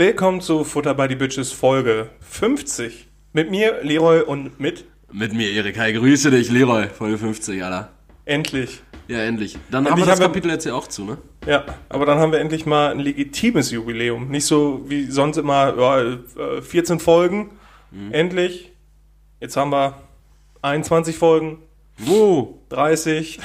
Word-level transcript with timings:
Willkommen 0.00 0.40
zu 0.40 0.64
Futter 0.64 0.94
by 0.94 1.08
the 1.10 1.14
Bitches 1.14 1.52
Folge 1.52 2.08
50. 2.20 3.06
Mit 3.34 3.50
mir, 3.50 3.80
Leroy, 3.82 4.22
und 4.22 4.58
mit 4.58 4.86
Mit 5.12 5.34
mir, 5.34 5.50
Erik. 5.52 5.78
Hi, 5.78 5.92
grüße 5.92 6.30
dich, 6.30 6.50
Leroy. 6.50 6.88
Folge 6.88 7.18
50, 7.18 7.62
Alter. 7.62 7.90
endlich. 8.24 8.80
Ja, 9.08 9.18
endlich. 9.18 9.58
Dann 9.70 9.84
Endlich 9.84 9.90
haben 9.90 9.98
wir 9.98 10.06
das 10.06 10.12
haben 10.14 10.20
wir- 10.20 10.26
Kapitel 10.28 10.50
jetzt 10.52 10.64
ja 10.64 10.72
auch 10.72 10.86
zu, 10.86 11.04
ne? 11.04 11.18
Ja, 11.46 11.66
aber 11.90 12.06
dann 12.06 12.18
haben 12.18 12.32
wir 12.32 12.38
endlich 12.38 12.64
mal 12.64 12.92
ein 12.92 13.00
legitimes 13.00 13.70
Jubiläum. 13.72 14.28
Nicht 14.30 14.46
so 14.46 14.86
wie 14.88 15.04
sonst 15.04 15.36
immer 15.36 15.76
ja, 15.78 16.00
äh, 16.56 16.62
14 16.62 16.98
Folgen. 16.98 17.50
Mhm. 17.90 18.12
Endlich. 18.14 18.72
Jetzt 19.38 19.58
haben 19.58 19.70
wir 19.70 20.00
21 20.62 21.18
Folgen, 21.18 21.58
Wo? 21.98 22.62
30. 22.70 23.38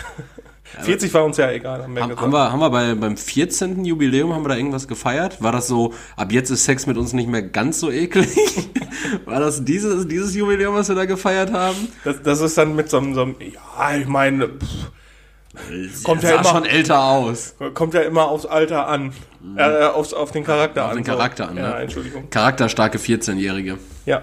40 0.82 1.14
war 1.14 1.24
uns 1.26 1.38
ja 1.38 1.50
egal, 1.52 1.84
haben 1.84 1.94
wir 1.96 2.02
Haben, 2.02 2.10
gesagt. 2.10 2.22
haben 2.26 2.32
wir, 2.34 2.52
haben 2.52 2.60
wir 2.60 2.70
bei, 2.70 2.96
beim 2.96 3.18
14. 3.18 3.84
Jubiläum, 3.86 4.34
haben 4.34 4.44
wir 4.44 4.50
da 4.50 4.56
irgendwas 4.56 4.88
gefeiert? 4.88 5.42
War 5.42 5.52
das 5.52 5.68
so, 5.68 5.94
ab 6.18 6.32
jetzt 6.32 6.50
ist 6.50 6.66
Sex 6.66 6.86
mit 6.88 6.98
uns 6.98 7.14
nicht 7.14 7.28
mehr 7.30 7.42
ganz 7.44 7.80
so 7.80 7.90
eklig? 7.92 8.30
War 9.26 9.40
das 9.40 9.64
dieses, 9.64 10.08
dieses 10.08 10.36
Jubiläum, 10.36 10.76
was 10.76 10.88
wir 10.90 10.96
da 10.96 11.06
gefeiert 11.06 11.52
haben? 11.54 11.88
das, 12.04 12.22
das 12.24 12.42
ist 12.42 12.58
dann 12.58 12.76
mit 12.76 12.90
so 12.90 12.98
einem, 12.98 13.14
so 13.14 13.22
einem 13.24 13.36
ja, 13.40 13.98
ich 13.98 14.08
meine, 14.08 14.48
pff, 14.48 16.04
Kommt 16.04 16.22
ja, 16.24 16.32
ja 16.32 16.36
sah 16.44 16.50
immer- 16.50 16.60
schon 16.60 16.66
älter 16.66 17.02
aus. 17.02 17.56
kommt 17.74 17.94
ja 17.94 18.02
immer 18.02 18.28
aufs 18.28 18.46
Alter 18.46 18.88
an. 18.88 19.14
Äh, 19.56 19.86
aufs, 19.86 20.14
auf 20.14 20.32
den 20.32 20.44
Charakter 20.44 20.82
Mhm. 20.82 20.86
Auf 20.86 20.92
an. 20.92 20.98
den 20.98 21.06
so. 21.06 21.12
Charakter 21.12 21.50
an, 21.50 21.58
Ja, 21.58 21.70
ne? 21.70 21.76
Entschuldigung. 21.84 22.30
Charakterstarke 22.30 22.98
14-Jährige. 22.98 23.78
Ja. 24.06 24.22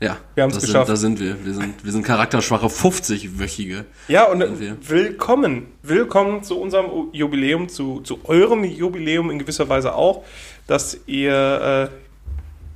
Ja. 0.00 0.16
Wir 0.34 0.44
haben's 0.44 0.54
das 0.54 0.64
geschafft. 0.64 0.86
Sind, 0.86 0.94
da 0.94 0.96
sind 0.96 1.20
wir. 1.20 1.44
Wir 1.44 1.52
sind, 1.52 1.84
wir 1.84 1.92
sind 1.92 2.04
charakterschwache 2.04 2.68
50-wöchige. 2.68 3.84
Ja, 4.08 4.24
und 4.24 4.42
willkommen. 4.88 5.66
Willkommen 5.82 6.42
zu 6.42 6.58
unserem 6.58 7.10
Jubiläum, 7.12 7.68
zu, 7.68 8.00
zu 8.00 8.18
eurem 8.24 8.64
Jubiläum 8.64 9.30
in 9.30 9.38
gewisser 9.38 9.68
Weise 9.68 9.94
auch, 9.94 10.24
dass 10.66 10.98
ihr, 11.06 11.90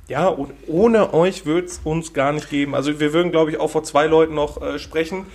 äh, 0.07 0.11
ja, 0.11 0.27
und 0.27 0.53
ohne 0.67 1.15
euch 1.15 1.47
wird 1.47 1.69
es 1.69 1.81
uns 1.83 2.13
gar 2.13 2.31
nicht 2.31 2.51
geben. 2.51 2.75
Also 2.75 2.99
wir 2.99 3.11
würden, 3.11 3.31
glaube 3.31 3.49
ich, 3.49 3.59
auch 3.59 3.71
vor 3.71 3.83
zwei 3.83 4.05
Leuten 4.05 4.35
noch 4.35 4.61
äh, 4.61 4.77
sprechen. 4.77 5.25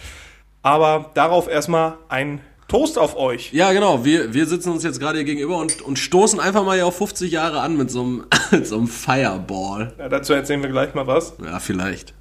Aber 0.62 1.10
darauf 1.14 1.48
erstmal 1.48 1.94
ein 2.08 2.40
Toast 2.70 2.98
auf 2.98 3.16
euch. 3.16 3.52
Ja, 3.52 3.72
genau. 3.72 4.04
Wir, 4.04 4.32
wir 4.32 4.46
sitzen 4.46 4.70
uns 4.70 4.84
jetzt 4.84 5.00
gerade 5.00 5.18
hier 5.18 5.24
gegenüber 5.24 5.58
und, 5.58 5.82
und 5.82 5.98
stoßen 5.98 6.38
einfach 6.38 6.64
mal 6.64 6.76
hier 6.76 6.86
auf 6.86 6.96
50 6.96 7.32
Jahre 7.32 7.62
an 7.62 7.76
mit 7.76 7.90
so 7.90 8.00
einem, 8.00 8.26
mit 8.52 8.64
so 8.64 8.76
einem 8.76 8.86
Fireball. 8.86 9.92
Ja, 9.98 10.08
dazu 10.08 10.34
erzählen 10.34 10.62
wir 10.62 10.70
gleich 10.70 10.94
mal 10.94 11.08
was. 11.08 11.32
Ja, 11.44 11.58
vielleicht. 11.58 12.14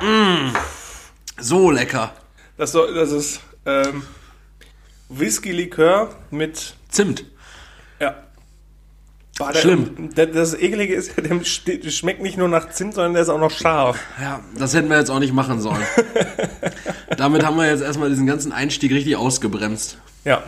Mm, 0.00 0.54
so 1.40 1.72
lecker. 1.72 2.12
Das, 2.56 2.70
soll, 2.70 2.94
das 2.94 3.10
ist 3.10 3.40
ähm, 3.66 4.04
Whisky-Likör 5.08 6.14
mit 6.30 6.76
Zimt. 6.90 7.24
Ja. 7.98 8.14
Boah, 9.36 9.50
der, 9.52 9.60
Schlimm. 9.62 10.14
Der, 10.14 10.26
das 10.26 10.54
Eklige 10.54 10.94
ist, 10.94 11.14
der 11.16 11.90
schmeckt 11.90 12.22
nicht 12.22 12.38
nur 12.38 12.46
nach 12.46 12.70
Zimt, 12.70 12.94
sondern 12.94 13.14
der 13.14 13.22
ist 13.22 13.30
auch 13.30 13.40
noch 13.40 13.50
scharf. 13.50 13.98
Ja, 14.22 14.44
das 14.56 14.74
hätten 14.74 14.88
wir 14.90 14.96
jetzt 14.96 15.10
auch 15.10 15.18
nicht 15.18 15.32
machen 15.32 15.60
sollen. 15.60 15.82
Damit 17.20 17.44
haben 17.44 17.58
wir 17.58 17.66
jetzt 17.66 17.82
erstmal 17.82 18.08
diesen 18.08 18.26
ganzen 18.26 18.50
Einstieg 18.50 18.92
richtig 18.92 19.14
ausgebremst. 19.14 19.98
Ja. 20.24 20.42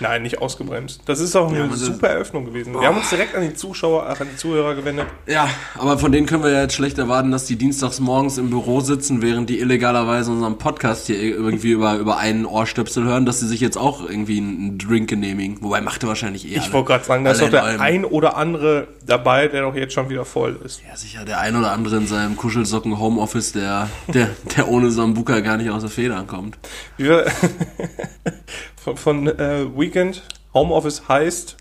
Nein, 0.00 0.22
nicht 0.22 0.40
ausgebremst. 0.40 1.00
Das 1.06 1.20
ist 1.20 1.34
auch 1.36 1.48
eine 1.52 1.68
das- 1.68 1.80
super 1.80 2.08
Eröffnung 2.08 2.44
gewesen. 2.44 2.72
Wir 2.74 2.86
haben 2.86 2.98
uns 2.98 3.10
direkt 3.10 3.34
an 3.34 3.42
die 3.42 3.54
Zuschauer, 3.54 4.06
ach, 4.08 4.20
an 4.20 4.28
die 4.32 4.36
Zuhörer 4.36 4.74
gewendet. 4.74 5.06
Ja, 5.26 5.48
aber 5.76 5.98
von 5.98 6.12
denen 6.12 6.26
können 6.26 6.42
wir 6.42 6.50
ja 6.50 6.62
jetzt 6.62 6.74
schlecht 6.74 6.98
erwarten, 6.98 7.30
dass 7.30 7.46
die 7.46 7.56
dienstags 7.56 7.98
morgens 8.00 8.38
im 8.38 8.50
Büro 8.50 8.80
sitzen, 8.80 9.22
während 9.22 9.50
die 9.50 9.58
illegalerweise 9.60 10.30
unseren 10.30 10.58
Podcast 10.58 11.06
hier 11.06 11.20
irgendwie 11.20 11.72
über, 11.72 11.96
über 11.96 12.18
einen 12.18 12.46
Ohrstöpsel 12.46 13.04
hören, 13.04 13.26
dass 13.26 13.40
sie 13.40 13.48
sich 13.48 13.60
jetzt 13.60 13.76
auch 13.76 14.08
irgendwie 14.08 14.38
einen 14.38 14.78
Drink 14.78 15.08
genehmigen. 15.08 15.58
Wobei 15.62 15.80
macht 15.80 16.02
er 16.04 16.08
wahrscheinlich 16.08 16.50
eher. 16.50 16.58
Ich 16.58 16.72
wollte 16.72 16.88
gerade 16.88 17.04
sagen, 17.04 17.24
da 17.24 17.32
ist 17.32 17.40
doch 17.42 17.50
der 17.50 17.64
allem. 17.64 17.80
ein 17.80 18.04
oder 18.04 18.36
andere 18.36 18.88
dabei, 19.06 19.48
der 19.48 19.62
doch 19.62 19.74
jetzt 19.74 19.94
schon 19.94 20.08
wieder 20.08 20.24
voll 20.24 20.58
ist. 20.64 20.80
Ja, 20.88 20.96
sicher, 20.96 21.24
der 21.24 21.40
ein 21.40 21.56
oder 21.56 21.72
andere 21.72 21.96
in 21.96 22.06
seinem 22.06 22.36
Kuschelsocken 22.36 22.98
Homeoffice, 22.98 23.52
der, 23.52 23.88
der, 24.08 24.28
der 24.56 24.68
ohne 24.68 24.90
Sambuka 24.90 25.40
gar 25.40 25.56
nicht 25.56 25.70
aus 25.70 25.82
der 25.82 25.90
Federn 25.90 26.26
kommt. 26.26 26.58
Wir 26.96 27.26
von 28.82 28.96
von 28.96 29.26
äh, 29.26 29.66
Weekend, 29.76 30.22
Homeoffice 30.54 31.08
heißt, 31.08 31.56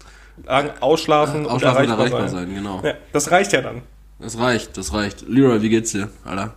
sagen, 0.46 0.72
ausschlafen, 0.80 1.46
und 1.46 1.52
Ausschlafen 1.52 1.84
und 1.84 1.90
erreichbar, 1.90 1.98
erreichbar 1.98 2.30
sein. 2.30 2.48
sein, 2.48 2.56
genau. 2.56 2.82
Ja, 2.84 2.94
das 3.12 3.32
reicht 3.32 3.54
ja 3.54 3.62
dann. 3.62 3.82
Das 4.20 4.38
reicht, 4.38 4.78
das 4.78 4.94
reicht. 4.94 5.28
Leroy, 5.28 5.62
wie 5.62 5.70
geht's 5.70 5.92
dir, 5.92 6.10
Alter? 6.26 6.54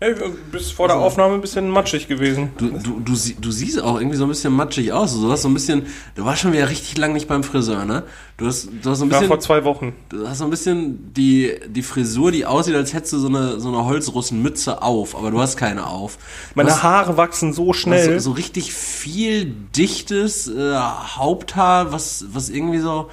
Ja, 0.00 0.10
du 0.12 0.30
bist 0.52 0.72
vor 0.74 0.86
der 0.86 0.96
Aufnahme 0.96 1.34
ein 1.34 1.40
bisschen 1.40 1.68
matschig 1.70 2.06
gewesen. 2.06 2.52
Du, 2.56 2.68
du, 2.70 3.00
du, 3.00 3.16
sie- 3.16 3.34
du 3.34 3.50
siehst 3.50 3.82
auch 3.82 3.96
irgendwie 3.98 4.16
so 4.16 4.26
ein 4.26 4.28
bisschen 4.28 4.52
matschig 4.52 4.92
aus. 4.92 5.12
Du 5.20 5.28
hast 5.28 5.42
so 5.42 5.48
ein 5.48 5.54
bisschen, 5.54 5.86
du 6.14 6.24
warst 6.24 6.40
schon 6.42 6.52
wieder 6.52 6.68
richtig 6.70 6.96
lang 6.98 7.12
nicht 7.14 7.26
beim 7.26 7.42
Friseur, 7.42 7.84
ne? 7.84 8.04
Du 8.36 8.46
hast, 8.46 8.68
du 8.80 8.90
hast 8.90 9.00
so 9.00 9.04
ein 9.06 9.10
War 9.10 9.18
vor 9.24 9.36
bisschen, 9.38 9.40
zwei 9.40 9.64
Wochen. 9.64 9.96
du 10.10 10.28
hast 10.28 10.38
so 10.38 10.44
ein 10.44 10.50
bisschen 10.50 11.12
die, 11.14 11.52
die 11.66 11.82
Frisur, 11.82 12.30
die 12.30 12.46
aussieht, 12.46 12.76
als 12.76 12.94
hättest 12.94 13.14
du 13.14 13.18
so 13.18 13.26
eine, 13.26 13.58
so 13.58 13.66
eine 13.70 13.84
Holzrussenmütze 13.86 14.82
auf, 14.82 15.16
aber 15.16 15.32
du 15.32 15.40
hast 15.40 15.56
keine 15.56 15.88
auf. 15.88 16.16
Meine 16.54 16.70
hast, 16.70 16.84
Haare 16.84 17.16
wachsen 17.16 17.52
so 17.52 17.72
schnell. 17.72 18.20
so, 18.20 18.30
so 18.30 18.36
richtig 18.36 18.72
viel 18.72 19.46
dichtes 19.76 20.46
äh, 20.46 20.74
Haupthaar, 20.76 21.90
was, 21.90 22.24
was 22.32 22.50
irgendwie 22.50 22.78
so, 22.78 23.10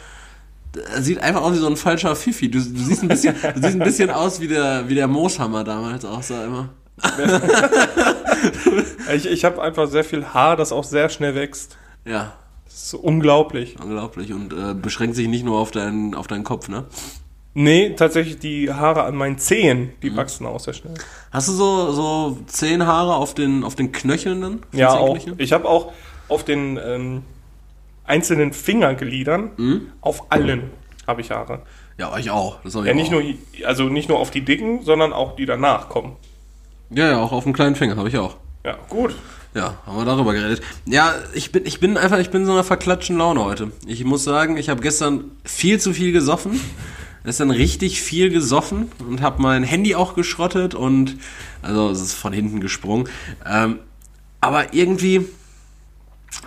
sieht 1.00 1.20
einfach 1.20 1.42
aus 1.42 1.54
wie 1.54 1.60
so 1.60 1.68
ein 1.68 1.78
falscher 1.78 2.16
Fifi. 2.16 2.50
Du, 2.52 2.60
du 2.60 2.64
siehst 2.80 3.02
ein 3.04 3.08
bisschen, 3.10 3.36
du 3.56 3.62
siehst 3.62 3.74
ein 3.76 3.80
bisschen 3.80 4.10
aus 4.10 4.40
wie 4.42 4.48
der, 4.48 4.88
wie 4.90 4.96
der 4.96 5.08
Mooshammer 5.08 5.64
damals 5.64 6.06
aussah 6.06 6.46
immer. 6.46 6.70
Ich, 9.16 9.26
ich 9.26 9.46
habe 9.46 9.62
einfach 9.62 9.88
sehr 9.88 10.04
viel 10.04 10.26
Haar, 10.34 10.56
das 10.56 10.72
auch 10.72 10.84
sehr 10.84 11.10
schnell 11.10 11.36
wächst. 11.36 11.78
Ja, 12.06 12.34
Das 12.66 12.74
ist 12.74 12.90
so 12.90 12.98
unglaublich. 13.00 13.76
Unglaublich 13.82 14.34
und 14.34 14.54
äh, 14.54 14.74
beschränkt 14.74 15.16
sich 15.16 15.28
nicht 15.28 15.46
nur 15.46 15.60
auf 15.60 15.72
deinen, 15.72 16.16
auf 16.16 16.28
deinen 16.28 16.44
Kopf, 16.44 16.68
ne? 16.68 16.86
Nee, 17.54 17.92
tatsächlich 17.96 18.38
die 18.40 18.72
Haare 18.74 19.04
an 19.04 19.16
meinen 19.16 19.38
Zehen, 19.38 19.92
die 20.02 20.10
Mhm. 20.10 20.18
wachsen 20.18 20.46
auch 20.46 20.60
sehr 20.60 20.74
schnell. 20.74 20.94
Hast 21.32 21.48
du 21.48 21.54
so, 21.54 21.92
so 21.94 22.38
zehn 22.48 22.86
Haare 22.86 23.16
auf 23.16 23.34
den, 23.34 23.64
auf 23.64 23.76
den 23.76 23.92
Knöcheln 23.92 24.42
dann? 24.42 24.60
Ja, 24.74 24.90
auch. 24.94 25.18
Ich 25.38 25.54
habe 25.54 25.68
auch 25.70 25.94
auf 26.28 26.44
den 26.44 26.78
ähm, 26.84 27.22
einzelnen 28.08 28.54
Fingergliedern, 28.54 29.52
Mhm. 29.58 29.82
auf 30.02 30.32
allen 30.32 30.70
habe 31.08 31.22
ich 31.22 31.32
Haare. 31.32 31.62
Ja, 31.98 32.18
ich 32.18 32.30
auch. 32.32 32.60
Das 32.64 32.76
hab 32.76 32.82
ich 32.84 32.88
Ja, 32.88 32.94
auch. 32.94 32.96
nicht 32.98 33.12
nur, 33.12 33.24
also 33.68 33.84
nicht 33.86 34.10
nur 34.10 34.20
auf 34.20 34.32
die 34.32 34.42
dicken, 34.42 34.84
sondern 34.84 35.14
auch 35.14 35.36
die 35.36 35.46
danach 35.46 35.90
kommen. 35.90 36.16
Ja, 36.90 37.10
ja, 37.10 37.18
auch 37.22 37.32
auf 37.32 37.44
dem 37.46 37.54
kleinen 37.54 37.76
Finger 37.76 37.96
habe 37.96 38.10
ich 38.10 38.18
auch. 38.18 38.38
Ja, 38.66 38.78
gut. 38.90 39.16
Ja, 39.54 39.76
haben 39.86 39.98
wir 39.98 40.06
darüber 40.06 40.34
geredet. 40.34 40.62
Ja, 40.86 41.14
ich 41.34 41.52
bin, 41.54 41.66
ich 41.66 41.80
bin 41.80 41.96
einfach, 41.98 42.20
ich 42.20 42.30
bin 42.30 42.42
in 42.42 42.48
so 42.48 42.52
einer 42.52 42.64
verklatschten 42.66 43.18
Laune 43.18 43.44
heute. 43.46 43.72
Ich 43.88 44.04
muss 44.04 44.24
sagen, 44.26 44.58
ich 44.58 44.68
habe 44.70 44.82
gestern 44.82 45.32
viel 45.46 45.80
zu 45.80 45.94
viel 45.94 46.12
gesoffen. 46.12 46.60
Gestern 47.24 47.50
richtig 47.50 48.02
viel 48.02 48.30
gesoffen 48.30 48.92
und 49.00 49.22
habe 49.22 49.42
mein 49.42 49.64
Handy 49.64 49.96
auch 49.96 50.14
geschrottet 50.14 50.76
und, 50.76 51.18
also 51.64 51.90
es 51.90 52.00
ist 52.02 52.14
von 52.14 52.34
hinten 52.34 52.60
gesprungen. 52.60 53.08
Ähm, 53.50 53.80
aber 54.42 54.74
irgendwie, 54.76 55.26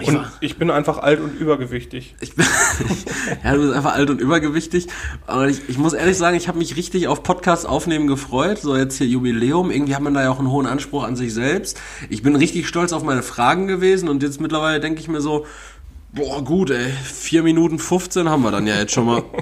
ich 0.01 0.09
Und 0.09 0.27
ich 0.41 0.59
bin 0.59 0.71
einfach 0.71 0.99
alt 0.99 1.21
und 1.21 1.35
übergewichtig. 1.41 2.15
Ich 2.21 2.35
bin, 2.35 2.47
ja, 3.45 3.55
du 3.55 3.63
bist 3.63 3.73
einfach 3.73 3.95
alt 3.95 4.11
und 4.11 4.21
übergewichtig. 4.21 4.87
Aber 5.27 5.49
ich, 5.49 5.69
ich 5.69 5.79
muss 5.79 5.93
ehrlich 5.93 6.17
sagen, 6.17 6.37
ich 6.37 6.47
habe 6.47 6.59
mich 6.59 6.77
richtig 6.77 7.09
auf 7.09 7.23
Podcast 7.23 7.67
aufnehmen 7.67 8.07
gefreut. 8.07 8.59
So 8.59 8.77
jetzt 8.77 8.99
hier 8.99 9.07
Jubiläum. 9.07 9.71
Irgendwie 9.71 9.95
hat 9.95 10.03
man 10.03 10.15
da 10.15 10.23
ja 10.23 10.31
auch 10.31 10.39
einen 10.39 10.51
hohen 10.51 10.67
Anspruch 10.67 11.05
an 11.05 11.17
sich 11.17 11.35
selbst. 11.35 11.81
Ich 12.11 12.23
bin 12.23 12.37
richtig 12.37 12.69
stolz 12.69 12.93
auf 12.93 13.03
meine 13.03 13.23
Fragen 13.23 13.67
gewesen 13.67 14.09
und 14.09 14.23
jetzt 14.23 14.41
mittlerweile 14.41 14.79
denke 14.79 15.01
ich 15.01 15.09
mir 15.09 15.21
so, 15.21 15.47
boah, 16.13 16.45
gut, 16.45 16.71
ey, 16.71 16.91
4 16.91 17.43
Minuten 17.43 17.79
15 17.79 18.29
haben 18.29 18.43
wir 18.43 18.51
dann 18.51 18.67
ja 18.67 18.77
jetzt 18.77 18.93
schon 18.93 19.07
mal. 19.07 19.23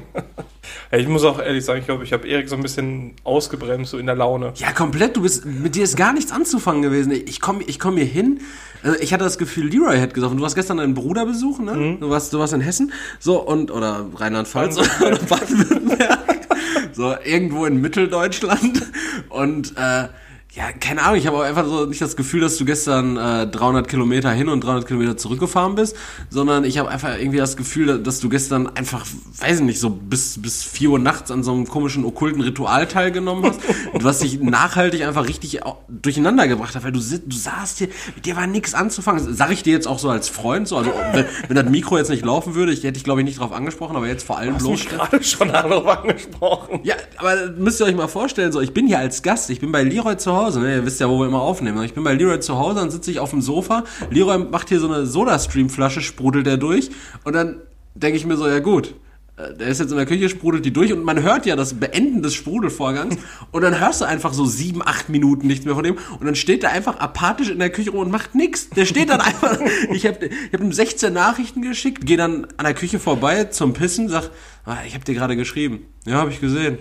Ich 0.93 1.09
muss 1.09 1.25
auch 1.25 1.41
ehrlich 1.41 1.65
sagen, 1.65 1.81
ich 1.81 1.87
glaube, 1.87 2.05
ich 2.05 2.13
habe 2.13 2.27
Erik 2.29 2.49
so 2.49 2.55
ein 2.55 2.63
bisschen 2.63 3.15
ausgebremst, 3.25 3.91
so 3.91 3.99
in 3.99 4.07
der 4.07 4.15
Laune. 4.15 4.53
Ja, 4.57 4.73
komplett. 4.73 5.17
Du 5.17 5.23
bist, 5.23 5.45
mit 5.45 5.75
dir 5.75 5.85
ist 5.85 5.97
gar 5.97 6.13
nichts 6.13 6.33
anzufangen 6.33 6.83
gewesen. 6.83 7.11
Ich 7.11 7.41
komme 7.41 7.63
ich 7.65 7.79
komm 7.79 7.97
hier 7.97 8.07
hin. 8.07 8.41
Also 8.83 8.99
ich 9.01 9.13
hatte 9.13 9.25
das 9.25 9.37
Gefühl, 9.39 9.69
Leroy 9.69 9.99
hätte 9.99 10.15
gesoffen. 10.15 10.37
Du 10.37 10.43
warst 10.43 10.55
gestern 10.55 10.77
deinen 10.77 10.95
Bruder 10.95 11.27
besuchen, 11.27 11.65
ne? 11.65 11.99
Du 12.01 12.09
warst, 12.11 12.33
du 12.33 12.39
warst 12.39 12.53
in 12.53 12.61
Hessen. 12.61 12.93
So, 13.19 13.43
und, 13.43 13.71
oder 13.71 14.07
Rheinland-Pfalz 14.15 14.79
oder 14.79 15.19
Baden-Württemberg. 15.29 16.47
so, 16.93 17.15
irgendwo 17.25 17.67
in 17.67 17.81
Mitteldeutschland. 17.81 18.83
Und, 19.29 19.77
äh, 19.77 20.09
ja, 20.57 20.73
keine 20.73 21.03
Ahnung, 21.03 21.19
ich 21.19 21.27
habe 21.27 21.37
auch 21.37 21.43
einfach 21.43 21.67
so 21.67 21.85
nicht 21.85 22.01
das 22.01 22.17
Gefühl, 22.17 22.41
dass 22.41 22.57
du 22.57 22.65
gestern 22.65 23.19
äh, 23.19 23.47
300 23.47 23.89
Kilometer 23.89 24.31
hin 24.31 24.49
und 24.49 24.65
300 24.65 24.87
Kilometer 24.87 25.19
zurückgefahren 25.19 25.75
bist, 25.75 25.97
sondern 26.31 26.65
ich 26.65 26.79
habe 26.79 26.89
einfach 26.89 27.19
irgendwie 27.19 27.37
das 27.37 27.59
Gefühl, 27.59 27.99
dass 28.03 28.21
du 28.21 28.31
gestern 28.31 28.67
einfach, 28.75 29.05
weiß 29.39 29.59
ich 29.59 29.65
nicht, 29.67 29.79
so 29.79 29.91
bis, 29.91 30.41
bis 30.41 30.65
4 30.65 30.93
Uhr 30.93 30.99
nachts 30.99 31.31
an 31.31 31.43
so 31.43 31.53
einem 31.53 31.69
komischen 31.69 32.07
okkulten 32.07 32.41
Ritual 32.41 32.87
teilgenommen 32.89 33.45
hast 33.45 33.61
und 33.93 34.03
was 34.05 34.21
dich 34.21 34.41
nachhaltig 34.41 35.03
einfach 35.05 35.29
richtig 35.29 35.61
durcheinander 35.91 36.49
gebracht 36.49 36.75
hat, 36.75 36.85
weil 36.85 36.93
du, 36.93 37.01
du 37.01 37.37
saßt 37.37 37.77
hier, 37.77 37.89
mit 38.15 38.25
dir 38.25 38.35
war 38.37 38.47
nichts 38.47 38.73
anzufangen. 38.73 39.35
Sag 39.35 39.53
ich 39.53 39.63
dir 39.63 39.75
jetzt 39.75 39.87
auch 39.87 39.99
so 39.99 40.09
als 40.09 40.31
Freund, 40.31 40.67
so, 40.69 40.79
also 40.79 40.91
wenn, 41.13 41.27
wenn 41.49 41.57
das 41.57 41.69
Mikro 41.69 41.99
jetzt 41.99 42.09
nicht 42.09 42.25
laufen 42.25 42.55
würde, 42.55 42.73
ich 42.73 42.79
hätte 42.79 42.93
dich 42.93 43.05
glaube 43.05 43.21
ich 43.21 43.27
nicht 43.27 43.41
drauf 43.41 43.53
angesprochen, 43.53 43.95
aber 43.95 44.07
jetzt 44.07 44.25
vor 44.25 44.39
allem 44.39 44.55
hast 44.55 44.63
bloß. 44.63 44.71
mich 44.71 44.89
gerade 44.89 45.23
schon 45.23 45.49
darauf 45.49 45.87
angesprochen. 45.87 46.81
Ja, 46.83 46.95
aber 47.19 47.51
müsst 47.59 47.79
ihr 47.81 47.85
euch 47.85 47.95
mal 47.95 48.09
vorstellen, 48.09 48.53
so, 48.53 48.63
ich 48.63 48.73
bin 48.73 48.87
hier 48.87 49.01
als 49.01 49.23
Gast, 49.23 49.51
ich 49.51 49.61
bin 49.61 49.71
bei 49.71 49.83
Leroy 49.83 50.17
zu 50.17 50.35
Hause, 50.35 50.46
ne? 50.55 50.77
ihr 50.77 50.87
wisst 50.87 51.01
ja, 51.01 51.09
wo 51.09 51.19
wir 51.19 51.27
immer 51.27 51.43
aufnehmen. 51.43 51.83
Ich 51.83 51.95
bin 51.95 52.05
bei 52.05 52.15
Leroy 52.15 52.41
zu 52.41 52.57
Hause, 52.57 52.81
dann 52.81 52.91
sitze 52.91 53.11
ich 53.11 53.19
auf 53.19 53.31
dem 53.31 53.43
Sofa, 53.43 53.85
Leroy 54.11 54.39
macht 54.39 54.69
hier 54.69 54.81
so 54.81 54.89
eine 54.89 55.07
Soda-Stream-Flasche, 55.07 56.01
sprudelt 56.01 56.47
er 56.47 56.57
durch 56.57 56.91
und 57.25 57.35
dann 57.35 57.61
denke 57.95 58.17
ich 58.17 58.27
mir 58.27 58.37
so, 58.37 58.47
ja 58.47 58.61
gut, 58.61 58.95
äh, 59.37 59.55
der 59.55 59.69
ist 59.69 59.81
jetzt 59.81 59.91
in 59.91 59.97
der 59.97 60.07
Küche, 60.07 60.29
sprudelt 60.29 60.65
die 60.65 60.73
durch 60.73 60.93
und 60.93 61.05
man 61.05 61.23
hört 61.23 61.47
ja 61.47 61.57
das 61.57 61.75
Beenden 61.75 62.23
des 62.23 62.35
Sprudelvorgangs 62.35 63.17
und 63.51 63.63
dann 63.63 63.79
hörst 63.79 64.01
du 64.01 64.05
einfach 64.05 64.33
so 64.33 64.47
sieben, 64.47 64.83
acht 64.83 65.09
Minuten 65.09 65.47
nichts 65.47 65.65
mehr 65.65 65.75
von 65.75 65.85
dem 65.85 65.97
und 66.19 66.27
dann 66.27 66.35
steht 66.35 66.65
er 66.65 66.73
einfach 66.73 66.99
apathisch 66.99 67.51
in 67.51 67.59
der 67.59 67.71
Küche 67.71 67.91
rum 67.91 68.01
und 68.01 68.11
macht 68.11 68.35
nichts. 68.35 68.71
Der 68.71 68.87
steht 68.87 69.11
dann 69.11 69.21
einfach, 69.21 69.59
ich 69.93 70.07
habe 70.07 70.27
ich 70.27 70.53
hab 70.53 70.61
ihm 70.61 70.73
16 70.73 71.13
Nachrichten 71.13 71.63
geschickt, 71.63 72.07
gehe 72.07 72.17
dann 72.17 72.47
an 72.57 72.65
der 72.65 72.75
Küche 72.75 72.99
vorbei 72.99 73.45
zum 73.45 73.73
Pissen, 73.73 74.09
sag, 74.09 74.31
ah, 74.65 74.79
ich 74.87 74.95
habe 74.95 75.05
dir 75.05 75.15
gerade 75.15 75.37
geschrieben. 75.37 75.87
Ja, 76.07 76.15
habe 76.15 76.31
ich 76.31 76.41
gesehen. 76.41 76.79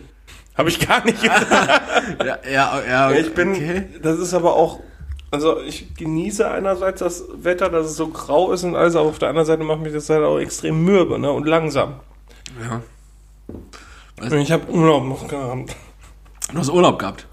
Habe 0.57 0.69
ich 0.69 0.85
gar 0.85 1.03
nicht 1.03 1.21
gesagt. 1.21 1.47
Ja, 2.23 2.37
ja, 2.49 2.81
ja. 2.87 3.11
ich 3.11 3.33
bin, 3.33 3.51
okay. 3.51 3.87
das 4.01 4.19
ist 4.19 4.33
aber 4.33 4.55
auch, 4.55 4.79
also 5.31 5.59
ich 5.59 5.95
genieße 5.95 6.49
einerseits 6.49 6.99
das 6.99 7.25
Wetter, 7.35 7.69
dass 7.69 7.87
es 7.87 7.95
so 7.95 8.09
grau 8.09 8.51
ist 8.51 8.63
und 8.63 8.75
alles, 8.75 8.95
aber 8.95 9.09
auf 9.09 9.19
der 9.19 9.29
anderen 9.29 9.45
Seite 9.45 9.63
macht 9.63 9.81
mich 9.81 9.93
das 9.93 10.09
halt 10.09 10.23
auch 10.23 10.39
extrem 10.39 10.83
mürbe 10.83 11.17
ne, 11.19 11.31
und 11.31 11.45
langsam. 11.45 11.95
Ja. 12.61 12.81
Und 14.21 14.33
ich 14.33 14.51
habe 14.51 14.69
Urlaub 14.71 15.03
noch 15.05 15.27
gehabt. 15.27 15.75
Du 16.51 16.59
hast 16.59 16.69
Urlaub 16.69 16.99
gehabt. 16.99 17.27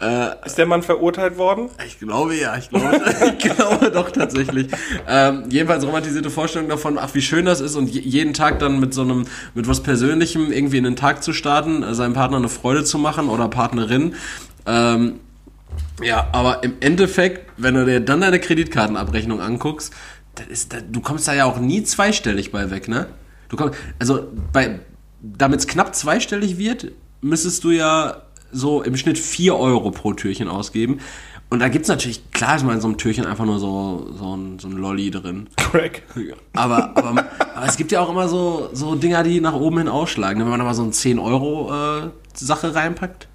Äh, 0.00 0.46
Ist 0.46 0.58
der 0.58 0.66
Mann 0.66 0.82
verurteilt 0.82 1.36
worden? 1.38 1.68
ich 1.86 1.98
glaube 1.98 2.34
ja, 2.34 2.56
ich 2.56 2.68
glaube, 2.68 3.00
ich 3.38 3.56
glaube 3.56 3.90
doch 3.90 4.10
tatsächlich. 4.10 4.68
Ähm, 5.08 5.44
jedenfalls 5.50 5.84
romantisierte 5.86 6.30
Vorstellung 6.30 6.68
davon, 6.68 6.98
ach 6.98 7.10
wie 7.14 7.22
schön 7.22 7.44
das 7.44 7.60
ist 7.60 7.76
und 7.76 7.88
je, 7.88 8.00
jeden 8.00 8.34
Tag 8.34 8.58
dann 8.58 8.80
mit 8.80 8.94
so 8.94 9.02
einem, 9.02 9.26
mit 9.54 9.68
was 9.68 9.82
Persönlichem 9.82 10.50
irgendwie 10.52 10.78
in 10.78 10.84
den 10.84 10.96
Tag 10.96 11.22
zu 11.22 11.32
starten, 11.32 11.82
äh, 11.82 11.94
seinem 11.94 12.14
Partner 12.14 12.38
eine 12.38 12.48
Freude 12.48 12.84
zu 12.84 12.98
machen 12.98 13.28
oder 13.28 13.48
Partnerin. 13.48 14.14
Ähm, 14.66 15.20
ja, 16.02 16.26
aber 16.32 16.62
im 16.64 16.74
Endeffekt, 16.80 17.50
wenn 17.56 17.74
du 17.74 17.84
dir 17.84 18.00
dann 18.00 18.20
deine 18.22 18.40
Kreditkartenabrechnung 18.40 19.40
anguckst, 19.40 19.92
das 20.34 20.46
ist, 20.46 20.72
das, 20.72 20.82
du 20.90 21.00
kommst 21.00 21.28
da 21.28 21.34
ja 21.34 21.44
auch 21.44 21.58
nie 21.58 21.82
zweistellig 21.82 22.52
bei 22.52 22.70
weg, 22.70 22.88
ne? 22.88 23.06
Du 23.48 23.56
kommst, 23.56 23.78
also 23.98 24.28
bei, 24.52 24.80
damit 25.20 25.60
es 25.60 25.66
knapp 25.66 25.94
zweistellig 25.94 26.58
wird, 26.58 26.92
müsstest 27.20 27.64
du 27.64 27.70
ja 27.70 28.22
so 28.52 28.82
im 28.82 28.96
Schnitt 28.96 29.18
4 29.18 29.56
Euro 29.56 29.90
pro 29.90 30.12
Türchen 30.12 30.48
ausgeben. 30.48 31.00
Und 31.50 31.58
da 31.58 31.68
gibt's 31.68 31.88
natürlich, 31.88 32.30
klar 32.30 32.56
ist 32.56 32.64
mal 32.64 32.74
in 32.74 32.80
so 32.80 32.86
einem 32.86 32.96
Türchen 32.96 33.26
einfach 33.26 33.44
nur 33.44 33.58
so, 33.58 34.08
so, 34.16 34.36
ein, 34.36 34.60
so 34.60 34.68
ein 34.68 34.72
Lolli 34.72 35.10
drin. 35.10 35.48
Crack. 35.56 36.02
Aber, 36.54 36.96
aber, 36.96 37.26
aber 37.54 37.66
es 37.66 37.76
gibt 37.76 37.90
ja 37.90 38.00
auch 38.00 38.08
immer 38.08 38.28
so, 38.28 38.70
so 38.72 38.94
Dinger, 38.94 39.24
die 39.24 39.40
nach 39.40 39.54
oben 39.54 39.78
hin 39.78 39.88
ausschlagen. 39.88 40.38
ne? 40.38 40.44
Wenn 40.44 40.50
man 40.50 40.60
da 40.60 40.64
mal 40.64 40.74
so 40.74 40.82
eine 40.82 40.92
10 40.92 41.18
Euro 41.18 41.72
äh, 41.72 42.10
Sache 42.34 42.74
reinpackt. 42.76 43.26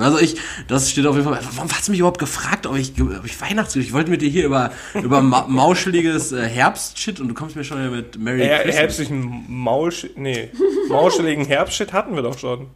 Also 0.00 0.18
ich, 0.18 0.36
das 0.68 0.90
steht 0.90 1.06
auf 1.06 1.16
jeden 1.16 1.26
Fall. 1.28 1.38
Warum 1.54 1.70
hast 1.70 1.88
du 1.88 1.92
mich 1.92 2.00
überhaupt 2.00 2.18
gefragt, 2.18 2.66
ob 2.66 2.76
ich, 2.76 2.92
ob 3.00 3.24
ich 3.24 3.40
Weihnachtsgeschenk? 3.40 3.86
Ich 3.88 3.92
wollte 3.92 4.10
mit 4.10 4.22
dir 4.22 4.28
hier 4.28 4.44
über, 4.46 4.70
über 4.94 5.20
ma 5.22 5.46
mauscheliges 5.48 6.32
äh, 6.32 6.48
Herbstshit 6.48 7.20
und 7.20 7.28
du 7.28 7.34
kommst 7.34 7.56
mir 7.56 7.64
schon 7.64 7.78
wieder 7.78 7.90
mit 7.90 8.18
Merry 8.18 8.46
Ja, 8.46 8.56
Christmas. 8.58 8.76
herbstlichen 8.76 9.44
Mausch, 9.48 10.06
nee, 10.16 10.50
mauscheligen 10.88 11.44
Herbstshit 11.44 11.92
hatten 11.92 12.14
wir 12.14 12.22
doch 12.22 12.38
schon. 12.38 12.68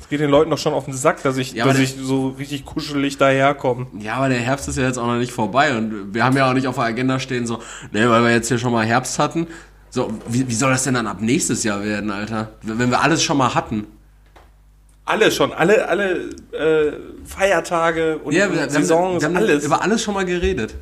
Es 0.00 0.08
geht 0.08 0.20
den 0.20 0.30
Leuten 0.30 0.50
doch 0.50 0.58
schon 0.58 0.74
auf 0.74 0.84
den 0.86 0.94
Sack, 0.94 1.22
dass 1.22 1.36
ich, 1.36 1.52
Ja, 1.52 1.64
dass 1.64 1.76
der- 1.76 1.84
ich 1.84 1.94
so 2.00 2.30
richtig 2.30 2.64
kuschelig 2.64 3.18
daherkomme. 3.18 3.86
Ja, 4.00 4.14
aber 4.16 4.28
der 4.28 4.38
Herbst 4.40 4.68
ist 4.68 4.76
ja 4.76 4.82
jetzt 4.84 4.98
auch 4.98 5.06
noch 5.06 5.16
nicht 5.18 5.32
vorbei 5.32 5.76
und 5.76 6.12
wir 6.12 6.24
haben 6.24 6.36
ja 6.36 6.48
auch 6.50 6.54
nicht 6.54 6.66
auf 6.66 6.74
der 6.74 6.84
Agenda 6.84 7.18
stehen 7.20 7.46
so, 7.46 7.60
ne, 7.92 8.10
weil 8.10 8.22
wir 8.24 8.30
jetzt 8.32 8.48
hier 8.48 8.58
schon 8.58 8.72
mal 8.72 8.84
Herbst 8.84 9.18
hatten. 9.18 9.46
So, 9.90 10.12
wie, 10.26 10.48
wie 10.48 10.54
soll 10.54 10.70
das 10.72 10.84
denn 10.84 10.94
dann 10.94 11.06
ab 11.06 11.18
nächstes 11.20 11.64
Jahr 11.64 11.84
werden, 11.84 12.10
Alter? 12.10 12.50
Wenn 12.62 12.90
wir 12.90 13.00
alles 13.02 13.22
schon 13.22 13.36
mal 13.36 13.54
hatten. 13.54 13.86
Alle 15.04 15.30
schon, 15.32 15.52
alle, 15.52 15.88
alle 15.88 16.30
äh, 16.52 16.92
Feiertage 17.24 18.18
und 18.18 18.32
Ja, 18.34 18.50
wir, 18.50 18.58
wir, 18.60 18.70
Saisons, 18.70 19.24
haben, 19.24 19.34
wir 19.34 19.40
haben 19.40 19.48
alles. 19.48 19.64
über 19.64 19.82
alles 19.82 20.02
schon 20.02 20.14
mal 20.14 20.24
geredet. 20.24 20.74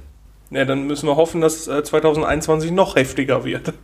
Ja, 0.51 0.65
dann 0.65 0.87
müssen 0.87 1.07
wir 1.07 1.17
hoffen, 1.17 1.41
dass 1.41 1.69
äh, 1.69 1.83
2021 1.83 2.71
noch 2.73 2.97
heftiger 2.97 3.45
wird. 3.45 3.73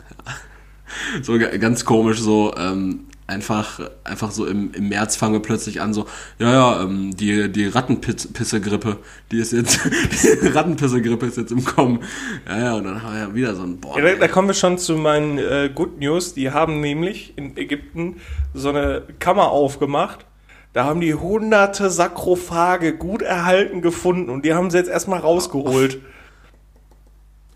So 1.22 1.36
ga- 1.38 1.56
ganz 1.56 1.84
komisch, 1.84 2.20
so 2.20 2.54
ähm, 2.56 3.06
einfach, 3.28 3.80
einfach 4.04 4.30
so 4.30 4.46
im, 4.46 4.72
im 4.72 4.88
März 4.88 5.16
fangen 5.16 5.32
wir 5.34 5.40
plötzlich 5.40 5.80
an, 5.80 5.92
so, 5.92 6.06
ja, 6.38 6.52
ja, 6.52 6.82
ähm, 6.82 7.16
die, 7.16 7.50
die 7.50 7.66
Rattenpisse-Grippe, 7.66 8.98
die 9.32 9.38
ist 9.38 9.52
jetzt, 9.52 9.80
die 10.42 10.46
Rattenpisse-Grippe 10.48 11.26
ist 11.26 11.36
jetzt 11.36 11.50
im 11.50 11.64
Kommen. 11.64 12.00
Ja, 12.48 12.58
ja, 12.58 12.74
und 12.74 12.84
dann 12.84 13.02
haben 13.02 13.12
wir 13.14 13.20
ja 13.20 13.34
wieder 13.34 13.54
so 13.54 13.62
ein, 13.62 13.78
boah, 13.78 13.98
Ja, 13.98 14.04
da, 14.12 14.14
da 14.14 14.28
kommen 14.28 14.48
wir 14.48 14.54
schon 14.54 14.78
zu 14.78 14.94
meinen 14.96 15.38
äh, 15.38 15.70
Good 15.74 15.98
News. 15.98 16.34
Die 16.34 16.50
haben 16.52 16.80
nämlich 16.80 17.32
in 17.36 17.56
Ägypten 17.56 18.20
so 18.54 18.68
eine 18.68 19.02
Kammer 19.18 19.50
aufgemacht. 19.50 20.24
Da 20.72 20.84
haben 20.84 21.00
die 21.00 21.14
hunderte 21.14 21.88
Sakrophage 21.90 22.94
gut 22.94 23.22
erhalten 23.22 23.80
gefunden 23.82 24.28
und 24.30 24.44
die 24.44 24.52
haben 24.54 24.70
sie 24.70 24.76
jetzt 24.76 24.90
erstmal 24.90 25.20
rausgeholt. 25.20 25.98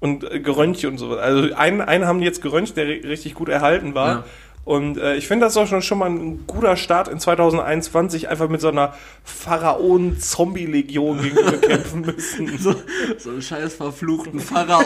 Und 0.00 0.24
äh, 0.24 0.40
geröntgt 0.40 0.84
und 0.86 0.96
so. 0.98 1.16
Also 1.18 1.54
einen, 1.54 1.82
einen 1.82 2.06
haben 2.06 2.20
die 2.20 2.24
jetzt 2.24 2.40
geröntgt, 2.40 2.76
der 2.78 2.86
ri- 2.86 3.06
richtig 3.06 3.34
gut 3.34 3.50
erhalten 3.50 3.94
war. 3.94 4.08
Ja. 4.08 4.24
Und 4.64 4.98
äh, 4.98 5.16
ich 5.16 5.26
finde 5.26 5.46
das 5.46 5.56
auch 5.56 5.66
schon, 5.66 5.82
schon 5.82 5.98
mal 5.98 6.10
ein 6.10 6.46
guter 6.46 6.76
Start 6.76 7.08
in 7.08 7.18
2021, 7.18 8.28
einfach 8.28 8.48
mit 8.48 8.60
so 8.60 8.68
einer 8.68 8.94
Pharaonen-Zombie-Legion 9.24 11.22
gegen 11.22 11.36
die 11.36 11.42
wir 11.42 11.60
kämpfen 11.68 12.02
müssen. 12.02 12.58
so, 12.58 12.74
so 13.18 13.30
einen 13.30 13.42
scheiß 13.42 13.74
verfluchten 13.74 14.38
Pharao, 14.40 14.82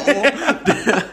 der, 0.66 1.04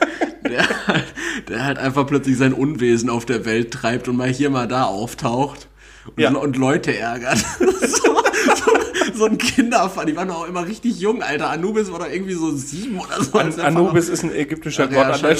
der, 0.50 0.88
halt, 0.88 1.06
der 1.50 1.66
halt 1.66 1.78
einfach 1.80 2.06
plötzlich 2.06 2.38
sein 2.38 2.54
Unwesen 2.54 3.10
auf 3.10 3.26
der 3.26 3.46
Welt 3.46 3.72
treibt 3.72 4.08
und 4.08 4.16
mal 4.18 4.30
hier, 4.30 4.50
mal 4.50 4.68
da 4.68 4.84
auftaucht 4.86 5.68
und, 6.16 6.20
Ja. 6.20 6.32
und 6.32 6.56
Leute 6.58 6.96
ärgert. 6.98 7.38
so, 7.60 8.22
so, 8.56 8.72
so 9.16 9.26
ein 9.26 9.38
Kinderfall, 9.38 10.06
die 10.06 10.16
waren 10.16 10.28
doch 10.28 10.44
auch 10.44 10.48
immer 10.48 10.66
richtig 10.66 11.00
jung, 11.00 11.22
Alter. 11.22 11.50
Anubis 11.50 11.92
war 11.92 12.00
doch 12.00 12.12
irgendwie 12.12 12.34
so 12.34 12.52
sieben 12.56 13.00
oder 13.00 13.24
so. 13.24 13.38
der 13.38 13.66
Anubis 13.66 14.10
ist 14.10 14.24
ein 14.24 14.34
ägyptischer 14.34 14.88
Gott 14.88 14.96
ja, 14.96 15.30
an. 15.30 15.38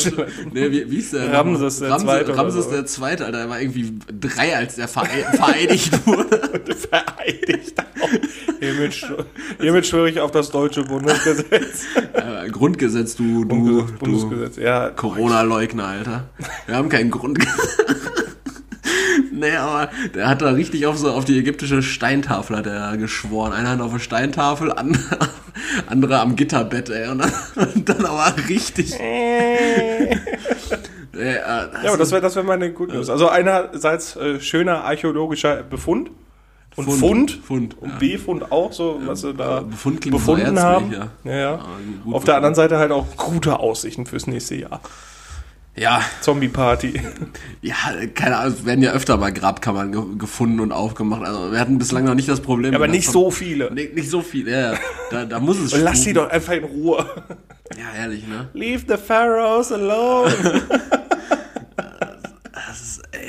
Nee, 0.54 0.72
wie, 0.72 0.92
wie 0.92 0.98
ist 0.98 1.14
der? 1.14 1.32
Ramses 1.34 1.80
der 1.80 1.92
Ramses, 1.92 2.06
Zweite 2.08 2.38
Ramses 2.38 2.66
so. 2.66 2.72
der 2.72 2.86
Zweite, 2.86 3.26
Alter. 3.26 3.40
Er 3.40 3.50
war 3.50 3.62
irgendwie 3.62 3.94
drei, 4.20 4.56
als 4.56 4.76
der 4.76 4.88
verei- 4.90 5.24
vereidigt 5.36 6.06
wurde. 6.06 6.40
vereidigt 6.92 7.80
auch. 7.80 8.10
Hiermit, 8.60 8.94
schw- 8.94 9.26
hiermit 9.60 9.86
schwöre 9.88 10.10
ich 10.10 10.20
auf 10.20 10.32
das 10.32 10.52
deutsche 10.52 10.84
Bundesgesetz. 10.84 11.86
Äh, 12.14 12.50
Grundgesetz, 12.50 13.16
du, 13.16 13.46
du, 13.46 13.86
Bundesgesetz, 14.00 14.56
du. 14.56 14.62
Ja, 14.62 14.90
Corona-Leugner, 14.90 15.86
Alter. 15.86 16.30
Wir 16.68 16.76
haben 16.76 16.90
keinen 16.90 17.10
Grund. 17.12 17.40
nee, 19.32 19.56
aber 19.56 19.90
der 20.14 20.28
hat 20.28 20.42
da 20.42 20.50
richtig 20.52 20.86
auf, 20.86 20.98
so, 20.98 21.12
auf 21.12 21.26
die 21.26 21.38
ägyptische 21.38 21.82
Steintafel 21.82 22.58
hat 22.58 22.68
er 22.68 22.98
geschworen. 22.98 23.54
Eine 23.54 23.70
Hand 23.70 23.82
auf 23.82 23.92
der 23.92 24.00
Steintafel, 24.00 24.72
an, 24.72 24.98
andere 25.88 26.20
am 26.20 26.36
Gitterbett, 26.36 26.90
ey. 26.90 27.10
Und 27.10 27.20
dann, 27.20 27.32
und 27.76 27.90
dann 27.90 28.06
aber 28.06 28.34
richtig. 28.48 29.00
Äh, 29.00 30.14
äh, 30.14 30.18
Ja, 31.14 31.90
aber 31.90 31.98
das 31.98 32.12
wäre 32.12 32.22
das 32.22 32.36
wär 32.36 32.44
meine 32.44 32.72
Good 32.72 32.94
News. 32.94 33.10
Also 33.10 33.30
einerseits 33.30 34.16
äh, 34.16 34.40
schöner 34.40 34.84
archäologischer 34.84 35.64
Befund 35.64 36.12
und 36.76 36.86
Fund, 36.86 37.00
Fund. 37.00 37.40
Fund, 37.44 37.82
und 37.82 37.90
ja. 37.90 37.98
Befund 38.00 38.52
auch, 38.52 38.72
so 38.72 39.02
was 39.06 39.22
sie 39.22 39.34
da 39.34 39.60
Befund 39.60 40.00
klingt 40.00 40.16
so 40.16 40.20
befunden 40.20 40.56
ärztlich, 40.56 40.64
haben. 40.64 41.12
ja. 41.26 41.32
Ja, 41.32 41.38
ja. 41.38 41.66
Auf 42.12 42.24
der 42.24 42.38
anderen 42.38 42.56
Seite 42.56 42.78
halt 42.78 42.92
auch 42.92 43.06
gute 43.18 43.60
Aussichten 43.60 44.06
fürs 44.06 44.26
nächste 44.26 44.56
Jahr. 44.56 44.80
Ja, 45.76 46.02
Zombie-Party. 46.20 47.02
ja, 47.62 47.76
keine 48.14 48.38
Ahnung, 48.38 48.54
es 48.54 48.66
werden 48.66 48.84
ja 48.84 48.92
öfter 48.92 49.18
mal 49.18 49.32
Grabkammern 49.32 49.92
ge 49.92 50.02
gefunden 50.18 50.60
und 50.60 50.72
aufgemacht. 50.72 51.24
Also 51.24 51.52
wir 51.52 51.60
hatten 51.60 51.78
bislang 51.78 52.04
noch 52.04 52.16
nicht 52.16 52.28
das 52.28 52.42
Problem. 52.42 52.74
Ja, 52.74 52.78
aber 52.78 52.88
nicht 52.88 53.10
so 53.10 53.32
viele. 53.32 53.74
Nicht, 53.74 53.96
nicht 53.96 54.10
so 54.10 54.22
viel, 54.22 54.48
ja, 54.50 54.74
ja. 54.74 54.80
Da, 55.12 55.26
da 55.26 55.40
muss 55.40 55.60
es 55.60 55.74
Und 55.74 55.82
lass 55.84 56.02
spuken. 56.02 56.16
doch 56.16 56.30
einfach 56.30 56.54
in 56.54 56.64
Ruhe. 56.66 57.06
Ja, 57.78 58.02
ehrlich, 58.02 58.28
ne? 58.28 58.50
Leave 58.54 58.84
the 58.88 58.98
pharaohs 58.98 59.72
alone. 59.72 60.34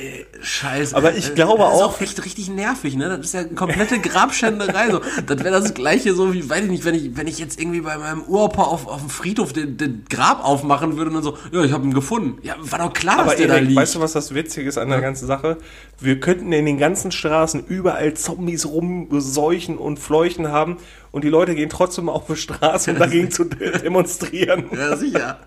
Ey, 0.03 0.27
scheiße. 0.41 0.97
Aber 0.97 1.15
ich 1.15 1.35
glaube 1.37 1.63
das 1.63 1.75
ist 1.77 1.81
auch- 1.83 2.01
echt 2.01 2.25
richtig 2.25 2.49
nervig, 2.51 2.97
ne? 2.97 3.09
Das 3.09 3.21
ist 3.21 3.35
ja 3.35 3.41
eine 3.41 3.51
komplette 3.51 4.01
Grabschänderei. 4.01 4.91
So. 4.91 5.01
Das 5.27 5.39
wäre 5.45 5.51
das 5.53 5.75
gleiche 5.75 6.13
so 6.15 6.35
wie, 6.35 6.49
weiß 6.51 6.65
ich 6.65 6.71
nicht, 6.71 6.85
wenn 6.85 6.97
ich, 6.97 7.17
wenn 7.17 7.29
ich 7.29 7.39
jetzt 7.39 7.61
irgendwie 7.61 7.83
bei 7.83 7.97
meinem 7.99 8.23
Uropa 8.23 8.63
auf, 8.63 8.89
auf 8.89 8.99
dem 9.01 9.11
Friedhof 9.11 9.53
den, 9.53 9.77
den 9.77 10.05
Grab 10.11 10.45
aufmachen 10.45 10.97
würde 10.97 11.11
und 11.11 11.15
dann 11.15 11.23
so, 11.23 11.37
ja, 11.53 11.63
ich 11.63 11.71
habe 11.73 11.85
ihn 11.85 11.95
gefunden. 11.95 12.39
Ja, 12.43 12.57
war 12.59 12.81
doch 12.81 12.93
klar, 12.93 13.21
Aber 13.21 13.27
dass 13.29 13.37
der 13.37 13.47
da 13.47 13.55
Erik, 13.55 13.69
liegt. 13.69 13.81
weißt 13.81 13.95
du, 13.95 14.01
was 14.01 14.13
das 14.13 14.35
Witzige 14.35 14.69
ist 14.69 14.77
an 14.79 14.89
der 14.89 15.01
ganzen 15.01 15.27
Sache? 15.29 15.59
Wir 16.01 16.19
könnten 16.19 16.51
in 16.53 16.67
den 16.67 16.79
ganzen 16.79 17.13
Straßen 17.13 17.65
überall 17.67 18.15
Zombies 18.15 18.67
rumseuchen 18.67 19.79
und 19.79 19.99
fleuchen 20.01 20.49
haben 20.49 20.79
und 21.13 21.23
die 21.25 21.29
Leute 21.29 21.55
gehen 21.55 21.69
trotzdem 21.71 22.09
auf 22.09 22.27
die 22.27 22.37
Straße, 22.37 22.91
um 22.93 22.99
dagegen 22.99 23.31
zu 23.31 23.45
de- 23.45 23.79
demonstrieren. 23.83 24.65
Ja, 24.73 24.97
sicher. 24.97 25.39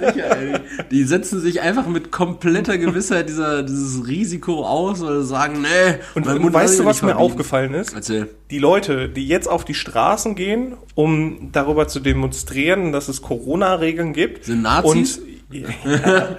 Sicher, 0.00 0.36
ey. 0.38 0.60
Die 0.90 1.04
setzen 1.04 1.40
sich 1.40 1.60
einfach 1.60 1.86
mit 1.86 2.10
kompletter 2.12 2.78
Gewissheit 2.78 3.28
dieser, 3.28 3.62
dieses 3.64 4.06
Risiko 4.06 4.64
aus, 4.64 5.00
sie 5.00 5.24
sagen, 5.24 5.60
nee. 5.62 5.98
Und, 6.14 6.26
und 6.26 6.52
weißt 6.52 6.78
du, 6.78 6.84
was 6.84 7.02
mir 7.02 7.16
aufgefallen 7.16 7.74
ist? 7.74 7.92
Erzähl. 7.92 8.28
Die 8.50 8.58
Leute, 8.58 9.08
die 9.08 9.26
jetzt 9.26 9.48
auf 9.48 9.64
die 9.64 9.74
Straßen 9.74 10.34
gehen, 10.34 10.76
um 10.94 11.50
darüber 11.52 11.88
zu 11.88 12.00
demonstrieren, 12.00 12.92
dass 12.92 13.08
es 13.08 13.20
Corona-Regeln 13.20 14.12
gibt. 14.12 14.44
Sind 14.44 14.62
Nazis? 14.62 15.18
Und, 15.18 15.24
ja, 15.84 16.36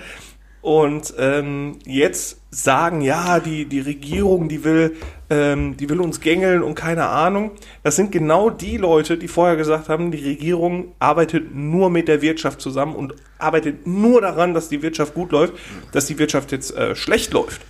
und 0.62 1.13
ähm, 1.17 1.79
jetzt 1.86 2.38
sagen, 2.51 3.01
ja, 3.01 3.39
die, 3.39 3.65
die 3.65 3.79
Regierung, 3.79 4.49
die 4.49 4.63
will, 4.63 4.95
ähm, 5.29 5.77
die 5.77 5.87
will 5.89 5.99
uns 6.01 6.19
gängeln 6.19 6.63
und 6.63 6.73
keine 6.75 7.05
Ahnung. 7.07 7.51
Das 7.83 7.95
sind 7.95 8.11
genau 8.11 8.49
die 8.49 8.77
Leute, 8.77 9.17
die 9.17 9.27
vorher 9.27 9.55
gesagt 9.55 9.87
haben, 9.87 10.11
die 10.11 10.23
Regierung 10.23 10.93
arbeitet 10.97 11.53
nur 11.53 11.89
mit 11.91 12.07
der 12.07 12.21
Wirtschaft 12.23 12.59
zusammen 12.59 12.95
und 12.95 13.13
arbeitet 13.37 13.85
nur 13.85 14.21
daran, 14.21 14.53
dass 14.55 14.67
die 14.69 14.81
Wirtschaft 14.81 15.13
gut 15.13 15.31
läuft, 15.31 15.53
dass 15.91 16.07
die 16.07 16.17
Wirtschaft 16.17 16.51
jetzt 16.51 16.75
äh, 16.75 16.95
schlecht 16.95 17.33
läuft. 17.33 17.61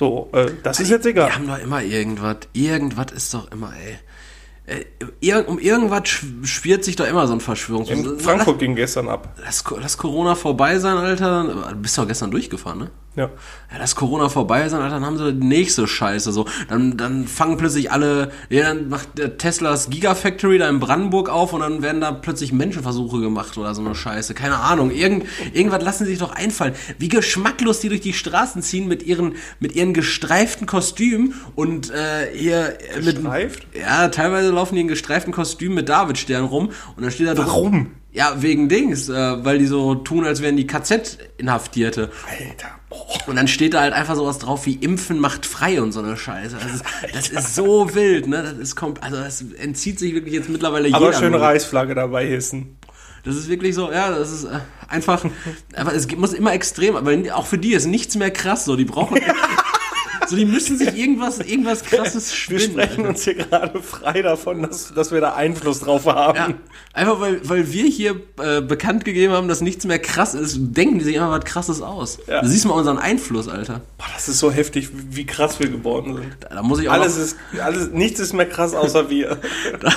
So, 0.00 0.30
äh, 0.32 0.46
das 0.62 0.80
ist 0.80 0.90
jetzt 0.90 1.04
egal. 1.06 1.26
Die 1.28 1.34
haben 1.34 1.46
doch 1.46 1.58
immer 1.62 1.82
irgendwas. 1.82 2.36
Irgendwas 2.54 3.12
ist 3.14 3.34
doch 3.34 3.50
immer, 3.52 3.72
ey. 3.86 3.98
Äh, 4.66 4.84
ir- 5.20 5.46
Um 5.46 5.58
irgendwas 5.58 6.04
sch- 6.04 6.46
spielt 6.46 6.82
sich 6.84 6.96
doch 6.96 7.06
immer 7.06 7.26
so 7.26 7.34
ein 7.34 7.40
Verschwörungsmythos. 7.40 8.12
In 8.14 8.18
Frankfurt 8.20 8.58
ging 8.58 8.74
gestern 8.74 9.08
ab. 9.08 9.34
Lass, 9.44 9.62
lass 9.78 9.98
Corona 9.98 10.34
vorbei 10.34 10.78
sein, 10.78 10.96
Alter. 10.96 11.68
Du 11.72 11.76
bist 11.76 11.98
doch 11.98 12.08
gestern 12.08 12.30
durchgefahren, 12.30 12.78
ne? 12.78 12.90
Ja. 13.16 13.26
Ja, 13.26 13.78
lass 13.78 13.94
Corona 13.94 14.28
vorbei 14.28 14.62
Alter, 14.62 14.78
dann 14.88 15.04
haben 15.04 15.18
sie 15.18 15.32
die 15.32 15.46
nächste 15.46 15.86
Scheiße. 15.86 16.32
So, 16.32 16.46
dann, 16.68 16.96
dann 16.96 17.26
fangen 17.26 17.56
plötzlich 17.56 17.92
alle, 17.92 18.30
ja, 18.50 18.64
dann 18.64 18.88
macht 18.88 19.18
der 19.18 19.38
Teslas 19.38 19.90
Gigafactory 19.90 20.58
da 20.58 20.68
in 20.68 20.80
Brandenburg 20.80 21.28
auf 21.28 21.52
und 21.52 21.60
dann 21.60 21.82
werden 21.82 22.00
da 22.00 22.12
plötzlich 22.12 22.52
Menschenversuche 22.52 23.20
gemacht 23.20 23.56
oder 23.56 23.74
so 23.74 23.84
eine 23.84 23.94
Scheiße. 23.94 24.34
Keine 24.34 24.58
Ahnung. 24.58 24.90
Irgend, 24.90 25.26
irgendwas 25.52 25.82
lassen 25.82 26.04
sie 26.04 26.10
sich 26.10 26.18
doch 26.18 26.34
einfallen. 26.34 26.74
Wie 26.98 27.08
geschmacklos 27.08 27.80
die 27.80 27.88
durch 27.88 28.00
die 28.00 28.12
Straßen 28.12 28.62
ziehen 28.62 28.88
mit 28.88 29.02
ihren, 29.04 29.36
mit 29.60 29.74
ihren 29.74 29.94
gestreiften 29.94 30.66
Kostümen 30.66 31.34
und 31.54 31.90
äh, 31.90 32.28
hier 32.34 32.78
äh, 32.80 33.00
mit. 33.00 33.16
Gestreift? 33.16 33.66
Ja, 33.78 34.08
teilweise 34.08 34.50
laufen 34.50 34.74
die 34.74 34.82
in 34.82 34.88
gestreiften 34.88 35.32
Kostümen 35.32 35.74
mit 35.74 35.88
Davidstern 35.88 36.44
rum 36.44 36.70
und 36.96 37.02
dann 37.02 37.10
steht 37.10 37.28
da 37.28 37.36
Warum? 37.36 37.92
Ja, 38.12 38.42
wegen 38.42 38.68
Dings, 38.68 39.08
äh, 39.08 39.44
weil 39.44 39.58
die 39.58 39.66
so 39.66 39.96
tun, 39.96 40.24
als 40.24 40.40
wären 40.40 40.56
die 40.56 40.68
KZ-Inhaftierte. 40.68 42.12
Alter. 42.28 42.68
Und 43.26 43.36
dann 43.36 43.48
steht 43.48 43.74
da 43.74 43.80
halt 43.80 43.92
einfach 43.92 44.16
sowas 44.16 44.38
drauf 44.38 44.66
wie 44.66 44.74
Impfen 44.74 45.18
macht 45.18 45.46
frei 45.46 45.80
und 45.80 45.92
so 45.92 46.00
eine 46.00 46.16
Scheiße. 46.16 46.56
Das 46.56 46.74
ist, 46.74 46.84
das 47.14 47.28
ist 47.44 47.54
so 47.54 47.94
wild, 47.94 48.26
ne? 48.26 48.42
Das 48.42 48.58
ist 48.58 48.76
kom 48.76 48.94
also 49.00 49.16
das 49.16 49.44
entzieht 49.58 49.98
sich 49.98 50.14
wirklich 50.14 50.34
jetzt 50.34 50.48
mittlerweile 50.48 50.94
Aber 50.94 51.06
jeder. 51.06 51.18
schön 51.18 51.32
Not. 51.32 51.40
Reichsflagge 51.40 51.94
dabei 51.94 52.26
hissen. 52.26 52.76
Das 53.24 53.36
ist 53.36 53.48
wirklich 53.48 53.74
so, 53.74 53.90
ja, 53.90 54.10
das 54.10 54.30
ist 54.30 54.44
äh, 54.44 54.58
einfach, 54.88 55.24
aber 55.76 55.94
es 55.94 56.10
muss 56.16 56.34
immer 56.34 56.52
extrem, 56.52 56.96
aber 56.96 57.12
auch 57.34 57.46
für 57.46 57.58
die 57.58 57.72
ist 57.72 57.86
nichts 57.86 58.16
mehr 58.16 58.30
krass, 58.30 58.66
so, 58.66 58.76
die 58.76 58.84
brauchen, 58.84 59.18
so, 60.28 60.36
die 60.36 60.44
müssen 60.44 60.78
sich 60.78 60.96
irgendwas, 60.96 61.38
irgendwas 61.38 61.82
krasses 61.84 62.30
Wir 62.48 62.58
spinnen. 62.58 62.80
sprechen 62.80 63.00
Alter. 63.00 63.08
uns 63.10 63.24
hier 63.24 63.34
gerade 63.34 63.82
frei 63.82 64.22
davon, 64.22 64.62
dass, 64.62 64.92
dass 64.94 65.12
wir 65.12 65.20
da 65.20 65.34
Einfluss 65.34 65.80
drauf 65.80 66.06
haben. 66.06 66.36
Ja, 66.36 66.48
einfach 66.92 67.20
weil, 67.20 67.40
weil 67.48 67.72
wir 67.72 67.86
hier 67.86 68.20
äh, 68.40 68.60
bekannt 68.60 69.04
gegeben 69.04 69.32
haben, 69.32 69.48
dass 69.48 69.60
nichts 69.60 69.84
mehr 69.84 69.98
krass 69.98 70.34
ist, 70.34 70.56
denken 70.58 70.98
die 70.98 71.04
sich 71.04 71.16
immer 71.16 71.30
was 71.30 71.44
krasses 71.44 71.82
aus. 71.82 72.18
Ja. 72.26 72.42
Da 72.42 72.48
siehst 72.48 72.64
du 72.64 72.68
mal 72.68 72.74
unseren 72.74 72.98
Einfluss, 72.98 73.48
Alter. 73.48 73.80
Boah, 73.98 74.06
das 74.14 74.28
ist 74.28 74.38
so 74.38 74.50
heftig, 74.50 74.88
wie 74.92 75.26
krass 75.26 75.60
wir 75.60 75.68
geworden 75.68 76.14
sind. 76.16 76.36
Da, 76.40 76.48
da 76.56 76.62
muss 76.62 76.80
ich 76.80 76.88
auch 76.88 76.92
Alles 76.92 77.16
noch, 77.16 77.24
ist, 77.24 77.36
alles, 77.60 77.90
nichts 77.90 78.20
ist 78.20 78.32
mehr 78.32 78.48
krass 78.48 78.74
außer 78.74 79.10
wir. 79.10 79.38
da, 79.80 79.92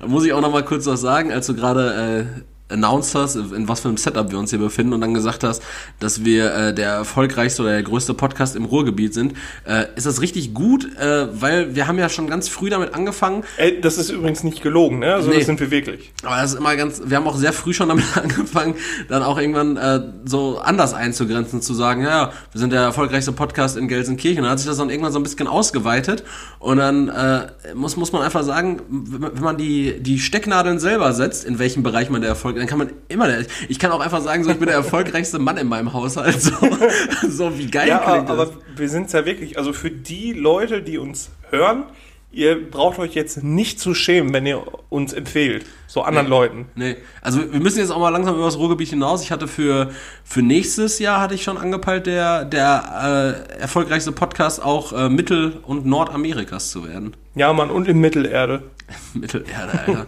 da 0.00 0.06
muss 0.06 0.24
ich 0.24 0.32
auch 0.32 0.40
noch 0.40 0.52
mal 0.52 0.64
kurz 0.64 0.86
was 0.86 1.00
sagen, 1.00 1.32
als 1.32 1.46
du 1.46 1.54
gerade 1.54 2.26
äh, 2.36 2.42
announced 2.72 3.14
hast, 3.14 3.36
in 3.36 3.68
was 3.68 3.80
für 3.80 3.88
einem 3.88 3.96
Setup 3.96 4.30
wir 4.30 4.38
uns 4.38 4.50
hier 4.50 4.58
befinden 4.58 4.92
und 4.92 5.00
dann 5.00 5.14
gesagt 5.14 5.44
hast, 5.44 5.62
dass 6.00 6.24
wir 6.24 6.54
äh, 6.54 6.74
der 6.74 6.90
erfolgreichste 6.90 7.62
oder 7.62 7.72
der 7.72 7.82
größte 7.82 8.14
Podcast 8.14 8.56
im 8.56 8.64
Ruhrgebiet 8.64 9.14
sind, 9.14 9.34
äh, 9.66 9.84
ist 9.96 10.06
das 10.06 10.20
richtig 10.20 10.54
gut, 10.54 10.88
äh, 10.98 11.28
weil 11.40 11.74
wir 11.74 11.86
haben 11.86 11.98
ja 11.98 12.08
schon 12.08 12.26
ganz 12.28 12.48
früh 12.48 12.70
damit 12.70 12.94
angefangen, 12.94 13.44
Ey, 13.56 13.80
das 13.80 13.98
ist 13.98 14.10
übrigens 14.10 14.42
nicht 14.44 14.62
gelogen, 14.62 14.98
ne? 15.00 15.14
Also 15.14 15.30
Nee. 15.30 15.36
das 15.38 15.46
sind 15.46 15.60
wir 15.60 15.70
wirklich. 15.70 16.12
Aber 16.22 16.36
das 16.36 16.52
ist 16.52 16.58
immer 16.58 16.74
ganz, 16.76 17.02
wir 17.04 17.16
haben 17.16 17.26
auch 17.26 17.36
sehr 17.36 17.52
früh 17.52 17.72
schon 17.72 17.88
damit 17.88 18.04
angefangen, 18.16 18.74
dann 19.08 19.22
auch 19.22 19.38
irgendwann 19.38 19.76
äh, 19.76 20.00
so 20.24 20.58
anders 20.58 20.94
einzugrenzen, 20.94 21.60
zu 21.62 21.74
sagen, 21.74 22.02
ja, 22.02 22.32
wir 22.52 22.58
sind 22.58 22.72
der 22.72 22.80
erfolgreichste 22.82 23.32
Podcast 23.32 23.76
in 23.76 23.88
Gelsenkirchen. 23.88 24.38
Und 24.38 24.44
dann 24.44 24.52
hat 24.52 24.58
sich 24.58 24.68
das 24.68 24.78
dann 24.78 24.90
irgendwann 24.90 25.12
so 25.12 25.18
ein 25.18 25.22
bisschen 25.22 25.46
ausgeweitet. 25.48 26.24
Und 26.58 26.78
dann 26.78 27.08
äh, 27.08 27.46
muss, 27.74 27.96
muss 27.96 28.12
man 28.12 28.22
einfach 28.22 28.42
sagen, 28.44 28.80
wenn 28.90 29.20
man- 29.20 29.32
wenn 29.34 29.42
man 29.42 29.56
die, 29.56 30.00
die 30.00 30.18
Stecknadeln 30.18 30.78
selber 30.78 31.12
setzt, 31.12 31.44
in 31.44 31.58
welchem 31.58 31.82
Bereich 31.82 32.10
man 32.10 32.20
der 32.20 32.30
Erfolg, 32.30 32.56
dann 32.62 32.68
kann 32.68 32.78
man 32.78 32.92
immer, 33.08 33.28
ich 33.68 33.78
kann 33.80 33.90
auch 33.90 33.98
einfach 33.98 34.20
sagen, 34.20 34.44
so, 34.44 34.50
ich 34.50 34.58
bin 34.58 34.66
der 34.68 34.76
erfolgreichste 34.76 35.40
Mann 35.40 35.56
in 35.56 35.66
meinem 35.66 35.92
Haushalt. 35.92 36.40
So, 36.40 36.52
so 37.28 37.58
wie 37.58 37.66
geil 37.66 37.88
Ja, 37.88 37.98
klingt 37.98 38.30
aber 38.30 38.46
das. 38.46 38.54
wir 38.76 38.88
sind 38.88 39.12
ja 39.12 39.26
wirklich. 39.26 39.58
Also 39.58 39.72
für 39.72 39.90
die 39.90 40.32
Leute, 40.32 40.80
die 40.80 40.96
uns 40.98 41.30
hören, 41.50 41.82
ihr 42.30 42.70
braucht 42.70 43.00
euch 43.00 43.14
jetzt 43.14 43.42
nicht 43.42 43.80
zu 43.80 43.94
schämen, 43.94 44.32
wenn 44.32 44.46
ihr 44.46 44.62
uns 44.90 45.12
empfehlt. 45.12 45.66
So 45.88 46.02
anderen 46.02 46.28
Leuten. 46.28 46.66
Nee, 46.76 46.98
also 47.20 47.52
wir 47.52 47.58
müssen 47.58 47.80
jetzt 47.80 47.90
auch 47.90 47.98
mal 47.98 48.10
langsam 48.10 48.36
über 48.36 48.44
das 48.44 48.56
Ruhrgebiet 48.58 48.90
hinaus. 48.90 49.24
Ich 49.24 49.32
hatte 49.32 49.48
für, 49.48 49.90
für 50.22 50.40
nächstes 50.40 51.00
Jahr 51.00 51.20
hatte 51.20 51.34
ich 51.34 51.42
schon 51.42 51.58
angepeilt, 51.58 52.06
der, 52.06 52.44
der 52.44 53.44
äh, 53.58 53.60
erfolgreichste 53.60 54.12
Podcast 54.12 54.62
auch 54.62 54.92
äh, 54.92 55.08
Mittel- 55.08 55.58
und 55.64 55.84
Nordamerikas 55.84 56.70
zu 56.70 56.86
werden. 56.88 57.16
Ja, 57.34 57.52
Mann, 57.52 57.70
und 57.70 57.88
in 57.88 57.98
Mittelerde. 57.98 58.62
Mittelerde, 59.14 59.80
Alter. 59.84 60.06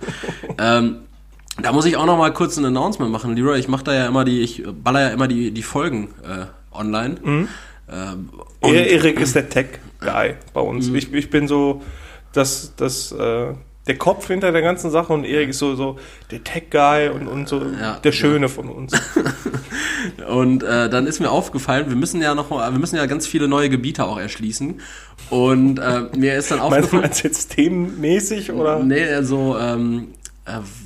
ähm, 0.58 1.00
da 1.62 1.72
muss 1.72 1.84
ich 1.86 1.96
auch 1.96 2.06
noch 2.06 2.18
mal 2.18 2.32
kurz 2.32 2.56
ein 2.56 2.64
Announcement 2.64 3.10
machen, 3.12 3.36
Leroy. 3.36 3.58
Ich 3.58 3.68
mache 3.68 3.84
da 3.84 3.94
ja 3.94 4.06
immer 4.06 4.24
die, 4.24 4.40
ich 4.40 4.62
baller 4.82 5.02
ja 5.02 5.08
immer 5.08 5.28
die, 5.28 5.50
die 5.52 5.62
Folgen 5.62 6.08
äh, 6.24 6.46
online. 6.76 7.16
Ähm, 7.22 7.48
und- 8.60 8.74
Er- 8.74 8.90
Erik 8.90 9.20
ist 9.20 9.34
der 9.36 9.48
Tech-Guy 9.48 10.34
bei 10.52 10.60
uns. 10.60 10.88
Mhm. 10.88 10.96
Ich, 10.96 11.12
ich 11.12 11.30
bin 11.30 11.46
so 11.46 11.82
das, 12.32 12.72
das, 12.76 13.12
äh, 13.12 13.52
der 13.86 13.98
Kopf 13.98 14.26
hinter 14.28 14.50
der 14.50 14.62
ganzen 14.62 14.90
Sache 14.90 15.12
und 15.12 15.24
Erik 15.24 15.50
ist 15.50 15.58
so, 15.58 15.76
so 15.76 15.98
der 16.30 16.42
Tech-Guy 16.42 17.10
und, 17.10 17.28
und 17.28 17.48
so 17.48 17.60
Ja, 17.80 17.98
der 18.02 18.12
Schöne 18.12 18.48
von 18.48 18.68
uns. 18.68 18.92
Und 20.28 20.62
äh, 20.62 20.88
dann 20.90 21.06
ist 21.06 21.20
mir 21.20 21.30
aufgefallen, 21.30 21.88
wir 21.88 21.96
müssen 21.96 22.20
ja 22.20 22.34
noch, 22.34 22.50
wir 22.50 22.70
müssen 22.78 22.96
ja 22.96 23.06
ganz 23.06 23.26
viele 23.26 23.48
neue 23.48 23.70
Gebiete 23.70 24.04
auch 24.04 24.18
erschließen. 24.18 24.80
Und 25.30 25.78
äh, 25.78 26.02
mir 26.16 26.36
ist 26.36 26.50
dann 26.50 26.58
aufgefallen, 26.60 27.02
meinst 27.02 27.24
du 27.24 27.28
jetzt 27.28 27.54
themenmäßig 27.54 28.52
oder? 28.52 28.80
Nee, 28.80 29.06
also 29.08 29.56
ähm, 29.58 30.08
äh, 30.08 30.23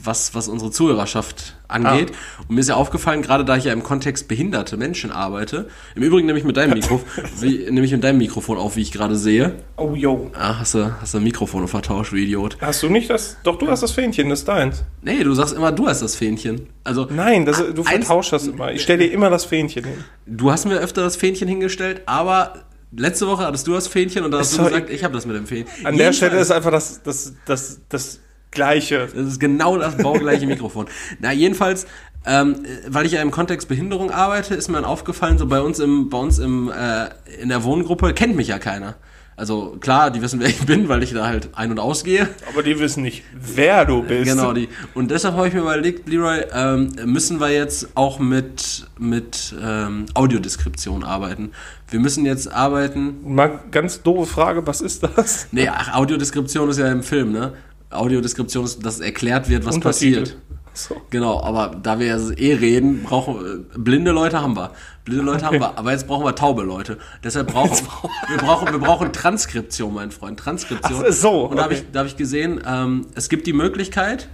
was, 0.04 0.34
was 0.36 0.46
unsere 0.46 0.70
Zuhörerschaft 0.70 1.56
angeht. 1.66 2.12
Und 2.48 2.54
mir 2.54 2.60
ist 2.60 2.68
ja 2.68 2.76
aufgefallen, 2.76 3.22
gerade 3.22 3.44
da 3.44 3.56
ich 3.56 3.64
ja 3.64 3.72
im 3.72 3.82
Kontext 3.82 4.28
behinderte 4.28 4.76
Menschen 4.76 5.10
arbeite, 5.10 5.68
im 5.96 6.02
Übrigen 6.04 6.26
nehme 6.26 6.38
ich 6.38 6.44
mit 6.44 6.56
deinem 6.56 6.74
Mikrofon, 6.74 7.08
wie, 7.40 7.68
nehme 7.70 7.84
ich 7.84 7.90
mit 7.92 8.04
deinem 8.04 8.18
Mikrofon 8.18 8.56
auf, 8.56 8.76
wie 8.76 8.82
ich 8.82 8.92
gerade 8.92 9.16
sehe. 9.16 9.56
Oh, 9.76 9.94
yo. 9.94 10.30
Ah, 10.34 10.60
hast 10.60 10.74
du, 10.74 10.92
hast 11.00 11.12
du 11.14 11.20
Mikrofone 11.20 11.66
vertauscht, 11.66 12.12
du 12.12 12.16
Idiot. 12.16 12.56
Hast 12.60 12.82
du 12.84 12.88
nicht 12.88 13.10
das? 13.10 13.36
Doch, 13.42 13.58
du 13.58 13.68
hast 13.68 13.82
das 13.82 13.90
Fähnchen, 13.90 14.28
das 14.28 14.40
ist 14.40 14.48
deins. 14.48 14.84
Nee, 15.02 15.24
du 15.24 15.34
sagst 15.34 15.54
immer, 15.54 15.72
du 15.72 15.88
hast 15.88 16.02
das 16.02 16.14
Fähnchen. 16.14 16.68
Also, 16.84 17.08
Nein, 17.10 17.44
das, 17.44 17.56
du 17.58 17.82
Eins- 17.82 18.06
vertauschst 18.06 18.32
das 18.32 18.46
immer. 18.46 18.70
Ich 18.72 18.82
stelle 18.82 19.00
dir 19.06 19.12
immer 19.12 19.28
das 19.28 19.44
Fähnchen 19.44 19.84
hin. 19.84 20.04
du 20.26 20.52
hast 20.52 20.66
mir 20.66 20.78
öfter 20.78 21.02
das 21.02 21.16
Fähnchen 21.16 21.48
hingestellt, 21.48 22.02
aber 22.06 22.62
letzte 22.96 23.26
Woche 23.26 23.44
hattest 23.44 23.66
du 23.66 23.72
das 23.72 23.88
Fähnchen 23.88 24.24
und 24.24 24.30
da 24.30 24.38
hast 24.38 24.56
du 24.56 24.62
gesagt, 24.62 24.88
ich 24.88 25.02
habe 25.04 25.14
das 25.14 25.26
mit 25.26 25.34
dem 25.36 25.46
Fähnchen. 25.46 25.84
An 25.84 25.96
der 25.98 26.12
Stelle 26.12 26.36
Jedenfalls- 26.36 26.48
ist 26.48 26.52
einfach 26.52 26.70
das, 26.70 27.02
das, 27.02 27.34
das, 27.44 27.80
das 27.88 28.20
Gleiche. 28.50 29.08
Das 29.14 29.26
ist 29.26 29.40
genau 29.40 29.78
das 29.78 29.96
baugleiche 29.96 30.46
Mikrofon. 30.48 30.86
Na, 31.20 31.32
jedenfalls, 31.32 31.86
ähm, 32.24 32.56
weil 32.88 33.06
ich 33.06 33.12
ja 33.12 33.22
im 33.22 33.30
Kontext 33.30 33.68
Behinderung 33.68 34.10
arbeite, 34.10 34.54
ist 34.54 34.68
mir 34.68 34.86
aufgefallen, 34.86 35.38
so 35.38 35.46
bei 35.46 35.60
uns 35.60 35.78
im, 35.78 36.08
bei 36.10 36.18
uns 36.18 36.38
im, 36.38 36.70
äh, 36.70 37.08
in 37.40 37.48
der 37.48 37.64
Wohngruppe 37.64 38.12
kennt 38.14 38.36
mich 38.36 38.48
ja 38.48 38.58
keiner. 38.58 38.96
Also 39.38 39.76
klar, 39.78 40.10
die 40.10 40.20
wissen, 40.20 40.40
wer 40.40 40.48
ich 40.48 40.66
bin, 40.66 40.88
weil 40.88 41.00
ich 41.04 41.12
da 41.12 41.28
halt 41.28 41.50
ein- 41.54 41.70
und 41.70 41.78
ausgehe. 41.78 42.28
Aber 42.52 42.64
die 42.64 42.76
wissen 42.80 43.04
nicht, 43.04 43.22
wer 43.32 43.84
du 43.84 44.02
bist. 44.02 44.28
Genau, 44.28 44.52
die. 44.52 44.68
Und 44.94 45.12
deshalb 45.12 45.36
habe 45.36 45.46
ich 45.46 45.54
mir 45.54 45.60
überlegt, 45.60 46.08
Leroy, 46.08 46.40
ähm, 46.52 46.90
müssen 47.04 47.38
wir 47.38 47.50
jetzt 47.50 47.90
auch 47.94 48.18
mit, 48.18 48.88
mit 48.98 49.54
ähm, 49.62 50.06
Audiodeskription 50.14 51.04
arbeiten. 51.04 51.52
Wir 51.88 52.00
müssen 52.00 52.26
jetzt 52.26 52.52
arbeiten. 52.52 53.18
Mal 53.32 53.60
ganz 53.70 54.02
doofe 54.02 54.26
Frage, 54.28 54.66
was 54.66 54.80
ist 54.80 55.04
das? 55.04 55.46
Nee, 55.52 55.68
ach, 55.68 55.94
Audiodeskription 55.94 56.68
ist 56.68 56.78
ja 56.80 56.90
im 56.90 57.04
Film, 57.04 57.30
ne? 57.30 57.52
Audiodeskription 57.90 58.64
ist, 58.64 58.84
dass 58.84 59.00
erklärt 59.00 59.48
wird, 59.48 59.64
was 59.64 59.76
Untertitel. 59.76 60.20
passiert. 60.20 60.36
So. 60.78 60.96
Genau, 61.10 61.42
aber 61.42 61.74
da 61.82 61.98
wir 61.98 62.06
ja 62.06 62.30
eh 62.36 62.54
reden, 62.54 63.02
brauchen 63.02 63.64
äh, 63.74 63.78
blinde 63.78 64.12
Leute 64.12 64.40
haben 64.40 64.56
wir. 64.56 64.70
Blinde 65.04 65.24
Leute 65.24 65.44
haben 65.44 65.58
wir, 65.58 65.76
aber 65.78 65.90
jetzt 65.90 66.06
brauchen 66.06 66.24
wir 66.24 66.34
taube 66.36 66.62
Leute. 66.62 66.98
Deshalb 67.24 67.48
brauchen 67.52 67.84
wir 68.28 68.36
brauchen 68.36 68.70
wir 68.70 68.78
brauchen 68.78 69.12
Transkription, 69.12 69.92
mein 69.92 70.12
Freund, 70.12 70.38
Transkription. 70.38 71.04
Ach 71.08 71.12
so, 71.12 71.46
Und 71.46 71.56
da 71.56 71.64
habe 71.64 71.74
okay. 71.74 71.82
ich 71.84 71.92
da 71.92 72.00
habe 72.00 72.08
ich 72.08 72.16
gesehen, 72.16 72.60
ähm, 72.64 73.06
es 73.14 73.28
gibt 73.28 73.48
die 73.48 73.52
Möglichkeit 73.52 74.28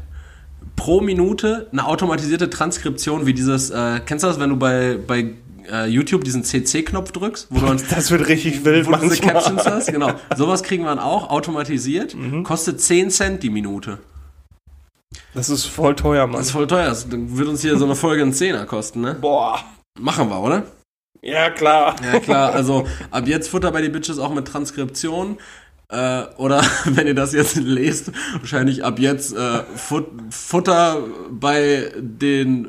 pro 0.76 1.00
Minute 1.00 1.68
eine 1.73 1.87
automatisierte 1.87 2.50
Transkription 2.50 3.26
wie 3.26 3.32
dieses 3.32 3.70
äh, 3.70 4.00
kennst 4.04 4.25
du 4.25 4.28
das, 4.28 4.38
wenn 4.38 4.50
du 4.50 4.56
bei 4.56 4.99
bei 4.99 5.34
äh, 5.71 5.87
YouTube 5.87 6.25
diesen 6.25 6.44
CC-Knopf 6.44 7.12
drückst, 7.12 7.49
wo 7.50 7.61
du 7.61 7.66
dann 7.66 7.83
Das 7.90 8.11
wird 8.11 8.28
richtig 8.28 8.64
wild 8.64 8.87
wo 8.87 8.92
du 8.92 8.99
diese 8.99 9.09
manchmal. 9.23 9.33
Captions 9.35 9.66
hast, 9.66 9.87
genau. 9.92 10.12
Sowas 10.37 10.62
kriegen 10.62 10.85
wir 10.85 10.90
dann 10.90 10.99
auch 10.99 11.30
automatisiert, 11.30 12.14
Mhm. 12.14 12.42
kostet 12.44 12.80
10 12.80 13.11
Cent 13.11 13.42
die 13.42 13.50
Minute. 13.50 13.99
Das 15.33 15.49
ist 15.50 15.64
voll 15.66 15.94
teuer, 15.97 16.26
Mann. 16.26 16.37
Das 16.38 16.47
ist 16.47 16.52
voll 16.52 16.66
teuer. 16.66 16.87
Das 16.88 17.06
wird 17.11 17.49
uns 17.49 17.62
hier 17.62 17.76
so 17.76 17.85
eine 17.85 17.94
Folge 17.97 18.23
einen 18.23 18.33
Zehner 18.33 18.66
kosten, 18.66 19.00
ne? 19.00 19.14
Boah. 19.21 19.61
Machen 19.99 20.28
wir, 20.28 20.40
oder? 20.40 20.64
Ja, 21.23 21.50
klar. 21.50 21.97
Ja, 22.04 22.18
klar. 22.21 22.52
Also 22.52 22.87
ab 23.11 23.26
jetzt 23.26 23.49
Futter 23.49 23.71
bei 23.73 23.80
die 23.80 23.88
Bitches 23.88 24.18
auch 24.18 24.35
mit 24.35 24.47
Transkription. 24.47 25.38
Äh, 25.88 26.23
oder 26.37 26.62
wenn 26.87 27.06
ihr 27.06 27.14
das 27.14 27.33
jetzt 27.33 27.56
lest, 27.56 28.11
wahrscheinlich 28.38 28.85
ab 28.85 28.99
jetzt 28.99 29.35
äh, 29.37 29.62
Fut 29.76 30.06
Futter 30.30 30.99
bei 31.30 31.92
den. 31.99 32.68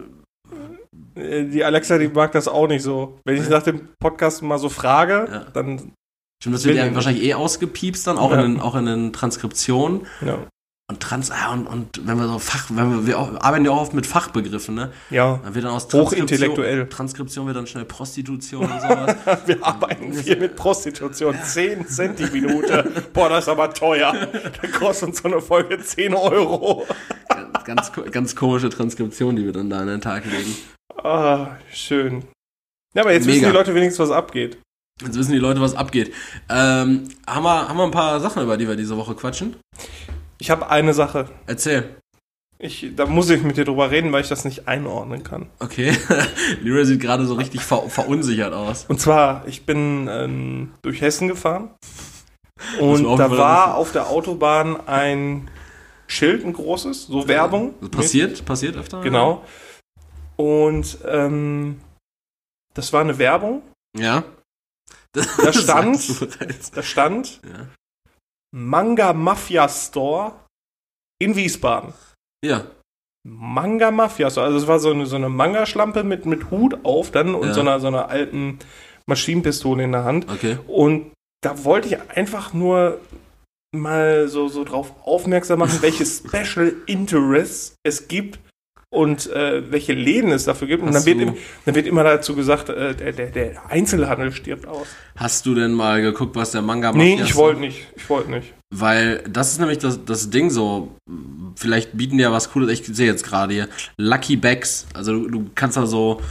Äh, 1.15 1.45
Die 1.45 1.63
Alexa, 1.63 1.97
die 1.97 2.07
mag 2.09 2.31
das 2.33 2.47
auch 2.47 2.67
nicht 2.67 2.83
so. 2.83 3.19
Wenn 3.25 3.41
ich 3.41 3.49
nach 3.49 3.63
dem 3.63 3.89
Podcast 3.99 4.41
mal 4.43 4.57
so 4.59 4.69
frage, 4.69 5.27
Ja. 5.31 5.45
dann. 5.53 5.93
Stimmt, 6.41 6.55
das 6.55 6.65
wird 6.65 6.75
ja 6.77 6.85
ich 6.87 6.93
wahrscheinlich 6.95 7.23
eh 7.23 7.33
ausgepiepst 7.33 8.05
dann, 8.07 8.17
auch, 8.17 8.31
Ja. 8.31 8.41
in 8.43 8.53
den, 8.55 8.61
auch 8.61 8.75
in 8.75 8.85
den 8.85 9.13
Transkriptionen. 9.13 10.05
Ja. 10.25 10.39
Und 10.87 10.99
Trans, 10.99 11.31
ah, 11.31 11.51
und, 11.51 11.65
und 11.65 12.05
wenn 12.05 12.19
wir 12.19 12.27
so 12.27 12.37
Fach, 12.37 12.65
wenn 12.69 12.91
wir, 12.91 13.07
wir 13.07 13.19
auch, 13.19 13.41
arbeiten 13.41 13.65
ja 13.65 13.71
auch 13.71 13.81
oft 13.81 13.95
mit 13.95 14.05
Fachbegriffen, 14.05 14.75
ne? 14.75 14.91
ja. 15.09 15.39
Dann 15.43 15.55
wird 15.55 15.65
dann 15.65 15.71
aus 15.71 15.91
Hochintellektuell. 15.91 16.87
Transkription 16.89 17.47
wird 17.47 17.57
dann 17.57 17.65
schnell 17.65 17.85
Prostitution 17.85 18.61
und 18.71 18.81
sowas. 18.81 19.15
Wir 19.47 19.65
arbeiten 19.65 20.13
viel 20.13 20.35
mit 20.37 20.55
Prostitution. 20.55 21.35
10 21.41 21.87
Cent 21.87 22.19
die 22.19 22.25
Minute. 22.25 22.91
Boah, 23.13 23.29
das 23.29 23.45
ist 23.45 23.49
aber 23.49 23.73
teuer. 23.73 24.13
Da 24.61 24.67
kostet 24.77 25.09
uns 25.09 25.23
so 25.23 25.27
eine 25.27 25.41
Folge 25.41 25.79
10 25.79 26.13
Euro. 26.13 26.85
ganz, 27.63 27.91
ganz 28.11 28.35
komische 28.35 28.69
Transkription, 28.69 29.35
die 29.35 29.45
wir 29.45 29.53
dann 29.53 29.71
da 29.71 29.79
an 29.79 29.87
den 29.87 30.01
Tag 30.01 30.25
legen. 30.25 30.55
Ah, 31.05 31.57
schön. 31.71 32.23
Ja, 32.95 33.03
aber 33.03 33.13
jetzt 33.13 33.27
Mega. 33.27 33.35
wissen 33.35 33.51
die 33.51 33.55
Leute 33.55 33.75
wenigstens, 33.75 34.09
was 34.09 34.15
abgeht. 34.15 34.57
Jetzt 34.99 35.15
wissen 35.15 35.33
die 35.33 35.37
Leute, 35.37 35.61
was 35.61 35.75
abgeht. 35.75 36.11
Ähm, 36.49 37.09
haben, 37.27 37.43
wir, 37.43 37.69
haben 37.69 37.77
wir 37.77 37.83
ein 37.83 37.91
paar 37.91 38.19
Sachen, 38.19 38.41
über 38.41 38.57
die 38.57 38.67
wir 38.67 38.75
diese 38.75 38.97
Woche 38.97 39.13
quatschen? 39.13 39.55
Ich 40.39 40.49
habe 40.49 40.69
eine 40.71 40.95
Sache. 40.95 41.29
Erzähl. 41.45 41.95
Ich, 42.57 42.93
da 42.95 43.05
muss 43.05 43.29
ich 43.29 43.43
mit 43.43 43.57
dir 43.57 43.65
drüber 43.65 43.91
reden, 43.91 44.11
weil 44.13 44.21
ich 44.21 44.29
das 44.29 44.45
nicht 44.45 44.67
einordnen 44.67 45.23
kann. 45.23 45.47
Okay. 45.59 45.95
Leroy 46.63 46.85
sieht 46.85 47.01
gerade 47.01 47.25
so 47.27 47.35
richtig 47.35 47.61
ver 47.61 47.87
verunsichert 47.87 48.53
aus. 48.53 48.85
Und 48.87 48.99
zwar, 48.99 49.47
ich 49.47 49.67
bin 49.67 50.07
ähm, 50.09 50.71
durch 50.81 51.01
Hessen 51.01 51.27
gefahren 51.27 51.69
und 52.79 53.03
da 53.19 53.29
war 53.29 53.75
auf 53.75 53.91
der 53.91 54.09
Autobahn 54.09 54.87
ein 54.87 55.51
Schild, 56.07 56.45
ein 56.45 56.53
großes, 56.53 57.07
so 57.07 57.27
Werbung. 57.27 57.75
Passiert, 57.91 58.43
passiert 58.45 58.75
öfter. 58.75 59.01
Genau. 59.01 59.43
Und 60.37 60.97
ähm, 61.05 61.79
das 62.73 62.91
war 62.93 63.01
eine 63.01 63.17
Werbung. 63.17 63.61
Ja. 63.97 64.23
Da 65.13 65.23
stand-. 65.53 66.27
Da 66.75 66.83
stand 66.83 67.41
Ja. 67.43 67.67
Manga 68.53 69.13
Mafia 69.13 69.67
Store 69.69 70.33
in 71.19 71.35
Wiesbaden. 71.35 71.93
ja. 72.43 72.65
Manga 73.27 73.89
Mafia 73.89 74.29
Store. 74.29 74.45
Also 74.45 74.59
es 74.59 74.67
war 74.67 74.77
so 74.79 74.91
eine, 74.91 75.07
so 75.07 75.15
eine 75.15 75.29
Manga-Schlampe 75.29 76.03
mit, 76.03 76.27
mit 76.27 76.51
Hut 76.51 76.77
auf 76.85 77.09
dann 77.09 77.33
und 77.33 77.47
Ja. 77.47 77.53
so, 77.55 77.61
einer, 77.61 77.79
so 77.79 77.87
einer 77.87 78.07
alten 78.09 78.59
Maschinenpistole 79.07 79.83
in 79.83 79.93
der 79.93 80.03
Hand. 80.03 80.29
Okay. 80.29 80.59
Und 80.67 81.11
da 81.41 81.63
wollte 81.63 81.87
ich 81.87 81.99
einfach 82.11 82.53
nur 82.53 82.99
mal 83.75 84.27
so, 84.27 84.47
so 84.47 84.63
drauf 84.63 84.93
aufmerksam 85.07 85.57
machen, 85.57 85.81
welche 85.81 86.05
Special 86.05 86.71
Interests 86.85 87.73
es 87.83 88.07
gibt 88.07 88.39
und 88.95 89.29
äh, 89.31 89.71
welche 89.71 89.93
Läden 89.93 90.31
es 90.31 90.45
dafür 90.45 90.67
gibt. 90.67 90.83
Und 90.83 90.93
dann 90.93 91.05
wird, 91.05 91.19
im, 91.19 91.33
dann 91.65 91.75
wird 91.75 91.85
immer 91.85 92.03
dazu 92.03 92.35
gesagt, 92.35 92.69
äh, 92.69 92.95
der, 92.95 93.11
der, 93.11 93.27
der 93.27 93.69
Einzelhandel 93.69 94.31
stirbt 94.31 94.67
aus. 94.67 94.87
Hast 95.15 95.45
du 95.45 95.53
denn 95.53 95.73
mal 95.73 96.01
geguckt, 96.01 96.35
was 96.35 96.51
der 96.51 96.61
Manga 96.61 96.91
Nee, 96.91 97.11
Mafia 97.11 97.25
ich 97.25 97.35
wollte 97.35 97.59
nicht. 97.59 97.87
Ich 97.95 98.09
wollte 98.09 98.31
nicht. 98.31 98.53
Weil 98.73 99.23
das 99.29 99.51
ist 99.51 99.59
nämlich 99.59 99.79
das, 99.79 100.03
das 100.05 100.29
Ding 100.29 100.49
so. 100.49 100.95
Vielleicht 101.55 101.97
bieten 101.97 102.17
die 102.17 102.23
ja 102.23 102.31
was 102.31 102.51
Cooles. 102.51 102.69
Ich 102.69 102.85
sehe 102.85 103.07
jetzt 103.07 103.23
gerade 103.23 103.53
hier. 103.53 103.69
Lucky 103.97 104.37
Bags. 104.37 104.87
Also 104.93 105.13
du, 105.13 105.29
du 105.29 105.45
kannst 105.55 105.77
da 105.77 105.85
so 105.85 106.21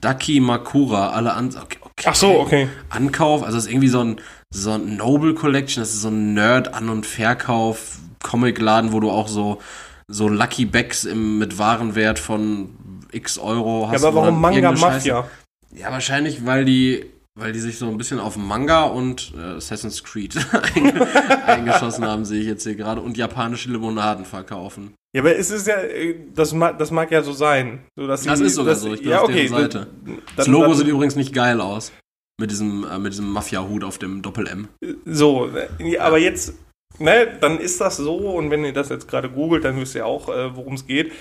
Ducky 0.00 0.40
Makura, 0.40 1.10
alle 1.10 1.32
an. 1.34 1.48
Okay, 1.48 1.78
okay. 1.80 2.04
Ach 2.06 2.14
so, 2.14 2.40
okay. 2.40 2.68
Ankauf. 2.90 3.42
Also 3.42 3.56
das 3.56 3.64
ist 3.64 3.70
irgendwie 3.70 3.88
so 3.88 4.00
ein, 4.00 4.16
so 4.50 4.72
ein 4.72 4.96
Noble 4.96 5.34
Collection. 5.34 5.82
Das 5.82 5.92
ist 5.92 6.02
so 6.02 6.08
ein 6.08 6.34
Nerd-An- 6.34 6.88
und 6.88 7.06
Verkauf. 7.06 7.98
Comicladen, 8.22 8.92
wo 8.92 9.00
du 9.00 9.10
auch 9.10 9.26
so, 9.26 9.60
so 10.08 10.28
Lucky 10.28 10.64
Bags 10.66 11.04
im, 11.04 11.38
mit 11.38 11.58
Warenwert 11.58 12.18
von 12.18 12.70
x 13.12 13.38
Euro 13.38 13.84
Ja, 13.86 13.92
hast. 13.92 14.04
aber 14.04 14.14
wo 14.14 14.20
warum 14.22 14.40
Manga 14.40 14.72
Mafia? 14.72 15.28
ja, 15.74 15.90
wahrscheinlich, 15.90 16.44
weil 16.46 16.64
die, 16.64 17.06
weil 17.38 17.52
die 17.52 17.60
sich 17.60 17.78
so 17.78 17.88
ein 17.88 17.96
bisschen 17.98 18.18
auf 18.20 18.36
Manga 18.36 18.84
und 18.84 19.32
äh, 19.36 19.56
Assassin's 19.56 20.02
Creed 20.04 20.34
einge- 20.74 21.06
eingeschossen 21.46 22.04
haben, 22.04 22.24
sehe 22.24 22.40
ich 22.40 22.46
jetzt 22.46 22.62
hier 22.64 22.74
gerade, 22.74 23.00
und 23.00 23.16
japanische 23.16 23.70
Limonaden 23.70 24.24
verkaufen. 24.24 24.94
Ja, 25.14 25.20
aber 25.22 25.36
es 25.36 25.50
ist 25.50 25.66
ja, 25.66 25.76
äh, 25.76 26.14
das 26.34 26.54
mag, 26.54 26.78
das 26.78 26.90
mag 26.90 27.10
ja 27.10 27.22
so 27.22 27.32
sein. 27.32 27.80
So, 27.96 28.06
dass 28.06 28.22
Das 28.22 28.38
die- 28.38 28.46
ist 28.46 28.54
sogar 28.54 28.74
dass- 28.74 28.82
so, 28.82 28.94
ich 28.94 29.00
bin 29.02 29.10
ja, 29.10 29.18
auf 29.20 29.24
okay, 29.28 29.46
deren 29.48 29.48
Seite. 29.62 29.86
dann- 30.04 30.18
Das 30.36 30.46
Logo 30.46 30.68
dann- 30.68 30.76
sieht 30.76 30.86
übrigens 30.86 31.16
nicht 31.16 31.34
geil 31.34 31.60
aus. 31.60 31.92
Mit 32.40 32.50
diesem, 32.50 32.84
äh, 32.90 32.98
mit 32.98 33.12
diesem 33.12 33.30
Mafia-Hut 33.30 33.84
auf 33.84 33.98
dem 33.98 34.22
Doppel-M. 34.22 34.68
So, 35.04 35.50
äh, 35.78 35.98
aber 35.98 36.16
jetzt, 36.18 36.54
ne, 36.98 37.38
dann 37.40 37.58
ist 37.58 37.80
das 37.80 37.96
so 37.96 38.16
und 38.36 38.50
wenn 38.50 38.64
ihr 38.64 38.72
das 38.72 38.88
jetzt 38.88 39.08
gerade 39.08 39.30
googelt, 39.30 39.64
dann 39.64 39.80
wisst 39.80 39.94
ihr 39.94 40.06
auch, 40.06 40.28
äh, 40.28 40.54
worum 40.56 40.74
es 40.74 40.86
geht. 40.86 41.12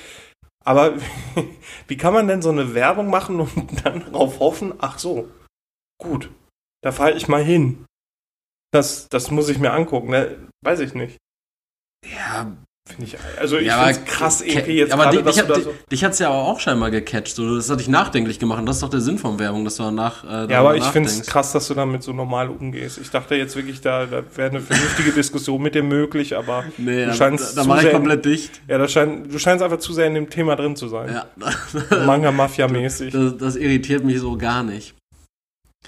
Aber 0.63 0.95
wie 1.87 1.97
kann 1.97 2.13
man 2.13 2.27
denn 2.27 2.41
so 2.41 2.49
eine 2.49 2.73
Werbung 2.73 3.09
machen 3.09 3.39
und 3.39 3.51
dann 3.85 4.11
darauf 4.11 4.39
hoffen, 4.39 4.73
ach 4.79 4.99
so, 4.99 5.29
gut, 5.99 6.29
da 6.83 6.91
fahre 6.91 7.13
ich 7.13 7.27
mal 7.27 7.43
hin. 7.43 7.85
Das, 8.73 9.09
das 9.09 9.31
muss 9.31 9.49
ich 9.49 9.59
mir 9.59 9.73
angucken, 9.73 10.11
ne? 10.11 10.47
Weiß 10.63 10.79
ich 10.79 10.93
nicht. 10.93 11.17
Ja, 12.05 12.55
Finde 12.95 13.05
ich, 13.05 13.17
also 13.39 13.57
ich 13.57 13.67
ja, 13.67 13.91
krass, 13.93 14.41
EP 14.41 14.67
jetzt 14.67 14.91
aber 14.93 15.03
gerade, 15.11 15.17
dich, 15.17 15.25
dass 15.25 15.35
dich, 15.35 15.45
du 15.45 15.53
da 15.53 15.59
so... 15.61 15.73
dich 15.91 16.03
hat's 16.03 16.19
ja 16.19 16.29
auch 16.29 16.59
scheinbar 16.59 16.91
gecatcht. 16.91 17.35
So, 17.35 17.55
das 17.55 17.69
hat 17.69 17.79
dich 17.79 17.87
nachdenklich 17.87 18.39
gemacht. 18.39 18.59
Und 18.59 18.65
das 18.65 18.77
ist 18.77 18.83
doch 18.83 18.89
der 18.89 19.01
Sinn 19.01 19.17
von 19.17 19.39
Werbung, 19.39 19.63
dass 19.65 19.75
du 19.77 19.83
danach. 19.83 20.23
Äh, 20.23 20.51
Ja, 20.51 20.59
aber 20.59 20.75
ich 20.75 20.83
finde 20.85 21.09
es 21.09 21.25
krass, 21.25 21.51
dass 21.51 21.67
du 21.67 21.73
damit 21.73 22.03
so 22.03 22.13
normal 22.13 22.49
umgehst. 22.49 22.97
Ich 22.99 23.09
dachte 23.09 23.35
jetzt 23.35 23.55
wirklich, 23.55 23.81
da, 23.81 24.05
da 24.05 24.23
wäre 24.35 24.49
eine 24.49 24.61
vernünftige 24.61 25.11
Diskussion 25.11 25.61
mit 25.61 25.75
dir 25.75 25.83
möglich, 25.83 26.35
aber 26.35 26.65
Nee, 26.77 27.01
du 27.01 27.07
da, 27.07 27.13
scheinst 27.13 27.57
da 27.57 27.61
zu 27.63 27.67
mache 27.67 27.77
ich 27.79 27.83
sehr- 27.83 27.91
komplett 27.93 28.25
dicht. 28.25 28.61
ja, 28.67 28.77
das 28.77 28.91
scheint, 28.91 29.33
du 29.33 29.39
scheinst 29.39 29.63
einfach 29.63 29.79
zu 29.79 29.93
sehr 29.93 30.07
in 30.07 30.13
dem 30.15 30.29
Thema 30.29 30.55
drin 30.55 30.75
zu 30.75 30.87
sein. 30.87 31.09
Ja. 31.13 32.05
Manga-Mafia-mäßig. 32.05 33.13
Das, 33.13 33.37
das 33.37 33.55
irritiert 33.55 34.03
mich 34.03 34.19
so 34.19 34.37
gar 34.37 34.63
nicht. 34.63 34.93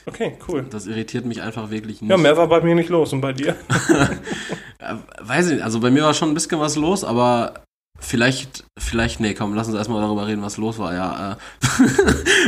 Okay, 0.05 0.37
cool. 0.47 0.65
Das 0.69 0.85
irritiert 0.87 1.25
mich 1.25 1.41
einfach 1.41 1.69
wirklich 1.69 2.01
nicht. 2.01 2.11
Ja, 2.11 2.17
mehr 2.17 2.35
war 2.37 2.47
bei 2.47 2.61
mir 2.61 2.75
nicht 2.75 2.89
los 2.89 3.13
und 3.13 3.21
bei 3.21 3.33
dir? 3.33 3.55
Weiß 5.21 5.47
ich 5.47 5.53
nicht, 5.55 5.63
also 5.63 5.79
bei 5.79 5.91
mir 5.91 6.03
war 6.03 6.13
schon 6.13 6.29
ein 6.29 6.33
bisschen 6.33 6.59
was 6.59 6.75
los, 6.75 7.03
aber 7.05 7.63
vielleicht, 7.99 8.65
vielleicht, 8.77 9.21
nee, 9.21 9.33
komm, 9.33 9.53
lass 9.55 9.67
uns 9.67 9.77
erstmal 9.77 10.01
darüber 10.01 10.27
reden, 10.27 10.41
was 10.41 10.57
los 10.57 10.77
war. 10.77 10.93
Ja, 10.93 11.31
äh, 11.33 11.35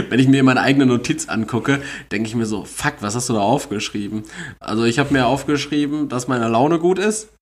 wenn 0.10 0.20
ich 0.20 0.28
mir 0.28 0.44
meine 0.44 0.62
eigene 0.62 0.86
Notiz 0.86 1.30
angucke, 1.30 1.82
denke 2.12 2.28
ich 2.28 2.36
mir 2.36 2.46
so, 2.46 2.66
fuck, 2.66 2.96
was 3.00 3.16
hast 3.16 3.30
du 3.30 3.34
da 3.34 3.40
aufgeschrieben? 3.40 4.24
Also 4.60 4.84
ich 4.84 5.00
habe 5.00 5.14
mir 5.14 5.26
aufgeschrieben, 5.28 6.10
dass 6.10 6.28
meine 6.28 6.48
Laune 6.50 6.80
gut 6.80 7.00
ist. 7.00 7.30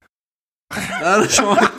Ja, 1.01 1.17
das 1.17 1.27
ist 1.27 1.35
schon 1.35 1.45
mal- 1.45 1.69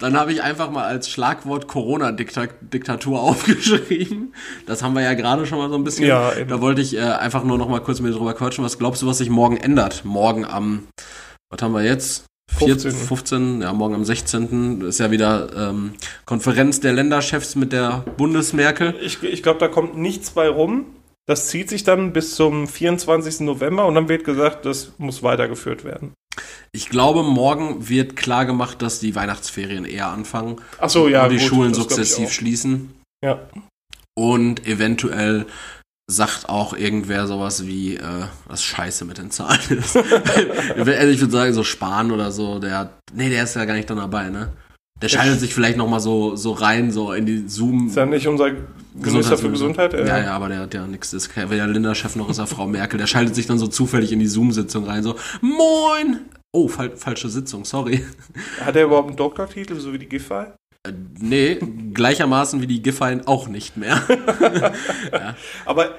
Dann 0.00 0.16
habe 0.16 0.32
ich 0.32 0.42
einfach 0.42 0.70
mal 0.70 0.84
als 0.84 1.10
Schlagwort 1.10 1.66
Corona-Diktatur 1.66 3.20
aufgeschrieben. 3.22 4.34
Das 4.66 4.82
haben 4.82 4.94
wir 4.94 5.02
ja 5.02 5.14
gerade 5.14 5.46
schon 5.46 5.58
mal 5.58 5.68
so 5.68 5.74
ein 5.74 5.84
bisschen. 5.84 6.06
Ja, 6.06 6.34
eben. 6.34 6.48
da 6.48 6.60
wollte 6.60 6.80
ich 6.80 6.96
äh, 6.96 7.00
einfach 7.00 7.44
nur 7.44 7.58
noch 7.58 7.68
mal 7.68 7.80
kurz 7.80 8.00
mit 8.00 8.12
dir 8.12 8.16
drüber 8.16 8.34
quatschen. 8.34 8.64
Was 8.64 8.78
glaubst 8.78 9.02
du, 9.02 9.06
was 9.06 9.18
sich 9.18 9.30
morgen 9.30 9.56
ändert? 9.56 10.04
Morgen 10.04 10.44
am, 10.44 10.86
was 11.50 11.62
haben 11.62 11.72
wir 11.72 11.82
jetzt? 11.82 12.24
15. 12.58 12.92
15, 12.92 13.62
ja, 13.62 13.72
morgen 13.72 13.94
am 13.94 14.04
16. 14.04 14.80
ist 14.82 14.98
ja 14.98 15.10
wieder 15.10 15.48
ähm, 15.54 15.92
Konferenz 16.24 16.80
der 16.80 16.92
Länderchefs 16.92 17.56
mit 17.56 17.72
der 17.72 18.04
Bundesmerkel. 18.16 18.94
Ich, 19.02 19.22
ich 19.22 19.42
glaube, 19.42 19.60
da 19.60 19.68
kommt 19.68 19.96
nichts 19.96 20.30
bei 20.30 20.48
rum. 20.48 20.86
Das 21.26 21.48
zieht 21.48 21.68
sich 21.68 21.84
dann 21.84 22.14
bis 22.14 22.34
zum 22.34 22.66
24. 22.66 23.40
November 23.40 23.86
und 23.86 23.94
dann 23.94 24.08
wird 24.08 24.24
gesagt, 24.24 24.64
das 24.64 24.92
muss 24.96 25.22
weitergeführt 25.22 25.84
werden. 25.84 26.14
Ich 26.72 26.88
glaube, 26.90 27.22
morgen 27.22 27.88
wird 27.88 28.16
klar 28.16 28.44
gemacht, 28.44 28.82
dass 28.82 29.00
die 29.00 29.14
Weihnachtsferien 29.14 29.84
eher 29.84 30.08
anfangen. 30.08 30.56
Ach 30.78 30.90
so, 30.90 31.08
ja. 31.08 31.24
Und 31.24 31.30
die 31.30 31.38
gut, 31.38 31.46
Schulen 31.46 31.74
sukzessiv 31.74 32.32
schließen. 32.32 32.94
Ja. 33.24 33.40
Und 34.14 34.66
eventuell 34.66 35.46
sagt 36.10 36.48
auch 36.48 36.72
irgendwer 36.74 37.26
sowas 37.26 37.66
wie, 37.66 37.96
äh, 37.96 38.24
was 38.46 38.62
scheiße 38.64 39.04
mit 39.04 39.18
den 39.18 39.30
Zahlen 39.30 39.60
ist. 39.68 39.96
also 40.76 40.90
ich 40.90 41.20
würde 41.20 41.30
sagen, 41.30 41.52
so 41.52 41.64
Spahn 41.64 42.10
oder 42.10 42.32
so, 42.32 42.58
der 42.58 42.78
hat, 42.78 42.98
nee, 43.12 43.28
der 43.28 43.44
ist 43.44 43.56
ja 43.56 43.64
gar 43.66 43.74
nicht 43.74 43.90
dann 43.90 43.98
dabei, 43.98 44.30
ne? 44.30 44.52
Der 45.02 45.08
schaltet 45.08 45.38
sich 45.38 45.54
vielleicht 45.54 45.76
nochmal 45.76 46.00
so, 46.00 46.34
so 46.34 46.52
rein, 46.52 46.90
so 46.90 47.12
in 47.12 47.24
die 47.24 47.46
Zoom. 47.46 47.88
Ist 47.88 47.96
ja 47.96 48.06
nicht 48.06 48.26
unser 48.26 48.50
Minister 49.00 49.38
für 49.38 49.50
Gesundheit? 49.50 49.94
äh, 49.94 50.06
Ja, 50.06 50.18
ja, 50.18 50.32
aber 50.32 50.48
der 50.48 50.60
hat 50.60 50.74
ja 50.74 50.86
nichts. 50.86 51.10
Das 51.10 51.26
ist 51.26 51.36
weder 51.36 51.66
Linda-Chef 51.66 52.16
noch 52.16 52.28
ist 52.30 52.38
er 52.38 52.46
Frau 52.46 52.66
Merkel. 52.66 52.98
Der 52.98 53.06
schaltet 53.06 53.34
sich 53.34 53.46
dann 53.46 53.58
so 53.58 53.66
zufällig 53.66 54.12
in 54.12 54.18
die 54.18 54.26
Zoom-Sitzung 54.26 54.84
rein, 54.84 55.02
so, 55.02 55.16
moin! 55.40 56.20
Oh, 56.52 56.68
fal 56.68 56.96
falsche 56.96 57.28
Sitzung, 57.28 57.64
sorry. 57.64 58.04
Hat 58.64 58.74
er 58.74 58.84
überhaupt 58.84 59.08
einen 59.08 59.16
Doktortitel, 59.16 59.78
so 59.78 59.92
wie 59.92 59.98
die 59.98 60.08
Giffey? 60.08 60.46
Äh, 60.84 60.92
nee, 61.20 61.58
gleichermaßen 61.92 62.62
wie 62.62 62.66
die 62.66 62.82
Giffey 62.82 63.20
auch 63.26 63.48
nicht 63.48 63.76
mehr. 63.76 64.02
Aber 65.66 65.94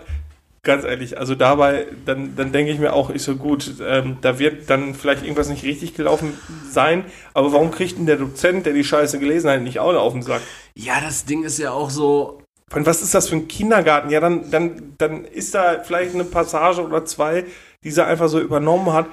ganz 0.64 0.84
ehrlich, 0.84 1.18
also 1.18 1.36
dabei, 1.36 1.88
dann, 2.06 2.36
dann 2.36 2.52
denke 2.52 2.72
ich 2.72 2.80
mir 2.80 2.94
auch, 2.94 3.10
ist 3.10 3.26
so 3.26 3.36
gut, 3.36 3.76
ähm, 3.82 4.18
da 4.22 4.40
wird 4.40 4.70
dann 4.70 4.94
vielleicht 4.94 5.24
irgendwas 5.24 5.50
nicht 5.50 5.64
richtig 5.64 5.94
gelaufen 5.94 6.34
sein, 6.70 7.06
aber 7.34 7.54
warum 7.54 7.72
kriegt 7.72 7.98
denn 7.98 8.06
der 8.06 8.18
Dozent, 8.18 8.66
der 8.66 8.74
die 8.74 8.84
Scheiße 8.84 9.20
gelesen 9.20 9.50
hat, 9.50 9.62
nicht 9.62 9.80
auch 9.80 9.96
auf 9.96 10.14
den 10.14 10.22
Sack? 10.22 10.42
Ja, 10.76 11.00
das 11.02 11.26
Ding 11.26 11.44
ist 11.44 11.60
ja 11.60 11.72
auch 11.72 11.90
so, 11.90 12.39
Und 12.74 12.86
was 12.86 13.02
ist 13.02 13.14
das 13.14 13.30
für 13.30 13.36
ein 13.36 13.48
Kindergarten? 13.48 14.10
Ja, 14.10 14.20
dann, 14.20 14.50
dann, 14.52 14.94
dann 14.98 15.26
ist 15.26 15.56
da 15.56 15.80
vielleicht 15.84 16.14
eine 16.14 16.26
Passage 16.26 16.84
oder 16.84 17.06
zwei, 17.06 17.46
die 17.84 17.92
sie 17.92 18.06
einfach 18.06 18.28
so 18.28 18.40
übernommen 18.40 18.94
hat. 18.94 19.08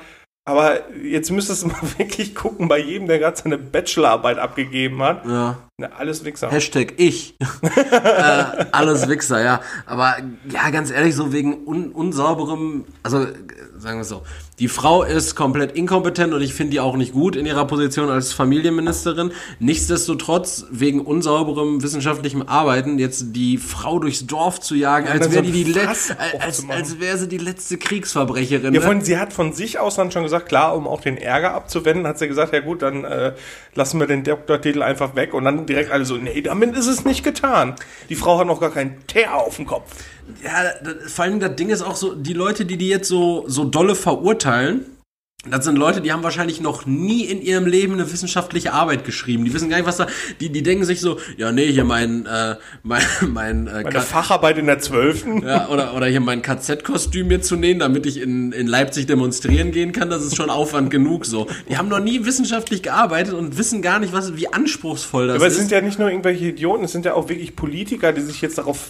Aber 0.49 0.93
jetzt 1.03 1.31
müsstest 1.31 1.65
du 1.65 1.67
mal 1.69 1.81
wirklich 1.99 2.35
gucken, 2.35 2.69
bei 2.69 2.79
jedem, 2.79 3.09
der 3.09 3.19
gerade 3.19 3.37
seine 3.37 3.59
Bachelorarbeit 3.59 4.39
abgegeben 4.39 5.03
hat. 5.03 5.27
ja, 5.27 5.59
Na, 5.77 5.89
alles 5.99 6.25
Wichser. 6.25 6.51
Hashtag 6.51 6.95
ich. 6.99 7.37
äh, 7.63 8.65
alles 8.73 9.09
Wichser, 9.09 9.43
ja. 9.43 9.61
Aber 9.87 10.17
ja, 10.49 10.71
ganz 10.71 10.91
ehrlich, 10.91 11.17
so 11.17 11.33
wegen 11.33 11.67
un 11.67 11.91
unsauberem, 11.91 12.85
also 13.03 13.27
sagen 13.79 13.99
wir 13.99 14.03
es 14.03 14.09
so, 14.09 14.23
die 14.59 14.69
Frau 14.69 15.03
ist 15.03 15.35
komplett 15.35 15.73
inkompetent 15.73 16.33
und 16.33 16.41
ich 16.41 16.55
finde 16.55 16.73
die 16.73 16.81
auch 16.81 16.97
nicht 16.97 17.13
gut 17.13 17.37
in 17.37 17.45
ihrer 17.47 17.67
Position 17.67 18.09
als 18.09 18.33
Familienministerin. 18.33 19.33
Nichtsdestotrotz, 19.59 20.67
wegen 20.71 21.01
unsauberem 21.01 21.83
wissenschaftlichem 21.83 22.43
Arbeiten, 22.43 22.99
jetzt 22.99 23.37
die 23.37 23.59
Frau 23.59 23.99
durchs 23.99 24.27
Dorf 24.27 24.61
zu 24.61 24.75
jagen, 24.75 25.09
als 25.09 25.31
wäre 25.31 25.45
so 25.45 25.53
die 25.53 25.65
die 25.65 25.65
ein 25.65 25.73
le 25.73 25.81
Fass 25.81 26.11
als, 26.41 26.69
als 26.69 27.01
wäre 27.01 27.19
sie 27.19 27.29
die 27.29 27.39
letzte 27.39 27.77
Kriegsverbrecherin. 27.77 28.75
Ja, 28.75 28.81
ne? 28.81 28.87
von, 28.87 29.01
sie 29.03 29.19
hat 29.19 29.33
von 29.33 29.53
sich 29.53 29.79
aus 29.79 29.97
dann 29.97 30.11
schon 30.11 30.23
gesagt, 30.23 30.49
klar, 30.49 30.75
um 30.77 30.87
auch 30.89 31.01
den 31.01 31.19
Ärger 31.19 31.53
abzuwenden, 31.53 32.07
hat 32.07 32.19
sie 32.19 32.29
gesagt, 32.29 32.53
ja 32.53 32.61
gut, 32.61 32.83
dann 32.83 33.05
äh, 33.05 33.33
lassen 33.75 34.01
wir 34.01 34.07
den 34.07 34.25
Doktortitel 34.25 34.83
einfach 34.83 35.15
weg. 35.15 35.35
Und 35.35 35.45
dann 35.45 35.67
direkt 35.67 35.91
alle 35.91 36.05
so, 36.05 36.17
nee, 36.17 36.41
damit 36.41 36.77
ist 36.77 36.87
es 36.87 37.05
nicht 37.05 37.23
getan. 37.23 37.75
Die 38.09 38.15
Frau 38.15 38.39
hat 38.39 38.47
noch 38.47 38.61
gar 38.61 38.71
keinen 38.71 39.07
Teer 39.07 39.35
auf 39.35 39.57
dem 39.57 39.67
Kopf. 39.67 39.93
Ja, 40.43 40.65
das, 40.83 41.13
vor 41.13 41.25
allem 41.25 41.39
das 41.39 41.55
Ding 41.55 41.69
ist 41.69 41.83
auch 41.83 41.95
so, 41.95 42.15
die 42.15 42.33
Leute, 42.33 42.65
die 42.65 42.77
die 42.77 42.89
jetzt 42.89 43.09
so, 43.09 43.45
so 43.47 43.65
dolle 43.77 43.95
verurteilen, 43.95 44.87
das 45.51 45.65
sind 45.65 45.77
Leute, 45.77 46.01
die 46.01 46.13
haben 46.13 46.25
wahrscheinlich 46.25 46.61
noch 46.61 46.87
nie 46.87 47.25
in 47.25 47.41
ihrem 47.41 47.67
Leben 47.67 47.93
eine 47.93 48.11
wissenschaftliche 48.11 48.73
Arbeit 48.73 49.05
geschrieben. 49.05 49.45
Die 49.45 49.53
wissen 49.55 49.69
gar 49.69 49.77
nicht, 49.77 49.87
was 49.87 49.99
da. 49.99 50.09
Die, 50.41 50.51
die 50.51 50.63
denken 50.63 50.85
sich 50.85 51.01
so, 51.01 51.19
ja, 51.37 51.53
nee, 51.53 51.71
hier 51.71 51.85
mein, 51.85 52.27
äh, 52.27 52.57
mein, 52.83 53.03
mein, 53.29 53.67
äh, 53.69 53.83
Meine 53.85 54.01
Facharbeit 54.01 54.59
in 54.59 54.67
der 54.67 54.81
Zwölften. 54.81 55.47
ja, 55.47 55.69
oder, 55.69 55.95
oder 55.95 56.07
hier 56.07 56.21
mein 56.21 56.43
KZ-Kostüm 56.43 57.29
mir 57.29 57.43
zu 57.43 57.55
nähen, 57.55 57.79
damit 57.79 58.07
ich 58.07 58.21
in, 58.21 58.51
in 58.53 58.67
Leipzig 58.67 59.07
demonstrieren 59.07 59.71
gehen 59.71 59.93
kann, 59.93 60.11
das 60.11 60.25
ist 60.25 60.37
schon 60.37 60.51
Aufwand 60.51 60.91
genug 60.91 61.27
so. 61.27 61.47
Die 61.69 61.77
haben 61.77 61.89
noch 61.89 62.01
nie 62.01 62.25
wissenschaftlich 62.25 62.83
gearbeitet 62.83 63.35
und 63.35 63.57
wissen 63.57 63.83
gar 63.83 64.01
nicht, 64.01 64.13
was, 64.13 64.37
wie 64.37 64.53
anspruchsvoll 64.53 65.29
das 65.29 65.37
Aber 65.37 65.47
es 65.47 65.53
ist. 65.53 65.61
sind 65.61 65.71
ja 65.71 65.81
nicht 65.81 65.99
nur 65.99 66.09
irgendwelche 66.11 66.47
Idioten, 66.47 66.85
es 66.85 66.93
sind 66.93 67.05
ja 67.05 67.15
auch 67.15 67.29
wirklich 67.29 67.55
Politiker, 67.55 68.13
die 68.13 68.23
sich 68.23 68.41
jetzt 68.41 68.59
darauf 68.59 68.89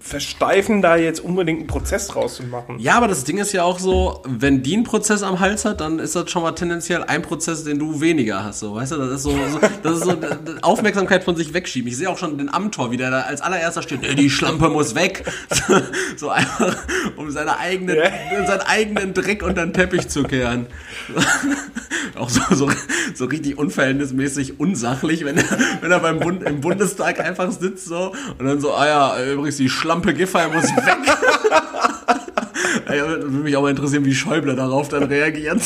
versteifen, 0.00 0.80
da 0.82 0.96
jetzt 0.96 1.20
unbedingt 1.20 1.60
einen 1.60 1.66
Prozess 1.66 2.08
draus 2.08 2.36
zu 2.36 2.44
machen. 2.44 2.78
Ja, 2.78 2.96
aber 2.96 3.06
das 3.06 3.24
Ding 3.24 3.38
ist 3.38 3.52
ja 3.52 3.62
auch 3.64 3.78
so, 3.78 4.22
wenn 4.26 4.62
die 4.62 4.74
einen 4.74 4.84
Prozess 4.84 5.22
am 5.22 5.40
Hals 5.40 5.64
hat, 5.64 5.80
dann 5.80 5.98
ist 5.98 6.16
das 6.16 6.30
schon 6.30 6.42
mal 6.42 6.52
tendenziell 6.52 7.04
ein 7.04 7.22
Prozess, 7.22 7.64
den 7.64 7.78
du 7.78 8.00
weniger 8.00 8.42
hast. 8.42 8.60
So, 8.60 8.74
weißt 8.74 8.92
du, 8.92 8.96
das 8.96 9.10
ist 9.10 9.22
so, 9.22 9.30
so 9.30 9.60
das 9.82 9.98
ist 9.98 10.04
so 10.04 10.16
Aufmerksamkeit 10.62 11.22
von 11.22 11.36
sich 11.36 11.52
wegschieben. 11.52 11.88
Ich 11.90 11.96
sehe 11.98 12.08
auch 12.08 12.18
schon 12.18 12.38
den 12.38 12.52
Amtor, 12.52 12.90
wie 12.90 12.96
der 12.96 13.10
da 13.10 13.20
als 13.22 13.42
allererster 13.42 13.82
steht, 13.82 14.00
nee, 14.00 14.14
die 14.14 14.30
Schlampe 14.30 14.70
muss 14.70 14.94
weg. 14.94 15.24
So, 15.50 15.80
so 16.16 16.28
einfach, 16.30 16.76
um 17.16 17.30
seine 17.30 17.58
eigenen, 17.58 17.96
Ja. 17.96 18.46
seinen 18.46 18.62
eigenen 18.62 19.12
Dreck 19.14 19.42
unter 19.42 19.66
den 19.66 19.74
Teppich 19.74 20.08
zu 20.08 20.22
kehren. 20.22 20.66
auch 22.16 22.28
so, 22.30 22.40
so, 22.54 22.70
so 23.14 23.24
richtig 23.26 23.58
unverhältnismäßig 23.58 24.58
unsachlich, 24.58 25.24
wenn 25.24 25.36
er, 25.36 25.44
wenn 25.80 25.90
er 25.90 26.00
beim 26.00 26.20
Bund, 26.20 26.42
im 26.42 26.60
Bundestag 26.60 27.20
einfach 27.20 27.52
sitzt 27.52 27.84
so 27.86 28.12
und 28.38 28.46
dann 28.46 28.60
so, 28.60 28.74
ah 28.74 28.86
ja, 28.86 29.24
übrigens 29.32 29.56
die 29.56 29.68
Schlampe 29.68 29.89
Giffey 29.98 30.48
muss 30.48 30.64
weg. 30.64 30.96
Ey, 32.86 33.00
würde 33.00 33.26
mich 33.26 33.56
auch 33.56 33.62
mal 33.62 33.70
interessieren, 33.70 34.04
wie 34.04 34.14
Schäuble 34.14 34.54
darauf 34.56 34.88
dann 34.88 35.04
reagiert. 35.04 35.60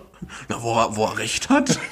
Na, 0.48 0.62
wo 0.62 0.74
er, 0.74 0.96
wo 0.96 1.04
er 1.06 1.18
recht 1.18 1.48
hat. 1.48 1.78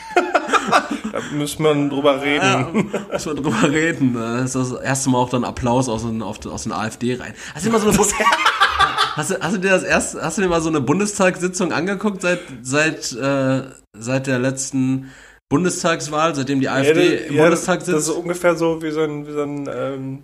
Da 1.11 1.20
müssen 1.33 1.62
wir 1.62 1.88
drüber 1.88 2.20
reden. 2.20 2.44
Ja, 2.44 2.68
muss 3.11 3.24
man 3.24 3.37
drüber 3.37 3.70
reden. 3.70 4.12
Das 4.12 4.55
ist 4.55 4.72
das 4.72 4.72
erste 4.81 5.09
Mal 5.09 5.18
auch 5.18 5.31
dann 5.31 5.42
Applaus 5.42 5.88
aus 5.88 6.03
den, 6.03 6.22
aus 6.22 6.38
den 6.38 6.72
AfD 6.72 7.14
rein. 7.14 7.33
Hast 7.55 7.64
du, 7.64 7.70
dir 7.70 7.79
mal 7.79 7.81
so 7.81 7.88
eine 7.88 7.98
hast, 9.16 9.31
du, 9.31 9.40
hast 9.40 9.55
du 9.55 9.59
dir 9.59 9.70
das 9.70 9.83
erste, 9.83 10.20
hast 10.20 10.37
du 10.37 10.42
dir 10.42 10.48
mal 10.48 10.61
so 10.61 10.68
eine 10.68 10.83
Bundestagssitzung 10.83 11.72
angeguckt 11.72 12.20
seit, 12.20 12.40
seit, 12.62 13.12
äh, 13.12 13.62
seit 13.96 14.27
der 14.27 14.38
letzten 14.38 15.11
Bundestagswahl, 15.48 16.35
seitdem 16.35 16.61
die 16.61 16.68
AfD 16.68 17.16
im 17.29 17.37
Ja, 17.37 17.42
Bundestag 17.44 17.79
Das 17.81 17.88
ist 17.88 18.07
sitzt? 18.07 18.18
ungefähr 18.18 18.55
so 18.55 18.83
wie 18.83 18.90
so 18.90 19.01
ein, 19.01 19.27
wie 19.27 19.33
so 19.33 19.42
ein 19.42 19.70
ähm, 19.74 20.22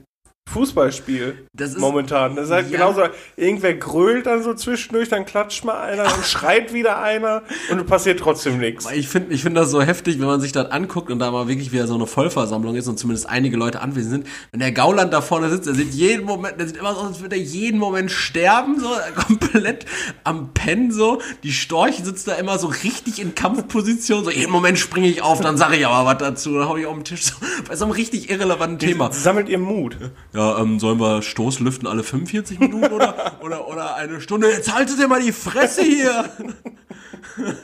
Fußballspiel 0.51 1.47
Das 1.53 1.71
ist- 1.71 1.79
momentan. 1.79 2.37
Das 2.37 2.47
ist 2.47 2.51
halt 2.53 2.71
Ja. 2.71 2.79
genauso, 2.79 3.03
irgendwer 3.37 3.75
grölt 3.75 4.27
dann 4.27 4.43
so 4.43 4.55
zwischendurch, 4.55 5.09
dann 5.09 5.25
klatscht 5.25 5.65
mal 5.65 5.81
einer, 5.81 6.05
dann 6.05 6.23
schreit 6.23 6.73
wieder 6.73 7.01
einer 7.01 7.43
und 7.71 7.85
passiert 7.87 8.21
trotzdem 8.21 8.59
nichts. 8.59 8.87
Ich 8.93 9.09
finde 9.09 9.35
ich 9.35 9.43
find 9.43 9.57
das 9.57 9.71
so 9.71 9.83
heftig, 9.83 10.21
wenn 10.21 10.27
man 10.27 10.41
sich 10.41 10.53
das 10.53 10.71
anguckt 10.71 11.11
und 11.11 11.19
da 11.19 11.31
mal 11.31 11.49
wirklich 11.49 11.73
wieder 11.73 11.87
so 11.87 11.95
eine 11.95 12.07
Vollversammlung 12.07 12.77
ist 12.77 12.87
und 12.87 12.99
zumindest 12.99 13.29
einige 13.29 13.57
Leute 13.57 13.81
anwesend 13.81 14.13
sind. 14.13 14.27
Wenn 14.53 14.61
der 14.61 14.71
Gauland 14.73 15.13
da 15.13 15.23
vorne 15.23 15.49
sitzt, 15.51 15.67
der 15.67 15.75
sieht 15.75 15.93
jeden 15.93 16.25
Moment, 16.25 16.61
der 16.61 16.69
sieht 16.69 16.77
immer 16.77 16.95
so 16.95 17.01
aus, 17.01 17.07
als 17.09 17.21
würde 17.21 17.37
er 17.37 17.43
jeden 17.43 17.79
Moment 17.81 18.11
sterben, 18.13 18.79
so 18.79 18.89
komplett 19.27 19.87
am 20.23 20.53
Pennen 20.53 20.93
so. 20.93 21.21
Die 21.43 21.53
Storch 21.53 21.97
sitzt 22.05 22.29
da 22.29 22.35
immer 22.35 22.59
so 22.59 22.69
richtig 22.69 23.21
in 23.21 23.35
Kampfposition, 23.35 24.23
so 24.25 24.31
jeden 24.31 24.53
Moment 24.53 24.79
springe 24.79 25.09
ich 25.09 25.21
auf, 25.23 25.41
dann 25.41 25.57
sage 25.57 25.77
ich 25.77 25.87
aber 25.87 26.07
was 26.09 26.19
dazu, 26.19 26.55
dann 26.59 26.69
hau 26.69 26.77
ich 26.77 26.87
auf 26.87 26.95
den 26.95 27.05
Tisch 27.05 27.25
so, 27.25 27.35
bei 27.69 27.75
so 27.75 27.87
einem 27.87 27.93
richtig 27.93 28.31
irrelevanten 28.31 28.79
Thema. 28.79 29.11
Sammelt 29.13 29.49
ihr 29.49 29.59
Mut. 29.59 29.97
Ja, 30.35 30.59
ähm, 30.59 30.81
sollen 30.81 30.99
wir 30.99 31.23
Stoßlüften 31.23 31.87
alle 31.87 32.03
45 32.03 32.59
Minuten 32.59 32.93
oder, 32.93 33.39
oder, 33.41 33.69
oder 33.69 33.95
eine 33.95 34.21
Stunde? 34.21 34.51
Jetzt 34.51 34.75
haltet 34.75 34.99
ihr 34.99 35.07
mal 35.07 35.23
die 35.23 35.33
Fresse 35.33 35.83
hier! 35.83 36.29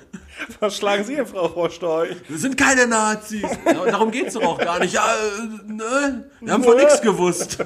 Was 0.61 0.77
schlagen 0.77 1.05
Sie, 1.05 1.17
Frau 1.27 1.47
Rohrsteuch? 1.47 2.17
Wir 2.29 2.39
sind 2.39 2.57
keine 2.57 2.87
Nazis. 2.87 3.43
Ja, 3.67 3.85
darum 3.87 4.11
geht's 4.11 4.35
doch 4.35 4.43
auch 4.43 4.59
gar 4.59 4.79
nicht. 4.79 4.95
Ja, 4.95 5.05
äh, 5.05 5.73
ne? 5.73 6.31
Wir 6.41 6.53
haben 6.53 6.63
von 6.65 6.77
nichts 6.77 7.03
gewusst. 7.03 7.59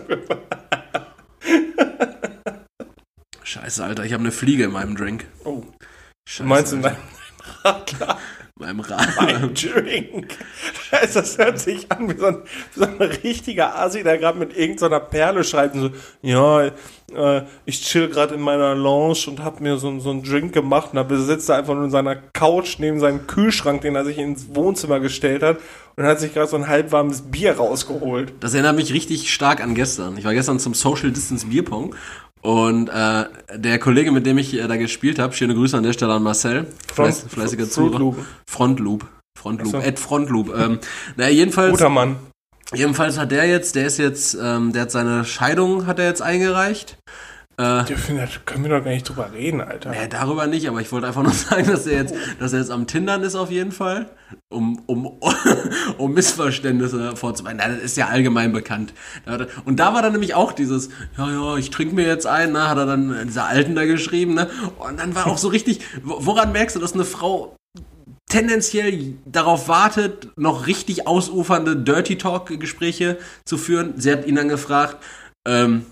Scheiße, 3.42 3.84
Alter, 3.84 4.04
ich 4.04 4.12
habe 4.12 4.22
eine 4.22 4.32
Fliege 4.32 4.64
in 4.64 4.72
meinem 4.72 4.96
Drink. 4.96 5.26
Oh, 5.44 5.62
Scheiße, 6.26 6.48
meinst 6.48 6.72
du 6.72 6.76
Alter. 6.76 6.96
dein 7.62 7.72
Radler? 7.72 8.18
Meinem 8.56 8.78
Rad. 8.78 9.18
Ein 9.18 9.52
Drink. 9.52 10.38
Scheiße, 10.88 11.14
das 11.14 11.38
hört 11.38 11.58
sich 11.58 11.90
an 11.90 12.08
wie 12.08 12.16
so 12.16 12.26
ein, 12.26 12.42
so 12.72 12.84
ein 12.84 13.02
richtiger 13.02 13.76
Asi, 13.76 14.04
der 14.04 14.16
gerade 14.16 14.38
mit 14.38 14.56
irgendeiner 14.56 15.00
Perle 15.00 15.42
schreibt 15.42 15.74
und 15.74 15.80
so, 15.80 15.90
ja, 16.22 16.66
äh, 16.66 17.42
ich 17.64 17.82
chill 17.82 18.08
gerade 18.08 18.36
in 18.36 18.40
meiner 18.40 18.76
Lounge 18.76 19.26
und 19.26 19.42
hab 19.42 19.60
mir 19.60 19.76
so, 19.78 19.98
so 19.98 20.10
einen 20.10 20.22
Drink 20.22 20.52
gemacht 20.52 20.90
und 20.92 21.10
da 21.10 21.16
sitzt 21.16 21.48
er 21.48 21.56
einfach 21.56 21.74
nur 21.74 21.82
in 21.82 21.90
seiner 21.90 22.14
Couch 22.14 22.78
neben 22.78 23.00
seinem 23.00 23.26
Kühlschrank, 23.26 23.80
den 23.80 23.96
er 23.96 24.04
sich 24.04 24.18
ins 24.18 24.54
Wohnzimmer 24.54 25.00
gestellt 25.00 25.42
hat 25.42 25.58
und 25.96 26.04
hat 26.04 26.20
sich 26.20 26.32
gerade 26.32 26.48
so 26.48 26.56
ein 26.56 26.68
halbwarmes 26.68 27.22
Bier 27.22 27.56
rausgeholt. 27.56 28.34
Das 28.38 28.54
erinnert 28.54 28.76
mich 28.76 28.92
richtig 28.92 29.32
stark 29.32 29.60
an 29.60 29.74
gestern. 29.74 30.16
Ich 30.16 30.24
war 30.24 30.32
gestern 30.32 30.60
zum 30.60 30.74
Social 30.74 31.10
Distance 31.10 31.48
Bierpong 31.48 31.96
und 32.44 32.88
äh, 32.90 33.24
der 33.56 33.78
Kollege, 33.78 34.12
mit 34.12 34.26
dem 34.26 34.36
ich 34.36 34.52
äh, 34.54 34.68
da 34.68 34.76
gespielt 34.76 35.18
habe, 35.18 35.32
schöne 35.32 35.54
Grüße 35.54 35.76
an 35.76 35.82
der 35.82 35.94
Stelle 35.94 36.12
an 36.12 36.22
Marcel, 36.22 36.66
Fleiß, 36.92 37.20
Front- 37.20 37.32
fleißiger 37.32 37.68
Zuhörer. 37.70 37.98
Loop. 37.98 38.24
Frontloop. 38.48 39.06
Frontloop, 39.36 39.72
so. 39.72 39.78
Ed 39.78 39.98
Frontloop. 39.98 40.54
Ähm, 40.56 40.78
naja, 41.16 41.30
jedenfalls, 41.30 41.70
Guter 41.70 41.88
Mann. 41.88 42.16
jedenfalls 42.74 43.18
hat 43.18 43.30
der 43.30 43.46
jetzt, 43.46 43.76
der 43.76 43.86
ist 43.86 43.98
jetzt, 43.98 44.36
ähm, 44.40 44.72
der 44.74 44.82
hat 44.82 44.90
seine 44.90 45.24
Scheidung, 45.24 45.86
hat 45.86 45.98
er 45.98 46.06
jetzt 46.06 46.20
eingereicht. 46.20 46.98
Äh, 47.56 47.62
da 47.62 47.84
können 47.84 48.64
wir 48.64 48.70
doch 48.70 48.84
gar 48.84 48.90
nicht 48.90 49.08
drüber 49.08 49.32
reden, 49.32 49.60
Alter. 49.60 49.94
Ja, 49.94 50.08
darüber 50.08 50.48
nicht, 50.48 50.68
aber 50.68 50.80
ich 50.80 50.90
wollte 50.90 51.06
einfach 51.06 51.22
nur 51.22 51.32
sagen, 51.32 51.68
dass 51.68 51.86
er 51.86 51.98
jetzt, 51.98 52.14
dass 52.40 52.52
er 52.52 52.58
jetzt 52.58 52.70
am 52.70 52.88
Tindern 52.88 53.22
ist 53.22 53.36
auf 53.36 53.50
jeden 53.50 53.70
Fall, 53.70 54.10
um, 54.48 54.82
um, 54.86 55.06
um 55.98 56.12
Missverständnisse 56.12 57.14
vorzubereiten. 57.14 57.58
Das 57.58 57.78
ist 57.78 57.96
ja 57.96 58.08
allgemein 58.08 58.52
bekannt. 58.52 58.92
Und 59.64 59.78
da 59.78 59.94
war 59.94 60.02
dann 60.02 60.12
nämlich 60.12 60.34
auch 60.34 60.52
dieses, 60.52 60.88
ja, 61.16 61.30
ja, 61.30 61.56
ich 61.56 61.70
trinke 61.70 61.94
mir 61.94 62.06
jetzt 62.06 62.26
ein, 62.26 62.52
ne, 62.52 62.68
hat 62.68 62.76
er 62.76 62.86
dann 62.86 63.24
dieser 63.26 63.46
Alten 63.46 63.76
da 63.76 63.84
geschrieben, 63.84 64.34
ne? 64.34 64.50
Und 64.78 64.98
dann 64.98 65.14
war 65.14 65.28
auch 65.28 65.38
so 65.38 65.48
richtig, 65.48 65.80
woran 66.02 66.50
merkst 66.50 66.74
du, 66.74 66.80
dass 66.80 66.94
eine 66.94 67.04
Frau 67.04 67.54
tendenziell 68.28 69.14
darauf 69.26 69.68
wartet, 69.68 70.36
noch 70.36 70.66
richtig 70.66 71.06
ausufernde 71.06 71.76
Dirty 71.76 72.18
Talk-Gespräche 72.18 73.18
zu 73.44 73.58
führen? 73.58 73.94
Sie 73.96 74.10
hat 74.10 74.26
ihn 74.26 74.34
dann 74.34 74.48
gefragt, 74.48 74.96
ähm, 75.46 75.86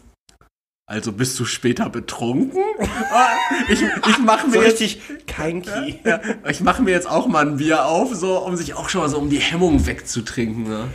also 0.86 1.12
bist 1.12 1.38
du 1.38 1.44
später 1.44 1.88
betrunken? 1.88 2.60
ich, 3.68 3.82
ich 3.82 4.18
mache 4.18 4.46
mir 4.48 4.54
so 4.54 4.62
jetzt, 4.62 4.80
richtig 4.80 5.00
kinky. 5.26 6.00
Ja, 6.04 6.20
ich 6.48 6.60
mache 6.60 6.82
mir 6.82 6.90
jetzt 6.90 7.08
auch 7.08 7.26
mal 7.26 7.46
ein 7.46 7.56
Bier 7.56 7.86
auf, 7.86 8.14
so 8.14 8.38
um 8.38 8.56
sich 8.56 8.74
auch 8.74 8.88
schon 8.88 9.00
mal 9.00 9.08
so 9.08 9.18
um 9.18 9.30
die 9.30 9.38
Hemmung 9.38 9.86
wegzutrinken. 9.86 10.64
Ne? 10.64 10.88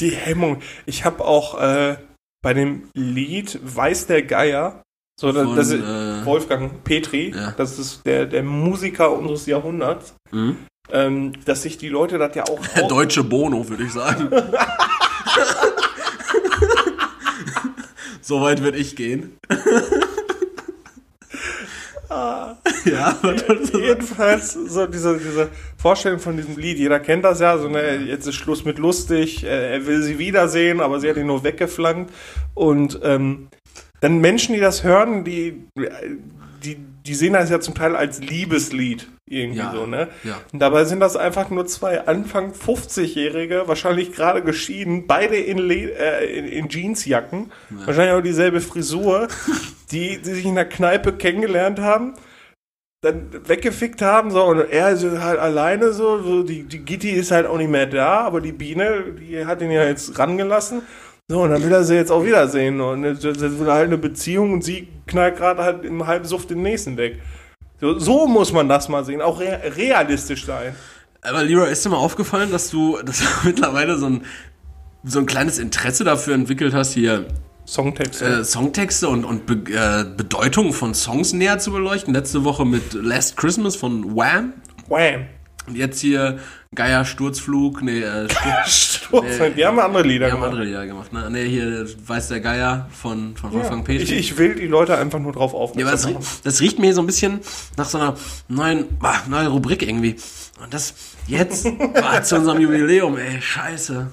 Die 0.00 0.10
Hemmung. 0.10 0.62
Ich 0.86 1.04
habe 1.04 1.24
auch 1.24 1.60
äh, 1.60 1.96
bei 2.42 2.54
dem 2.54 2.88
Lied 2.94 3.58
Weiß 3.62 4.06
der 4.06 4.22
Geier, 4.22 4.82
so 5.18 5.32
Von, 5.32 5.56
das 5.56 5.68
ist 5.68 5.82
äh, 5.82 6.24
Wolfgang 6.24 6.84
Petri, 6.84 7.32
ja. 7.34 7.52
das 7.56 7.78
ist 7.78 8.04
der, 8.04 8.26
der 8.26 8.42
Musiker 8.42 9.12
unseres 9.12 9.46
Jahrhunderts, 9.46 10.14
mhm. 10.30 10.58
ähm, 10.90 11.32
dass 11.44 11.62
sich 11.62 11.78
die 11.78 11.88
Leute 11.88 12.18
das 12.18 12.34
ja 12.34 12.44
auch. 12.44 12.60
Der 12.74 12.86
deutsche 12.86 13.24
Bono, 13.24 13.68
würde 13.68 13.84
ich 13.84 13.92
sagen. 13.92 14.28
So 18.26 18.40
weit 18.40 18.60
würde 18.60 18.78
ich 18.78 18.96
gehen. 18.96 19.38
ah. 22.08 22.56
Ja, 22.84 23.16
jedenfalls 23.72 24.52
so 24.52 24.86
diese, 24.86 25.18
diese 25.18 25.48
Vorstellung 25.76 26.18
von 26.18 26.36
diesem 26.36 26.56
Lied. 26.56 26.78
Jeder 26.78 26.98
kennt 26.98 27.24
das 27.24 27.38
ja. 27.38 27.56
So, 27.56 27.68
ne, 27.68 27.98
jetzt 27.98 28.26
ist 28.26 28.34
Schluss 28.34 28.64
mit 28.64 28.78
lustig. 28.78 29.44
Er 29.44 29.86
will 29.86 30.02
sie 30.02 30.18
wiedersehen, 30.18 30.80
aber 30.80 30.98
sie 30.98 31.08
hat 31.08 31.16
ihn 31.16 31.26
nur 31.26 31.44
weggeflankt. 31.44 32.12
Und 32.54 32.98
ähm, 33.04 33.46
dann 34.00 34.18
Menschen, 34.18 34.54
die 34.54 34.60
das 34.60 34.82
hören, 34.82 35.24
die, 35.24 35.64
die, 36.64 36.78
die 37.06 37.14
sehen 37.14 37.34
das 37.34 37.50
ja 37.50 37.60
zum 37.60 37.74
Teil 37.74 37.96
als 37.96 38.20
Liebeslied 38.20 39.08
irgendwie 39.28 39.58
ja, 39.58 39.72
so, 39.72 39.86
ne? 39.86 40.08
Ja. 40.22 40.40
Und 40.52 40.60
dabei 40.60 40.84
sind 40.84 41.00
das 41.00 41.16
einfach 41.16 41.50
nur 41.50 41.66
zwei 41.66 42.06
Anfang 42.06 42.52
50-Jährige, 42.52 43.66
wahrscheinlich 43.66 44.12
gerade 44.12 44.42
geschieden, 44.42 45.06
beide 45.06 45.36
in, 45.36 45.58
Le 45.58 45.92
äh, 45.92 46.38
in, 46.38 46.46
in 46.46 46.68
Jeansjacken, 46.68 47.50
ja. 47.70 47.86
wahrscheinlich 47.86 48.14
auch 48.14 48.22
dieselbe 48.22 48.60
Frisur, 48.60 49.28
die, 49.90 50.18
die 50.18 50.34
sich 50.34 50.44
in 50.44 50.54
der 50.54 50.68
Kneipe 50.68 51.12
kennengelernt 51.12 51.80
haben, 51.80 52.14
dann 53.02 53.30
weggefickt 53.48 54.00
haben, 54.00 54.30
so, 54.30 54.44
und 54.44 54.58
er 54.58 54.90
ist 54.90 55.04
halt 55.04 55.38
alleine 55.38 55.92
so, 55.92 56.22
so 56.22 56.42
die, 56.42 56.62
die 56.62 56.84
Gitti 56.84 57.10
ist 57.10 57.30
halt 57.30 57.46
auch 57.46 57.58
nicht 57.58 57.70
mehr 57.70 57.86
da, 57.86 58.20
aber 58.20 58.40
die 58.40 58.52
Biene, 58.52 59.12
die 59.18 59.44
hat 59.44 59.60
ihn 59.60 59.70
ja 59.70 59.84
jetzt 59.84 60.18
rangelassen. 60.18 60.82
So, 61.28 61.42
und 61.42 61.50
dann 61.50 61.62
will 61.62 61.72
er 61.72 61.82
sie 61.82 61.96
jetzt 61.96 62.12
auch 62.12 62.24
wiedersehen. 62.24 62.80
Und 62.80 63.02
will 63.02 63.68
er 63.68 63.74
halt 63.74 63.86
eine 63.86 63.98
Beziehung 63.98 64.52
und 64.52 64.62
sie 64.62 64.88
knallt 65.06 65.36
gerade 65.36 65.62
halt 65.62 65.84
im 65.84 66.06
halben 66.06 66.24
Suft 66.24 66.50
den 66.50 66.62
nächsten 66.62 66.96
weg. 66.96 67.20
So, 67.80 67.98
so 67.98 68.26
muss 68.26 68.52
man 68.52 68.68
das 68.68 68.88
mal 68.88 69.04
sehen, 69.04 69.20
auch 69.20 69.40
re 69.40 69.60
realistisch 69.76 70.46
sein. 70.46 70.74
Aber 71.22 71.42
Leroy, 71.42 71.70
ist 71.70 71.84
dir 71.84 71.90
mal 71.90 71.96
aufgefallen, 71.96 72.52
dass 72.52 72.70
du, 72.70 72.98
dass 73.02 73.18
du 73.18 73.24
mittlerweile 73.44 73.98
so 73.98 74.06
ein, 74.06 74.24
so 75.04 75.18
ein 75.18 75.26
kleines 75.26 75.58
Interesse 75.58 76.04
dafür 76.04 76.34
entwickelt 76.34 76.72
hast, 76.72 76.92
hier 76.92 77.26
Songtexte, 77.66 78.24
äh, 78.24 78.44
Songtexte 78.44 79.08
und, 79.08 79.24
und 79.24 79.46
Be 79.46 79.54
äh, 79.72 80.04
Bedeutung 80.16 80.72
von 80.72 80.94
Songs 80.94 81.32
näher 81.32 81.58
zu 81.58 81.72
beleuchten? 81.72 82.14
Letzte 82.14 82.44
Woche 82.44 82.64
mit 82.64 82.94
Last 82.94 83.36
Christmas 83.36 83.74
von 83.74 84.16
Wham. 84.16 84.52
Wham. 84.88 85.26
Und 85.66 85.76
jetzt 85.76 86.00
hier 86.00 86.38
Geier 86.74 87.04
Sturzflug, 87.04 87.82
nee, 87.82 88.00
äh, 88.00 88.28
Sturz, 88.66 89.38
nee, 89.40 89.50
die 89.50 89.64
haben 89.64 89.78
andere 89.78 90.02
Lieder 90.02 90.30
gemacht. 90.30 90.42
Die 90.42 90.44
haben 90.44 90.50
andere 90.52 90.64
Lieder 90.64 90.86
gemacht, 90.86 91.12
ne? 91.12 91.28
Nee, 91.30 91.48
hier 91.48 91.86
Weiß 92.06 92.28
der 92.28 92.40
Geier 92.40 92.88
von, 92.92 93.36
von 93.36 93.52
Wolfgang 93.52 93.88
ja, 93.88 93.98
Petri. 93.98 94.02
Ich, 94.02 94.12
ich 94.12 94.38
will 94.38 94.54
die 94.54 94.66
Leute 94.66 94.96
einfach 94.96 95.18
nur 95.18 95.32
drauf 95.32 95.54
aufmerksam 95.54 96.10
ja, 96.10 96.16
aber 96.16 96.24
das, 96.24 96.42
das 96.42 96.60
riecht 96.60 96.78
mir 96.78 96.94
so 96.94 97.00
ein 97.00 97.06
bisschen 97.06 97.40
nach 97.76 97.86
so 97.86 97.98
einer 97.98 98.14
neuen, 98.48 98.84
ah, 99.00 99.16
neuen 99.28 99.48
Rubrik 99.48 99.82
irgendwie. 99.82 100.16
Und 100.62 100.72
das 100.72 100.94
jetzt 101.26 101.64
war 101.94 102.22
zu 102.22 102.36
unserem 102.36 102.60
Jubiläum, 102.60 103.16
ey, 103.16 103.40
scheiße. 103.40 104.08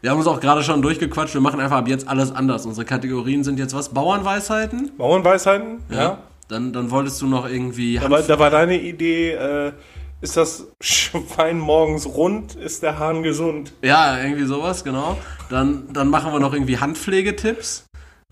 Wir 0.00 0.10
haben 0.10 0.18
uns 0.18 0.28
auch 0.28 0.40
gerade 0.40 0.62
schon 0.62 0.80
durchgequatscht, 0.80 1.34
wir 1.34 1.40
machen 1.40 1.60
einfach 1.60 1.78
ab 1.78 1.88
jetzt 1.88 2.06
alles 2.06 2.30
anders. 2.32 2.66
Unsere 2.66 2.84
Kategorien 2.84 3.42
sind 3.42 3.58
jetzt 3.58 3.74
was? 3.74 3.88
Bauernweisheiten? 3.88 4.92
Bauernweisheiten, 4.96 5.78
ja. 5.90 5.96
ja. 5.96 6.18
Dann, 6.48 6.72
dann 6.72 6.90
wolltest 6.90 7.20
du 7.20 7.26
noch 7.26 7.48
irgendwie. 7.48 7.98
Da 7.98 8.08
war, 8.08 8.22
da 8.22 8.38
war 8.38 8.50
deine 8.50 8.80
Idee, 8.80 9.32
äh, 9.32 9.72
ist 10.20 10.36
das 10.36 10.66
Schwein 10.80 11.58
morgens 11.58 12.06
rund, 12.06 12.54
ist 12.56 12.82
der 12.82 12.98
Hahn 12.98 13.22
gesund. 13.22 13.72
Ja, 13.82 14.18
irgendwie 14.20 14.44
sowas, 14.44 14.84
genau. 14.84 15.18
Dann, 15.48 15.92
dann 15.92 16.08
machen 16.08 16.32
wir 16.32 16.40
noch 16.40 16.52
irgendwie 16.52 16.78
Handpflegetipps. 16.78 17.84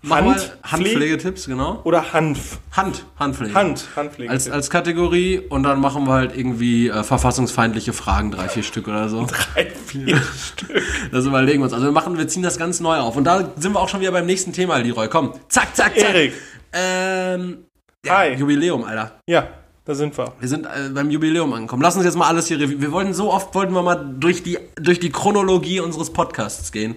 Hand, 0.07 0.57
Handpflegetipps, 0.63 1.47
genau. 1.47 1.81
Oder 1.83 2.13
Hanf. 2.13 2.59
Hand, 2.71 3.05
Handpflege. 3.17 3.53
Hand, 3.55 3.87
Handpflege. 3.95 4.29
Als, 4.29 4.49
als 4.49 4.69
Kategorie 4.69 5.39
und 5.39 5.63
dann 5.63 5.79
machen 5.79 6.05
wir 6.05 6.13
halt 6.13 6.37
irgendwie 6.37 6.89
äh, 6.89 7.03
verfassungsfeindliche 7.03 7.93
Fragen, 7.93 8.29
drei, 8.31 8.47
vier 8.47 8.61
Stück 8.63 8.87
oder 8.87 9.09
so. 9.09 9.25
Drei, 9.55 9.65
vier 9.65 10.21
Stück. 10.21 10.83
Das 11.11 11.25
überlegen 11.25 11.61
wir 11.61 11.65
uns. 11.65 11.73
Also 11.73 11.85
wir 11.85 11.91
machen, 11.91 12.17
wir 12.17 12.27
ziehen 12.27 12.43
das 12.43 12.59
ganz 12.59 12.79
neu 12.79 12.97
auf. 12.97 13.15
Und 13.15 13.23
da 13.23 13.51
sind 13.57 13.73
wir 13.73 13.79
auch 13.79 13.89
schon 13.89 14.01
wieder 14.01 14.11
beim 14.11 14.27
nächsten 14.27 14.53
Thema, 14.53 14.77
Leroy. 14.77 15.07
Komm, 15.07 15.33
zack, 15.49 15.75
zack, 15.75 15.97
zack. 15.97 16.09
Erik. 16.13 16.33
Ähm, 16.73 17.65
ja, 18.05 18.17
Hi. 18.19 18.33
Jubiläum, 18.35 18.83
Alter. 18.83 19.19
Ja. 19.25 19.47
Da 19.87 19.95
sind 19.95 20.17
wir. 20.17 20.33
Wir 20.41 20.49
sind 20.49 20.65
äh, 20.65 20.89
beim 20.93 21.09
Jubiläum 21.09 21.53
angekommen. 21.53 21.81
Lass 21.81 21.95
uns 21.95 22.03
jetzt 22.03 22.17
mal 22.17 22.27
alles 22.27 22.47
hier. 22.47 22.59
Wir 22.59 22.91
wollten 22.91 23.13
so 23.13 23.31
oft 23.31 23.55
wollten 23.55 23.73
wir 23.73 23.81
mal 23.81 23.95
durch 23.95 24.43
die 24.43 24.59
durch 24.75 24.99
die 24.99 25.09
Chronologie 25.09 25.79
unseres 25.79 26.11
Podcasts 26.11 26.73
gehen. 26.73 26.95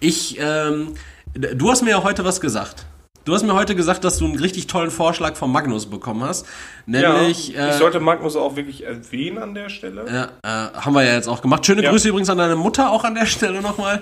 Ich, 0.00 0.38
ähm, 0.40 0.94
du 1.34 1.70
hast 1.70 1.82
mir 1.82 1.90
ja 1.90 2.02
heute 2.02 2.24
was 2.24 2.40
gesagt. 2.40 2.86
Du 3.26 3.34
hast 3.34 3.42
mir 3.42 3.52
heute 3.52 3.74
gesagt, 3.74 4.04
dass 4.04 4.18
du 4.18 4.24
einen 4.24 4.38
richtig 4.38 4.68
tollen 4.68 4.90
Vorschlag 4.90 5.36
von 5.36 5.52
Magnus 5.52 5.84
bekommen 5.84 6.24
hast. 6.24 6.46
Nämlich. 6.86 7.48
Ja, 7.48 7.68
ich 7.68 7.74
äh, 7.74 7.78
sollte 7.78 8.00
Magnus 8.00 8.36
auch 8.36 8.56
wirklich 8.56 8.84
erwähnen 8.84 9.36
an 9.38 9.54
der 9.54 9.68
Stelle. 9.68 10.06
Ja, 10.10 10.24
äh, 10.42 10.80
haben 10.80 10.94
wir 10.94 11.04
ja 11.04 11.12
jetzt 11.12 11.28
auch 11.28 11.42
gemacht. 11.42 11.66
Schöne 11.66 11.82
ja. 11.82 11.90
Grüße 11.90 12.08
übrigens 12.08 12.30
an 12.30 12.38
deine 12.38 12.56
Mutter 12.56 12.90
auch 12.90 13.04
an 13.04 13.14
der 13.14 13.26
Stelle 13.26 13.60
nochmal. 13.60 14.00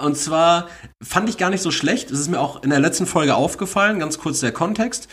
Und 0.00 0.16
zwar 0.16 0.68
fand 1.02 1.28
ich 1.28 1.38
gar 1.38 1.50
nicht 1.50 1.62
so 1.62 1.70
schlecht. 1.70 2.10
Es 2.10 2.18
ist 2.18 2.28
mir 2.28 2.40
auch 2.40 2.62
in 2.64 2.70
der 2.70 2.80
letzten 2.80 3.06
Folge 3.06 3.36
aufgefallen. 3.36 4.00
Ganz 4.00 4.18
kurz 4.18 4.40
der 4.40 4.50
Kontext. 4.50 5.08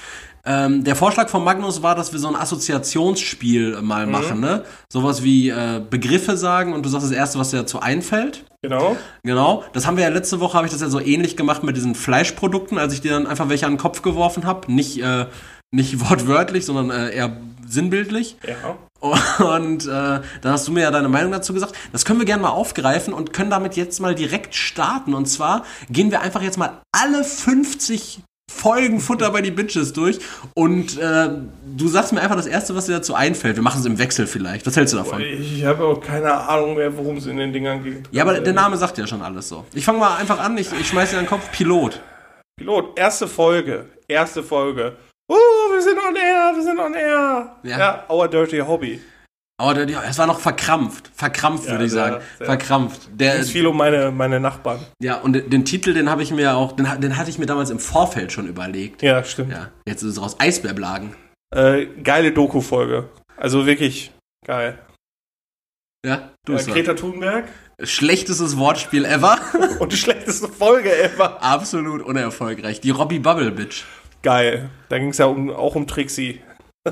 Ähm, 0.49 0.83
der 0.83 0.95
Vorschlag 0.95 1.29
von 1.29 1.43
Magnus 1.43 1.83
war, 1.83 1.93
dass 1.93 2.12
wir 2.12 2.19
so 2.19 2.27
ein 2.27 2.35
Assoziationsspiel 2.35 3.83
mal 3.83 4.07
mhm. 4.07 4.12
machen, 4.12 4.39
ne? 4.39 4.63
Sowas 4.91 5.21
wie 5.21 5.49
äh, 5.49 5.79
Begriffe 5.88 6.38
sagen 6.38 6.73
und 6.73 6.83
du 6.83 6.89
sagst 6.89 7.05
das 7.05 7.12
Erste, 7.15 7.38
was 7.38 7.51
dir 7.51 7.57
dazu 7.57 7.81
einfällt. 7.81 8.45
Genau. 8.63 8.97
Genau. 9.21 9.63
Das 9.73 9.85
haben 9.85 9.95
wir 9.95 10.05
ja 10.05 10.09
letzte 10.09 10.39
Woche, 10.39 10.55
habe 10.57 10.65
ich 10.65 10.73
das 10.73 10.81
ja 10.81 10.89
so 10.89 10.99
ähnlich 10.99 11.38
gemacht 11.38 11.63
mit 11.63 11.77
diesen 11.77 11.93
Fleischprodukten, 11.93 12.79
als 12.79 12.93
ich 12.93 13.01
dir 13.01 13.12
dann 13.12 13.27
einfach 13.27 13.47
welche 13.47 13.67
an 13.67 13.73
den 13.73 13.77
Kopf 13.77 14.01
geworfen 14.01 14.47
habe. 14.47 14.71
Nicht, 14.73 14.99
äh, 15.03 15.27
nicht 15.69 15.99
wortwörtlich, 16.09 16.65
sondern 16.65 16.89
äh, 16.89 17.15
eher 17.15 17.38
sinnbildlich. 17.67 18.38
Ja. 18.47 18.75
Und 19.45 19.85
äh, 19.85 19.88
dann 19.88 20.51
hast 20.51 20.67
du 20.67 20.71
mir 20.71 20.81
ja 20.81 20.91
deine 20.91 21.09
Meinung 21.09 21.31
dazu 21.31 21.53
gesagt. 21.53 21.73
Das 21.91 22.05
können 22.05 22.17
wir 22.17 22.25
gerne 22.25 22.41
mal 22.41 22.49
aufgreifen 22.49 23.13
und 23.13 23.33
können 23.33 23.51
damit 23.51 23.75
jetzt 23.75 24.01
mal 24.01 24.15
direkt 24.15 24.55
starten. 24.55 25.13
Und 25.13 25.27
zwar 25.27 25.63
gehen 25.91 26.09
wir 26.09 26.21
einfach 26.21 26.41
jetzt 26.41 26.57
mal 26.57 26.81
alle 26.91 27.23
50 27.23 28.21
Folgen 28.49 28.99
Futter 28.99 29.29
bei 29.29 29.41
die 29.41 29.51
Bitches 29.51 29.93
durch 29.93 30.19
und 30.55 30.97
äh, 30.97 31.29
du 31.77 31.88
sagst 31.88 32.13
mir 32.13 32.21
einfach 32.21 32.35
das 32.35 32.47
Erste, 32.47 32.75
was 32.75 32.88
dir 32.88 32.93
dazu 32.93 33.13
einfällt. 33.13 33.55
Wir 33.55 33.63
machen 33.63 33.79
es 33.79 33.85
im 33.85 33.99
Wechsel 33.99 34.25
vielleicht. 34.25 34.65
Was 34.65 34.75
hältst 34.75 34.93
du 34.93 34.97
davon? 34.97 35.21
Ich 35.21 35.63
habe 35.63 35.85
auch 35.85 36.01
keine 36.01 36.33
Ahnung 36.33 36.75
mehr, 36.75 36.97
worum 36.97 37.17
es 37.17 37.27
in 37.27 37.38
den 37.38 37.53
Dingern 37.53 37.83
geht. 37.83 38.09
Ja, 38.12 38.23
aber 38.23 38.39
der 38.39 38.53
Name 38.53 38.75
sagt 38.75 38.97
ja 38.97 39.05
schon 39.05 39.21
alles 39.21 39.49
so. 39.49 39.65
Ich 39.73 39.85
fange 39.85 39.99
mal 39.99 40.17
einfach 40.17 40.39
an, 40.39 40.57
ich, 40.57 40.71
ich 40.73 40.88
schmeiß 40.88 41.12
dir 41.12 41.19
in 41.19 41.25
den 41.25 41.29
Kopf 41.29 41.51
Pilot. 41.51 42.01
Pilot, 42.57 42.97
erste 42.97 43.27
Folge. 43.27 43.85
Erste 44.07 44.43
Folge. 44.43 44.97
Uh, 45.31 45.35
wir 45.71 45.81
sind 45.81 45.99
on 45.99 46.15
air, 46.15 46.51
wir 46.55 46.63
sind 46.63 46.79
on 46.79 46.93
air. 46.95 47.55
Ja, 47.63 47.77
ja 47.79 48.03
Our 48.09 48.27
Dirty 48.27 48.57
Hobby. 48.57 48.99
Aber 49.59 49.77
es 49.77 50.17
war 50.17 50.25
noch 50.25 50.39
verkrampft. 50.39 51.11
Verkrampft, 51.13 51.65
ja, 51.65 51.71
würde 51.71 51.85
ich 51.85 51.91
sagen. 51.91 52.23
Sehr, 52.37 52.45
verkrampft. 52.45 53.09
Der 53.13 53.37
es 53.39 53.51
viel 53.51 53.67
um 53.67 53.75
meine, 53.75 54.09
meine 54.09 54.39
Nachbarn. 54.39 54.79
Ja, 55.01 55.19
und 55.19 55.33
den, 55.33 55.49
den 55.49 55.65
Titel, 55.65 55.93
den 55.93 56.09
habe 56.09 56.23
ich 56.23 56.31
mir 56.31 56.55
auch, 56.55 56.71
den, 56.71 56.87
den, 57.01 57.17
hatte 57.17 57.29
ich 57.29 57.39
mir 57.39 57.45
damals 57.45 57.69
im 57.69 57.79
Vorfeld 57.79 58.31
schon 58.31 58.47
überlegt. 58.47 59.01
Ja, 59.01 59.21
stimmt. 59.25 59.51
Ja, 59.51 59.69
jetzt 59.85 60.01
ist 60.01 60.13
es 60.13 60.21
raus. 60.21 60.37
Eisbärblagen. 60.39 61.13
Äh, 61.53 61.87
geile 62.03 62.31
Doku-Folge. 62.31 63.09
Also 63.35 63.65
wirklich 63.65 64.13
geil. 64.45 64.79
Ja, 66.05 66.31
du 66.45 66.53
äh, 66.53 66.63
Greta 66.63 66.93
Thunberg. 66.93 67.49
Schlechtestes 67.83 68.57
Wortspiel 68.57 69.03
ever. 69.03 69.39
und 69.79 69.91
die 69.91 69.97
schlechteste 69.97 70.47
Folge 70.47 70.97
ever. 70.97 71.43
Absolut 71.43 72.01
unerfolgreich. 72.01 72.79
Die 72.79 72.91
Robbie 72.91 73.19
Bubble 73.19 73.51
Bitch. 73.51 73.83
Geil. 74.21 74.69
Da 74.87 74.99
ging 74.99 75.09
es 75.09 75.17
ja 75.17 75.25
um, 75.25 75.49
auch 75.49 75.75
um 75.75 75.85
Trixie. 75.85 76.39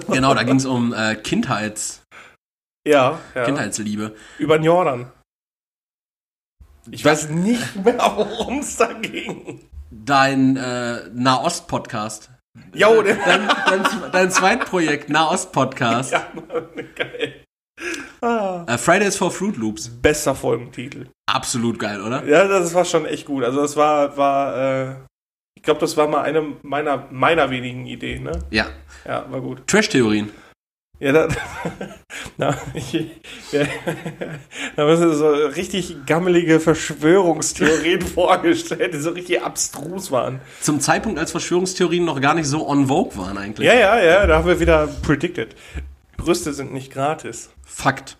genau, 0.10 0.34
da 0.34 0.44
ging 0.44 0.58
es 0.58 0.66
um 0.66 0.94
äh, 0.94 1.16
Kindheits. 1.16 2.02
Ja, 2.88 3.20
ja. 3.36 3.44
Kindheitsliebe. 3.44 4.16
Über 4.40 4.58
den 4.58 4.64
Jordan. 4.64 5.12
Ich 6.90 7.04
weiß 7.04 7.30
nicht 7.32 7.76
mehr, 7.84 7.98
worum 8.16 8.60
es 8.60 8.78
da 8.78 8.94
ging. 8.94 9.68
Dein 9.92 10.56
äh, 10.56 11.10
Nahost-Podcast. 11.14 12.32
Jo, 12.74 13.02
Dein, 13.04 13.20
dein, 13.66 14.12
dein 14.12 14.32
Zweitprojekt, 14.32 15.10
Nahost-Podcast. 15.10 16.12
ja, 16.14 16.28
geil. 16.96 17.44
Äh, 18.22 18.78
Fridays 18.78 19.18
for 19.18 19.32
Fruit 19.32 19.58
Loops. 19.58 19.90
Bester 19.90 20.34
Folgentitel. 20.34 21.08
Absolut 21.30 21.78
geil, 21.78 22.02
oder? 22.02 22.26
Ja, 22.26 22.48
das 22.48 22.74
war 22.74 22.86
schon 22.86 23.06
echt 23.06 23.26
gut. 23.28 23.44
Also 23.44 23.62
das 23.62 23.76
war, 23.76 24.16
war, 24.18 24.58
äh, 24.58 24.96
ich 25.56 25.64
glaube, 25.64 25.82
das 25.82 25.98
war 25.98 26.08
mal 26.08 26.22
eine 26.22 26.56
meiner, 26.64 27.08
meiner 27.12 27.50
wenigen 27.50 27.86
Ideen, 27.86 28.24
ne? 28.24 28.40
Ja. 28.50 28.68
Ja, 29.06 29.30
war 29.30 29.42
gut. 29.42 29.68
Trash-Theorien. 29.68 30.32
Ja, 31.00 31.12
da, 31.12 31.28
na, 32.38 32.58
ich, 32.74 32.94
ja, 33.52 33.64
da 34.76 34.82
haben 34.84 35.00
wir 35.00 35.14
so 35.14 35.30
richtig 35.30 36.06
gammelige 36.08 36.60
Verschwörungstheorien 36.60 38.02
vorgestellt, 38.16 38.96
die 38.96 39.00
so 39.00 39.12
richtig 39.12 39.44
abstrus 39.44 40.12
waren. 40.12 40.42
Zum 40.62 40.80
Zeitpunkt, 40.80 41.20
als 41.20 41.32
Verschwörungstheorien 41.32 42.04
noch 42.04 42.20
gar 42.20 42.34
nicht 42.34 42.48
so 42.48 42.68
on 42.68 42.88
vogue 42.88 43.16
waren 43.18 43.38
eigentlich. 43.38 43.68
Ja, 43.68 43.76
ja, 43.76 44.00
ja, 44.00 44.26
da 44.26 44.38
haben 44.38 44.48
wir 44.48 44.60
wieder 44.60 44.88
predicted. 45.04 45.56
Brüste 46.18 46.52
sind 46.54 46.74
nicht 46.74 46.92
gratis. 46.92 47.52
Fakt. 47.64 48.18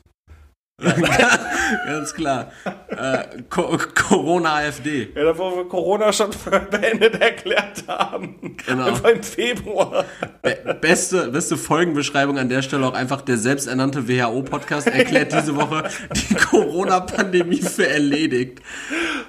Ganz 0.80 2.14
klar. 2.14 2.52
Äh, 2.90 3.42
Co 3.50 3.78
Corona-AfD. 3.96 5.10
Ja, 5.16 5.24
da 5.24 5.38
wir 5.38 5.68
Corona 5.68 6.14
schon 6.14 6.30
beendet 6.70 7.20
erklärt 7.20 7.84
haben. 7.88 8.58
Genau. 8.66 8.86
Einfach 8.86 9.10
im 9.10 9.24
Februar. 9.24 10.06
Be 10.44 10.78
beste, 10.80 11.32
beste 11.32 11.58
Folgenbeschreibung 11.58 12.38
an 12.38 12.50
der 12.50 12.62
Stelle 12.62 12.86
auch 12.86 12.94
einfach 12.94 13.22
der 13.22 13.38
selbsternannte 13.38 14.08
WHO-Podcast 14.08 14.88
erklärt 14.88 15.34
diese 15.34 15.56
Woche 15.56 15.90
die 16.14 16.36
Corona-Pandemie 16.36 17.62
für 17.62 17.88
erledigt. 17.88 18.62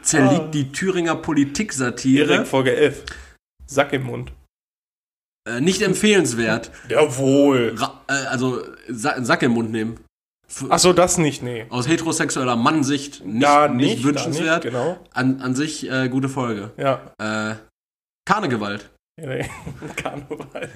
Zerliegt 0.02 0.52
die 0.54 0.70
Thüringer 0.70 1.16
Politik-Satire. 1.16 2.26
Direkt 2.26 2.48
Folge 2.48 2.76
11. 2.76 3.04
Sack 3.66 3.94
im 3.94 4.04
Mund. 4.04 4.32
Äh, 5.48 5.62
nicht 5.62 5.80
empfehlenswert. 5.80 6.70
Jawohl. 6.90 7.74
Ra 7.76 8.04
äh, 8.08 8.26
also 8.26 8.62
Sa 8.88 9.22
Sack 9.24 9.42
im 9.42 9.52
Mund 9.52 9.72
nehmen. 9.72 9.98
Ach 10.70 10.78
so, 10.78 10.92
das 10.92 11.18
nicht, 11.18 11.42
nee. 11.42 11.66
Aus 11.68 11.88
heterosexueller 11.88 12.56
Mannsicht 12.56 13.24
nicht, 13.24 13.42
Da 13.42 13.68
nicht, 13.68 13.96
nicht, 13.96 14.04
wünschenswert. 14.04 14.64
Nicht, 14.64 14.72
genau. 14.72 14.98
an, 15.12 15.40
an 15.40 15.54
sich 15.54 15.90
äh, 15.90 16.08
gute 16.08 16.28
Folge. 16.28 16.70
Ja. 16.76 17.12
Äh, 17.18 17.56
Karnegewalt. 18.24 18.90
Ja, 19.20 19.28
nee. 19.28 19.46
Karneval. 19.96 20.70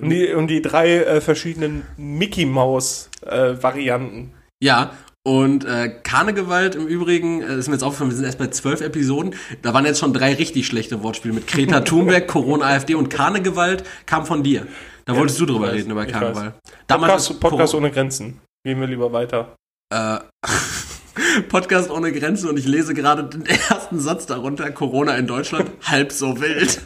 Und 0.00 0.10
die, 0.10 0.32
und 0.32 0.48
die 0.48 0.62
drei 0.62 0.96
äh, 0.96 1.20
verschiedenen 1.20 1.84
Mickey 1.96 2.46
Maus 2.46 3.10
äh, 3.22 3.54
Varianten. 3.62 4.32
Ja, 4.62 4.92
und 5.26 5.64
äh, 5.64 5.88
Karnegewalt 6.02 6.76
im 6.76 6.86
Übrigen, 6.86 7.42
äh, 7.42 7.56
ist 7.56 7.66
mir 7.66 7.74
jetzt 7.74 7.82
aufgefallen, 7.82 8.10
wir 8.10 8.16
sind 8.16 8.26
erst 8.26 8.38
bei 8.38 8.46
zwölf 8.46 8.80
Episoden. 8.80 9.34
Da 9.62 9.74
waren 9.74 9.84
jetzt 9.84 9.98
schon 9.98 10.12
drei 10.12 10.34
richtig 10.34 10.66
schlechte 10.66 11.02
Wortspiele 11.02 11.34
mit 11.34 11.46
Greta 11.46 11.80
Thunberg, 11.80 12.28
Corona, 12.28 12.66
AfD 12.66 12.94
und 12.94 13.08
Karnegewalt 13.08 13.82
kam 14.06 14.24
von 14.24 14.42
dir. 14.42 14.66
Da 15.04 15.16
wolltest 15.16 15.40
du 15.40 15.46
drüber 15.46 15.66
weiß, 15.66 15.74
reden, 15.74 15.90
über 15.90 16.06
Karneval. 16.06 16.54
Podcast, 16.86 17.40
Podcast 17.40 17.74
ohne 17.74 17.90
Grenzen. 17.90 18.40
Gehen 18.66 18.80
wir 18.80 18.88
lieber 18.88 19.12
weiter. 19.12 19.54
äh, 19.94 20.18
Podcast 21.48 21.88
ohne 21.88 22.10
Grenzen 22.10 22.48
und 22.48 22.58
ich 22.58 22.66
lese 22.66 22.94
gerade 22.94 23.22
den 23.22 23.46
ersten 23.46 24.00
Satz 24.00 24.26
darunter, 24.26 24.68
Corona 24.72 25.16
in 25.16 25.28
Deutschland, 25.28 25.70
halb 25.84 26.10
so 26.10 26.40
wild. 26.40 26.80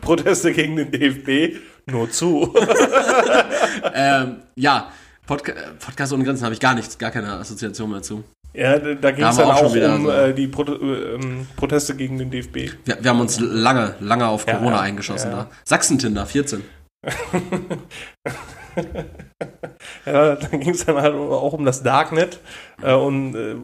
Proteste 0.00 0.54
gegen 0.54 0.76
den 0.76 0.90
DFB, 0.90 1.60
nur 1.84 2.10
zu. 2.10 2.54
ähm, 3.94 4.36
ja, 4.54 4.90
Podca 5.26 5.52
äh, 5.52 5.56
Podcast 5.78 6.14
ohne 6.14 6.24
Grenzen 6.24 6.44
habe 6.44 6.54
ich 6.54 6.60
gar 6.60 6.74
nichts, 6.74 6.96
gar 6.96 7.10
keine 7.10 7.30
Assoziation 7.32 7.90
mehr 7.90 8.00
zu. 8.00 8.24
ja, 8.54 8.78
da, 8.78 9.10
ging 9.10 9.26
es 9.26 9.36
dann 9.36 9.50
auch 9.50 9.58
schon 9.58 9.66
auch 9.66 9.74
wieder 9.74 9.94
um 9.94 10.06
so. 10.06 10.10
äh, 10.10 10.32
die 10.32 10.46
Prote 10.46 10.72
äh, 10.72 11.16
ähm, 11.16 11.46
Proteste 11.54 11.96
gegen 11.96 12.16
den 12.16 12.30
DFB. 12.30 12.72
Wir, 12.86 12.96
wir 12.98 13.10
haben 13.10 13.20
uns 13.20 13.38
lange, 13.40 13.94
lange 14.00 14.26
auf 14.26 14.46
Corona 14.46 14.76
ja, 14.76 14.80
eingeschossen 14.80 15.32
ja, 15.32 15.36
ja. 15.36 15.42
da. 15.42 15.50
Sachsen-Tinder, 15.64 16.24
14. 16.24 16.62
Ja, 20.06 20.36
da 20.36 20.48
ging 20.48 20.70
es 20.70 20.84
dann 20.84 20.96
halt 20.96 21.14
auch 21.14 21.52
um 21.52 21.64
das 21.64 21.82
Darknet 21.82 22.40
äh, 22.82 22.94
und 22.94 23.34
äh, 23.34 23.56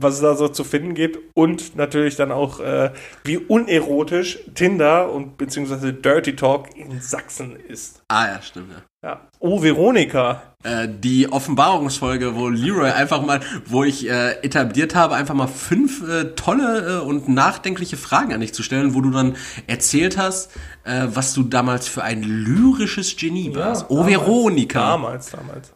was 0.00 0.14
es 0.14 0.20
da 0.20 0.34
so 0.36 0.48
zu 0.48 0.64
finden 0.64 0.94
gibt 0.94 1.18
und 1.34 1.76
natürlich 1.76 2.16
dann 2.16 2.32
auch, 2.32 2.60
äh, 2.60 2.92
wie 3.24 3.38
unerotisch 3.38 4.38
Tinder 4.54 5.12
und 5.12 5.38
beziehungsweise 5.38 5.92
Dirty 5.92 6.36
Talk 6.36 6.76
in 6.76 7.00
Sachsen 7.00 7.56
ist. 7.56 8.02
Ah 8.08 8.26
ja, 8.26 8.42
stimmt, 8.42 8.72
ja. 8.72 8.82
Ja. 9.06 9.20
Oh, 9.38 9.62
Veronika. 9.62 10.42
Äh, 10.64 10.88
die 10.88 11.30
Offenbarungsfolge, 11.30 12.34
wo 12.34 12.48
Leroy 12.48 12.90
einfach 12.90 13.22
mal, 13.22 13.38
wo 13.66 13.84
ich 13.84 14.08
äh, 14.08 14.32
etabliert 14.42 14.96
habe, 14.96 15.14
einfach 15.14 15.34
mal 15.34 15.46
fünf 15.46 16.02
äh, 16.08 16.34
tolle 16.34 16.98
äh, 16.98 17.04
und 17.04 17.28
nachdenkliche 17.28 17.96
Fragen 17.96 18.32
an 18.34 18.40
dich 18.40 18.52
zu 18.52 18.64
stellen, 18.64 18.94
wo 18.94 19.00
du 19.00 19.12
dann 19.12 19.36
erzählt 19.68 20.18
hast, 20.18 20.50
äh, 20.82 21.06
was 21.06 21.34
du 21.34 21.44
damals 21.44 21.86
für 21.86 22.02
ein 22.02 22.24
lyrisches 22.24 23.16
Genie 23.16 23.54
warst. 23.54 23.86
oh, 23.90 23.98
damals, 23.98 24.12
Veronika. 24.12 24.80
Damals, 24.80 25.30
damals. 25.30 25.72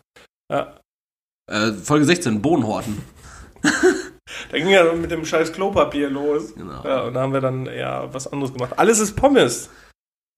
Ja. 0.51 0.81
Äh, 1.49 1.73
Folge 1.73 2.07
16, 2.07 2.43
Bohnenhorten. 2.43 3.01
Da 4.51 4.59
ging 4.59 4.69
ja 4.69 4.93
mit 4.93 5.11
dem 5.11 5.25
scheiß 5.25 5.53
Klopapier 5.53 6.11
los. 6.11 6.55
Genau. 6.55 6.83
Ja, 6.85 7.03
und 7.03 7.15
da 7.15 7.21
haben 7.21 7.33
wir 7.33 7.41
dann 7.41 7.67
ja 7.67 8.13
was 8.13 8.31
anderes 8.33 8.53
gemacht. 8.53 8.73
Alles 8.77 8.99
ist 9.01 9.17
Pommes. 9.17 9.71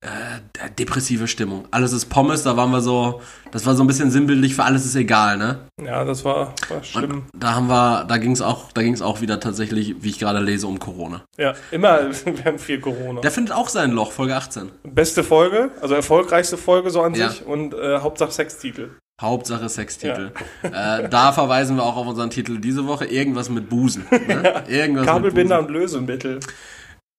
Äh, 0.05 0.69
depressive 0.81 1.29
Stimmung. 1.29 1.69
Alles 1.71 1.93
ist 1.93 2.07
Pommes, 2.07 2.43
da 2.43 2.57
waren 2.57 2.73
wir 2.73 2.81
so, 2.81 3.21
das 3.53 3.65
war 3.67 3.77
so 3.77 3.85
ein 3.85 3.87
bisschen 3.87 4.11
sinnbildlich 4.11 4.57
für 4.57 4.65
alles 4.65 4.85
ist 4.85 4.97
egal, 4.97 5.37
ne? 5.39 5.61
Ja, 5.81 6.05
das 6.05 6.25
war, 6.25 6.55
war 6.69 6.83
schlimm. 6.83 7.27
Und 7.33 7.41
da 7.41 7.55
haben 7.55 7.69
wir, 7.69 8.05
da 8.09 8.17
ging 8.19 8.33
es 8.33 8.43
auch, 8.43 8.73
da 8.73 8.83
ging 8.83 8.95
es 8.95 9.01
auch 9.01 9.21
wieder 9.21 9.39
tatsächlich, 9.39 9.95
wie 10.03 10.09
ich 10.09 10.19
gerade 10.19 10.41
lese, 10.41 10.67
um 10.67 10.81
Corona. 10.81 11.23
Ja, 11.39 11.55
immer, 11.71 12.01
wir 12.25 12.45
haben 12.45 12.59
viel 12.59 12.81
Corona. 12.81 13.21
Der 13.21 13.31
findet 13.31 13.55
auch 13.55 13.69
sein 13.69 13.93
Loch, 13.93 14.11
Folge 14.11 14.35
18. 14.35 14.73
Beste 14.83 15.23
Folge, 15.23 15.71
also 15.81 15.95
erfolgreichste 15.95 16.57
Folge 16.57 16.91
so 16.91 17.01
an 17.03 17.15
Ja. 17.15 17.29
sich 17.29 17.47
und 17.47 17.73
äh, 17.73 17.99
Hauptsache 17.99 18.33
Sextitel. 18.33 18.97
Hauptsache 19.23 19.69
Sextitel. 19.69 20.33
Äh, 20.63 21.09
da 21.09 21.33
verweisen 21.33 21.77
wir 21.77 21.85
auch 21.85 21.97
auf 21.97 22.07
unseren 22.07 22.31
Titel 22.31 22.59
diese 22.59 22.87
Woche. 22.87 23.07
Irgendwas 23.07 23.49
mit 23.49 23.69
Busen. 23.69 24.07
Ne? 24.11 24.65
Irgendwas 24.69 25.07
Kabelbinder 25.07 25.61
mit 25.63 25.69
und 25.71 25.75
Lösemittel. 25.75 26.35
Busen. 26.41 26.53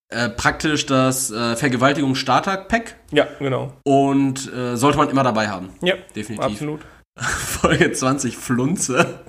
Äh, 0.10 0.30
praktisch 0.30 0.86
das 0.86 1.32
äh, 1.32 1.56
Vergewaltigung 1.56 2.14
Starter-Pack 2.14 2.98
Ja, 3.12 3.26
genau. 3.40 3.74
und 3.84 4.54
äh, 4.54 4.76
sollte 4.76 4.98
man 5.00 5.10
immer 5.10 5.24
dabei 5.24 5.48
haben. 5.48 5.70
Ja, 5.82 5.96
Definitiv. 6.16 6.46
absolut. 6.46 6.82
Folge 7.18 7.92
20 7.92 8.38
Flunze. 8.38 9.22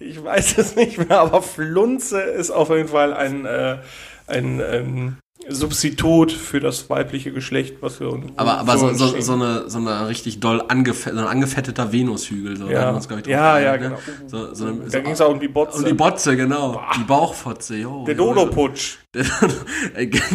Ich 0.00 0.22
weiß 0.22 0.58
es 0.58 0.76
nicht 0.76 0.96
mehr, 0.98 1.20
aber 1.20 1.42
Flunze 1.42 2.20
ist 2.20 2.50
auf 2.50 2.70
jeden 2.70 2.88
Fall 2.88 3.12
ein, 3.12 3.44
äh, 3.44 3.78
ein 4.26 4.60
ähm, 4.60 5.16
Substitut 5.48 6.32
für 6.32 6.60
das 6.60 6.88
weibliche 6.90 7.32
Geschlecht, 7.32 7.76
was 7.80 8.00
wir 8.00 8.10
uns 8.10 8.26
Aber, 8.36 8.58
aber 8.58 8.76
so, 8.78 8.92
so, 8.92 9.20
so, 9.20 9.32
eine, 9.32 9.68
so 9.68 9.78
eine 9.78 10.08
richtig 10.08 10.40
doll 10.40 10.62
angefett, 10.68 11.14
so 11.14 11.20
ein 11.20 11.26
angefetteter 11.26 11.92
Venushügel. 11.92 12.56
So, 12.56 12.68
Ja, 12.68 12.90
uns, 12.90 13.06
ich, 13.06 13.26
ja, 13.26 13.58
ja, 13.58 13.76
geeinigt, 13.76 14.02
genau. 14.06 14.20
ne? 14.22 14.28
So, 14.28 14.54
so 14.54 14.66
eine, 14.66 14.80
da 14.84 14.90
so, 14.90 15.00
ging 15.02 15.12
es 15.12 15.20
auch 15.20 15.30
um 15.30 15.40
die 15.40 15.48
Botze. 15.48 15.78
um 15.78 15.84
die 15.84 15.94
Botze, 15.94 16.36
genau. 16.36 16.80
Die 16.96 17.04
Bauchfotze, 17.04 17.76
jo. 17.76 18.04
der 18.06 18.14
jo. 18.14 18.34
Dodo-Putsch. 18.34 18.98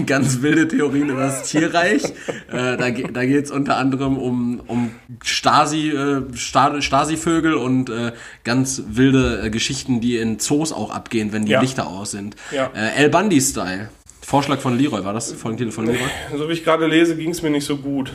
Ganz 0.05 0.41
wilde 0.41 0.67
Theorien 0.67 1.09
über 1.09 1.21
das 1.21 1.43
Tierreich. 1.49 2.03
äh, 2.51 2.77
da 2.77 2.89
da 2.89 3.25
geht 3.25 3.45
es 3.45 3.51
unter 3.51 3.77
anderem 3.77 4.17
um, 4.17 4.61
um 4.67 4.91
Stasi, 5.23 5.89
äh, 5.91 6.23
Sta- 6.35 6.81
Stasi-Vögel 6.81 7.53
und 7.53 7.89
äh, 7.89 8.13
ganz 8.43 8.81
wilde 8.87 9.41
äh, 9.43 9.49
Geschichten, 9.49 10.01
die 10.01 10.17
in 10.17 10.39
Zoos 10.39 10.73
auch 10.73 10.89
abgehen, 10.91 11.31
wenn 11.33 11.45
die 11.45 11.51
Ja. 11.51 11.61
Lichter 11.61 11.87
aus 11.87 12.11
sind. 12.11 12.35
Ja. 12.51 12.71
Äh, 12.75 12.95
El 13.03 13.09
Bundy-Style. 13.09 13.89
Vorschlag 14.25 14.59
von 14.59 14.77
Leroy, 14.77 15.03
war 15.03 15.13
das 15.13 15.31
Folgentitel 15.33 15.71
von 15.71 15.85
Leroy? 15.85 16.07
So 16.35 16.47
wie 16.49 16.53
ich 16.53 16.63
gerade 16.63 16.87
lese, 16.87 17.15
ging 17.15 17.31
es 17.31 17.41
mir 17.41 17.49
nicht 17.49 17.65
so 17.65 17.77
gut. 17.77 18.11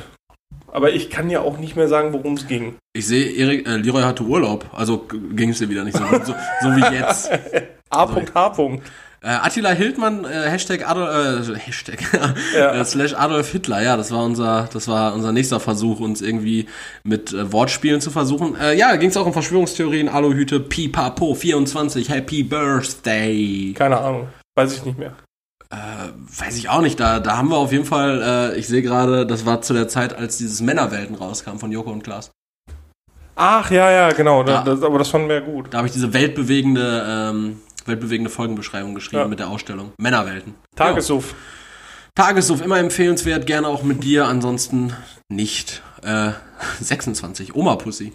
Aber 0.71 0.93
ich 0.93 1.11
kann 1.11 1.31
ja 1.31 1.41
auch 1.41 1.59
nicht 1.59 1.77
mehr 1.77 1.89
sagen, 1.89 2.13
worum 2.13 2.35
es 2.35 2.47
ging. 2.47 2.75
Ich 2.93 3.07
sehe, 3.07 3.31
Erik, 3.33 3.67
äh, 3.67 3.77
Leroy 3.77 4.03
hatte 4.03 4.23
Urlaub, 4.25 4.67
also 4.75 4.99
ging 5.33 5.51
es 5.51 5.59
dir 5.59 5.69
wieder 5.71 5.85
nicht 5.85 5.97
so 5.97 6.05
gut, 6.05 6.27
so, 6.27 6.35
so 6.63 6.69
wie 6.77 6.95
jetzt. 6.95 7.31
A.H. 7.91 8.79
Äh, 9.21 9.27
Attila 9.29 9.71
Hildmann, 9.71 10.25
äh, 10.25 10.29
Hashtag 10.49 10.89
Adolf, 10.89 11.49
äh, 11.49 11.55
Hashtag, 11.59 11.99
Ja. 12.57 12.75
äh, 12.75 12.85
slash 12.85 13.15
Adolf 13.15 13.51
Hitler, 13.51 13.83
ja, 13.83 13.97
das 13.97 14.13
war 14.13 14.23
unser, 14.25 14.69
das 14.73 14.87
war 14.87 15.15
unser 15.15 15.33
nächster 15.33 15.59
Versuch, 15.59 15.99
uns 16.01 16.23
irgendwie 16.23 16.67
mit 17.03 17.33
äh, 17.33 17.51
Wortspielen 17.53 18.01
zu 18.01 18.11
versuchen. 18.11 18.55
Äh, 18.61 18.75
ja, 18.77 18.95
ging 18.97 19.09
es 19.09 19.17
auch 19.17 19.27
um 19.27 19.33
Verschwörungstheorien, 19.33 20.09
Aluhüte, 20.09 20.61
Pipapo, 20.61 21.35
24, 21.35 22.09
Happy 22.11 22.43
Birthday. 22.45 23.73
Keine 23.77 23.99
Ahnung. 23.99 24.29
Weiß 24.55 24.75
ich 24.77 24.85
nicht 24.85 24.99
mehr. 24.99 25.15
Äh, 25.71 25.77
weiß 26.41 26.57
ich 26.57 26.69
auch 26.71 26.81
nicht, 26.81 26.99
da, 26.99 27.21
da 27.21 27.37
haben 27.37 27.51
wir 27.51 27.57
auf 27.59 27.73
jeden 27.73 27.85
Fall, 27.85 28.53
äh, 28.55 28.59
ich 28.59 28.67
sehe 28.69 28.81
gerade, 28.81 29.27
das 29.27 29.45
war 29.45 29.61
zu 29.61 29.75
der 29.75 29.87
Zeit, 29.89 30.17
als 30.17 30.39
dieses 30.39 30.63
Männerwelten 30.63 31.15
rauskam 31.15 31.59
von 31.59 31.71
Joko 31.71 31.91
und 31.91 32.03
Klaas. 32.03 32.31
Ach, 33.37 33.71
ja, 33.71 33.91
ja, 33.91 34.13
genau. 34.13 34.43
Da, 34.43 34.53
Ja. 34.53 34.63
Das, 34.65 34.83
aber 34.83 34.99
das 34.99 35.09
fanden 35.09 35.29
wir 35.29 35.37
ja 35.37 35.41
gut. 35.43 35.73
Da 35.73 35.79
habe 35.79 35.87
ich 35.87 35.93
diese 35.93 36.13
weltbewegende, 36.15 37.05
ähm, 37.07 37.61
weltbewegende 37.85 38.31
Folgenbeschreibung 38.31 38.95
geschrieben 38.95 39.23
Ja. 39.23 39.29
mit 39.29 39.39
der 39.39 39.49
Ausstellung. 39.49 39.93
Männerwelten. 39.99 40.55
Tagessuff. 40.75 41.35
Tagessuff 42.15 42.63
immer 42.65 42.79
empfehlenswert, 42.79 43.47
gerne 43.47 43.69
auch 43.69 43.83
mit 43.85 44.03
dir, 44.03 44.27
ansonsten 44.27 44.93
nicht. 45.29 45.83
Äh, 46.03 46.31
26, 46.81 47.55
Oma 47.55 47.77
Pussy. 47.77 48.13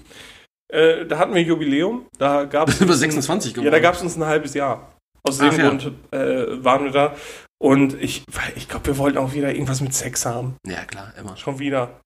Äh, 0.70 1.06
da 1.06 1.20
hatten 1.20 1.34
wir 1.36 1.41
Jubiläum. 1.41 2.08
Da 2.18 2.45
gab 2.45 2.68
es 2.70 2.82
Über 2.82 2.95
26 2.95 3.54
geworden. 3.54 3.66
Ja, 3.66 3.72
da 3.72 3.80
gab 3.80 3.93
es 3.95 4.01
uns 4.01 4.18
ein 4.18 4.26
halbes 4.26 4.56
Jahr. 4.56 4.93
Aus 5.26 5.38
dem 5.38 5.49
Ach 5.49 5.57
ja. 5.57 5.69
Grund 5.69 5.91
äh, 6.11 6.63
waren 6.63 6.84
wir 6.84 6.91
da. 6.91 7.15
Und 7.61 7.93
ich, 8.01 8.24
ich 8.55 8.67
glaube, 8.67 8.88
wir 8.88 8.97
wollten 8.97 9.17
auch 9.17 9.34
wieder 9.34 9.51
irgendwas 9.53 9.80
mit 9.80 9.93
Sex 9.93 10.26
haben. 10.26 10.57
Ja, 10.67 10.84
klar, 10.84 11.13
immer. 11.17 11.38
Schon 11.38 11.59
wieder. 11.59 12.01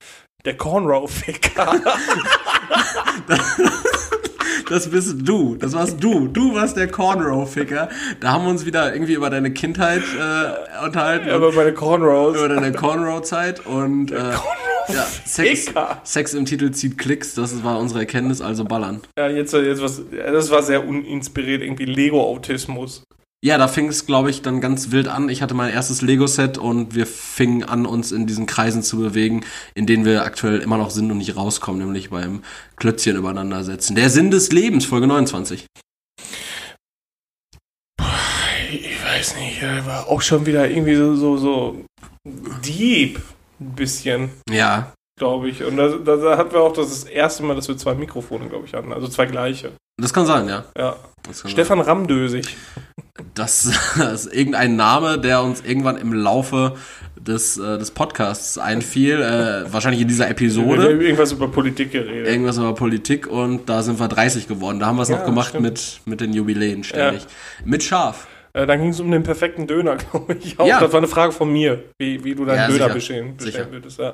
Der 0.46 0.56
Cornrow-Ficker. 0.56 1.82
Das 4.70 4.90
bist 4.90 5.16
du. 5.24 5.56
Das 5.56 5.74
warst 5.74 6.04
du. 6.04 6.28
Du 6.28 6.54
warst 6.54 6.76
der 6.76 6.90
Cornrow-Ficker. 6.90 7.90
Da 8.20 8.32
haben 8.32 8.44
wir 8.44 8.50
uns 8.52 8.66
wieder 8.66 8.94
irgendwie 8.94 9.14
über 9.14 9.30
deine 9.30 9.52
Kindheit 9.52 10.02
äh, 10.02 10.86
unterhalten. 10.86 11.30
Aber 11.30 11.54
meine 11.54 11.74
Cornrows. 11.74 12.36
über 12.36 12.50
deine 12.50 12.74
Cornrow-Zeit 12.74 13.66
und 13.66 14.12
äh, 14.12 14.16
ja, 14.90 15.06
Sex. 15.26 15.72
Sex 16.04 16.34
im 16.34 16.46
Titel 16.46 16.72
zieht 16.72 16.98
Klicks. 16.98 17.34
Das 17.34 17.64
war 17.64 17.80
unsere 17.80 18.02
Erkenntnis, 18.02 18.42
also 18.42 18.66
ballern. 18.66 19.02
Ja, 19.18 19.30
jetzt, 19.30 19.54
jetzt 19.54 19.82
was, 19.82 20.02
das 20.12 20.52
war 20.52 20.64
sehr 20.64 20.86
uninspiriert, 20.86 21.62
irgendwie 21.62 21.86
Lego-Autismus. 21.86 23.04
Ja, 23.46 23.60
da 23.60 23.68
fing 23.68 23.88
es, 23.88 24.08
glaube 24.08 24.32
ich, 24.32 24.42
dann 24.42 24.62
ganz 24.62 24.90
wild 24.90 25.08
an. 25.08 25.30
Ich 25.30 25.44
hatte 25.44 25.54
mein 25.54 25.72
erstes 25.72 26.02
Lego-Set 26.02 26.58
und 26.58 26.96
wir 26.96 27.06
fingen 27.06 27.64
an, 27.64 27.86
uns 27.86 28.12
in 28.12 28.26
diesen 28.26 28.48
Kreisen 28.48 28.82
zu 28.82 28.98
bewegen, 28.98 29.46
in 29.76 29.86
denen 29.86 30.06
wir 30.06 30.24
aktuell 30.24 30.60
immer 30.60 30.78
noch 30.78 30.90
sind 30.90 31.12
und 31.12 31.20
nicht 31.20 31.36
rauskommen, 31.36 31.80
nämlich 31.80 32.10
beim 32.10 32.42
Klötzchen 32.78 33.16
übereinander 33.16 33.64
setzen. 33.64 33.96
Der 33.96 34.10
Sinn 34.10 34.32
des 34.32 34.52
Lebens, 34.52 34.86
Folge 34.86 35.06
29. 35.06 35.68
Ich 38.72 39.04
weiß 39.06 39.36
nicht, 39.36 39.62
er 39.62 39.86
war 39.86 40.08
auch 40.08 40.22
schon 40.22 40.48
wieder 40.48 40.68
irgendwie 40.68 40.96
so, 40.96 41.16
so, 41.16 41.38
so 41.38 41.86
deep. 42.66 43.22
Ein 43.60 43.76
bisschen, 43.76 44.30
Ja, 44.50 44.94
glaube 45.18 45.50
ich. 45.50 45.64
Und 45.64 45.78
da, 45.78 45.90
da, 45.90 46.16
da 46.16 46.38
hatten 46.38 46.54
wir 46.54 46.62
auch 46.62 46.74
das, 46.74 46.88
das 46.90 47.04
erste 47.04 47.44
Mal, 47.44 47.56
dass 47.56 47.68
wir 47.68 47.78
zwei 47.78 47.94
Mikrofone, 47.96 48.48
glaube 48.48 48.66
ich, 48.66 48.74
hatten. 48.74 48.94
Also 48.94 49.08
zwei 49.08 49.26
gleiche. 49.26 49.72
das 50.00 50.14
kann 50.14 50.26
sein, 50.26 50.48
ja. 50.48 50.64
Ja. 50.78 50.96
Stefan 51.46 51.82
Ramdösig. 51.82 52.46
sein. 52.46 53.26
Das, 53.34 53.72
das 53.98 54.26
ist 54.26 54.34
irgendein 54.34 54.76
Name, 54.76 55.20
der 55.20 55.42
uns 55.44 55.62
irgendwann 55.62 55.98
im 55.98 56.14
Laufe 56.14 56.76
des, 57.20 57.58
äh, 57.58 57.78
des 57.78 57.92
Podcasts 57.92 58.58
einfiel. 58.58 59.22
Äh, 59.22 59.72
wahrscheinlich 59.74 60.02
in 60.02 60.08
dieser 60.08 60.26
Wir 60.26 60.32
Episode. 60.32 60.84
haben 60.84 61.02
irgendwas 61.02 61.32
über 61.32 61.48
Politik 61.50 61.92
geredet. 61.92 62.28
Irgendwas 62.28 62.58
über 62.58 62.74
Politik 62.74 63.28
und 63.28 63.68
da 63.68 63.82
sind 63.84 64.00
wir 64.00 64.08
30 64.08 64.48
geworden. 64.48 64.80
Da 64.80 64.86
haben 64.86 64.98
wir 64.98 65.02
es 65.04 65.10
Ja, 65.10 65.18
noch 65.18 65.26
gemacht 65.26 65.50
stimmt. 65.50 65.64
mit, 65.64 66.02
mit 66.06 66.22
den 66.22 66.34
Jubiläen 66.34 66.84
ständig. 66.84 67.26
Mit 67.66 67.84
Schaf. 67.84 68.28
Äh, 68.54 68.66
dann 68.66 68.80
ging 68.82 68.90
es 68.92 69.00
um 69.00 69.12
den 69.12 69.24
perfekten 69.24 69.68
Döner, 69.68 69.96
glaube 70.12 70.36
ich. 70.36 70.58
Auch. 70.60 70.68
Ja. 70.68 70.80
Das 70.80 70.92
war 70.94 71.00
eine 71.00 71.08
Frage 71.08 71.32
von 71.34 71.52
mir, 71.52 71.84
wie, 72.00 72.24
wie 72.24 72.34
du 72.36 72.46
deinen 72.46 72.58
Ja, 72.58 72.68
Döner 72.68 72.84
sicher. 72.84 72.94
bestellen 72.94 73.40
Sicher. 73.40 73.72
würdest. 73.72 74.00
Ja. 74.00 74.14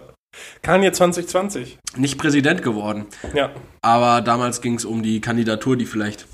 Kanye 0.61 0.91
2020. 0.91 1.79
Nicht 1.97 2.17
Präsident 2.17 2.63
geworden. 2.63 3.05
Ja. 3.34 3.51
Aber 3.81 4.21
damals 4.21 4.61
ging 4.61 4.75
es 4.75 4.86
um 4.86 5.03
die 5.03 5.21
Kandidatur, 5.21 5.77
die 5.77 5.86
vielleicht 5.86 6.27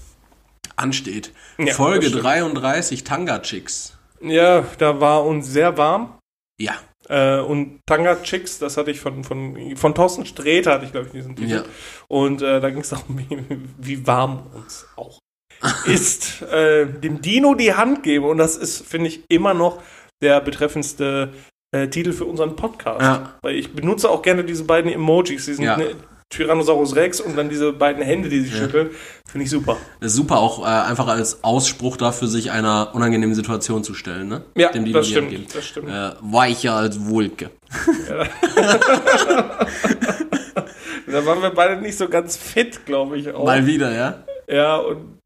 ansteht. 0.75 1.33
Ja, 1.57 1.73
Folge 1.73 2.01
das 2.01 2.09
stimmt. 2.09 2.25
33, 2.25 3.03
Tanga 3.03 3.39
Chicks. 3.39 3.97
Ja, 4.21 4.65
da 4.77 4.99
war 4.99 5.25
uns 5.25 5.47
sehr 5.47 5.77
warm. 5.77 6.17
Ja. 6.59 6.73
Äh, 7.07 7.39
und 7.39 7.79
Tanga 7.85 8.21
Chicks, 8.21 8.59
das 8.59 8.77
hatte 8.77 8.91
ich 8.91 8.99
von, 8.99 9.23
von, 9.23 9.75
von 9.75 9.95
Thorsten 9.95 10.25
Sträter, 10.25 10.73
hatte 10.73 10.85
ich 10.85 10.91
glaube 10.91 11.07
ich 11.07 11.13
diesen 11.13 11.35
Titel. 11.35 11.51
Ja. 11.51 11.63
Und 12.07 12.41
äh, 12.41 12.59
da 12.59 12.69
ging 12.69 12.81
es 12.81 12.89
darum, 12.89 13.17
wie, 13.29 13.43
wie 13.77 14.07
warm 14.07 14.47
uns 14.53 14.87
auch 14.95 15.19
ist. 15.85 16.41
Äh, 16.43 16.85
dem 16.85 17.21
Dino 17.21 17.55
die 17.55 17.73
Hand 17.73 18.03
geben. 18.03 18.25
Und 18.25 18.37
das 18.37 18.55
ist, 18.55 18.85
finde 18.85 19.07
ich, 19.07 19.23
immer 19.29 19.53
noch 19.53 19.81
der 20.21 20.41
betreffendste 20.41 21.33
äh, 21.71 21.87
Titel 21.87 22.11
für 22.13 22.25
unseren 22.25 22.55
Podcast. 22.55 23.01
Ja. 23.01 23.33
Weil 23.41 23.55
ich 23.55 23.73
benutze 23.73 24.09
auch 24.09 24.21
gerne 24.21 24.43
diese 24.43 24.63
beiden 24.63 24.91
Emojis, 24.91 25.45
diesen 25.45 25.63
Ja. 25.65 25.77
ne, 25.77 25.91
Tyrannosaurus 26.29 26.95
Rex 26.95 27.19
und 27.21 27.35
dann 27.35 27.49
diese 27.49 27.73
beiden 27.73 28.03
Hände, 28.03 28.29
die 28.29 28.41
sich 28.41 28.55
schütteln. 28.55 28.91
Finde 29.25 29.45
ich 29.45 29.49
super. 29.49 29.77
Das 29.99 30.11
ist 30.11 30.17
super, 30.17 30.37
auch 30.37 30.61
äh, 30.63 30.69
einfach 30.69 31.07
als 31.07 31.43
Ausspruch 31.43 31.97
dafür, 31.97 32.27
sich 32.27 32.51
einer 32.51 32.91
unangenehmen 32.93 33.33
Situation 33.33 33.83
zu 33.83 33.95
stellen. 33.95 34.27
Ne? 34.27 34.43
Ja, 34.55 34.71
Dem 34.71 34.91
das 34.93 35.07
stimmt. 35.07 35.55
Das 35.55 35.65
stimmt. 35.65 35.89
Äh, 35.89 36.11
weicher 36.21 36.73
als 36.75 37.09
Wolke. 37.09 37.49
Da 41.11 41.25
waren 41.25 41.41
wir 41.41 41.49
beide 41.49 41.81
nicht 41.81 41.97
so 41.97 42.07
ganz 42.07 42.37
fit, 42.37 42.85
glaube 42.85 43.17
ich 43.17 43.31
auch. 43.31 43.45
Mal 43.45 43.65
wieder, 43.65 43.91
ja? 43.91 44.23
Ja, 44.47 44.75
und 44.77 45.19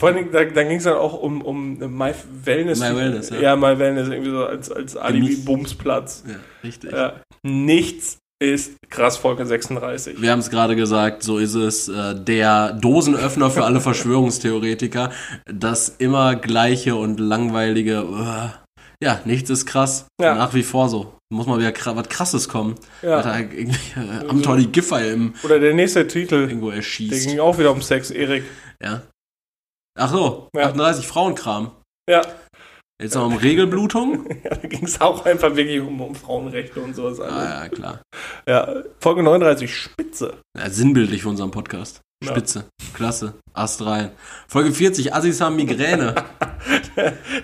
vor 0.00 0.08
allen 0.08 0.16
Dingen, 0.16 0.32
da, 0.32 0.42
dann 0.42 0.68
ging 0.68 0.78
es 0.78 0.84
dann 0.84 0.96
auch 0.96 1.12
um, 1.12 1.42
um 1.42 1.76
My 1.76 2.14
Wellness. 2.42 2.80
My 2.80 2.96
Wellness, 2.96 3.28
ja. 3.28 3.40
ja. 3.40 3.56
My 3.56 3.78
Wellness, 3.78 4.08
irgendwie 4.08 4.30
so 4.30 4.46
als, 4.46 4.72
als 4.72 4.96
Alibi-Bumsplatz. 4.96 6.24
Ja, 6.26 6.36
richtig. 6.64 6.90
Ja. 6.90 7.20
Nichts 7.42 8.16
ist 8.42 8.76
krass, 8.88 9.18
Folge 9.18 9.44
36. 9.44 10.22
Wir 10.22 10.32
haben 10.32 10.38
es 10.38 10.48
gerade 10.48 10.74
gesagt, 10.74 11.22
so 11.22 11.36
ist 11.36 11.52
es. 11.52 11.90
Äh, 11.90 12.14
der 12.14 12.72
Dosenöffner 12.72 13.50
für 13.50 13.64
alle 13.64 13.80
Verschwörungstheoretiker. 13.82 15.10
Das 15.44 15.90
immer 15.98 16.34
gleiche 16.34 16.96
und 16.96 17.20
langweilige. 17.20 18.06
Uh, 18.06 18.48
ja, 19.02 19.20
nichts 19.26 19.50
ist 19.50 19.66
krass. 19.66 20.06
Ja. 20.18 20.34
Nach 20.34 20.54
wie 20.54 20.62
vor 20.62 20.88
so. 20.88 21.12
Muss 21.28 21.46
mal 21.46 21.58
wieder 21.58 21.74
was 21.94 22.08
Krasses 22.08 22.48
kommen. 22.48 22.76
Ja. 23.02 23.18
Hat 23.18 23.26
da 23.26 23.38
irgendwie 23.38 24.62
äh, 24.62 24.66
Giffey 24.66 25.12
im, 25.12 25.34
Oder 25.42 25.58
der 25.58 25.74
nächste 25.74 26.06
Titel, 26.06 26.36
irgendwo 26.36 26.68
der 26.68 26.76
erschießt. 26.76 27.28
ging 27.28 27.38
auch 27.38 27.58
wieder 27.58 27.70
um 27.70 27.82
Sex, 27.82 28.10
Erik. 28.10 28.44
Ja. 28.82 29.02
Ach 29.98 30.10
so, 30.10 30.48
Ja. 30.54 30.66
38 30.68 31.06
Frauenkram. 31.06 31.72
Ja. 32.08 32.22
Jetzt 33.02 33.14
noch 33.14 33.26
um 33.26 33.36
Regelblutung. 33.36 34.26
ja, 34.44 34.50
da 34.56 34.68
ging 34.68 34.84
es 34.84 35.00
auch 35.00 35.24
einfach 35.24 35.56
wirklich 35.56 35.80
um, 35.80 36.00
um 36.00 36.14
Frauenrechte 36.14 36.80
und 36.80 36.94
sowas. 36.94 37.18
alles. 37.18 37.32
ah, 37.34 37.62
ja, 37.62 37.68
klar. 37.68 38.00
Ja, 38.46 38.82
Folge 38.98 39.22
39, 39.22 39.74
Spitze. 39.74 40.34
Ja, 40.58 40.68
sinnbildlich 40.68 41.22
für 41.22 41.30
unseren 41.30 41.50
Podcast. 41.50 42.00
Ja. 42.22 42.30
Spitze. 42.32 42.64
Klasse. 42.92 43.32
Ast 43.54 43.84
rein. 43.86 44.10
Folge 44.48 44.72
40, 44.72 45.14
Assis 45.14 45.40
haben 45.40 45.56
Migräne. 45.56 46.14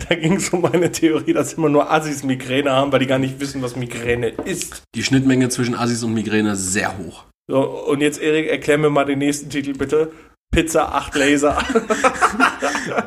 Da 0.09 0.15
ging 0.15 0.35
es 0.35 0.51
um 0.51 0.63
eine 0.67 0.93
Theorie, 0.93 1.33
dass 1.33 1.55
immer 1.55 1.71
nur 1.71 1.91
Assis 1.91 2.23
Migräne 2.25 2.73
haben, 2.73 2.93
weil 2.93 2.99
die 2.99 3.07
gar 3.07 3.19
nicht 3.19 3.41
wissen, 3.41 3.63
was 3.63 3.75
Migräne 3.75 4.29
ist. 4.29 4.83
Die 4.95 5.03
Schnittmenge 5.03 5.49
zwischen 5.49 5.75
Assis 5.75 6.03
und 6.03 6.13
Migräne 6.13 6.53
ist 6.53 6.73
sehr 6.73 6.99
hoch. 6.99 7.25
So, 7.51 7.61
und 7.63 8.03
jetzt, 8.03 8.21
Erik, 8.21 8.49
erklär 8.49 8.77
mir 8.77 8.91
mal 8.91 9.07
den 9.07 9.21
nächsten 9.21 9.49
Titel 9.49 9.73
bitte. 9.73 10.13
Pizza 10.51 10.95
8 10.95 11.15
Laser. 11.17 11.59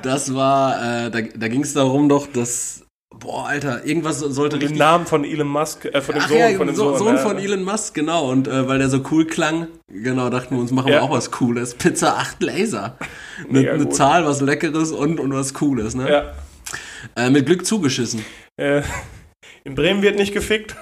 Das 0.03 0.33
war, 0.33 1.05
äh, 1.05 1.09
da, 1.09 1.21
da 1.21 1.47
ging 1.47 1.61
es 1.61 1.73
darum 1.73 2.09
doch, 2.09 2.27
dass, 2.27 2.85
boah, 3.17 3.47
Alter, 3.47 3.85
irgendwas 3.85 4.19
sollte 4.19 4.57
den 4.57 4.67
richtig... 4.67 4.79
Namen 4.79 5.05
von 5.05 5.23
Elon 5.23 5.47
Musk, 5.47 5.85
äh, 5.85 6.01
von 6.01 6.15
dem 6.15 6.23
Ach 6.23 6.29
Sohn, 6.29 6.37
ja, 6.37 6.57
von 6.57 6.67
dem 6.67 6.75
so, 6.75 6.89
Sohn. 6.89 6.97
Sohn 6.97 7.15
ja. 7.15 7.21
von 7.21 7.37
Elon 7.37 7.63
Musk, 7.63 7.93
genau. 7.93 8.29
Und 8.29 8.47
äh, 8.47 8.67
weil 8.67 8.79
der 8.79 8.89
so 8.89 9.01
cool 9.11 9.25
klang, 9.25 9.67
genau, 9.87 10.29
dachten 10.29 10.55
wir 10.55 10.61
uns, 10.61 10.71
machen 10.71 10.87
wir 10.87 10.95
Ja. 10.95 11.01
auch 11.01 11.11
was 11.11 11.31
Cooles. 11.31 11.75
Pizza 11.75 12.17
8 12.17 12.41
Laser. 12.43 12.97
Eine 13.49 13.77
ne. 13.77 13.89
Zahl, 13.89 14.25
was 14.25 14.41
Leckeres 14.41 14.91
und, 14.91 15.19
und 15.19 15.33
was 15.33 15.53
Cooles, 15.53 15.95
ne? 15.95 16.09
Ja. 16.11 16.33
Äh, 17.15 17.29
mit 17.29 17.45
Glück 17.45 17.65
zugeschissen. 17.65 18.23
Äh, 18.57 18.81
in 19.63 19.75
Bremen 19.75 20.01
wird 20.01 20.17
nicht 20.17 20.33
gefickt. 20.33 20.75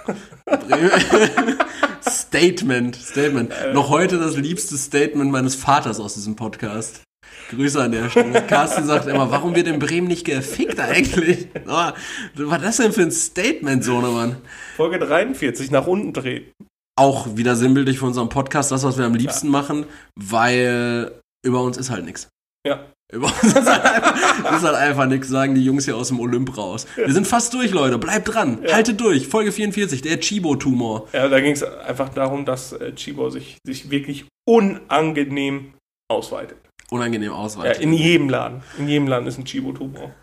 Statement, 2.17 2.95
Statement. 2.95 3.51
Äh. 3.51 3.73
Noch 3.73 3.89
heute 3.89 4.17
das 4.17 4.35
liebste 4.35 4.77
Statement 4.77 5.31
meines 5.31 5.55
Vaters 5.55 5.99
aus 5.99 6.15
diesem 6.15 6.35
Podcast. 6.35 7.03
Grüße 7.49 7.81
an 7.81 7.91
der 7.91 8.09
Stelle. 8.09 8.41
Carsten 8.45 8.85
sagt 8.85 9.07
immer, 9.07 9.31
warum 9.31 9.55
wird 9.55 9.67
in 9.67 9.79
Bremen 9.79 10.07
nicht 10.07 10.25
gefickt 10.25 10.79
eigentlich? 10.79 11.47
Oh, 11.69 11.91
was 12.35 12.49
war 12.49 12.59
das 12.59 12.77
denn 12.77 12.93
für 12.93 13.01
ein 13.01 13.11
Statement, 13.11 13.83
Sohnemann? 13.83 14.37
Folge 14.77 14.99
43, 14.99 15.69
nach 15.69 15.85
unten 15.85 16.13
drehen. 16.13 16.51
Auch 16.97 17.35
wieder 17.35 17.55
sinnbildlich 17.55 17.99
für 17.99 18.05
unseren 18.05 18.29
Podcast, 18.29 18.71
das, 18.71 18.83
was 18.83 18.97
wir 18.97 19.05
am 19.05 19.15
liebsten 19.15 19.49
machen, 19.49 19.85
weil 20.15 21.19
über 21.45 21.61
uns 21.61 21.77
ist 21.77 21.89
halt 21.89 22.05
nichts. 22.05 22.29
Ja. 22.65 22.85
Uns 23.13 23.41
ist 23.43 23.55
halt 23.55 23.83
einfach, 23.85 24.61
halt 24.63 24.75
einfach 24.75 25.05
nichts, 25.05 25.29
sagen 25.29 25.55
die 25.55 25.63
Jungs 25.63 25.85
hier 25.85 25.95
aus 25.95 26.09
dem 26.09 26.19
Olymp 26.19 26.57
raus. 26.57 26.85
Wir 26.97 27.13
sind 27.13 27.25
fast 27.25 27.53
durch, 27.53 27.71
Leute. 27.71 27.97
Bleibt 27.97 28.33
dran. 28.33 28.59
Haltet 28.69 28.99
durch. 28.99 29.27
Folge 29.27 29.53
44, 29.53 30.01
der 30.01 30.19
Chibo-Tumor. 30.19 31.07
Ja, 31.13 31.29
da 31.29 31.39
ging 31.39 31.53
es 31.53 31.63
einfach 31.63 32.09
darum, 32.09 32.43
dass 32.43 32.73
äh, 32.73 32.93
Chibo 32.95 33.29
sich, 33.29 33.57
sich 33.63 33.89
wirklich 33.91 34.25
unangenehm 34.45 35.73
ausweitet. 36.11 36.57
Unangenehm 36.89 37.31
Ja, 37.31 37.37
ausweitet. 37.37 37.81
in 37.81 37.93
jedem 37.93 38.29
Laden. 38.29 38.61
In 38.77 38.89
jedem 38.89 39.07
Laden 39.07 39.27
ist 39.27 39.37
ein 39.37 39.45
Chibo-Tumor. 39.45 40.13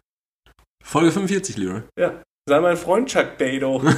Folge 0.85 1.11
45, 1.13 1.57
Leroy. 1.57 1.83
Ja. 1.99 2.23
Sei 2.47 2.61
mein 2.61 2.77
Freund 2.77 3.09
Chuck 3.09 3.39
Bedo. 3.39 3.83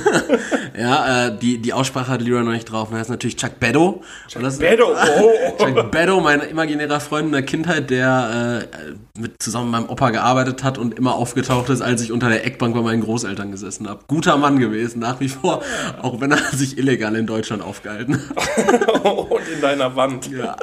Ja, 0.79 1.29
äh, 1.29 1.39
die, 1.39 1.57
die 1.57 1.73
Aussprache 1.73 2.09
hat 2.09 2.21
Leroy 2.21 2.45
noch 2.45 2.53
nicht 2.53 2.71
drauf. 2.71 2.89
Das 2.91 3.01
ist 3.03 3.09
natürlich 3.09 3.37
Chuck 3.37 3.59
Beddo. 3.59 4.03
Und 4.35 4.43
das- 4.43 4.59
Bedo, 4.59 4.89
oh. 4.95 5.57
Chuck 5.59 5.91
Beddo, 5.91 6.21
mein 6.21 6.43
imaginärer 6.43 7.01
Freund 7.01 7.27
in 7.29 7.33
der 7.33 7.43
Kindheit, 7.45 7.89
der 7.89 8.69
äh, 8.79 9.19
mit 9.19 9.43
zusammen 9.43 9.71
mit 9.71 9.81
meinem 9.81 9.89
Opa 9.91 10.11
gearbeitet 10.11 10.63
hat 10.63 10.77
und 10.77 10.99
immer 10.99 11.15
aufgetaucht 11.15 11.71
ist, 11.71 11.81
als 11.81 12.03
ich 12.03 12.13
unter 12.13 12.29
der 12.29 12.45
Eckbank 12.45 12.75
bei 12.75 12.83
meinen 12.83 13.01
Großeltern 13.03 13.51
gesessen 13.53 13.89
habe. 13.89 14.01
Guter 14.07 14.37
Mann 14.37 14.59
gewesen, 14.59 14.99
nach 14.99 15.19
wie 15.19 15.31
vor, 15.31 15.63
auch 16.03 16.21
wenn 16.21 16.31
er 16.31 16.37
sich 16.53 16.77
illegal 16.77 17.17
in 17.17 17.27
Deutschland 17.27 17.63
aufgehalten 17.63 18.21
hat. 18.37 19.05
und 19.05 19.49
in 19.49 19.63
deiner 19.63 19.97
Wand. 19.97 20.31
Ja. 20.31 20.57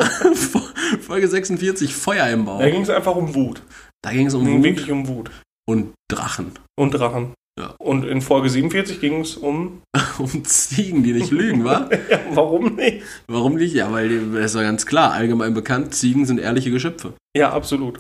Folge 1.02 1.28
46, 1.28 1.96
Feuer 1.96 2.28
im 2.28 2.46
Bauch. 2.46 2.60
Da 2.60 2.70
ging 2.70 2.84
es 2.84 2.90
einfach 2.92 3.16
um 3.16 3.34
Wut. 3.34 3.64
Da 4.04 4.12
ging 4.12 4.28
es 4.28 4.36
um 4.36 4.46
Ging 4.46 4.58
Wut 4.58 4.64
wirklich 4.64 4.92
um 4.92 5.08
Wut. 5.08 5.32
und 5.68 5.94
Drachen. 6.08 6.52
Und 6.80 6.92
Drachen. 6.94 7.34
Ja. 7.60 7.76
Und 7.78 8.04
in 8.04 8.22
Folge 8.22 8.50
47 8.50 9.00
ging 9.00 9.22
es 9.22 9.38
um. 9.38 9.82
Um 10.20 10.46
Ziegen, 10.46 11.02
die 11.02 11.14
nicht 11.14 11.32
lügen, 11.32 11.66
wa? 11.66 11.90
Ja, 12.10 12.20
warum 12.34 12.76
nicht? 12.76 13.02
Warum 13.28 13.56
nicht? 13.56 13.74
Ja, 13.74 13.92
weil 13.92 14.32
das 14.32 14.54
war 14.54 14.62
ganz 14.62 14.86
klar, 14.86 15.12
allgemein 15.12 15.56
bekannt, 15.56 15.96
Ziegen 15.96 16.28
sind 16.28 16.40
ehrliche 16.40 16.70
Geschöpfe. 16.70 17.14
Ja, 17.36 17.52
absolut. 17.52 18.00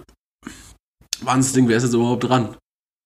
Wahnsinnsding, 1.21 1.67
wer 1.67 1.77
ist 1.77 1.83
jetzt 1.83 1.93
überhaupt 1.93 2.23
dran? 2.23 2.55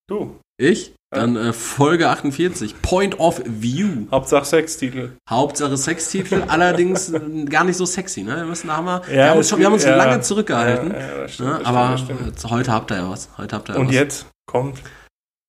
Du. 0.10 0.38
Ich? 0.60 0.93
Dann 1.16 1.38
äh, 1.38 1.54
Folge 1.54 2.10
48, 2.10 2.82
Point 2.82 3.18
of 3.18 3.41
View. 3.45 4.08
Hauptsache 4.12 4.43
Sextitel. 4.43 5.16
Hauptsache 5.30 5.78
Sextitel, 5.78 6.43
allerdings 6.48 7.10
äh, 7.14 7.45
gar 7.45 7.64
nicht 7.64 7.78
so 7.78 7.86
sexy, 7.86 8.24
ne? 8.24 8.36
Wir, 8.36 8.45
müssen, 8.45 8.68
da 8.68 8.78
haben 8.78 8.86
wir, 8.86 9.02
Ja, 9.08 9.14
wir, 9.14 9.30
haben 9.30 9.38
uns, 9.38 9.45
es 9.45 9.50
schon, 9.52 9.60
wir 9.60 9.66
haben 9.68 9.74
uns 9.74 9.86
ja. 9.86 9.95
lange 9.95 10.20
zurückgehalten. 10.20 10.91
Ja, 10.91 11.18
das 11.22 11.34
stimmt, 11.34 11.50
ne? 11.50 11.66
Aber 11.66 11.98
stimmt, 11.98 12.43
äh, 12.43 12.50
heute 12.50 12.74
habt 12.74 12.91
ihr 12.91 12.98
ja 12.98 13.10
was. 13.10 13.30
Heute 13.38 13.56
habt 13.56 13.70
ihr 13.70 13.78
Und 13.78 13.88
was. 13.88 13.95
jetzt 13.95 14.26
kommt 14.48 14.80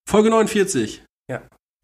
Folge 0.08 0.30
49. 0.30 1.02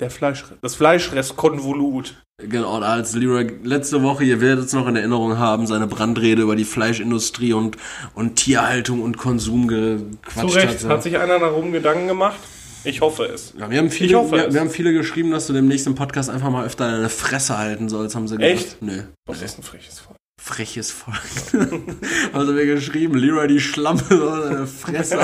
der 0.00 0.10
Fleisch, 0.10 0.46
das 0.62 0.74
Fleischrestkonvolut. 0.76 2.14
Genau, 2.38 2.80
als 2.80 3.14
Leroy 3.14 3.46
letzte 3.62 4.02
Woche, 4.02 4.24
ihr 4.24 4.40
werdet 4.40 4.64
es 4.64 4.72
noch 4.72 4.88
in 4.88 4.96
Erinnerung 4.96 5.36
haben, 5.36 5.66
seine 5.66 5.86
Brandrede 5.86 6.40
über 6.40 6.56
die 6.56 6.64
Fleischindustrie 6.64 7.52
und, 7.52 7.76
und 8.14 8.36
Tierhaltung 8.36 9.02
und 9.02 9.18
Konsum 9.18 9.68
Zu 9.68 10.08
gequatscht 10.22 10.56
Recht. 10.56 10.84
hat. 10.84 10.90
Hat 10.90 11.02
sich 11.02 11.18
einer 11.18 11.38
darum 11.38 11.70
Gedanken 11.70 12.08
gemacht? 12.08 12.38
Ich 12.84 13.02
hoffe 13.02 13.26
es. 13.26 13.52
Ja, 13.58 13.68
wir, 13.68 13.76
haben 13.76 13.88
Ich 13.88 13.92
viele, 13.92 14.16
hoffe 14.16 14.32
wir, 14.32 14.48
es. 14.48 14.54
wir 14.54 14.62
haben 14.62 14.70
viele 14.70 14.94
geschrieben, 14.94 15.30
dass 15.30 15.46
du 15.46 15.52
dem 15.52 15.68
nächsten 15.68 15.94
Podcast 15.94 16.30
einfach 16.30 16.48
mal 16.48 16.64
öfter 16.64 16.90
deine 16.90 17.10
Fresse 17.10 17.58
halten 17.58 17.90
sollst, 17.90 18.16
haben 18.16 18.26
sie 18.26 18.38
gesagt. 18.38 18.58
Echt? 18.58 18.80
Nö. 18.82 19.02
Was 19.26 19.42
ist 19.42 19.58
ein 19.58 19.62
freches 19.62 19.98
Volk? 19.98 20.13
Freches 20.44 20.90
Volk. 20.90 21.16
haben 22.34 22.46
sie 22.46 22.52
mir 22.52 22.66
geschrieben, 22.66 23.14
Leroy 23.14 23.48
die 23.48 23.60
Schlampe 23.60 24.18
soll 24.18 24.50
deine 24.50 24.66
Fresse. 24.66 25.18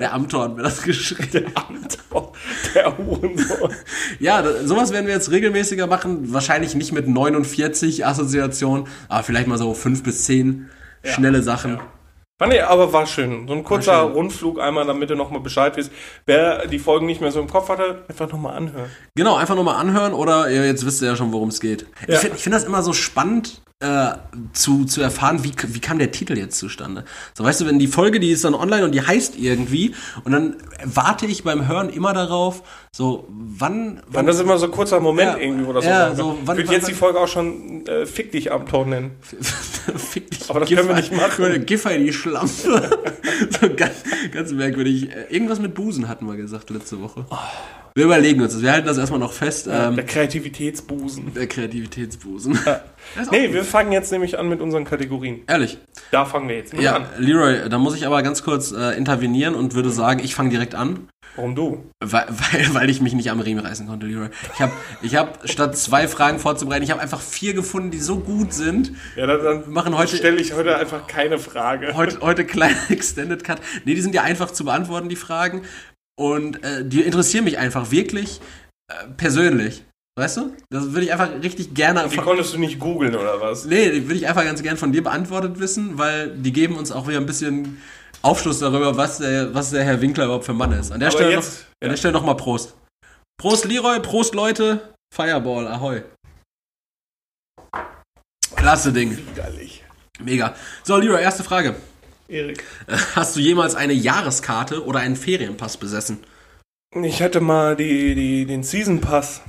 Der 0.00 0.14
Amtor 0.14 0.44
hat 0.44 0.56
mir 0.56 0.62
das 0.62 0.80
geschrieben. 0.80 1.52
Amt, 1.54 1.98
oh, 2.10 2.32
der 2.74 2.96
Hurensohn. 2.96 3.74
Ja, 4.20 4.40
da, 4.40 4.66
sowas 4.66 4.90
werden 4.90 5.06
wir 5.06 5.12
jetzt 5.12 5.30
regelmäßiger 5.30 5.86
machen. 5.86 6.32
Wahrscheinlich 6.32 6.74
nicht 6.74 6.92
mit 6.92 7.06
49 7.06 8.06
Assoziationen, 8.06 8.86
aber 9.10 9.22
vielleicht 9.22 9.48
mal 9.48 9.58
so 9.58 9.74
5 9.74 10.02
bis 10.02 10.24
10 10.24 10.70
schnelle 11.02 11.42
Sachen. 11.42 11.78
Fand 12.38 12.54
ich, 12.54 12.64
aber 12.64 12.90
war 12.90 13.06
schön. 13.06 13.46
So 13.46 13.52
ein 13.52 13.64
kurzer. 13.64 14.00
Rundflug 14.00 14.58
einmal, 14.58 14.86
damit 14.86 15.10
ihr 15.10 15.16
nochmal 15.16 15.40
Bescheid 15.40 15.76
wisst. 15.76 15.92
Wer 16.24 16.68
die 16.68 16.78
Folgen 16.78 17.04
nicht 17.04 17.20
mehr 17.20 17.32
so 17.32 17.40
im 17.40 17.48
Kopf 17.48 17.68
hatte, 17.68 18.06
einfach 18.08 18.32
nochmal 18.32 18.56
anhören. 18.56 18.90
Genau, 19.14 19.36
einfach 19.36 19.56
nochmal 19.56 19.76
anhören 19.76 20.14
oder 20.14 20.48
jetzt 20.48 20.86
wisst 20.86 21.02
ihr 21.02 21.08
ja 21.08 21.16
schon, 21.16 21.32
worum 21.32 21.50
es 21.50 21.60
geht. 21.60 21.86
Ja. 22.08 22.14
Ich 22.14 22.20
finde 22.20 22.36
ich 22.36 22.42
find 22.42 22.54
das 22.54 22.64
immer 22.64 22.82
so 22.82 22.94
spannend 22.94 23.60
äh, 23.80 24.12
zu, 24.52 24.84
zu 24.84 25.02
erfahren, 25.02 25.42
wie, 25.44 25.52
wie 25.68 25.80
kam 25.80 25.98
der 25.98 26.10
Titel 26.12 26.38
jetzt 26.38 26.58
zustande. 26.58 27.04
So, 27.36 27.44
weißt 27.44 27.60
du, 27.60 27.66
wenn 27.66 27.78
die 27.78 27.88
Folge, 27.88 28.20
die 28.20 28.30
ist 28.30 28.44
dann 28.44 28.54
online 28.54 28.84
und 28.84 28.92
die 28.92 29.02
heißt 29.02 29.36
irgendwie 29.38 29.94
und 30.24 30.32
dann 30.32 30.56
warte 30.84 31.26
ich 31.26 31.42
beim 31.44 31.66
Hören 31.68 31.90
immer 31.90 32.12
darauf, 32.14 32.62
so, 32.92 33.28
wann... 33.28 33.96
Wann 34.06 34.14
wann 34.14 34.26
das 34.26 34.36
ist 34.36 34.42
immer 34.42 34.58
so 34.58 34.66
ein 34.66 34.70
kurzer 34.70 35.00
Moment 35.00 35.32
Ja. 35.32 35.38
irgendwie, 35.38 35.66
wo 35.66 35.72
das 35.72 35.84
Ja, 35.84 36.14
so, 36.14 36.22
so, 36.22 36.38
wann- 36.44 36.56
Ich 36.56 36.62
würde 36.62 36.68
wann- 36.68 36.74
jetzt 36.76 36.88
die 36.88 36.94
Folge 36.94 37.18
auch 37.20 37.28
schon 37.28 37.84
äh, 37.86 38.06
Fick 38.06 38.30
dich 38.32 38.52
Amtor 38.52 38.86
nennen. 38.86 39.16
Fick 39.96 40.30
dich. 40.30 40.48
Aber 40.48 40.60
das 40.60 40.68
können 40.70 40.88
wir 40.88 40.94
nicht 40.94 41.12
machen. 41.12 41.66
Giffey, 41.66 41.98
die 42.04 42.12
Schlampe. 42.12 42.48
so 43.60 43.68
ganz, 43.76 43.94
ganz 44.32 44.52
merkwürdig. 44.52 45.10
Äh, 45.10 45.26
Irgendwas 45.34 45.58
mit 45.58 45.74
Busen 45.74 46.08
hatten 46.08 46.26
wir 46.26 46.36
gesagt 46.36 46.70
letzte 46.70 47.00
Woche. 47.02 47.26
Wir 47.96 48.04
überlegen 48.06 48.40
uns 48.40 48.52
das. 48.54 48.62
Wir 48.62 48.72
halten 48.72 48.86
das 48.86 48.98
erstmal 48.98 49.20
noch 49.20 49.32
fest. 49.32 49.68
Ähm, 49.70 49.96
Der 49.96 50.06
Kreativitätsbusen. 50.06 51.34
der 51.34 51.46
Kreativitätsbusen. 51.48 52.56
Auch 52.58 52.76
Nee, 53.30 53.46
gut. 53.46 53.54
wir 53.54 53.64
fangen 53.64 53.92
jetzt 53.92 54.10
nämlich 54.12 54.38
an 54.38 54.48
mit 54.48 54.60
unseren 54.60 54.84
Kategorien. 54.84 55.42
Ehrlich. 55.46 55.78
Da 56.10 56.24
fangen 56.24 56.48
wir 56.48 56.56
jetzt 56.56 56.72
mit 56.72 56.82
Ja, 56.82 56.96
an. 56.96 57.06
Leroy, 57.18 57.68
da 57.68 57.78
muss 57.78 57.94
ich 57.94 58.06
aber 58.06 58.22
ganz 58.22 58.42
kurz 58.42 58.72
äh, 58.72 58.96
intervenieren 58.96 59.54
und 59.54 59.74
würde 59.74 59.90
sagen, 59.90 60.20
ich 60.22 60.34
fange 60.34 60.50
direkt 60.50 60.74
an, 60.74 61.08
Warum 61.36 61.54
du? 61.54 61.90
weil, 62.00 62.26
weil, 62.28 62.74
weil 62.74 62.90
ich 62.90 63.00
mich 63.00 63.14
nicht 63.14 63.30
am 63.30 63.40
Riemen 63.40 63.64
reißen 63.64 63.86
konnte, 63.86 64.06
Leroy. 64.06 64.28
Ich 64.54 64.60
habe 64.60 64.72
ich 65.02 65.16
hab, 65.16 65.48
statt 65.48 65.76
zwei 65.76 66.06
Fragen 66.08 66.38
vorzubereiten, 66.38 66.82
ich 66.84 66.90
habe 66.90 67.00
einfach 67.00 67.20
vier 67.20 67.54
gefunden, 67.54 67.90
die 67.90 67.98
so 67.98 68.18
gut 68.18 68.52
sind. 68.52 68.92
Ja, 69.16 69.26
dann, 69.26 69.42
dann 69.42 69.70
machen 69.70 69.96
heute, 69.96 70.16
stelle 70.16 70.40
ich 70.40 70.52
heute 70.52 70.76
einfach 70.76 71.06
keine 71.06 71.38
Frage. 71.38 71.92
heute, 71.94 72.20
heute 72.20 72.44
kleiner 72.44 72.76
Extended 72.90 73.42
Cut. 73.44 73.60
Nee, 73.84 73.94
die 73.94 74.00
sind 74.02 74.14
ja 74.14 74.22
einfach 74.22 74.50
zu 74.50 74.64
beantworten, 74.64 75.08
die 75.08 75.16
Fragen. 75.16 75.62
Und 76.16 76.62
äh, 76.62 76.84
die 76.84 77.02
interessieren 77.02 77.44
mich 77.44 77.58
einfach 77.58 77.90
wirklich 77.90 78.40
äh, 78.88 79.08
persönlich. 79.16 79.84
Weißt 80.16 80.36
du? 80.36 80.54
Das 80.70 80.92
würde 80.92 81.06
ich 81.06 81.12
einfach 81.12 81.30
richtig 81.42 81.74
gerne 81.74 82.08
Die 82.08 82.16
konntest 82.18 82.54
du 82.54 82.58
nicht 82.58 82.78
googeln 82.78 83.16
oder 83.16 83.40
was? 83.40 83.64
Nee, 83.64 83.90
die 83.90 84.04
würde 84.04 84.14
ich 84.14 84.28
einfach 84.28 84.44
ganz 84.44 84.62
gern 84.62 84.76
von 84.76 84.92
dir 84.92 85.02
beantwortet 85.02 85.58
wissen, 85.58 85.98
weil 85.98 86.30
die 86.36 86.52
geben 86.52 86.76
uns 86.76 86.92
auch 86.92 87.08
wieder 87.08 87.18
ein 87.18 87.26
bisschen 87.26 87.82
Aufschluss 88.22 88.60
darüber, 88.60 88.96
was 88.96 89.18
der, 89.18 89.52
was 89.54 89.70
der 89.70 89.82
Herr 89.84 90.00
Winkler 90.00 90.26
überhaupt 90.26 90.44
für 90.44 90.52
ein 90.52 90.56
Mann 90.58 90.70
ist. 90.72 90.92
An 90.92 91.00
der 91.00 91.08
Aber 91.08 91.16
Stelle, 91.18 91.32
jetzt- 91.32 91.52
noch, 91.52 91.66
ja. 91.82 91.86
an 91.86 91.88
der 91.90 91.96
Stelle 91.96 92.12
noch 92.14 92.24
mal 92.24 92.34
Prost. 92.34 92.76
Prost 93.40 93.64
Leroy, 93.64 93.98
Prost 94.00 94.34
Leute, 94.36 94.94
Fireball, 95.12 95.66
ahoi. 95.66 96.02
Klasse 98.54 98.92
Ding, 98.92 99.18
Widerlich. 99.18 99.82
mega. 100.20 100.54
So 100.84 100.96
Leroy, 100.96 101.20
erste 101.22 101.42
Frage. 101.42 101.74
Erik. 102.28 102.62
Hast 103.16 103.34
du 103.36 103.40
jemals 103.40 103.74
eine 103.74 103.92
Jahreskarte 103.92 104.84
oder 104.84 105.00
einen 105.00 105.16
Ferienpass 105.16 105.76
besessen? 105.76 106.18
Ich 107.02 107.20
hatte 107.20 107.40
mal 107.40 107.74
die, 107.74 108.14
die, 108.14 108.46
den 108.46 108.62
Season 108.62 109.00
Pass. 109.00 109.42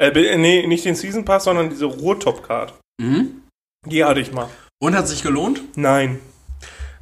Äh, 0.00 0.36
nee, 0.36 0.66
nicht 0.66 0.84
den 0.84 0.94
Season 0.94 1.24
Pass, 1.24 1.44
sondern 1.44 1.70
diese 1.70 1.86
Ruhrtop-Card. 1.86 2.74
Mhm. 3.00 3.42
Die 3.86 4.04
hatte 4.04 4.20
ich 4.20 4.32
mal. 4.32 4.48
Und 4.80 4.94
hat 4.96 5.08
sich 5.08 5.22
gelohnt? 5.22 5.60
Nein. 5.76 6.20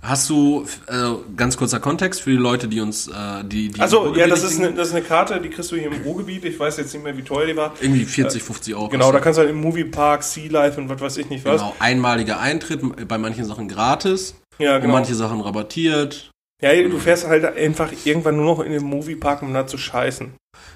Hast 0.02 0.30
du, 0.30 0.64
äh, 0.86 1.14
ganz 1.36 1.56
kurzer 1.56 1.80
Kontext 1.80 2.22
für 2.22 2.30
die 2.30 2.36
Leute, 2.36 2.68
die 2.68 2.80
uns, 2.80 3.08
äh, 3.08 3.42
die, 3.44 3.68
die 3.68 3.80
Also, 3.80 4.14
ja, 4.14 4.28
das 4.28 4.44
ist, 4.44 4.58
eine, 4.58 4.72
das 4.72 4.88
ist 4.88 4.94
eine 4.94 5.02
Karte, 5.04 5.40
die 5.40 5.48
kriegst 5.50 5.72
du 5.72 5.76
hier 5.76 5.90
im 5.90 6.02
Ruhrgebiet. 6.02 6.44
Ich 6.44 6.58
weiß 6.60 6.76
jetzt 6.76 6.94
nicht 6.94 7.02
mehr, 7.02 7.16
wie 7.16 7.22
teuer 7.22 7.46
die 7.46 7.56
war. 7.56 7.74
irgendwie 7.80 8.04
40, 8.04 8.40
50 8.42 8.74
Euro. 8.76 8.88
Genau, 8.88 9.10
da 9.10 9.18
kannst 9.18 9.38
du 9.38 9.40
halt 9.40 9.50
im 9.50 9.60
Moviepark, 9.60 10.22
Sea 10.22 10.48
Life 10.50 10.80
und 10.80 10.88
was 10.88 11.00
weiß 11.00 11.16
ich 11.16 11.28
nicht 11.28 11.44
was. 11.44 11.60
Genau, 11.60 11.74
einmaliger 11.80 12.38
Eintritt, 12.40 13.08
bei 13.08 13.18
manchen 13.18 13.44
Sachen 13.44 13.68
gratis, 13.68 14.36
Ja, 14.58 14.76
und 14.76 14.82
genau. 14.82 14.94
manche 14.94 15.14
Sachen 15.14 15.40
rabattiert. 15.40 16.30
Ja, 16.62 16.72
du 16.72 16.98
fährst 16.98 17.26
halt 17.26 17.44
einfach 17.44 17.90
irgendwann 18.04 18.36
nur 18.36 18.44
noch 18.46 18.60
in 18.60 18.72
den 18.72 18.84
Moviepark, 18.84 19.42
um 19.42 19.52
da 19.52 19.66
zu 19.66 19.76
scheißen. 19.76 20.32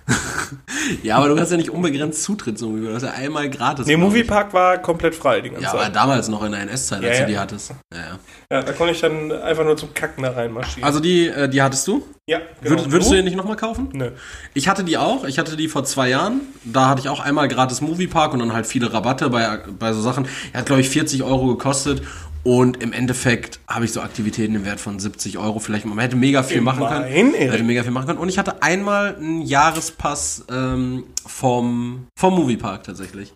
Ja, 1.03 1.17
aber 1.17 1.29
du 1.29 1.39
hast 1.39 1.51
ja 1.51 1.57
nicht 1.57 1.71
unbegrenzt 1.71 2.23
Zutritt 2.25 2.59
zum 2.59 2.73
Movie, 2.73 2.87
du 2.89 2.95
hast 2.95 3.03
ja 3.03 3.11
einmal 3.11 3.49
gratis. 3.49 3.87
Nee. 3.87 3.97
Moviepark 3.97 4.53
war 4.53 4.79
komplett 4.79 5.15
frei 5.15 5.41
die 5.41 5.51
ganze 5.51 5.63
Ja, 5.65 5.71
aber 5.73 5.83
Zeit. 5.85 5.95
damals 5.97 6.29
noch 6.29 6.43
in 6.43 6.53
der 6.53 6.63
NS-Zeit, 6.63 7.05
als 7.05 7.19
Ja, 7.19 7.25
du 7.25 7.31
die 7.31 7.39
hattest. 7.39 7.71
Ja, 7.93 7.99
ja. 7.99 8.19
Ja, 8.51 8.63
da 8.63 8.73
konnte 8.73 8.93
ich 8.93 9.01
dann 9.01 9.31
einfach 9.31 9.65
nur 9.65 9.77
zum 9.77 9.95
Kacken 9.95 10.25
da 10.25 10.33
reinmarschieren. 10.33 10.83
Also 10.83 10.99
die, 10.99 11.29
äh, 11.29 11.49
die 11.49 11.63
hattest 11.63 11.87
du? 11.87 12.03
ja, 12.27 12.41
genau. 12.63 12.79
Würd, 12.79 12.91
würdest 12.93 13.11
du 13.11 13.15
die 13.15 13.23
nicht 13.23 13.37
nochmal 13.37 13.57
kaufen? 13.57 13.91
Nö. 13.93 14.11
Ich 14.55 14.67
hatte 14.69 14.83
die 14.83 14.99
auch. 14.99 15.25
Ich 15.25 15.39
hatte 15.39 15.57
die 15.57 15.69
vor 15.69 15.85
zwei 15.85 16.09
Jahren. 16.09 16.41
Da 16.65 16.89
hatte 16.89 17.01
ich 17.01 17.09
auch 17.09 17.21
einmal 17.21 17.47
gratis 17.49 17.81
Moviepark 17.81 18.33
und 18.33 18.41
dann 18.41 18.53
halt 18.53 18.67
viele 18.67 18.93
Rabatte 18.93 19.31
bei, 19.31 19.59
bei 19.79 19.93
so 19.93 20.01
Sachen. 20.01 20.27
Er 20.53 20.61
hat, 20.61 20.67
glaube 20.67 20.81
ich, 20.81 20.89
40 20.91 21.23
Euro 21.23 21.47
gekostet. 21.49 22.03
Und 22.43 22.83
im 22.83 22.93
Endeffekt 22.95 23.61
habe 23.69 23.85
ich 23.85 23.93
so 23.93 24.01
Aktivitäten 24.01 24.55
im 24.55 24.65
Wert 24.65 24.81
von 24.81 24.99
70 24.99 25.37
Euro 25.37 25.59
vielleicht. 25.59 25.85
Man 25.85 25.99
hätte 25.99 26.17
mega 26.17 26.43
viel 26.43 26.63
machen 26.63 26.87
können. 26.87 27.33
Man 27.33 27.41
hätte 27.41 27.63
mega 27.63 27.83
viel 27.83 27.93
machen 27.93 28.07
können. 28.07 28.19
Und 28.19 28.31
ich 28.31 28.39
hatte 28.39 28.63
einmal 28.63 29.17
einen 29.17 29.43
Jahrespass 29.43 30.45
ähm, 30.51 31.05
vom, 31.27 32.07
vom 32.19 32.35
Moviepark 32.35 32.85
tatsächlich. 32.85 33.35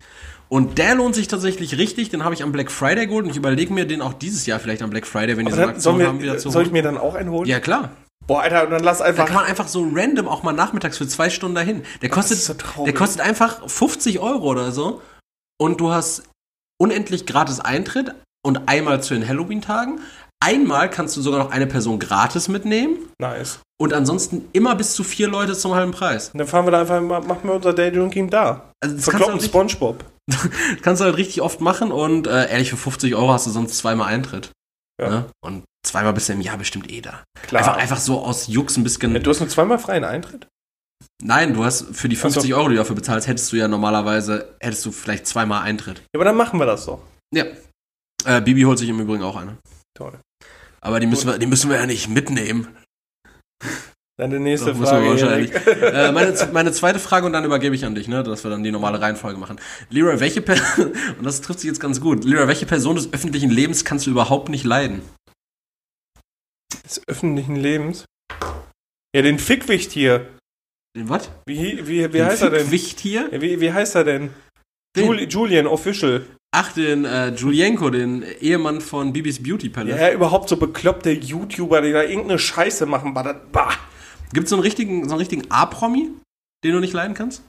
Und 0.48 0.78
der 0.78 0.94
lohnt 0.94 1.14
sich 1.14 1.28
tatsächlich 1.28 1.76
richtig. 1.76 2.09
Den 2.09 2.24
habe 2.24 2.34
ich 2.34 2.42
am 2.42 2.52
Black 2.52 2.70
Friday 2.70 3.07
geholt. 3.07 3.24
Und 3.24 3.30
ich 3.30 3.36
überlege 3.36 3.74
mir 3.74 3.86
den 3.86 4.00
auch 4.00 4.14
dieses 4.14 4.46
Jahr 4.46 4.59
vielleicht 4.59 4.82
am 4.82 4.88
Black 4.90 5.07
Friday, 5.07 5.36
wenn 5.36 5.44
die 5.46 5.52
so 5.52 5.61
eine 5.61 5.72
Aktion 5.72 6.02
haben, 6.02 6.18
wir, 6.20 6.22
wieder 6.30 6.38
zu 6.38 6.48
soll 6.50 6.62
ich 6.62 6.68
holen. 6.68 6.72
mir 6.72 6.82
dann 6.82 6.96
auch 6.96 7.14
einen 7.14 7.30
holen? 7.30 7.46
Ja, 7.48 7.61
klar. 7.61 7.90
Boah, 8.26 8.40
Alter, 8.40 8.66
dann 8.66 8.82
lass 8.82 8.98
Da 8.98 9.05
einfach. 9.05 9.26
kann 9.26 9.34
man 9.34 9.44
einfach 9.44 9.68
so 9.68 9.86
random 9.92 10.28
auch 10.28 10.42
mal 10.42 10.52
nachmittags 10.52 10.96
für 10.96 11.07
zwei 11.07 11.28
Stunden 11.28 11.55
dahin. 11.55 11.82
Der 12.00 12.09
kostet, 12.09 12.38
ist 12.38 12.46
so 12.46 12.84
der 12.84 12.94
kostet 12.94 13.20
einfach 13.20 13.68
50 13.68 14.18
Euro 14.20 14.46
oder 14.46 14.72
so. 14.72 15.02
Und 15.59 15.80
du 15.80 15.90
hast 15.90 16.22
unendlich 16.78 17.26
gratis 17.26 17.61
Eintritt 17.61 18.14
und 18.45 18.68
einmal 18.68 19.03
zu 19.03 19.14
den 19.14 19.26
Halloween-Tagen. 19.26 20.01
Einmal 20.42 20.90
kannst 20.90 21.16
du 21.16 21.22
sogar 21.22 21.38
noch 21.42 21.51
eine 21.51 21.66
Person 21.66 21.99
gratis 21.99 22.49
mitnehmen. 22.49 22.97
Nice. 23.18 23.61
Und 23.80 23.92
ansonsten 23.95 24.47
immer 24.53 24.74
bis 24.74 24.95
zu 24.95 25.03
vier 25.03 25.26
Leute 25.28 25.55
zum 25.55 25.74
halben 25.74 25.92
Preis. 25.92 26.30
Und 26.30 26.38
dann 26.38 26.47
fahren 26.47 26.66
wir 26.66 26.70
da 26.70 26.80
einfach, 26.82 27.01
ma- 27.01 27.20
machen 27.20 27.40
wir 27.45 27.55
unser 27.55 27.72
Drinking 27.72 28.28
da. 28.30 28.70
Also 28.82 28.95
das 28.97 29.07
kannst 29.07 29.24
Verkloppen 29.24 29.32
halt 29.34 29.42
Spongebob. 29.42 30.05
richtig, 30.30 30.82
kannst 30.82 31.01
du 31.01 31.07
halt 31.07 31.16
richtig 31.16 31.40
oft 31.40 31.61
machen 31.61 31.90
und 31.92 32.26
äh, 32.26 32.51
ehrlich, 32.51 32.70
für 32.70 32.76
50 32.76 33.14
Euro 33.14 33.32
hast 33.32 33.47
du 33.47 33.51
sonst 33.51 33.76
zweimal 33.78 34.09
Eintritt. 34.12 34.51
Ja. 35.01 35.09
Ne? 35.09 35.24
Und 35.45 35.64
zweimal 35.86 36.12
bist 36.12 36.28
du 36.28 36.34
im 36.34 36.40
Jahr 36.42 36.59
bestimmt 36.59 36.90
eh 36.90 37.01
da. 37.01 37.24
Klar. 37.47 37.62
Einfach, 37.62 37.76
einfach 37.78 37.99
so 37.99 38.20
aus 38.20 38.47
Jux 38.47 38.76
ein 38.76 38.84
bisschen. 38.84 39.12
Ja, 39.14 39.18
du 39.20 39.30
hast 39.30 39.40
nur 39.40 39.49
zweimal 39.49 39.78
freien 39.78 40.05
Eintritt? 40.05 40.47
Nein, 41.22 41.55
du 41.55 41.64
hast 41.64 41.86
für 41.97 42.09
die 42.09 42.16
50 42.16 42.42
Ach 42.42 42.47
so. 42.49 42.57
Euro, 42.57 42.68
die 42.68 42.74
du 42.74 42.80
dafür 42.80 42.97
bezahlst, 42.97 43.26
hättest 43.28 43.51
du 43.53 43.57
ja 43.57 43.66
normalerweise, 43.66 44.55
hättest 44.61 44.84
du 44.84 44.92
vielleicht 44.92 45.26
zweimal 45.26 45.62
Eintritt. 45.62 45.99
Ja, 45.99 46.18
aber 46.18 46.24
dann 46.26 46.36
machen 46.36 46.59
wir 46.61 46.66
das 46.66 46.84
doch. 46.86 47.01
Ja. 47.34 47.45
Äh, 48.24 48.40
Bibi 48.40 48.62
holt 48.62 48.78
sich 48.78 48.88
im 48.88 49.00
Übrigen 49.00 49.22
auch 49.22 49.36
eine. 49.36 49.56
Toll. 49.96 50.18
Aber 50.80 51.00
die 51.00 51.06
müssen, 51.06 51.28
wir, 51.28 51.38
die 51.38 51.46
müssen 51.46 51.70
wir 51.70 51.76
ja 51.78 51.86
nicht 51.86 52.08
mitnehmen. 52.08 52.76
Die 54.20 54.26
nächste 54.38 54.72
Doch, 54.74 54.82
Frage. 54.86 55.06
wahrscheinlich. 55.08 55.52
Äh, 55.66 56.12
meine, 56.12 56.36
meine 56.52 56.70
zweite 56.72 57.00
Frage 57.00 57.26
und 57.26 57.32
dann 57.32 57.44
übergebe 57.44 57.74
ich 57.74 57.84
an 57.84 57.94
dich, 57.96 58.06
ne, 58.06 58.22
dass 58.22 58.44
wir 58.44 58.50
dann 58.50 58.62
die 58.62 58.70
normale 58.70 59.00
Reihenfolge 59.00 59.38
machen. 59.40 59.58
Leroy, 59.90 60.20
welche 60.20 60.40
Person, 60.40 60.92
und 61.18 61.24
das 61.24 61.40
trifft 61.40 61.60
sich 61.60 61.68
jetzt 61.68 61.80
ganz 61.80 62.00
gut, 62.00 62.24
Leroy, 62.24 62.46
welche 62.46 62.66
Person 62.66 62.94
des 62.94 63.12
öffentlichen 63.12 63.50
Lebens 63.50 63.84
kannst 63.84 64.06
du 64.06 64.10
überhaupt 64.10 64.50
nicht 64.50 64.64
leiden? 64.64 65.02
Des 66.84 67.00
öffentlichen 67.08 67.56
Lebens. 67.56 68.04
Ja, 69.16 69.22
den 69.22 69.38
Fickwicht 69.38 69.90
hier. 69.90 70.28
Den 70.96 71.08
was? 71.08 71.30
Wie, 71.46 71.86
wie, 71.88 72.12
wie 72.12 72.22
heißt 72.22 72.42
er 72.42 72.50
denn? 72.50 72.70
Wicht 72.70 73.00
hier? 73.00 73.28
Ja, 73.32 73.40
wie, 73.40 73.60
wie 73.60 73.72
heißt 73.72 73.96
er 73.96 74.04
denn? 74.04 74.30
Den- 74.96 75.06
Juli, 75.06 75.24
Julian 75.24 75.66
Official. 75.66 76.24
Ach, 76.57 76.72
den 76.72 77.05
äh, 77.05 77.30
Julienko, 77.30 77.90
den 77.90 78.24
Ehemann 78.40 78.80
von 78.80 79.12
Bibis 79.12 79.42
Beauty 79.42 79.68
Palace. 79.70 79.98
Ja, 79.98 80.12
überhaupt 80.12 80.48
so 80.48 80.57
bekloppte 80.57 81.11
YouTuber, 81.11 81.82
die 81.82 81.92
da 81.92 82.02
irgendeine 82.02 82.38
Scheiße 82.38 82.86
machen. 82.86 83.12
Bah, 83.12 83.34
bah. 83.50 83.72
Gibt 84.32 84.44
es 84.44 84.50
so 84.50 84.57
einen 84.57 84.62
richtigen, 84.62 85.05
so 85.05 85.14
einen 85.14 85.18
richtigen 85.18 85.50
A-Promi? 85.50 86.11
den 86.64 86.72
du 86.72 86.80
nicht 86.80 86.94
leiden 86.94 87.14
kannst? 87.14 87.42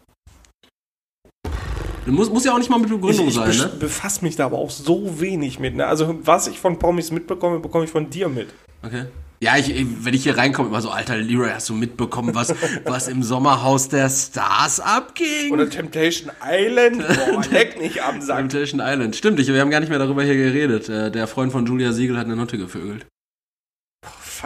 Muss, 2.06 2.30
muss 2.30 2.46
ja 2.46 2.54
auch 2.54 2.60
nicht 2.60 2.70
mal 2.70 2.80
mit 2.80 2.90
Begründung 2.90 3.28
ich, 3.28 3.38
ich 3.38 3.58
sein, 3.58 3.58
ne? 3.58 3.78
befasse 3.80 4.24
mich 4.24 4.36
da 4.36 4.46
aber 4.46 4.60
auch 4.60 4.70
so 4.70 5.20
wenig 5.20 5.58
mit. 5.58 5.76
Ne? 5.76 5.88
Also, 5.88 6.20
was 6.24 6.48
ich 6.48 6.60
von 6.60 6.78
Promis 6.78 7.10
mitbekomme, 7.10 7.60
bekomme 7.60 7.86
ich 7.86 7.90
von 7.90 8.10
dir 8.12 8.30
mit. 8.30 8.54
Okay. 8.84 9.06
Ja, 9.42 9.58
ich, 9.58 9.74
wenn 10.04 10.14
ich 10.14 10.24
hier 10.24 10.38
reinkomme, 10.38 10.70
immer 10.70 10.82
so, 10.82 10.90
alter 10.90 11.18
Leroy, 11.18 11.50
hast 11.50 11.68
du 11.70 11.74
mitbekommen, 11.74 12.34
was, 12.36 12.54
was 12.86 13.08
im 13.08 13.22
Sommerhaus 13.22 13.90
der 13.90 14.10
Stars 14.10 14.80
abging? 14.80 15.52
Oder 15.52 15.70
Temptation 15.70 16.32
Island. 16.44 17.06
Boah, 17.08 17.44
leck 17.52 17.80
nicht 17.80 18.02
am 18.02 18.22
Sack. 18.22 18.38
Temptation 18.38 18.80
Island. 18.84 19.16
Stimmt, 19.16 19.40
ich, 19.40 19.48
wir 19.48 19.60
haben 19.60 19.72
gar 19.72 19.82
nicht 19.82 19.90
mehr 19.90 20.00
darüber 20.00 20.24
hier 20.24 20.36
geredet. 20.36 20.88
Äh, 20.90 21.12
Der 21.12 21.28
Freund 21.28 21.52
von 21.52 21.66
Julia 21.66 21.92
Siegel 21.92 22.18
hat 22.18 22.26
eine 22.26 22.36
Nutte 22.36 22.58
gevögelt. 22.58 23.06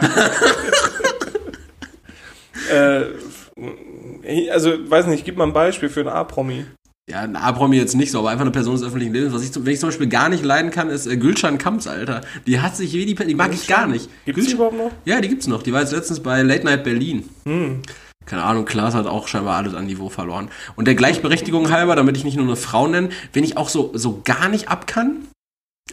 äh, 2.70 4.50
also, 4.50 4.90
weiß 4.90 5.06
nicht, 5.06 5.24
gib 5.24 5.36
mal 5.36 5.44
ein 5.44 5.52
Beispiel 5.52 5.88
für 5.88 6.00
einen 6.00 6.08
A-Promi. 6.08 6.64
Ja, 7.10 7.20
ein 7.22 7.36
A-Promi 7.36 7.76
jetzt 7.76 7.94
nicht 7.96 8.10
so, 8.12 8.20
aber 8.20 8.30
einfach 8.30 8.42
eine 8.42 8.50
Person 8.52 8.74
des 8.74 8.82
öffentlichen 8.84 9.12
Lebens. 9.12 9.32
Was 9.34 9.42
ich, 9.42 9.52
zum- 9.52 9.66
wenn 9.66 9.72
ich 9.72 9.80
zum 9.80 9.88
Beispiel 9.88 10.08
gar 10.08 10.28
nicht 10.28 10.44
leiden 10.44 10.70
kann, 10.70 10.88
ist 10.90 11.06
äh, 11.06 11.16
Gülschan 11.16 11.58
Kamps, 11.58 11.86
Alter. 11.86 12.20
Die 12.46 12.60
hat 12.60 12.76
sich 12.76 12.92
wie 12.92 13.04
die, 13.06 13.14
die 13.14 13.34
mag 13.34 13.52
ich 13.52 13.66
gar 13.66 13.86
nicht. 13.86 14.08
Gibt's 14.24 14.42
die 14.46 14.52
Gülschan- 14.52 14.54
überhaupt 14.54 14.76
noch? 14.76 14.90
Ja, 15.04 15.20
die 15.20 15.28
gibt's 15.28 15.46
noch. 15.46 15.62
Die 15.62 15.72
war 15.72 15.80
jetzt 15.80 15.92
letztens 15.92 16.20
bei 16.20 16.42
Late 16.42 16.64
Night 16.64 16.84
Berlin. 16.84 17.28
Hm. 17.44 17.82
Keine 18.26 18.44
Ahnung, 18.44 18.64
Klaas 18.64 18.94
hat 18.94 19.06
auch 19.06 19.26
scheinbar 19.26 19.56
alles 19.56 19.74
an 19.74 19.86
Niveau 19.86 20.08
verloren. 20.08 20.50
Und 20.76 20.84
der 20.86 20.94
Gleichberechtigung 20.94 21.70
halber, 21.70 21.96
damit 21.96 22.16
ich 22.16 22.24
nicht 22.24 22.36
nur 22.36 22.46
eine 22.46 22.54
Frau 22.56 22.86
nenne, 22.86 23.08
wenn 23.32 23.42
ich 23.44 23.56
auch 23.56 23.68
so, 23.68 23.90
so 23.94 24.20
gar 24.24 24.48
nicht 24.48 24.68
ab 24.68 24.86
kann, 24.86 25.26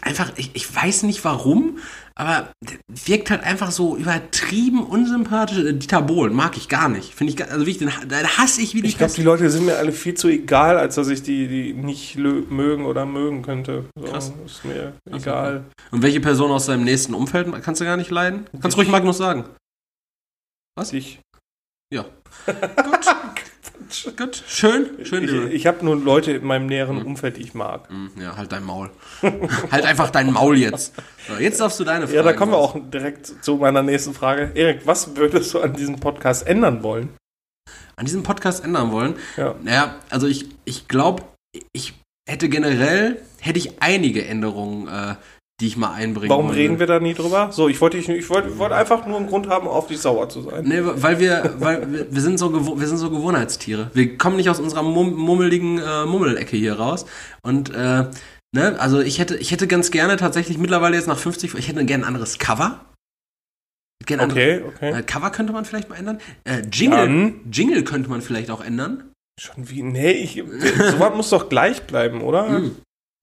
einfach, 0.01 0.32
ich, 0.36 0.51
ich 0.53 0.76
weiß 0.76 1.03
nicht 1.03 1.24
warum, 1.26 1.78
aber 2.20 2.51
wirkt 2.88 3.30
halt 3.30 3.43
einfach 3.43 3.70
so 3.70 3.95
übertrieben 3.95 4.84
unsympathisch. 4.84 5.59
Äh, 5.59 5.74
Dieter 5.74 6.01
Bohlen 6.01 6.34
mag 6.34 6.57
ich 6.57 6.68
gar 6.68 6.89
nicht. 6.89 7.13
Finde 7.13 7.32
ich, 7.32 7.51
also 7.51 7.68
wie 7.68 7.72
ich 7.72 7.78
den, 7.78 7.91
den 8.05 8.28
hasse 8.38 8.59
ich 8.59 8.74
wie 8.74 8.82
die 8.82 8.88
Ich 8.88 8.97
glaube, 8.97 9.13
die 9.13 9.22
Leute 9.22 9.49
sind 9.51 9.65
mir 9.65 9.78
alle 9.78 9.91
viel 9.91 10.15
zu 10.15 10.28
egal, 10.28 10.80
als 10.80 10.95
dass 10.95 11.09
ich 11.09 11.22
die, 11.22 11.47
die 11.47 11.74
nicht 11.74 12.18
mögen 12.18 12.86
oder 12.86 13.05
mögen 13.05 13.43
könnte. 13.43 13.86
So, 13.95 14.05
Krass. 14.05 14.34
Ist 14.45 14.65
mir 14.65 14.93
Krass, 15.07 15.22
egal. 15.22 15.65
Und 15.91 16.01
welche 16.01 16.20
Person 16.20 16.49
aus 16.51 16.65
seinem 16.65 16.86
nächsten 16.86 17.13
Umfeld 17.13 17.47
kannst 17.61 17.82
du 17.82 17.86
gar 17.86 17.97
nicht 17.97 18.09
leiden? 18.09 18.47
Kannst 18.61 18.78
ruhig 18.78 18.89
Magnus 18.89 19.20
sagen. 19.20 19.45
Was? 20.76 20.93
Ich, 20.93 21.20
Ja. 21.93 22.03
Gut. 22.45 23.05
Gut. 24.17 24.43
Schön. 24.47 24.88
Schön, 25.05 25.23
ich, 25.23 25.53
ich 25.53 25.67
habe 25.67 25.83
nur 25.85 25.95
Leute 25.95 26.33
in 26.33 26.45
meinem 26.45 26.65
näheren 26.67 27.01
Umfeld, 27.03 27.38
die 27.38 27.41
ich 27.41 27.53
mag. 27.53 27.89
Hm, 27.89 28.11
Ja, 28.19 28.35
halt 28.38 28.51
dein 28.51 28.63
Maul. 28.63 28.89
halt 29.71 29.85
einfach 29.85 30.09
dein 30.09 30.31
Maul 30.31 30.57
jetzt. 30.57 30.93
So, 31.27 31.35
jetzt 31.35 31.59
darfst 31.59 31.79
du 31.79 31.83
deine 31.83 32.05
Frage. 32.07 32.17
Ja, 32.17 32.23
da 32.23 32.33
kommen 32.33 32.51
wir 32.51 32.57
auch 32.57 32.75
direkt 32.91 33.43
zu 33.43 33.55
meiner 33.55 33.83
nächsten 33.83 34.13
Frage. 34.13 34.51
Erik, 34.55 34.81
was 34.85 35.15
würdest 35.15 35.53
du 35.53 35.59
an 35.61 35.73
diesem 35.73 35.99
Podcast 35.99 36.45
ändern 36.47 36.83
wollen? 36.83 37.09
An 37.95 38.05
diesem 38.05 38.23
Podcast 38.23 38.63
ändern 38.63 38.91
wollen. 38.91 39.15
Ja. 39.38 39.55
Naja, 39.61 39.95
also 40.09 40.27
ich, 40.27 40.47
ich 40.65 40.88
glaube, 40.88 41.23
ich 41.73 41.93
hätte 42.29 42.49
generell, 42.49 43.21
hätte 43.39 43.57
ich 43.59 43.81
einige 43.81 44.25
Änderungen, 44.25 44.88
äh, 44.88 45.15
die 45.60 45.68
ich 45.68 45.76
mal 45.78 45.91
einbringen 45.93 46.30
Warum 46.30 46.47
wollte. 46.49 46.60
reden 46.60 46.78
wir 46.80 46.86
da 46.86 46.99
nie 46.99 47.16
drüber? 47.16 47.49
So, 47.51 47.68
ich 47.68 47.82
wollte 47.82 47.97
dich- 47.97 48.08
ich 48.10 48.30
wollte, 48.30 48.49
ich 48.49 48.58
wollte 48.60 48.76
einfach 48.76 49.08
nur 49.08 49.18
einen 49.18 49.28
Grund 49.28 49.47
haben, 49.49 49.68
auf 49.68 49.88
dich 49.88 49.97
sauer 49.99 50.30
zu 50.30 50.41
sein. 50.43 50.64
Nee, 50.66 50.82
weil 50.84 51.20
wir, 51.20 51.55
weil 51.58 51.91
wir, 51.91 52.12
wir 52.14 52.22
sind 52.22 52.38
so 52.38 52.80
wir 52.80 52.88
sind 52.88 52.97
so 52.97 53.10
Gewohnheitstiere. 53.10 53.89
Wir 53.93 54.18
kommen 54.20 54.36
nicht 54.36 54.49
aus 54.49 54.60
unserer 54.60 54.84
mum 54.84 55.14
mummeligen 55.16 55.80
äh, 55.80 56.05
Mummelecke 56.05 56.55
hier 56.55 56.74
raus. 56.74 57.08
Und 57.41 57.72
äh, 57.74 58.05
ne, 58.55 58.76
also 58.80 58.99
ich 58.99 59.18
hätte, 59.18 59.36
ich 59.38 59.51
hätte 59.51 59.66
ganz 59.66 59.89
gerne 59.89 60.18
tatsächlich 60.18 60.60
mittlerweile 60.60 60.95
jetzt 60.95 61.08
nach 61.08 61.18
50, 61.18 61.55
ich 61.55 61.68
hätte 61.68 61.84
gerne 61.86 62.03
ein 62.03 62.08
anderes 62.08 62.38
Cover. 62.38 62.86
Gerne 64.05 64.24
Okay, 64.26 64.62
okay. 64.68 64.91
Äh, 64.99 65.01
Cover 65.01 65.32
könnte 65.32 65.53
man 65.53 65.66
vielleicht 65.66 65.89
mal 65.89 65.95
ändern. 65.95 66.20
Äh, 66.43 66.62
Jingle, 66.72 66.99
Dann- 66.99 67.34
Jingle 67.51 67.84
könnte 67.84 68.10
man 68.12 68.22
vielleicht 68.22 68.51
auch 68.51 68.64
ändern. 68.64 69.12
Schon 69.41 69.70
wie, 69.72 69.82
nee, 69.82 70.12
ich, 70.12 70.43
sowas 70.91 71.16
muss 71.16 71.30
doch 71.32 71.49
gleich 71.49 71.82
bleiben, 71.84 72.22
oder? 72.22 72.47
Hm. 72.47 72.76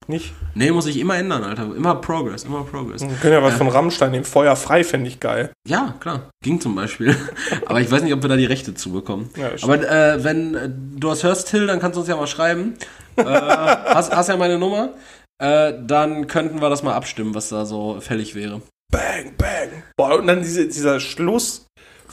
Nicht? 0.07 0.32
Nee, 0.55 0.70
muss 0.70 0.86
ich 0.86 0.98
immer 0.98 1.16
ändern, 1.16 1.44
Alter. 1.44 1.74
Immer 1.74 1.96
Progress, 1.96 2.44
immer 2.44 2.64
Progress. 2.64 3.02
Wir 3.02 3.16
können 3.16 3.32
ja 3.32 3.42
was 3.42 3.55
von 3.55 3.68
Rammstein, 3.68 4.12
dem 4.12 4.24
Feuer 4.24 4.57
frei, 4.57 4.84
fände 4.84 5.09
ich 5.09 5.20
geil. 5.20 5.50
Ja, 5.66 5.94
klar. 6.00 6.30
Ging 6.42 6.61
zum 6.61 6.74
Beispiel. 6.74 7.16
Aber 7.66 7.80
ich 7.80 7.90
weiß 7.90 8.02
nicht, 8.02 8.12
ob 8.12 8.22
wir 8.22 8.28
da 8.28 8.36
die 8.36 8.44
Rechte 8.44 8.74
zu 8.74 8.92
bekommen. 8.92 9.30
Ja, 9.36 9.50
Aber 9.62 9.76
äh, 9.76 10.22
wenn 10.22 10.55
äh, 10.55 10.68
du 10.68 11.09
das 11.09 11.22
hörst, 11.22 11.48
Till, 11.48 11.66
dann 11.66 11.80
kannst 11.80 11.96
du 11.96 12.00
uns 12.00 12.09
ja 12.09 12.16
mal 12.16 12.26
schreiben. 12.26 12.74
Äh, 13.16 13.24
hast, 13.24 14.14
hast 14.14 14.28
ja 14.28 14.36
meine 14.36 14.59
Nummer. 14.59 14.90
Äh, 15.38 15.72
dann 15.86 16.26
könnten 16.26 16.61
wir 16.61 16.70
das 16.70 16.82
mal 16.82 16.94
abstimmen, 16.94 17.34
was 17.34 17.48
da 17.48 17.64
so 17.64 17.98
fällig 18.00 18.34
wäre. 18.34 18.61
Bang, 18.92 19.34
bang. 19.36 19.82
Boah, 19.96 20.18
und 20.18 20.26
dann 20.26 20.42
diese, 20.42 20.66
dieser 20.66 21.00
Schluss 21.00 21.63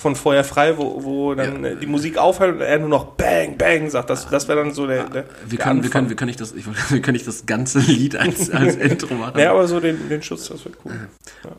von 0.01 0.15
Feuer 0.15 0.43
frei, 0.43 0.77
wo, 0.77 1.03
wo 1.03 1.35
dann 1.35 1.63
äh, 1.63 1.75
die 1.75 1.85
Musik 1.85 2.17
aufhört 2.17 2.55
und 2.55 2.61
er 2.61 2.79
nur 2.79 2.89
noch 2.89 3.05
Bang, 3.05 3.55
Bang 3.57 3.89
sagt. 3.89 4.09
Das, 4.09 4.27
das 4.27 4.47
wäre 4.47 4.63
dann 4.63 4.73
so 4.73 4.87
der, 4.87 5.03
der, 5.03 5.25
Wir 5.47 5.57
der 5.57 5.57
können, 5.59 5.83
wir 5.83 5.85
Anfang. 5.85 5.91
können, 5.91 6.09
wir 6.09 6.15
können 6.15 6.27
nicht 6.29 6.41
das, 6.41 6.53
ich, 6.53 6.65
wollte- 6.65 6.79
wir 6.89 7.01
können 7.01 7.13
nicht 7.13 7.27
das 7.27 7.45
ganze 7.45 7.79
Lied 7.79 8.15
als, 8.15 8.49
als 8.49 8.75
Intro 8.77 9.13
machen. 9.15 9.39
Ja, 9.39 9.51
aber 9.51 9.67
so 9.67 9.79
den, 9.79 10.09
den 10.09 10.23
Schutz, 10.23 10.47
das 10.49 10.65
wird 10.65 10.75
cool. 10.83 10.93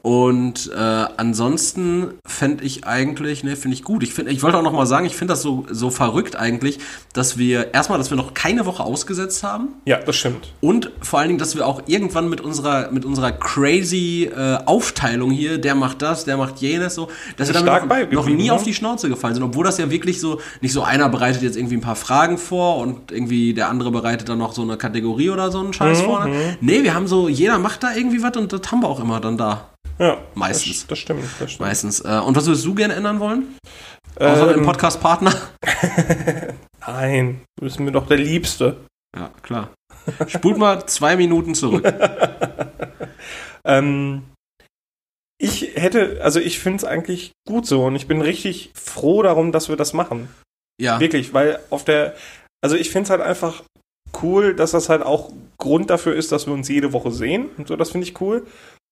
Und 0.03 0.71
äh, 0.75 0.79
ansonsten 0.79 2.15
fände 2.27 2.65
ich 2.65 2.85
eigentlich, 2.87 3.45
ne, 3.45 3.57
finde 3.57 3.77
ich 3.77 3.85
gut. 3.85 4.03
Ich, 4.03 4.13
find, 4.15 4.29
ich 4.31 4.43
wollte 4.43 4.59
auch 4.59 4.63
noch 4.63 4.73
mal 4.73 4.87
sagen, 4.87 5.07
ich 5.07 5.17
finde 5.17 5.33
das 5.33 5.43
so, 5.43 5.65
so 5.71 5.91
verrückt 5.91 6.37
eigentlich, 6.37 6.79
dass 7.13 7.39
wir 7.39 7.73
erstmal, 7.75 7.99
dass 7.99 8.11
wir 8.11 8.17
noch 8.17 8.35
keine 8.35 8.67
Woche 8.67 8.83
ausgesetzt 8.83 9.43
haben 9.43 9.69
Ja, 9.85 9.99
das 9.99 10.17
stimmt. 10.17 10.53
und 10.61 10.91
vor 11.01 11.19
allen 11.21 11.29
Dingen, 11.29 11.39
dass 11.39 11.55
wir 11.57 11.67
auch 11.67 11.83
irgendwann 11.87 12.29
mit 12.29 12.41
unserer, 12.41 12.91
mit 12.91 13.05
unserer 13.05 13.33
crazy 13.33 14.31
äh, 14.35 14.59
Aufteilung 14.67 15.31
hier, 15.31 15.59
der 15.59 15.75
macht 15.75 16.03
das, 16.03 16.25
der 16.25 16.37
macht 16.37 16.59
jenes, 16.59 16.95
so, 16.95 17.09
dass 17.37 17.49
wir 17.49 17.55
Stark 17.55 17.67
damit 17.67 17.83
noch, 17.83 17.89
beigeblieben, 17.89 18.25
noch 18.25 18.31
nie 18.33 18.47
ne? 18.49 18.53
auf 18.53 18.63
die 18.63 18.75
Schnauze 18.75 19.09
gefallen 19.09 19.35
sind, 19.35 19.43
obwohl 19.43 19.65
das 19.65 19.79
ja 19.79 19.91
wirklich 19.91 20.21
so, 20.21 20.41
nicht 20.61 20.73
so 20.73 20.83
einer 20.83 21.09
bereitet 21.09 21.43
jetzt 21.43 21.57
irgendwie 21.57 21.77
ein 21.77 21.81
paar 21.83 21.97
Fragen 21.97 22.39
vor 22.39 22.79
und 22.79 23.13
irgendwie 23.13 23.55
der 23.55 23.69
andere 23.69 23.91
bereitet 23.91 24.29
dann 24.29 24.39
noch 24.39 24.53
so 24.53 24.63
eine 24.63 24.77
Kategorie 24.77 25.31
oder 25.31 25.51
so 25.51 25.61
einen 25.61 25.73
Scheiß 25.73 26.01
Mhm, 26.01 26.05
vor. 26.05 26.29
Nee, 26.61 26.83
wir 26.83 26.95
haben 26.95 27.07
so, 27.07 27.29
jeder 27.29 27.59
macht 27.59 27.83
da 27.83 27.95
irgendwie 27.95 28.23
was 28.23 28.37
und 28.37 28.53
das 28.53 28.61
haben 28.71 28.81
wir 28.83 28.89
auch 28.89 29.01
immer 29.01 29.21
dann 29.21 29.37
da. 29.37 29.69
Ja, 29.99 30.17
Meistens. 30.35 30.81
Das, 30.81 30.87
das 30.89 30.99
stimmt, 30.99 31.25
das 31.39 31.53
stimmt. 31.53 31.67
Meistens. 31.69 32.01
Äh, 32.01 32.21
und 32.25 32.35
was 32.37 32.47
würdest 32.47 32.65
du 32.65 32.75
gerne 32.75 32.95
ändern 32.95 33.21
wollen? 33.21 33.45
Außer 34.17 34.49
Ähm, 34.49 34.55
dem 34.55 34.65
Podcast-Partner? 34.65 35.33
Nein, 36.87 37.43
du 37.57 37.65
bist 37.65 37.79
mir 37.79 37.93
doch 37.93 38.07
der 38.07 38.17
Liebste. 38.19 38.77
Ja, 39.17 39.31
klar. 39.43 39.71
Spult 40.27 40.59
mal 40.59 40.85
zwei 40.87 41.17
Minuten 41.17 41.55
zurück. 41.55 41.85
Ähm, 43.65 44.25
ich 45.43 45.73
hätte, 45.75 46.21
also 46.23 46.39
ich 46.39 46.61
finde 46.61 46.77
es 46.77 46.85
eigentlich 46.85 47.33
gut 47.49 47.67
so 47.67 47.85
und 47.85 47.97
ich 47.97 48.07
bin 48.07 48.21
richtig 48.21 48.71
froh 48.75 49.23
darum, 49.23 49.51
dass 49.51 49.69
wir 49.69 49.75
das 49.75 49.93
machen. 49.93 50.29
Ja. 50.81 51.01
Wirklich, 51.01 51.35
weil 51.35 51.59
auf 51.69 51.85
der, 51.85 52.15
also 52.63 52.77
ich 52.77 52.91
finde 52.91 53.05
es 53.05 53.11
halt 53.11 53.21
einfach 53.21 53.65
cool, 54.23 54.55
dass 54.55 54.71
das 54.71 54.89
halt 54.89 55.03
auch 55.03 55.33
Grund 55.59 55.91
dafür 55.91 56.15
ist, 56.15 56.31
dass 56.31 56.47
wir 56.47 56.55
uns 56.55 56.69
jede 56.69 56.93
Woche 56.93 57.11
sehen 57.11 57.51
und 57.59 57.67
so, 57.67 57.75
das 57.75 57.91
finde 57.91 58.07
ich 58.07 58.21
cool. 58.21 58.47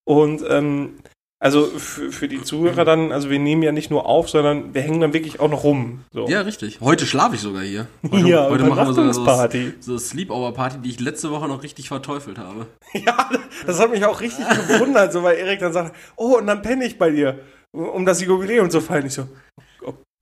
Und 0.05 0.43
ähm, 0.49 0.99
also 1.43 1.65
für, 1.65 2.13
für 2.13 2.29
die 2.29 2.43
Zuhörer 2.43 2.85
dann, 2.85 3.13
also 3.13 3.31
wir 3.31 3.39
nehmen 3.39 3.63
ja 3.63 3.73
nicht 3.73 3.91
nur 3.91 4.05
auf, 4.05 4.29
sondern 4.29 4.75
wir 4.75 4.83
hängen 4.83 5.01
dann 5.01 5.15
wirklich 5.15 5.41
auch 5.41 5.49
noch 5.51 5.65
rum. 5.65 6.05
So. 6.13 6.29
Ja, 6.29 6.43
richtig. 6.43 6.81
Heute 6.83 7.07
schlafe 7.07 7.35
ich 7.35 7.41
sogar 7.41 7.63
hier. 7.63 7.87
Heute, 8.11 8.29
Ja, 8.29 8.49
heute 8.51 8.65
machen 8.65 8.77
wir 8.89 8.93
so, 8.93 9.01
Übernachtungsparty. 9.01 9.73
so 9.81 9.97
Sleepover-Party, 9.97 10.79
die 10.79 10.91
ich 10.91 11.01
letzte 11.01 11.31
Woche 11.31 11.49
noch 11.49 11.63
richtig 11.63 11.89
verteufelt 11.89 12.39
habe. 12.39 12.67
Ja, 12.93 13.31
das 13.67 13.79
hat 13.79 13.91
mich 13.93 14.05
auch 14.05 14.21
richtig 14.21 14.45
gewundert, 14.69 15.13
so 15.13 15.23
weil 15.23 15.37
Erik 15.37 15.61
dann 15.61 15.73
sagt, 15.73 15.95
oh, 16.17 16.37
und 16.39 16.47
dann 16.47 16.61
penne 16.61 16.85
ich 16.85 16.99
bei 16.99 17.11
dir, 17.11 17.39
um 17.73 18.05
das 18.05 18.21
Jubiläum 18.21 18.69
zu 18.69 18.81
feiern. 18.81 19.07
Ich 19.07 19.15
so, 19.15 19.29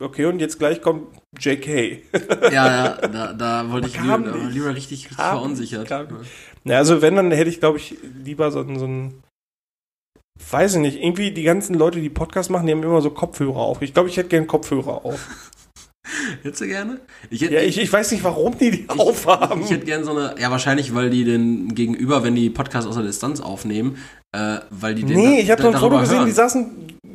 okay, 0.01 0.27
und 0.27 0.39
jetzt 0.39 0.59
gleich 0.59 0.81
kommt 0.83 1.09
JK. 1.39 2.03
Ja, 2.43 2.51
ja, 2.53 3.09
da, 3.09 3.33
da 3.33 3.71
wollte 3.71 3.89
ich 3.89 4.01
lieber, 4.01 4.19
lieber 4.51 4.75
richtig, 4.75 5.07
richtig 5.07 5.17
verunsichert. 5.17 5.91
Ja, 6.65 6.77
also 6.77 7.03
wenn, 7.03 7.17
dann 7.17 7.31
hätte 7.31 7.51
ich, 7.51 7.59
glaube 7.59 7.79
ich, 7.79 7.97
lieber 8.23 8.51
so, 8.51 8.63
so 8.79 8.85
ein, 8.87 9.15
weiß 10.51 10.75
ich 10.77 10.81
nicht, 10.81 11.03
irgendwie 11.03 11.31
die 11.31 11.43
ganzen 11.43 11.75
Leute, 11.75 12.01
die 12.01 12.09
Podcast 12.11 12.51
machen, 12.51 12.67
die 12.67 12.73
haben 12.73 12.83
immer 12.83 13.01
so 13.03 13.11
Kopfhörer 13.11 13.57
auf. 13.57 13.83
Ich 13.83 13.93
glaube, 13.95 14.09
ich 14.09 14.17
hätte 14.17 14.29
gern 14.29 14.47
Kopfhörer 14.47 15.05
auf. 15.05 15.27
Hättest 16.43 16.63
du 16.63 16.67
gerne? 16.67 17.01
Ich 17.29 17.43
hätte, 17.43 17.55
Ja, 17.55 17.61
ich, 17.61 17.79
ich 17.79 17.93
weiß 17.93 18.13
nicht, 18.13 18.25
warum 18.25 18.57
die 18.57 18.71
die 18.71 18.89
aufhaben. 18.89 19.61
Ich 19.63 19.71
hätte 19.71 19.85
gerne 19.85 20.05
so 20.05 20.13
eine, 20.13 20.35
ja 20.41 20.51
wahrscheinlich, 20.51 20.95
weil 20.95 21.11
die 21.11 21.25
den 21.25 21.75
Gegenüber, 21.75 22.25
wenn 22.25 22.35
die 22.35 22.49
Podcasts 22.49 22.89
aus 22.89 22.95
der 22.95 23.05
Distanz 23.05 23.41
aufnehmen, 23.41 23.99
äh, 24.33 24.59
weil 24.71 24.95
die 24.95 25.05
den 25.05 25.17
nee, 25.17 25.37
da- 25.37 25.43
ich 25.43 25.51
habe 25.51 25.63
so 25.63 25.69
ein 25.69 25.75
Foto 25.77 25.99
gesehen, 26.01 26.17
hören. 26.19 26.27
die 26.27 26.33
saßen 26.33 26.67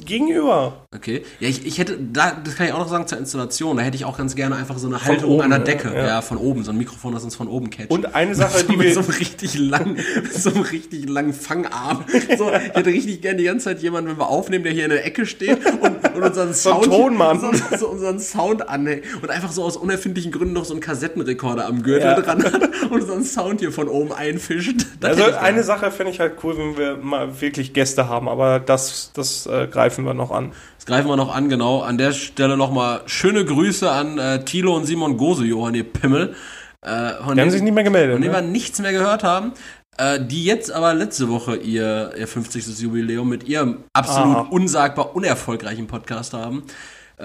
gegenüber. 0.06 0.86
Okay. 0.95 1.24
Ja, 1.39 1.47
ich, 1.47 1.66
ich 1.66 1.78
hätte, 1.80 1.97
da, 1.99 2.38
das 2.43 2.56
kann 2.56 2.68
ich 2.68 2.74
auch 2.74 2.80
noch 2.80 2.88
sagen 2.88 3.08
zur 3.08 3.18
Installation, 3.18 3.78
da 3.78 3.84
hätte 3.84 3.97
ich 3.97 4.06
auch 4.06 4.18
ganz 4.18 4.36
gerne 4.36 4.56
einfach 4.56 4.78
so 4.78 4.88
eine 4.88 5.04
Halterung 5.04 5.36
oben, 5.36 5.43
an 5.43 5.49
der 5.49 5.60
Decke. 5.60 5.91
Ja, 5.93 6.06
ja. 6.06 6.22
von 6.22 6.38
oben, 6.38 6.64
so 6.64 6.72
ein 6.72 6.78
Mikrofon, 6.78 7.14
das 7.14 7.24
uns 7.24 7.36
von 7.36 7.47
oben 7.47 7.70
catcht. 7.70 7.91
Und 7.91 8.14
eine 8.16 8.36
Sache, 8.36 8.60
so 8.60 8.68
die 8.68 8.78
mit 8.78 8.88
wir, 8.88 8.93
so 8.93 8.99
einem 8.99 9.10
richtig 9.10 9.58
langen, 9.58 9.95
mit 9.95 10.34
so 10.34 10.51
einem 10.51 10.62
richtig 10.62 11.10
langen 11.10 11.34
Fangarm. 11.34 12.06
So, 12.38 12.51
ich 12.51 12.76
hätte 12.76 12.89
richtig 12.89 13.22
gerne 13.22 13.38
die 13.38 13.45
ganze 13.45 13.66
Zeit 13.66 13.82
jemanden, 13.82 14.12
wenn 14.12 14.18
wir 14.18 14.28
aufnehmen, 14.28 14.64
der 14.64 14.74
hier 14.74 14.86
in 14.86 14.91
der 14.91 15.06
Ecke 15.06 15.26
steht 15.26 15.66
und, 15.66 16.16
und 16.16 16.24
unseren 16.24 16.54
Sound, 16.54 16.86
Tonmann. 16.86 17.39
So, 17.39 17.78
so 17.78 17.88
unseren 17.89 18.20
Sound 18.20 18.70
anhängt 18.70 19.04
und 19.22 19.30
einfach 19.30 19.51
so 19.51 19.64
aus 19.64 19.78
unerfindlichen 19.78 20.32
Gründen 20.32 20.54
noch 20.54 20.66
so 20.66 20.74
einen 20.74 20.82
Kassettenrekorder 20.82 21.66
am 21.66 21.84
Gürtel 21.84 22.12
Ja. 22.12 22.22
dran 22.22 22.43
hat 22.43 22.62
und 22.89 23.01
unseren 23.01 23.24
Sound 23.24 23.60
hier 23.60 23.72
von 23.72 23.88
oben 23.88 24.12
einfischt. 24.14 24.86
Das 24.99 25.18
also 25.20 25.38
eine. 25.38 25.64
Sache 25.64 25.91
fände 25.91 26.12
ich 26.12 26.20
halt 26.20 26.34
cool, 26.43 26.58
wenn 26.58 26.78
wir 26.78 26.97
mal 26.97 27.41
wirklich 27.41 27.74
Gäste 27.74 28.10
haben, 28.10 28.28
aber 28.28 28.60
das, 28.60 29.12
das 29.14 29.45
äh, 29.45 29.68
greife 29.68 29.93
greifen 29.96 30.06
wir 30.06 30.14
noch 30.14 30.32
an. 30.32 30.52
Das 30.78 30.86
greifen 30.86 31.08
wir 31.08 31.16
noch 31.16 31.34
an, 31.34 31.50
genau. 31.50 31.82
An 31.82 31.98
der 31.98 32.12
Stelle 32.12 32.58
nochmal 32.58 33.02
schöne 33.06 33.46
Grüße 33.46 33.89
an 33.89 34.18
äh, 34.18 34.44
Thilo 34.46 34.76
und 34.76 34.86
Simon 34.86 35.18
Gose, 35.18 35.46
Johann, 35.46 35.76
ihr 35.76 35.84
Pimmel. 35.84 36.36
Äh, 36.82 37.12
von 37.24 37.36
Die 37.36 37.41
haben 37.41 37.50
sich 37.52 37.62
nicht 37.62 37.74
mehr 37.74 37.84
gemeldet. 37.84 38.14
von 38.16 38.22
denen 38.22 38.34
wir 38.34 38.41
Ne? 38.41 38.48
nichts 38.50 38.80
mehr 38.80 38.91
gehört 38.91 39.24
haben. 39.24 39.54
Äh, 39.98 40.20
die 40.20 40.44
jetzt 40.44 40.72
aber 40.72 40.94
letzte 40.96 41.30
Woche 41.30 41.56
ihr, 41.56 42.12
ihr 42.18 42.28
50. 42.28 42.80
Jubiläum 42.80 43.30
mit 43.30 43.48
ihrem 43.48 43.84
absolut 43.94 44.36
Aha. 44.38 44.48
unsagbar 44.50 45.16
unerfolgreichen 45.16 45.86
Podcast 45.88 46.34
haben. 46.34 46.64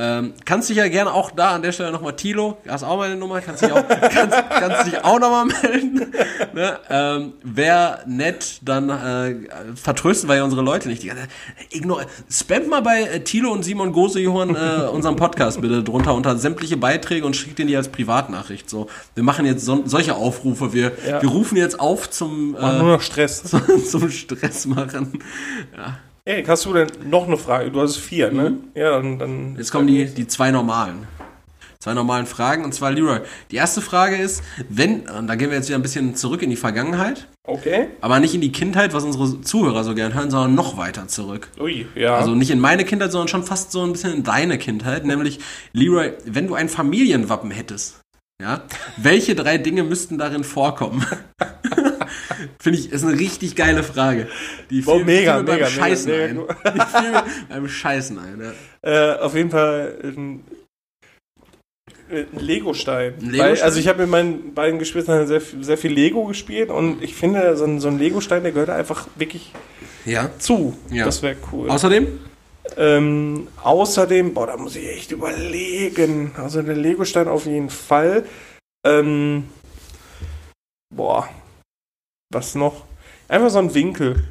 Ähm, 0.00 0.34
kannst 0.44 0.68
dich 0.68 0.76
ja 0.76 0.86
gerne 0.86 1.12
auch 1.12 1.32
da 1.32 1.56
an 1.56 1.62
der 1.62 1.72
Stelle 1.72 1.90
nochmal, 1.90 2.14
Tilo, 2.14 2.58
hast 2.68 2.84
auch 2.84 2.98
meine 2.98 3.16
Nummer, 3.16 3.40
kannst 3.40 3.62
dich 3.62 3.72
auch, 3.72 3.82
kannst, 3.88 4.36
kannst 4.48 4.86
dich 4.86 5.04
auch 5.04 5.18
nochmal 5.18 5.46
melden. 5.46 6.12
ne? 6.54 6.78
ähm, 6.88 7.32
Wäre 7.42 7.98
nett, 8.06 8.60
dann 8.62 8.88
äh, 8.90 9.34
vertrösten 9.74 10.28
wir 10.28 10.36
ja 10.36 10.44
unsere 10.44 10.62
Leute 10.62 10.88
nicht. 10.88 11.02
Die 11.02 11.08
ganze- 11.08 11.26
Ignor 11.70 12.02
Spamt 12.30 12.68
mal 12.68 12.80
bei 12.82 13.02
äh, 13.02 13.20
Tilo 13.24 13.50
und 13.50 13.64
Simon 13.64 13.92
Gose 13.92 14.20
Johann 14.20 14.54
äh, 14.54 14.86
unseren 14.92 15.16
Podcast 15.16 15.60
bitte 15.60 15.82
drunter 15.82 16.14
unter 16.14 16.36
sämtliche 16.38 16.76
Beiträge 16.76 17.26
und 17.26 17.34
schickt 17.34 17.58
den 17.58 17.66
die 17.66 17.76
als 17.76 17.88
Privatnachricht. 17.88 18.70
So, 18.70 18.86
wir 19.16 19.24
machen 19.24 19.46
jetzt 19.46 19.64
so, 19.64 19.82
solche 19.84 20.14
Aufrufe. 20.14 20.72
Wir, 20.72 20.92
Ja. 21.08 21.20
wir 21.20 21.28
rufen 21.28 21.56
jetzt 21.56 21.80
auf 21.80 22.08
zum, 22.08 22.52
Mach 22.52 22.74
äh, 22.74 22.78
nur 22.78 22.92
noch 22.92 23.02
Stress. 23.02 23.42
zum 23.90 24.10
Stress 24.10 24.66
machen. 24.66 25.18
Erik, 26.28 26.46
hast 26.46 26.66
du 26.66 26.74
denn 26.74 26.88
noch 27.08 27.26
eine 27.26 27.38
Frage? 27.38 27.70
Du 27.70 27.80
hast 27.80 27.96
vier, 27.96 28.30
ne? 28.30 28.58
Ja, 28.74 28.90
dann. 28.90 29.18
dann 29.18 29.52
Mhm. 29.52 29.56
Jetzt 29.56 29.72
kommen 29.72 29.86
die, 29.86 30.04
die 30.04 30.26
zwei 30.26 30.50
normalen. 30.50 31.06
Zwei 31.78 31.94
normalen 31.94 32.26
Fragen. 32.26 32.64
Und 32.66 32.74
zwar, 32.74 32.90
Leroy, 32.90 33.20
die 33.50 33.56
erste 33.56 33.80
Frage 33.80 34.16
ist, 34.16 34.42
wenn, 34.68 35.08
und 35.08 35.26
da 35.26 35.36
gehen 35.36 35.48
wir 35.48 35.56
jetzt 35.56 35.68
wieder 35.68 35.78
ein 35.78 35.82
bisschen 35.82 36.16
zurück 36.16 36.42
in 36.42 36.50
die 36.50 36.56
Vergangenheit, 36.56 37.28
Okay. 37.44 37.86
aber 38.02 38.20
nicht 38.20 38.34
in 38.34 38.42
die 38.42 38.52
Kindheit, 38.52 38.92
was 38.92 39.04
unsere 39.04 39.40
Zuhörer 39.40 39.84
so 39.84 39.94
gern 39.94 40.12
hören, 40.12 40.30
sondern 40.30 40.54
noch 40.54 40.76
weiter 40.76 41.08
zurück. 41.08 41.48
Ui, 41.58 41.86
ja. 41.94 42.16
Also 42.16 42.34
nicht 42.34 42.50
in 42.50 42.60
meine 42.60 42.84
Kindheit, 42.84 43.10
sondern 43.10 43.28
schon 43.28 43.44
fast 43.44 43.72
so 43.72 43.82
ein 43.82 43.92
bisschen 43.92 44.12
in 44.12 44.22
deine 44.22 44.58
Kindheit. 44.58 45.06
Nämlich, 45.06 45.40
Leroy, 45.72 46.12
wenn 46.26 46.46
du 46.46 46.54
ein 46.56 46.68
Familienwappen 46.68 47.50
hättest, 47.50 48.00
ja, 48.38 48.64
welche 48.98 49.34
drei 49.34 49.56
Dinge 49.56 49.82
müssten 49.82 50.18
darin 50.18 50.44
vorkommen? 50.44 51.06
Finde 52.58 52.78
ich, 52.78 52.92
ist 52.92 53.04
eine 53.04 53.18
richtig 53.18 53.56
geile 53.56 53.82
Frage. 53.82 54.28
Die 54.70 54.82
fiel- 54.82 55.04
mega, 55.04 55.34
fiel 55.34 55.42
mir 55.42 55.46
beim 55.46 55.54
mega, 55.56 55.66
Scheißen 55.68 56.10
mega, 56.12 56.24
ein. 56.24 56.36
mega 56.36 56.54
Die 56.74 56.80
fiel 56.98 57.10
mir 57.12 57.24
beim 57.48 57.68
Scheißen 57.68 58.18
ein, 58.18 58.40
ja. 58.82 59.14
Äh, 59.14 59.18
auf 59.20 59.34
jeden 59.34 59.50
Fall 59.50 59.98
ein, 60.02 60.44
ein 62.10 62.26
Lego-Stein. 62.38 63.14
Ein? 63.20 63.38
Weil, 63.38 63.60
also 63.62 63.78
ich 63.78 63.88
habe 63.88 64.02
mit 64.02 64.10
meinen 64.10 64.54
beiden 64.54 64.78
Geschwistern 64.78 65.26
sehr, 65.26 65.40
viel- 65.40 65.62
sehr 65.64 65.78
viel 65.78 65.92
Lego 65.92 66.24
gespielt 66.24 66.70
und 66.70 67.02
ich 67.02 67.14
finde, 67.14 67.56
so 67.56 67.64
ein, 67.64 67.80
so 67.80 67.88
ein 67.88 67.98
Lego-Stein, 67.98 68.42
der 68.42 68.52
gehört 68.52 68.70
einfach 68.70 69.06
wirklich 69.16 69.52
Ja. 70.04 70.30
zu. 70.38 70.76
Ja. 70.90 71.04
Das 71.04 71.22
wäre 71.22 71.36
cool. 71.52 71.68
Außerdem? 71.70 72.06
Ähm, 72.76 73.48
außerdem, 73.62 74.34
boah, 74.34 74.46
da 74.46 74.56
muss 74.58 74.76
ich 74.76 74.86
echt 74.88 75.10
überlegen. 75.12 76.32
Also 76.36 76.60
der 76.62 76.76
Lego-Stein 76.76 77.26
auf 77.26 77.46
jeden 77.46 77.70
Fall. 77.70 78.24
Ähm, 78.86 79.44
boah, 80.94 81.28
was 82.32 82.54
noch? 82.54 82.84
Einfach 83.28 83.50
so 83.50 83.58
ein 83.58 83.74
Winkel. 83.74 84.24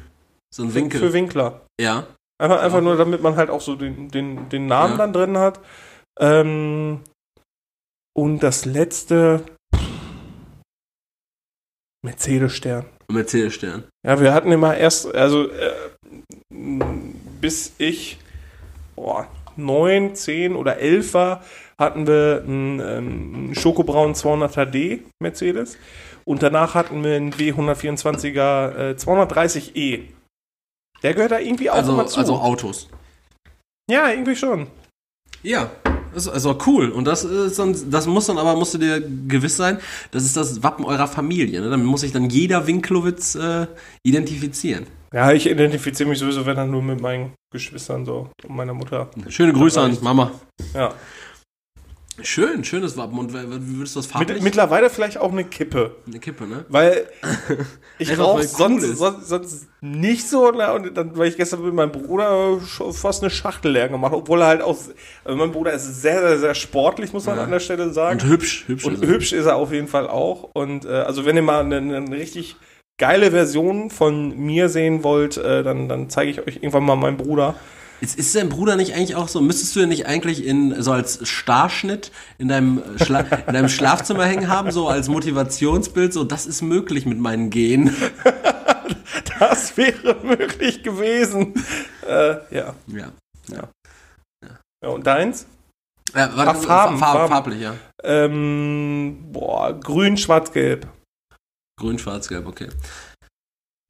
So 0.54 0.62
ein 0.64 0.74
Winkel. 0.74 1.00
Für 1.00 1.12
Winkler. 1.12 1.62
ja. 1.80 2.06
Einfach, 2.40 2.60
einfach 2.62 2.78
Ja. 2.78 2.82
nur, 2.84 2.96
damit 2.96 3.20
man 3.20 3.34
halt 3.34 3.50
auch 3.50 3.60
so 3.60 3.74
den, 3.74 4.10
den, 4.12 4.48
den 4.48 4.66
Namen 4.66 4.92
Ja. 4.92 4.98
dann 4.98 5.12
drin 5.12 5.38
hat. 5.38 5.58
Ähm, 6.20 7.00
und 8.16 8.38
das 8.44 8.64
letzte 8.64 9.42
Mercedes-Stern. 12.04 12.86
Mercedes-Stern. 13.10 13.84
Ja, 14.06 14.20
wir 14.20 14.32
hatten 14.32 14.52
immer 14.52 14.76
erst, 14.76 15.12
also 15.14 15.48
äh, 15.50 15.72
bis 17.40 17.72
ich 17.78 18.18
boah, 18.94 19.26
9, 19.56 20.14
10 20.14 20.54
oder 20.54 20.76
11 20.78 21.14
war, 21.14 21.44
hatten 21.78 22.06
wir 22.06 22.42
einen, 22.46 22.78
ähm, 22.80 23.34
einen 23.34 23.54
Schokobraun 23.56 24.14
200er 24.14 25.00
Mercedes 25.20 25.76
und 26.28 26.42
danach 26.42 26.74
hatten 26.74 27.02
wir 27.02 27.16
einen 27.16 27.32
W124er 27.32 28.90
äh, 28.90 28.94
230e. 28.94 30.02
Der 31.02 31.14
gehört 31.14 31.32
da 31.32 31.38
irgendwie 31.38 31.70
auch 31.70 31.76
Also, 31.76 31.92
immer 31.94 32.06
zu. 32.06 32.18
also 32.20 32.34
Autos. 32.36 32.88
ja, 33.90 34.10
irgendwie 34.10 34.36
schon. 34.36 34.66
Ja. 35.42 35.70
Das 36.12 36.26
ist 36.26 36.32
also 36.32 36.58
cool. 36.66 36.90
Und 36.90 37.04
das 37.04 37.22
ist 37.24 37.58
dann, 37.58 37.90
das 37.90 38.06
muss 38.06 38.26
dann 38.26 38.38
aber, 38.38 38.56
musst 38.56 38.74
du 38.74 38.78
dir 38.78 39.00
gewiss 39.00 39.56
sein, 39.56 39.78
das 40.10 40.24
ist 40.24 40.36
das 40.36 40.62
Wappen 40.62 40.84
eurer 40.84 41.06
Familie. 41.06 41.60
Ne? 41.60 41.70
Damit 41.70 41.86
muss 41.86 42.00
sich 42.00 42.12
dann 42.12 42.28
jeder 42.30 42.66
Winklowitz 42.66 43.34
äh, 43.34 43.66
identifizieren. 44.02 44.86
Ja, 45.12 45.32
ich 45.32 45.46
identifiziere 45.48 46.08
mich 46.08 46.18
sowieso, 46.18 46.44
wenn 46.44 46.56
dann 46.56 46.70
nur 46.70 46.82
mit 46.82 47.00
meinen 47.00 47.32
Geschwistern 47.52 48.04
so 48.04 48.30
und 48.46 48.56
meiner 48.56 48.74
Mutter. 48.74 49.10
Schöne 49.28 49.52
Grüße 49.52 49.80
an. 49.80 49.96
Mama. 50.02 50.32
Ja. 50.74 50.92
Schön, 52.22 52.64
schönes 52.64 52.96
Wappen. 52.96 53.18
Und 53.18 53.32
wie 53.32 53.76
würdest 53.78 53.94
du 53.94 54.00
das 54.00 54.06
farblich? 54.06 54.36
Mit, 54.36 54.42
mittlerweile 54.42 54.90
vielleicht 54.90 55.18
auch 55.18 55.30
eine 55.30 55.44
Kippe. 55.44 55.96
Eine 56.06 56.18
Kippe, 56.18 56.46
ne? 56.46 56.64
Weil 56.68 57.06
ich 57.98 58.18
rauche 58.18 58.38
cool 58.40 58.46
sonst, 58.46 58.96
sonst, 58.96 59.28
sonst 59.28 59.66
nicht 59.80 60.28
so. 60.28 60.50
Na, 60.54 60.72
und 60.72 60.96
dann, 60.96 61.16
weil 61.16 61.28
ich 61.28 61.36
gestern 61.36 61.64
mit 61.64 61.74
meinem 61.74 61.92
Bruder 61.92 62.58
fast 62.92 63.22
eine 63.22 63.30
Schachtel 63.30 63.72
leer 63.72 63.88
gemacht, 63.88 64.12
obwohl 64.14 64.40
er 64.42 64.48
halt 64.48 64.62
auch. 64.62 64.76
Also 65.24 65.38
mein 65.38 65.52
Bruder 65.52 65.72
ist 65.72 66.02
sehr, 66.02 66.20
sehr, 66.20 66.38
sehr 66.38 66.54
sportlich, 66.54 67.12
muss 67.12 67.26
man 67.26 67.36
Ja. 67.36 67.44
an 67.44 67.50
der 67.50 67.60
Stelle 67.60 67.92
sagen. 67.92 68.20
Und 68.20 68.28
hübsch, 68.28 68.64
hübsch. 68.66 68.84
Und 68.84 68.94
ist 68.94 69.02
er. 69.02 69.08
hübsch 69.08 69.32
ist 69.32 69.46
er 69.46 69.56
auf 69.56 69.72
jeden 69.72 69.88
Fall 69.88 70.08
auch. 70.08 70.50
Und 70.54 70.84
äh, 70.84 70.88
also 70.88 71.24
wenn 71.24 71.36
ihr 71.36 71.42
mal 71.42 71.60
eine, 71.60 71.76
eine 71.76 72.10
richtig 72.16 72.56
geile 72.98 73.30
Version 73.30 73.90
von 73.90 74.36
mir 74.36 74.68
sehen 74.68 75.04
wollt, 75.04 75.36
äh, 75.36 75.62
dann, 75.62 75.88
dann 75.88 76.10
zeige 76.10 76.30
ich 76.32 76.40
euch 76.40 76.56
irgendwann 76.56 76.84
mal 76.84 76.96
meinen 76.96 77.16
Bruder. 77.16 77.54
Ist, 78.00 78.18
ist 78.18 78.34
dein 78.34 78.48
Bruder 78.48 78.76
nicht 78.76 78.94
eigentlich 78.94 79.16
auch 79.16 79.28
so? 79.28 79.40
Müsstest 79.40 79.74
du 79.74 79.80
ihn 79.80 79.88
nicht 79.88 80.06
eigentlich 80.06 80.44
in 80.44 80.80
so 80.82 80.92
als 80.92 81.26
Starschnitt 81.28 82.12
in 82.38 82.48
deinem, 82.48 82.82
Schla 83.02 83.20
in 83.46 83.54
deinem 83.54 83.68
Schlafzimmer 83.68 84.24
hängen 84.24 84.48
haben, 84.48 84.70
so 84.70 84.88
als 84.88 85.08
Motivationsbild, 85.08 86.12
so 86.12 86.24
das 86.24 86.46
ist 86.46 86.62
möglich 86.62 87.06
mit 87.06 87.18
meinen 87.18 87.50
Genen? 87.50 87.94
Das 89.38 89.76
wäre 89.76 90.16
möglich 90.24 90.82
gewesen. 90.82 91.54
Äh, 92.06 92.36
ja. 92.50 92.74
Ja. 92.88 93.12
ja. 93.52 94.88
Und 94.88 95.06
deins? 95.06 95.46
Äh, 96.12 96.28
warte, 96.34 96.50
Ach, 96.50 96.56
Farben, 96.56 96.98
Farb, 96.98 97.16
Farben. 97.16 97.32
Farblich, 97.32 97.60
ja. 97.60 97.74
Ähm, 98.02 99.18
boah, 99.30 99.78
grün, 99.78 100.16
schwarz, 100.16 100.52
gelb. 100.52 100.88
Grün, 101.78 101.98
schwarz, 101.98 102.28
gelb, 102.28 102.46
okay. 102.46 102.68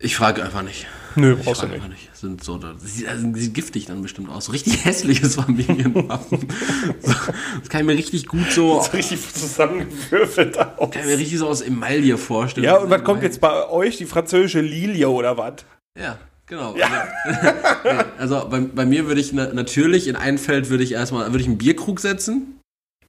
Ich 0.01 0.15
frage 0.15 0.45
einfach 0.45 0.63
nicht. 0.63 0.87
Nö, 1.17 1.33
Ich 1.37 1.45
brauchst 1.45 1.63
du 1.63 1.67
frage 1.67 1.73
nicht. 1.73 1.83
einfach 1.85 1.89
nicht. 1.89 2.17
Sind 2.17 2.45
so, 2.45 2.57
das 2.57 2.75
sieht, 2.83 3.09
also, 3.09 3.27
sieht 3.35 3.53
giftig 3.53 3.87
dann 3.87 4.01
bestimmt 4.01 4.31
aus. 4.31 4.45
So 4.45 4.53
richtig 4.53 4.85
hässliches 4.85 5.35
Familienwappen. 5.35 6.39
so, 7.01 7.13
das 7.59 7.69
kann 7.69 7.81
ich 7.81 7.87
mir 7.89 7.95
richtig 7.95 8.27
gut 8.29 8.49
so, 8.53 8.81
So 8.81 8.93
richtig 8.93 9.21
zusammengewürfelt 9.35 10.57
aus. 10.57 10.91
kann 10.93 11.03
ich 11.03 11.07
mir 11.09 11.19
richtig 11.19 11.39
so 11.39 11.49
aus 11.49 11.63
Emaille 11.63 12.17
vorstellen. 12.17 12.65
Ja, 12.65 12.77
und 12.77 12.91
was 12.91 13.03
kommt 13.03 13.25
jetzt 13.25 13.41
bei 13.41 13.69
euch? 13.69 13.97
Die 13.97 14.07
französische 14.07 14.61
Lilie 14.61 15.09
oder 15.11 15.37
was? 15.37 15.65
Ja, 15.99 16.17
genau. 16.47 16.75
Nee, 17.85 17.91
also 18.19 18.47
bei, 18.49 18.61
bei 18.61 18.87
mir 18.87 19.07
würde 19.09 19.21
ich 19.21 19.33
na, 19.33 19.53
natürlich 19.53 20.07
in 20.07 20.15
ein 20.15 20.39
Feld 20.39 20.71
würde 20.71 20.85
ich 20.85 20.93
erstmal 20.93 21.27
würde 21.33 21.41
ich 21.41 21.47
einen 21.47 21.59
Bierkrug 21.59 21.99
setzen. 21.99 22.58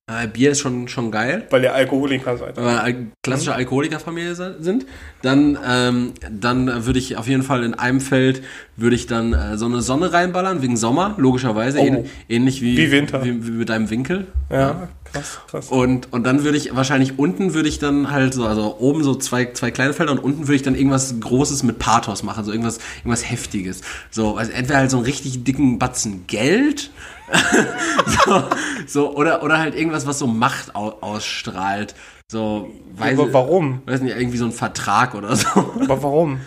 Äh, 0.09 0.27
Bier 0.27 0.51
ist 0.51 0.59
schon, 0.59 0.87
schon 0.87 1.11
geil. 1.11 1.45
Weil 1.51 1.63
ihr 1.63 1.73
Alkoholiker 1.73 2.35
seid. 2.37 2.57
Weil 2.57 2.65
wir 2.65 2.83
al- 2.83 3.07
klassische 3.23 3.53
Alkoholikerfamilie 3.53 4.33
sind. 4.35 4.85
Dann, 5.21 5.57
ähm, 5.67 6.13
dann 6.31 6.85
würde 6.85 6.97
ich 6.97 7.17
auf 7.17 7.27
jeden 7.27 7.43
Fall 7.43 7.63
in 7.63 7.73
einem 7.75 8.01
Feld 8.01 8.41
würde 8.79 8.95
ich 8.95 9.07
dann 9.07 9.33
äh, 9.33 9.57
so 9.57 9.65
eine 9.65 9.81
Sonne 9.81 10.13
reinballern, 10.13 10.61
wegen 10.61 10.77
Sommer, 10.77 11.15
logischerweise. 11.17 11.79
Oh. 11.79 11.85
Ähn, 11.85 12.05
ähnlich 12.27 12.61
wie, 12.61 12.77
Wie 12.77 12.91
Winter. 12.91 13.23
Wie, 13.23 13.45
wie 13.45 13.51
mit 13.51 13.69
deinem 13.69 13.89
Winkel. 13.89 14.27
Ja, 14.49 14.89
krass, 15.03 15.39
krass. 15.47 15.67
Und, 15.69 16.11
und 16.11 16.23
dann 16.23 16.43
würde 16.43 16.57
ich 16.57 16.75
wahrscheinlich 16.75 17.19
unten 17.19 17.53
würde 17.53 17.69
ich 17.69 17.79
dann 17.79 18.11
halt 18.11 18.33
so, 18.33 18.45
also 18.45 18.77
oben 18.79 19.03
so 19.03 19.15
zwei, 19.15 19.51
zwei 19.53 19.71
kleine 19.71 19.93
Felder 19.93 20.11
und 20.11 20.19
unten 20.19 20.47
würde 20.47 20.55
ich 20.55 20.63
dann 20.63 20.75
irgendwas 20.75 21.19
Großes 21.19 21.63
mit 21.63 21.79
Pathos 21.79 22.23
machen, 22.23 22.43
so 22.43 22.51
irgendwas, 22.51 22.79
irgendwas 22.99 23.29
Heftiges. 23.29 23.81
So, 24.09 24.37
also 24.37 24.51
entweder 24.51 24.79
halt 24.79 24.91
so 24.91 24.97
einen 24.97 25.05
richtig 25.05 25.43
dicken 25.43 25.79
Batzen 25.79 26.25
Geld, 26.27 26.91
so, 28.25 28.43
so, 28.87 29.15
oder, 29.15 29.43
oder 29.43 29.59
halt 29.59 29.75
irgendwas, 29.75 30.07
was 30.07 30.19
so 30.19 30.27
Macht 30.27 30.75
au 30.75 30.93
ausstrahlt. 31.01 31.95
So, 32.31 32.69
weiß, 32.95 33.17
Aber 33.19 33.33
warum? 33.33 33.81
weiß 33.85 34.01
nicht, 34.01 34.15
irgendwie 34.15 34.37
so 34.37 34.45
ein 34.45 34.51
Vertrag 34.51 35.15
oder 35.15 35.35
so. 35.35 35.47
Aber 35.49 36.03
warum? 36.03 36.39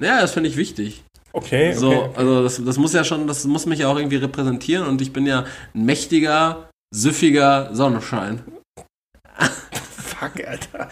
Ja, 0.00 0.20
das 0.20 0.32
finde 0.32 0.48
ich 0.48 0.56
wichtig. 0.56 1.04
Okay, 1.32 1.70
okay. 1.70 1.72
So, 1.72 2.12
also 2.14 2.42
das, 2.42 2.62
das 2.64 2.76
muss 2.76 2.92
ja 2.92 3.04
schon, 3.04 3.26
das 3.26 3.44
muss 3.44 3.66
mich 3.66 3.80
ja 3.80 3.88
auch 3.88 3.96
irgendwie 3.96 4.16
repräsentieren 4.16 4.86
und 4.86 5.00
ich 5.00 5.12
bin 5.12 5.26
ja 5.26 5.44
ein 5.74 5.84
mächtiger, 5.84 6.68
süffiger 6.94 7.70
Sonnenschein. 7.74 8.42
Fuck, 10.22 10.46
Alter. 10.46 10.88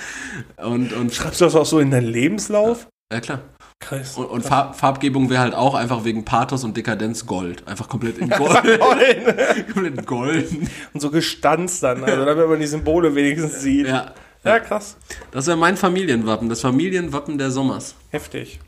Und, 0.56 0.92
und 0.92 1.14
Schreibst 1.14 1.40
du 1.40 1.44
das 1.44 1.54
auch 1.54 1.66
so 1.66 1.78
in 1.78 1.90
deinen 1.90 2.08
Lebenslauf? 2.08 2.88
Ja, 3.12 3.20
klar. 3.20 3.40
Krass. 3.80 4.16
Und, 4.16 4.26
und 4.26 4.42
Farb, 4.42 4.76
Farbgebung 4.76 5.30
wäre 5.30 5.40
halt 5.40 5.54
auch 5.54 5.74
einfach 5.74 6.04
wegen 6.04 6.24
Pathos 6.24 6.64
und 6.64 6.76
Dekadenz 6.76 7.26
Gold. 7.26 7.66
Einfach 7.66 7.88
komplett 7.88 8.18
in 8.18 8.28
Gold. 8.28 8.52
komplett 9.72 9.98
in 9.98 10.04
golden. 10.04 10.70
Und 10.92 11.00
so 11.00 11.10
gestanzt 11.10 11.82
dann, 11.82 12.04
also 12.04 12.24
damit 12.24 12.48
man 12.48 12.60
die 12.60 12.66
Symbole 12.66 13.14
wenigstens 13.14 13.60
sieht. 13.60 13.86
Ja. 13.86 14.14
Ja, 14.42 14.58
krass. 14.58 14.96
Das 15.32 15.46
wäre 15.46 15.56
mein 15.56 15.76
Familienwappen, 15.76 16.48
das 16.48 16.62
Familienwappen 16.62 17.36
der 17.36 17.50
Sommers. 17.50 17.94
Heftig. 18.08 18.58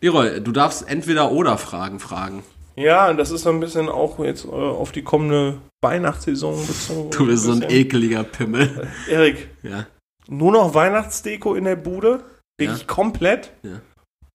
Leroy, 0.00 0.40
du 0.40 0.52
darfst 0.52 0.88
entweder 0.88 1.32
oder 1.32 1.58
Fragen 1.58 1.98
fragen. 2.00 2.42
Ja, 2.76 3.08
und 3.08 3.16
das 3.16 3.30
ist 3.30 3.42
so 3.42 3.50
ein 3.50 3.60
bisschen 3.60 3.88
auch 3.88 4.18
jetzt 4.18 4.44
äh, 4.44 4.48
auf 4.48 4.92
die 4.92 5.02
kommende 5.02 5.58
Weihnachtssaison 5.82 6.66
bezogen. 6.66 7.10
Du 7.10 7.26
bist 7.26 7.44
so 7.44 7.52
ein 7.52 7.62
ekeliger 7.62 8.22
Pimmel. 8.24 8.88
Erik, 9.08 9.48
Ja. 9.62 9.86
nur 10.28 10.52
noch 10.52 10.74
Weihnachtsdeko 10.74 11.54
in 11.54 11.64
der 11.64 11.76
Bude? 11.76 12.22
Wirklich 12.58 12.80
Ja. 12.80 12.86
komplett? 12.86 13.52
Ja. 13.62 13.80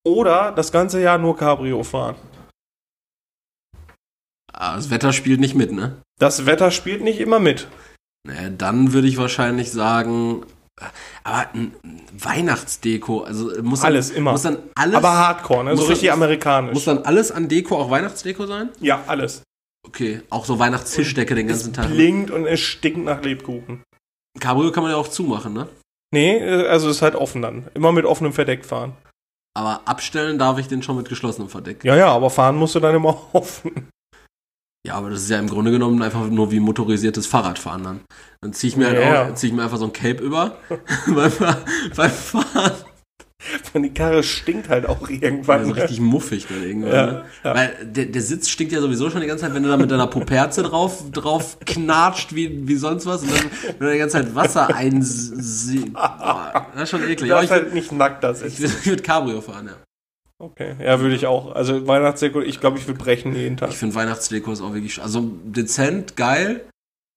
Oder 0.04 0.52
das 0.52 0.72
ganze 0.72 1.00
Jahr 1.02 1.20
nur 1.20 1.38
Cabrio 1.38 1.84
fahren? 1.84 2.16
Ah, 4.52 4.76
Das 4.76 4.90
Wetter 4.90 5.14
spielt 5.14 5.40
nicht 5.40 5.56
mit, 5.56 5.72
ne? 5.72 6.02
Das 6.20 6.46
Wetter 6.46 6.72
spielt 6.72 7.04
nicht 7.04 7.20
immer 7.20 7.40
mit. 7.40 7.68
Naja, 8.28 8.50
dann 8.50 8.94
würde 8.94 9.08
ich 9.08 9.18
wahrscheinlich 9.18 9.72
sagen, 9.72 10.46
aber 11.24 11.50
ein 11.54 11.74
Weihnachtsdeko, 12.18 13.22
also 13.22 13.52
muss 13.62 13.82
dann, 13.82 13.88
Alles, 13.94 14.10
immer. 14.10 14.32
Muss 14.32 14.42
dann 14.44 14.58
alles, 14.76 14.96
Aber 14.96 15.12
Hardcore, 15.14 15.64
ne? 15.66 15.78
So 15.78 15.84
richtig 15.86 16.08
dann- 16.10 16.18
amerikanisch. 16.18 16.74
muss 16.74 16.86
dann 16.86 17.00
alles 17.00 17.32
an 17.32 17.48
Deko 17.48 17.78
auch 17.78 17.90
Weihnachtsdeko 17.92 18.46
sein? 18.48 18.70
ja, 18.80 19.04
alles. 19.08 19.44
Okay, 19.88 20.22
auch 20.30 20.46
so 20.46 20.60
Weihnachtstischdecke 20.60 21.34
den 21.34 21.48
ganzen 21.48 21.72
es 21.72 21.76
Tag. 21.76 21.88
blinkt 21.90 22.30
und 22.30 22.46
es 22.46 22.60
stinkt 22.60 23.00
nach 23.04 23.24
Lebkuchen. 23.24 23.82
Cabrio 24.40 24.72
kann 24.72 24.84
man 24.84 24.92
ja 24.92 24.98
auch 24.98 25.08
zumachen, 25.08 25.54
ne? 25.54 25.68
Nee, 26.14 26.38
äh, 26.38 26.68
also 26.68 26.90
ist 26.90 27.02
halt 27.02 27.16
offen 27.16 27.42
dann. 27.42 27.68
Immer 27.74 27.92
mit 27.92 28.06
offenem 28.06 28.32
Verdeck 28.34 28.64
fahren. 28.66 28.94
Aber 29.58 29.82
abstellen 29.86 30.38
darf 30.38 30.58
ich 30.60 30.68
den 30.68 30.84
schon 30.84 30.98
mit 30.98 31.10
geschlossenem 31.10 31.50
Verdeck. 31.50 31.84
Ja, 31.84 31.96
ja, 31.96 32.08
aber 32.10 32.30
fahren 32.30 32.58
musst 32.58 32.76
du 32.76 32.80
dann 32.80 32.96
immer 32.96 33.18
offen. 33.34 33.90
Ja, 34.86 34.96
aber 34.96 35.12
das 35.12 35.22
ist 35.24 35.30
ja 35.30 35.38
im 35.38 35.48
Grunde 35.48 35.70
genommen 35.72 36.02
einfach 36.02 36.28
nur 36.28 36.52
wie 36.52 36.60
motorisiertes 36.60 37.28
Fahrradfahren 37.28 37.84
dann. 37.84 38.00
Dann 38.42 38.54
ziehe 38.54 38.70
ich 38.70 38.78
mir, 38.78 38.92
Ja. 38.94 39.10
halt 39.20 39.32
auch, 39.32 39.36
zieh 39.36 39.48
ich 39.48 39.54
mir 39.54 39.64
einfach 39.64 39.78
so 39.78 39.86
ein 39.86 39.94
Cape 39.94 40.24
über 40.24 40.58
beim, 41.08 41.32
beim 41.96 42.10
Fahren. 42.12 42.72
Und 43.74 43.84
die 43.84 43.94
Karre 43.94 44.22
stinkt 44.22 44.70
halt 44.70 44.86
auch 44.88 45.10
irgendwann. 45.10 45.62
Also 45.62 45.72
richtig 45.72 46.00
muffig 46.00 46.46
dann 46.48 46.62
irgendwann. 46.64 46.92
Ja, 46.94 47.06
ne? 47.08 47.26
ja. 47.44 47.56
Weil 47.56 47.76
der, 47.84 48.06
der 48.06 48.22
Sitz 48.22 48.50
stinkt 48.50 48.72
ja 48.72 48.82
sowieso 48.82 49.10
schon 49.10 49.22
die 49.22 49.28
ganze 49.28 49.46
Zeit, 49.46 49.54
wenn 49.56 49.64
du 49.64 49.70
da 49.70 49.78
mit 49.78 49.90
deiner 49.90 50.06
Puperze 50.08 50.62
drauf, 50.62 51.04
drauf 51.12 51.58
knatscht, 51.66 52.36
wie, 52.36 52.68
wie 52.68 52.76
sonst 52.76 53.06
was. 53.08 53.24
Und 53.24 53.32
dann, 53.32 53.52
wenn 53.80 53.88
du 53.88 53.94
die 53.94 54.00
ganze 54.00 54.18
Zeit 54.18 54.36
Wasser 54.36 54.76
einsieht. 54.76 55.94
Boah, 55.94 56.68
Das 56.74 56.84
ist 56.84 56.90
schon 56.90 57.02
eklig. 57.04 57.24
Ich, 57.24 57.30
darfst 57.30 57.52
halt 57.52 57.74
nicht 57.74 57.92
nackt 57.92 58.24
da 58.24 58.32
ich, 58.32 58.38
sitzen. 58.38 58.76
ich 58.82 58.86
würde 58.88 59.02
Cabrio 59.04 59.42
fahren, 59.42 59.68
ja. 59.68 59.74
Okay, 60.42 60.76
ja, 60.84 61.00
würde 61.00 61.14
ich 61.14 61.28
auch. 61.28 61.54
Also 61.54 61.86
Weihnachtsdeko, 61.88 62.42
ich 62.42 62.60
glaube, 62.60 62.80
ich 62.80 62.88
würde 62.88 62.98
brechen 63.00 63.36
jeden 63.36 63.58
Tag. 63.58 63.70
Ich 63.70 63.78
finde 63.78 63.94
Weihnachtsdeko 63.94 64.52
ist 64.52 64.62
auch 64.62 64.74
wirklich, 64.74 65.00
also 65.02 65.22
dezent, 65.44 66.18
geil. 66.18 66.66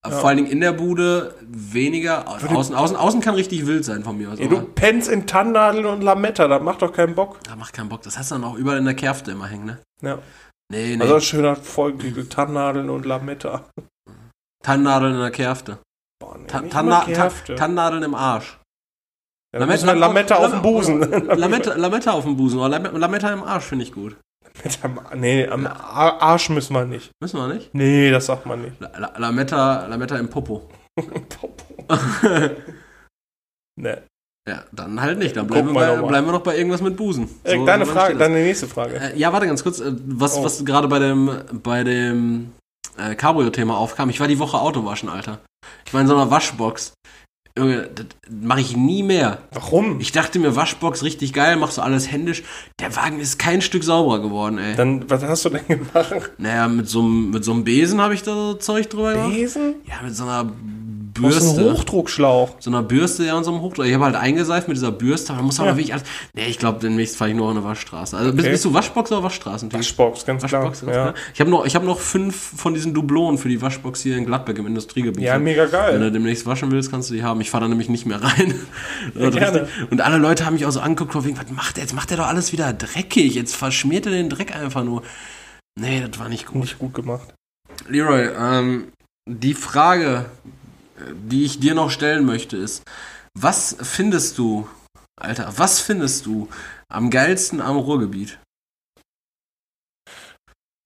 Ja. 0.04 0.10
Vor 0.10 0.28
allen 0.28 0.36
Dingen 0.36 0.50
in 0.50 0.60
der 0.60 0.72
Bude 0.72 1.34
weniger. 1.40 2.28
Außen, 2.28 2.74
außen, 2.74 2.96
außen 2.96 3.20
kann 3.22 3.34
richtig 3.34 3.66
wild 3.66 3.86
sein 3.86 4.04
von 4.04 4.18
mir 4.18 4.30
aus. 4.30 4.38
Ja, 4.38 4.46
du 4.46 4.60
pennst 4.60 5.08
in 5.08 5.26
Tannennadeln 5.26 5.86
und 5.86 6.02
Lametta, 6.02 6.46
das 6.46 6.62
macht 6.62 6.82
doch 6.82 6.92
keinen 6.92 7.14
Bock. 7.14 7.38
da 7.44 7.56
macht 7.56 7.72
keinen 7.72 7.88
Bock. 7.88 8.02
Das 8.02 8.18
hast 8.18 8.30
du 8.30 8.34
dann 8.34 8.44
auch 8.44 8.56
überall 8.56 8.76
in 8.76 8.84
der 8.84 8.92
Kerfte 8.92 9.30
immer 9.30 9.46
hängen, 9.46 9.64
ne? 9.64 9.78
Ja. 10.02 10.18
Nee, 10.70 10.96
nee. 10.96 11.02
Also 11.02 11.14
ein 11.14 11.20
schöner 11.22 11.56
Folgentitel, 11.56 12.26
Tannennadeln 12.26 12.90
und 12.90 13.06
Lametta. 13.06 13.64
Tannennadeln 14.62 15.14
in 15.14 15.20
der 15.20 15.30
Kerfte. 15.30 15.78
Boah, 16.20 16.36
nee, 16.38 16.46
Ta 16.46 16.60
Tanna 16.60 17.04
Kerfte. 17.04 17.54
Tannennadeln 17.54 18.02
im 18.02 18.14
Arsch. 18.14 18.58
Ja, 19.54 19.66
müssen 19.66 19.86
wir 19.86 19.94
Lametta 19.94 20.34
auf 20.36 20.50
dem 20.50 20.62
Busen. 20.62 21.00
Lametta, 21.38 21.74
Lametta 21.74 22.10
auf 22.12 22.24
dem 22.24 22.36
Busen. 22.36 22.58
Oder 22.58 22.70
Lam- 22.80 22.96
Lametta 22.96 23.32
im 23.32 23.42
Arsch 23.44 23.64
finde 23.64 23.84
ich 23.84 23.92
gut. 23.92 24.16
nee, 25.14 25.46
am 25.48 25.66
Ar- 25.66 26.20
Arsch 26.20 26.48
müssen 26.50 26.74
wir 26.74 26.84
nicht. 26.84 27.10
Müssen 27.22 27.38
wir 27.38 27.48
nicht? 27.52 27.72
Nee, 27.74 28.10
das 28.10 28.26
sagt 28.26 28.46
man 28.46 28.62
nicht. 28.62 28.80
La 28.80 28.90
La 28.98 29.12
Lametta, 29.18 29.86
Lametta 29.86 30.16
im 30.18 30.28
Popo. 30.28 30.68
nee. 33.76 33.96
Ja, 34.46 34.62
dann 34.72 35.00
halt 35.00 35.18
nicht. 35.18 35.36
Dann 35.36 35.46
bleiben, 35.46 35.68
wir, 35.68 35.74
bei, 35.74 35.96
bleiben 36.06 36.26
wir 36.26 36.32
noch 36.32 36.42
bei 36.42 36.56
irgendwas 36.56 36.82
mit 36.82 36.96
Busen. 36.96 37.28
Erik, 37.44 37.60
So- 37.60 37.66
deine 37.66 37.86
Frage, 37.86 38.16
deine 38.16 38.34
nächste 38.34 38.66
Frage. 38.68 38.96
Äh, 38.96 39.18
ja, 39.18 39.32
warte 39.32 39.46
ganz 39.46 39.62
kurz. 39.62 39.80
äh, 39.80 39.92
Was, 40.06 40.36
Oh. 40.36 40.44
was 40.44 40.64
gerade 40.64 40.86
bei 40.88 40.98
dem, 40.98 41.30
bei 41.62 41.82
dem 41.82 42.52
äh, 42.98 43.14
Cabrio-Thema 43.14 43.76
aufkam. 43.78 44.10
Ich 44.10 44.20
war 44.20 44.28
die 44.28 44.38
Woche 44.38 44.58
Auto 44.58 44.84
waschen, 44.84 45.08
Alter. 45.08 45.38
Ich 45.86 45.94
war 45.94 46.00
in 46.02 46.06
so 46.06 46.14
einer 46.14 46.30
Waschbox. 46.30 46.92
Junge, 47.56 47.88
das 47.94 48.06
mache 48.28 48.60
ich 48.60 48.76
nie 48.76 49.04
mehr. 49.04 49.38
Warum? 49.52 50.00
Ich 50.00 50.10
dachte 50.10 50.40
mir, 50.40 50.56
Waschbox 50.56 51.04
richtig 51.04 51.32
geil, 51.32 51.54
machst 51.54 51.78
du 51.78 51.82
alles 51.82 52.10
händisch. 52.10 52.42
Der 52.80 52.96
Wagen 52.96 53.20
ist 53.20 53.38
kein 53.38 53.62
Stück 53.62 53.84
sauberer 53.84 54.20
geworden, 54.20 54.58
ey. 54.58 54.74
Dann, 54.74 55.08
was 55.08 55.22
hast 55.22 55.44
du 55.44 55.50
denn 55.50 55.68
gemacht? 55.68 56.32
Naja, 56.38 56.66
mit 56.66 56.88
so 56.88 56.98
einem 56.98 57.30
mit 57.30 57.44
so 57.44 57.52
einem 57.52 57.62
Besen 57.62 58.00
habe 58.00 58.14
ich 58.14 58.24
da 58.24 58.34
so 58.34 58.54
Zeug 58.54 58.90
drüber 58.90 59.12
gemacht. 59.12 59.34
Besen? 59.34 59.76
Ja, 59.86 60.02
mit 60.02 60.16
so 60.16 60.24
einer 60.24 60.50
Du 61.14 61.26
hast 61.28 61.40
einen 61.42 61.54
Bürste. 61.56 61.72
Hochdruckschlauch. 61.74 62.56
So 62.58 62.70
einer 62.70 62.82
Bürste, 62.82 63.24
ja, 63.24 63.36
und 63.36 63.44
so 63.44 63.52
einem 63.52 63.60
Hochdruck. 63.60 63.86
Ich 63.86 63.94
habe 63.94 64.04
halt 64.04 64.16
eingeseift 64.16 64.66
mit 64.66 64.76
dieser 64.76 64.90
Bürste, 64.90 65.32
aber 65.32 65.42
muss 65.42 65.60
aber 65.60 65.70
Ja. 65.70 65.76
wirklich 65.76 65.92
alles. 65.94 66.04
Nee, 66.34 66.46
ich 66.48 66.58
glaube, 66.58 66.80
demnächst 66.80 67.16
fahre 67.16 67.30
ich 67.30 67.36
nur 67.36 67.46
auf 67.46 67.52
eine 67.52 67.62
Waschstraße. 67.62 68.16
Also 68.16 68.32
bist, 68.32 68.40
Okay. 68.40 68.50
bist 68.50 68.64
du 68.64 68.74
Waschbox 68.74 69.12
oder 69.12 69.22
Waschstraßen? 69.22 69.72
Waschbox, 69.72 70.26
ganz 70.26 70.42
Waschbox, 70.42 70.80
klar. 70.80 70.92
ganz 70.92 70.96
Ja. 70.96 71.12
klar. 71.12 71.14
Ich 71.32 71.40
habe 71.40 71.50
noch, 71.50 71.64
ich 71.66 71.76
hab 71.76 71.84
noch 71.84 72.00
fünf 72.00 72.34
von 72.56 72.74
diesen 72.74 72.94
Dublonen 72.94 73.38
für 73.38 73.48
die 73.48 73.62
Waschbox 73.62 74.00
hier 74.02 74.16
in 74.16 74.26
Gladbeck 74.26 74.58
im 74.58 74.66
Industriegebiet. 74.66 75.22
ja, 75.24 75.38
mega 75.38 75.62
Wenn 75.62 75.70
du 75.70 76.00
geil. 76.00 76.10
demnächst 76.10 76.46
waschen 76.46 76.70
willst, 76.72 76.90
kannst 76.90 77.10
du 77.10 77.14
die 77.14 77.22
haben. 77.22 77.40
Ich 77.40 77.50
fahre 77.50 77.62
da 77.64 77.68
nämlich 77.68 77.88
nicht 77.88 78.06
mehr 78.06 78.20
rein. 78.20 78.54
Ist 79.14 79.36
gerne. 79.36 79.68
Und 79.90 80.00
alle 80.00 80.18
Leute 80.18 80.44
haben 80.44 80.54
mich 80.54 80.66
auch 80.66 80.72
so 80.72 80.80
angeguckt, 80.80 81.24
wegen, 81.24 81.36
was 81.38 81.48
macht 81.50 81.76
der? 81.76 81.84
Jetzt 81.84 81.94
macht 81.94 82.10
er 82.10 82.16
doch 82.16 82.26
alles 82.26 82.52
wieder 82.52 82.72
dreckig. 82.72 83.34
Jetzt 83.36 83.54
verschmiert 83.54 84.06
er 84.06 84.12
den 84.12 84.30
Dreck 84.30 84.54
einfach 84.56 84.82
nur. 84.82 85.02
Nee, 85.80 86.04
das 86.08 86.18
war 86.18 86.28
nicht 86.28 86.46
gut. 86.46 86.62
Nicht 86.62 86.78
gut 86.80 86.92
gemacht. 86.94 87.34
Leroy, 87.88 88.28
ähm, 88.38 88.88
die 89.28 89.54
Frage, 89.54 90.26
die 91.12 91.44
ich 91.44 91.60
dir 91.60 91.74
noch 91.74 91.90
stellen 91.90 92.24
möchte, 92.24 92.56
ist, 92.56 92.82
was 93.38 93.76
findest 93.80 94.38
du, 94.38 94.68
Alter, 95.20 95.52
was 95.56 95.80
findest 95.80 96.26
du 96.26 96.48
am 96.88 97.10
geilsten 97.10 97.60
am 97.60 97.76
Ruhrgebiet? 97.76 98.38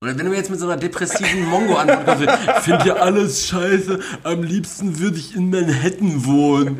Oder 0.01 0.17
wenn 0.17 0.27
du 0.27 0.31
mir 0.31 0.37
jetzt 0.37 0.49
mit 0.49 0.61
so 0.61 0.67
einer 0.67 0.77
depressiven 0.77 1.45
Mongo 1.47 1.77
ich 1.83 2.63
finde 2.63 2.87
ja 2.87 2.95
alles 2.95 3.49
scheiße, 3.49 3.99
am 4.23 4.45
liebsten 4.45 5.01
würde 5.01 5.19
ich 5.19 5.35
in 5.35 5.51
Manhattan 5.51 6.25
wohnen. 6.25 6.79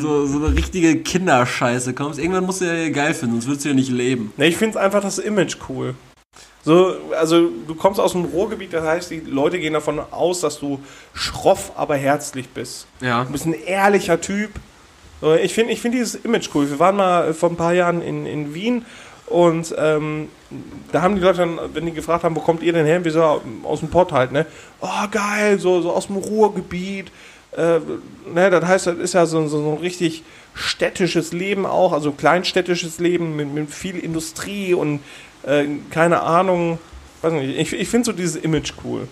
So, 0.00 0.26
so 0.26 0.44
eine 0.44 0.56
richtige 0.56 1.02
Kinderscheiße 1.02 1.94
kommst. 1.94 2.18
Irgendwann 2.18 2.46
musst 2.46 2.62
du 2.62 2.64
ja 2.64 2.90
geil 2.90 3.14
finden, 3.14 3.36
sonst 3.36 3.46
würdest 3.46 3.64
du 3.64 3.68
ja 3.68 3.74
nicht 3.76 3.92
leben. 3.92 4.32
Ne, 4.36 4.48
ich 4.48 4.56
finde 4.56 4.76
es 4.76 4.84
einfach 4.84 5.02
das 5.02 5.20
Image 5.20 5.58
cool. 5.68 5.94
So, 6.62 6.94
also 7.18 7.48
du 7.66 7.74
kommst 7.74 7.98
aus 8.00 8.12
dem 8.12 8.26
Ruhrgebiet, 8.26 8.72
das 8.72 8.84
heißt, 8.84 9.10
die 9.10 9.20
Leute 9.20 9.58
gehen 9.58 9.72
davon 9.72 9.98
aus, 9.98 10.40
dass 10.40 10.58
du 10.58 10.80
schroff, 11.14 11.72
aber 11.74 11.96
herzlich 11.96 12.48
bist. 12.50 12.86
Ja. 13.00 13.24
Du 13.24 13.32
bist 13.32 13.46
ein 13.46 13.54
ehrlicher 13.54 14.20
Typ. 14.20 14.50
Ich 15.42 15.54
finde 15.54 15.72
ich 15.72 15.80
find 15.80 15.94
dieses 15.94 16.14
Image 16.16 16.50
cool. 16.54 16.68
Wir 16.70 16.78
waren 16.78 16.96
mal 16.96 17.34
vor 17.34 17.50
ein 17.50 17.56
paar 17.56 17.74
Jahren 17.74 18.02
in, 18.02 18.26
in 18.26 18.54
Wien 18.54 18.84
und 19.26 19.74
ähm, 19.78 20.28
da 20.92 21.02
haben 21.02 21.14
die 21.14 21.20
Leute 21.20 21.38
dann, 21.38 21.58
wenn 21.72 21.86
die 21.86 21.92
gefragt 21.92 22.24
haben, 22.24 22.34
wo 22.34 22.40
kommt 22.40 22.62
ihr 22.62 22.72
denn 22.72 22.84
her? 22.84 23.04
Wir 23.04 23.12
so 23.12 23.40
aus 23.62 23.80
dem 23.80 23.88
Pott 23.88 24.12
halt, 24.12 24.32
ne? 24.32 24.44
Oh, 24.80 25.06
geil, 25.10 25.58
so, 25.58 25.80
so 25.82 25.92
aus 25.92 26.08
dem 26.08 26.16
Ruhrgebiet. 26.16 27.12
Äh, 27.56 27.80
ne, 28.32 28.50
das 28.50 28.64
heißt, 28.64 28.86
das 28.88 28.98
ist 28.98 29.14
ja 29.14 29.26
so, 29.26 29.46
so, 29.46 29.62
so 29.62 29.72
ein 29.72 29.78
richtig 29.78 30.24
städtisches 30.54 31.32
Leben 31.32 31.66
auch, 31.66 31.92
also 31.92 32.12
kleinstädtisches 32.12 32.98
Leben 32.98 33.36
mit, 33.36 33.52
mit 33.52 33.70
viel 33.70 33.98
Industrie 33.98 34.74
und 34.74 35.00
äh, 35.42 35.66
keine 35.90 36.22
Ahnung. 36.22 36.78
Weiß 37.22 37.32
nicht, 37.32 37.58
ich, 37.58 37.72
ich 37.72 37.88
finde 37.88 38.06
so 38.06 38.12
dieses 38.12 38.36
Image 38.36 38.72
cool. 38.84 39.08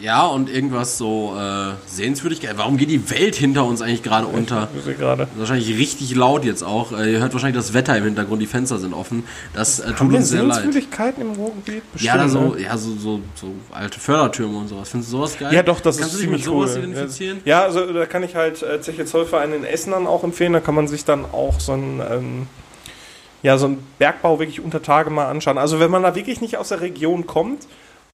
Ja, 0.00 0.26
und 0.26 0.50
irgendwas 0.50 0.98
so 0.98 1.34
äh, 1.38 1.72
Sehenswürdigkeit. 1.86 2.58
Warum 2.58 2.76
geht 2.76 2.90
die 2.90 3.10
Welt 3.10 3.34
hinter 3.34 3.64
uns 3.64 3.80
eigentlich 3.80 4.02
gerade 4.02 4.26
unter? 4.26 4.68
Gerade. 4.98 5.28
Wahrscheinlich 5.36 5.68
richtig 5.78 6.14
laut 6.14 6.44
jetzt 6.44 6.62
auch. 6.62 6.92
Äh, 6.92 7.14
ihr 7.14 7.20
hört 7.20 7.32
wahrscheinlich 7.32 7.56
das 7.56 7.72
Wetter 7.72 7.96
im 7.96 8.04
Hintergrund, 8.04 8.42
die 8.42 8.46
Fenster 8.46 8.78
sind 8.78 8.92
offen. 8.92 9.24
Das 9.54 9.78
äh, 9.80 9.92
tut 9.92 10.12
uns 10.12 10.28
sehr 10.28 10.42
leid. 10.42 10.56
Sehenswürdigkeiten 10.60 11.22
im 11.22 11.32
Ruhrgebiet? 11.32 11.82
Ja, 11.96 12.16
da 12.16 12.24
Bestimmt, 12.24 12.50
so, 12.50 12.54
ne? 12.56 12.62
ja 12.62 12.76
so, 12.76 12.94
so, 12.96 13.20
so 13.34 13.54
alte 13.72 13.98
Fördertürme 13.98 14.58
und 14.58 14.68
sowas. 14.68 14.90
Findest 14.90 15.12
du 15.12 15.16
sowas 15.16 15.38
geil? 15.38 15.54
Ja, 15.54 15.62
doch, 15.62 15.80
das 15.80 15.96
Kannst 15.96 16.12
ist 16.12 16.18
du 16.18 16.22
dich 16.24 16.30
mit 16.30 16.42
ziemlich 16.42 16.44
sowas 16.44 16.76
cool. 16.76 16.84
identifizieren? 16.90 17.40
Ja, 17.44 17.62
also 17.62 17.90
da 17.92 18.04
kann 18.04 18.22
ich 18.22 18.34
halt 18.34 18.62
äh, 18.62 18.80
Zeche 18.82 19.06
Zollverein 19.06 19.52
in 19.54 19.64
Essen 19.64 19.92
dann 19.92 20.06
auch 20.06 20.24
empfehlen. 20.24 20.52
Da 20.52 20.60
kann 20.60 20.74
man 20.74 20.88
sich 20.88 21.06
dann 21.06 21.24
auch 21.24 21.58
so 21.58 21.72
ein, 21.72 22.02
ähm, 22.10 22.46
ja, 23.42 23.58
so 23.58 23.66
einen 23.66 23.86
Bergbau 23.98 24.38
wirklich 24.38 24.60
unter 24.60 24.82
Tage 24.82 25.10
mal 25.10 25.26
anschauen. 25.26 25.58
Also 25.58 25.80
wenn 25.80 25.90
man 25.90 26.02
da 26.02 26.14
wirklich 26.14 26.40
nicht 26.40 26.56
aus 26.56 26.68
der 26.68 26.80
Region 26.80 27.26
kommt 27.26 27.66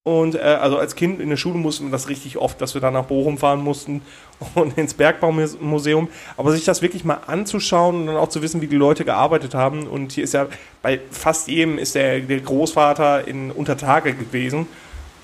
und 0.04 0.34
äh, 0.34 0.38
also 0.40 0.78
als 0.78 0.96
Kind 0.96 1.20
in 1.20 1.30
der 1.30 1.36
Schule 1.36 1.58
mussten 1.58 1.84
wir 1.84 1.92
das 1.92 2.08
richtig 2.08 2.36
oft, 2.36 2.60
dass 2.60 2.74
wir 2.74 2.80
dann 2.80 2.94
nach 2.94 3.04
Bochum 3.04 3.38
fahren 3.38 3.62
mussten 3.62 4.02
und 4.54 4.76
ins 4.76 4.94
Bergbaumuseum. 4.94 6.08
Aber 6.36 6.52
sich 6.52 6.64
das 6.64 6.82
wirklich 6.82 7.04
mal 7.04 7.20
anzuschauen 7.26 8.00
und 8.00 8.06
dann 8.06 8.16
auch 8.16 8.28
zu 8.28 8.42
wissen, 8.42 8.60
wie 8.60 8.66
die 8.66 8.76
Leute 8.76 9.04
gearbeitet 9.04 9.54
haben. 9.54 9.86
Und 9.86 10.12
hier 10.12 10.24
ist 10.24 10.34
ja 10.34 10.46
bei 10.82 11.00
fast 11.10 11.46
jedem 11.46 11.78
ist 11.78 11.94
der, 11.94 12.20
der 12.20 12.40
Großvater 12.40 13.28
in 13.28 13.52
Untertage 13.52 14.14
gewesen. 14.14 14.66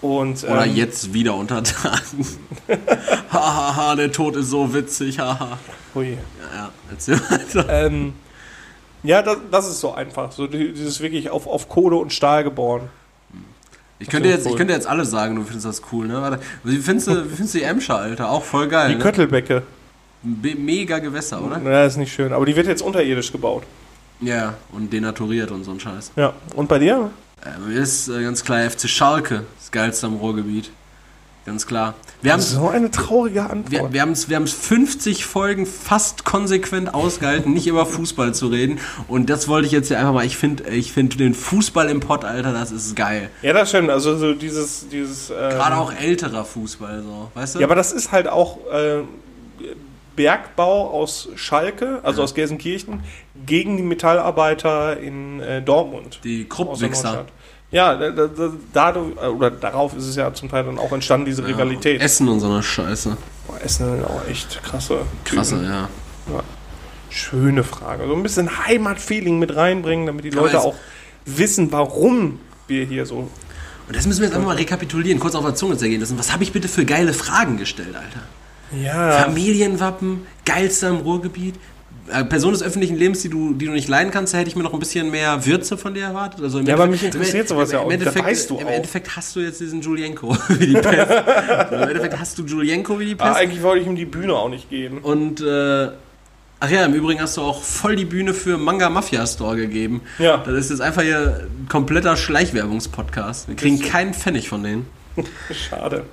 Und, 0.00 0.44
Oder 0.44 0.66
ähm, 0.66 0.76
jetzt 0.76 1.12
wieder 1.12 1.34
unter 1.34 1.64
Tagen. 1.64 2.24
Hahaha, 3.32 3.96
der 3.96 4.12
Tod 4.12 4.36
ist 4.36 4.50
so 4.50 4.72
witzig, 4.72 5.18
haha. 5.18 5.58
Hui. 5.92 6.10
Ja, 6.12 6.56
ja, 6.56 6.70
erzähl 6.88 7.20
weiter. 7.28 7.66
Ähm, 7.68 8.12
ja, 9.02 9.22
das, 9.22 9.36
das 9.50 9.68
ist 9.68 9.80
so 9.80 9.92
einfach. 9.94 10.32
So 10.32 10.46
die- 10.46 10.72
dieses 10.72 11.00
wirklich 11.00 11.30
auf, 11.30 11.46
auf 11.46 11.68
Kohle 11.68 11.96
und 11.96 12.12
Stahl 12.12 12.44
geboren. 12.44 12.88
Ich 14.00 14.08
könnte, 14.08 14.28
jetzt, 14.28 14.46
ich 14.46 14.52
cool. 14.52 14.58
könnte 14.58 14.72
jetzt 14.74 14.86
alle 14.86 15.04
sagen, 15.04 15.34
du 15.34 15.42
findest 15.42 15.66
das 15.66 15.82
cool, 15.92 16.06
ne? 16.06 16.22
Warte, 16.22 16.38
wie 16.62 16.76
findest 16.76 17.08
du, 17.08 17.24
wie 17.24 17.28
findest 17.34 17.54
du 17.54 17.58
die 17.58 17.64
Emscher, 17.64 17.96
Alter? 17.98 18.30
Auch 18.30 18.44
voll 18.44 18.68
geil, 18.68 18.90
Die 18.90 18.94
ne? 18.94 19.02
Köttelbecke. 19.02 19.64
Be- 20.22 20.54
Mega 20.54 21.00
Gewässer, 21.00 21.42
oder? 21.44 21.60
Ja, 21.62 21.84
ist 21.84 21.96
nicht 21.96 22.12
schön. 22.12 22.32
Aber 22.32 22.46
die 22.46 22.54
wird 22.54 22.68
jetzt 22.68 22.82
unterirdisch 22.82 23.32
gebaut. 23.32 23.64
Ja, 24.20 24.54
und 24.72 24.92
denaturiert 24.92 25.50
und 25.50 25.64
so 25.64 25.72
ein 25.72 25.80
Scheiß. 25.80 26.12
Ja. 26.16 26.32
Und 26.54 26.68
bei 26.68 26.78
dir? 26.78 27.10
Äh, 27.68 27.72
ist 27.74 28.08
äh, 28.08 28.22
ganz 28.22 28.44
klar 28.44 28.68
FC 28.70 28.88
Schalke, 28.88 29.44
das 29.58 29.70
geilste 29.72 30.06
am 30.06 30.14
Ruhrgebiet. 30.16 30.70
Ganz 31.48 31.66
klar. 31.66 31.94
Wir 32.20 32.34
haben 32.34 32.42
So 32.42 32.68
eine 32.68 32.90
traurige 32.90 33.44
Antwort. 33.44 33.70
wir, 33.70 33.92
wir 33.94 34.02
haben 34.02 34.12
es 34.12 34.28
wir 34.28 34.36
haben's 34.36 34.52
50 34.52 35.24
Folgen 35.24 35.64
fast 35.64 36.26
konsequent 36.26 36.92
ausgehalten, 36.92 37.54
nicht 37.54 37.66
über 37.66 37.86
Fußball 37.86 38.34
zu 38.34 38.48
reden. 38.48 38.80
Und 39.08 39.30
das 39.30 39.48
wollte 39.48 39.64
ich 39.66 39.72
jetzt 39.72 39.88
hier 39.88 39.98
einfach 39.98 40.12
mal. 40.12 40.26
Ich 40.26 40.36
finde 40.36 40.68
ich 40.68 40.92
find 40.92 41.18
den 41.18 41.32
Fußball 41.32 41.88
im 41.88 42.00
Pott, 42.00 42.26
Alter, 42.26 42.52
das 42.52 42.70
ist 42.70 42.94
geil. 42.96 43.30
ja, 43.40 43.54
das 43.54 43.70
stimmt. 43.70 43.88
Also 43.88 44.18
so 44.18 44.34
dieses, 44.34 44.90
dieses. 44.90 45.30
Ähm, 45.30 45.36
Gerade 45.36 45.78
auch 45.78 45.90
älterer 45.90 46.44
Fußball, 46.44 47.02
so. 47.02 47.30
Weißt 47.32 47.54
du? 47.54 47.60
Ja, 47.60 47.66
aber 47.66 47.76
das 47.76 47.92
ist 47.92 48.12
halt 48.12 48.28
auch 48.28 48.58
äh, 48.70 49.04
Bergbau 50.14 50.90
aus 50.90 51.30
Schalke, 51.36 52.00
also 52.02 52.22
aus 52.22 52.34
Gelsenkirchen, 52.34 53.04
gegen 53.46 53.78
die 53.78 53.82
Metallarbeiter 53.82 54.98
in 55.00 55.40
äh, 55.40 55.62
Dortmund. 55.62 56.20
die 56.24 56.44
Kruppwichser. 56.46 57.24
Ja, 57.70 57.94
da, 57.96 58.10
da, 58.10 58.26
da, 58.26 58.52
dadurch, 58.72 59.16
äh, 59.16 59.26
oder 59.26 59.50
darauf 59.50 59.94
ist 59.94 60.06
es 60.06 60.16
ja 60.16 60.32
zum 60.32 60.48
Teil 60.48 60.64
dann 60.64 60.78
auch 60.78 60.92
entstanden, 60.92 61.26
diese 61.26 61.46
Rivalität. 61.46 62.00
Essen 62.00 62.28
und 62.28 62.40
so 62.40 62.50
eine 62.50 62.62
Scheiße. 62.62 63.16
Boah, 63.46 63.60
Essen 63.62 63.90
sind 63.90 64.04
auch 64.04 64.26
echt 64.28 64.62
krasse. 64.62 65.00
Krasse, 65.24 65.56
Typen. 65.56 65.70
ja. 65.70 65.88
Schöne 67.10 67.64
Frage. 67.64 68.06
So 68.06 68.14
ein 68.14 68.22
bisschen 68.22 68.66
Heimatfeeling 68.66 69.38
mit 69.38 69.56
reinbringen, 69.56 70.06
damit 70.06 70.24
die 70.24 70.30
Leute 70.30 70.60
auch 70.60 70.74
wissen, 71.24 71.72
warum 71.72 72.38
wir 72.66 72.84
hier 72.84 73.06
so. 73.06 73.28
Und 73.88 73.96
das 73.96 74.06
müssen 74.06 74.20
wir 74.20 74.26
jetzt 74.26 74.34
einfach 74.34 74.48
mal 74.48 74.56
rekapitulieren, 74.56 75.18
kurz 75.18 75.34
auf 75.34 75.44
der 75.44 75.54
Zunge 75.54 75.76
zergehen 75.78 76.00
lassen. 76.00 76.18
Was 76.18 76.32
habe 76.32 76.42
ich 76.42 76.52
bitte 76.52 76.68
für 76.68 76.84
geile 76.84 77.14
Fragen 77.14 77.56
gestellt, 77.56 77.96
Alter? 77.96 78.20
Ja, 78.82 79.12
Familienwappen, 79.22 80.26
geilster 80.44 80.90
im 80.90 80.96
Ruhrgebiet. 80.96 81.54
Äh, 82.12 82.24
Person 82.24 82.52
des 82.52 82.62
öffentlichen 82.62 82.96
Lebens, 82.96 83.20
die 83.22 83.28
du, 83.28 83.52
die 83.54 83.66
du 83.66 83.72
nicht 83.72 83.88
leiden 83.88 84.10
kannst, 84.10 84.32
da 84.34 84.38
hätte 84.38 84.48
ich 84.48 84.56
mir 84.56 84.62
noch 84.62 84.72
ein 84.72 84.78
bisschen 84.78 85.10
mehr 85.10 85.44
Würze 85.46 85.76
von 85.76 85.94
dir 85.94 86.04
erwartet. 86.04 86.42
Also 86.42 86.58
im 86.60 86.66
Ja, 86.66 86.74
aber 86.74 86.86
mich 86.86 87.02
interessiert 87.04 87.42
im- 87.42 87.46
sowas 87.48 87.70
ja 87.72 87.78
im 87.80 87.84
auch. 87.84 87.88
Da 87.88 87.94
Endeffekt, 87.94 88.24
weißt 88.26 88.50
du 88.50 88.58
Im. 88.58 88.66
Endeffekt 88.68 89.16
hast 89.16 89.36
du 89.36 89.40
jetzt 89.40 89.60
diesen 89.60 89.80
Julienko 89.82 90.36
wie 90.48 90.66
die 90.68 90.72
Pest. 90.74 91.10
Im 91.72 91.82
Endeffekt 91.82 92.18
hast 92.18 92.38
du 92.38 92.44
Julienko 92.44 92.98
wie 92.98 93.06
die 93.06 93.16
ah, 93.18 93.26
Pest. 93.28 93.36
eigentlich 93.40 93.62
wollte 93.62 93.82
ich 93.82 93.86
ihm 93.86 93.96
die 93.96 94.04
Bühne 94.06 94.34
auch 94.34 94.48
nicht 94.48 94.70
geben. 94.70 94.98
Und, 94.98 95.40
äh, 95.40 95.88
ach 96.60 96.70
ja, 96.70 96.84
im 96.84 96.94
Übrigen 96.94 97.20
hast 97.20 97.36
du 97.36 97.42
auch 97.42 97.62
voll 97.62 97.94
die 97.96 98.04
Bühne 98.04 98.32
für 98.34 98.56
Manga 98.58 98.88
Mafia 98.90 99.26
Store 99.26 99.56
gegeben. 99.56 100.00
Ja. 100.18 100.38
Das 100.38 100.54
ist 100.54 100.70
jetzt 100.70 100.80
einfach 100.80 101.02
hier 101.02 101.46
ein 101.62 101.68
kompletter 101.68 102.16
Schleichwerbungspodcast. 102.16 103.48
Wir 103.48 103.56
kriegen 103.56 103.80
keinen 103.80 104.14
Pfennig 104.14 104.48
von 104.48 104.62
denen. 104.62 104.86
Schade. 105.52 106.04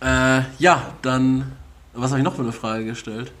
Äh, 0.00 0.40
ja, 0.58 0.82
dann, 1.02 1.52
was 1.94 2.10
habe 2.10 2.20
ich 2.20 2.24
noch 2.24 2.34
für 2.36 2.42
eine 2.42 2.52
Frage 2.52 2.84
gestellt? 2.84 3.32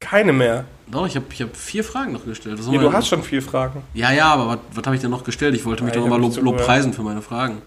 Keine 0.00 0.32
mehr. 0.32 0.64
Doch, 0.88 1.06
ich 1.06 1.14
habe 1.14 1.26
ich 1.30 1.40
hab 1.42 1.54
vier 1.56 1.84
Fragen 1.84 2.12
noch 2.12 2.24
gestellt. 2.24 2.58
Was 2.58 2.66
Ja, 2.66 2.80
du 2.80 2.92
hast 2.92 3.06
schon 3.08 3.22
vier 3.22 3.42
Fragen. 3.42 3.82
Ja, 3.94 4.10
ja, 4.10 4.32
aber 4.32 4.48
was, 4.48 4.58
was 4.74 4.84
habe 4.86 4.96
ich 4.96 5.02
denn 5.02 5.10
noch 5.10 5.22
gestellt? 5.22 5.54
Ich 5.54 5.64
wollte 5.64 5.84
mich 5.84 5.94
Ja, 5.94 6.00
doch 6.00 6.10
hab 6.10 6.18
lob, 6.18 6.36
lobpreisen 6.40 6.92
für 6.92 7.02
meine 7.02 7.22
Fragen. 7.22 7.62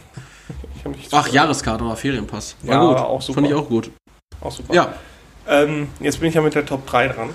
Ach. 1.12 1.28
Jahreskarte 1.30 1.84
oder 1.86 1.96
Ferienpass. 1.96 2.58
War 2.64 2.76
Ja, 2.76 2.86
gut. 2.86 2.98
auch 2.98 3.22
super. 3.22 3.36
Fand 3.36 3.48
ich 3.48 3.54
auch 3.54 3.70
gut. 3.70 3.92
Auch 4.42 4.52
super. 4.52 4.74
Ja. 4.74 4.94
Ähm, 5.48 5.88
jetzt 6.02 6.20
bin 6.20 6.30
ich 6.30 6.36
ja 6.36 6.42
mit 6.42 6.56
der 6.56 6.66
Top 6.66 6.86
3 6.86 7.08
dran. 7.10 7.30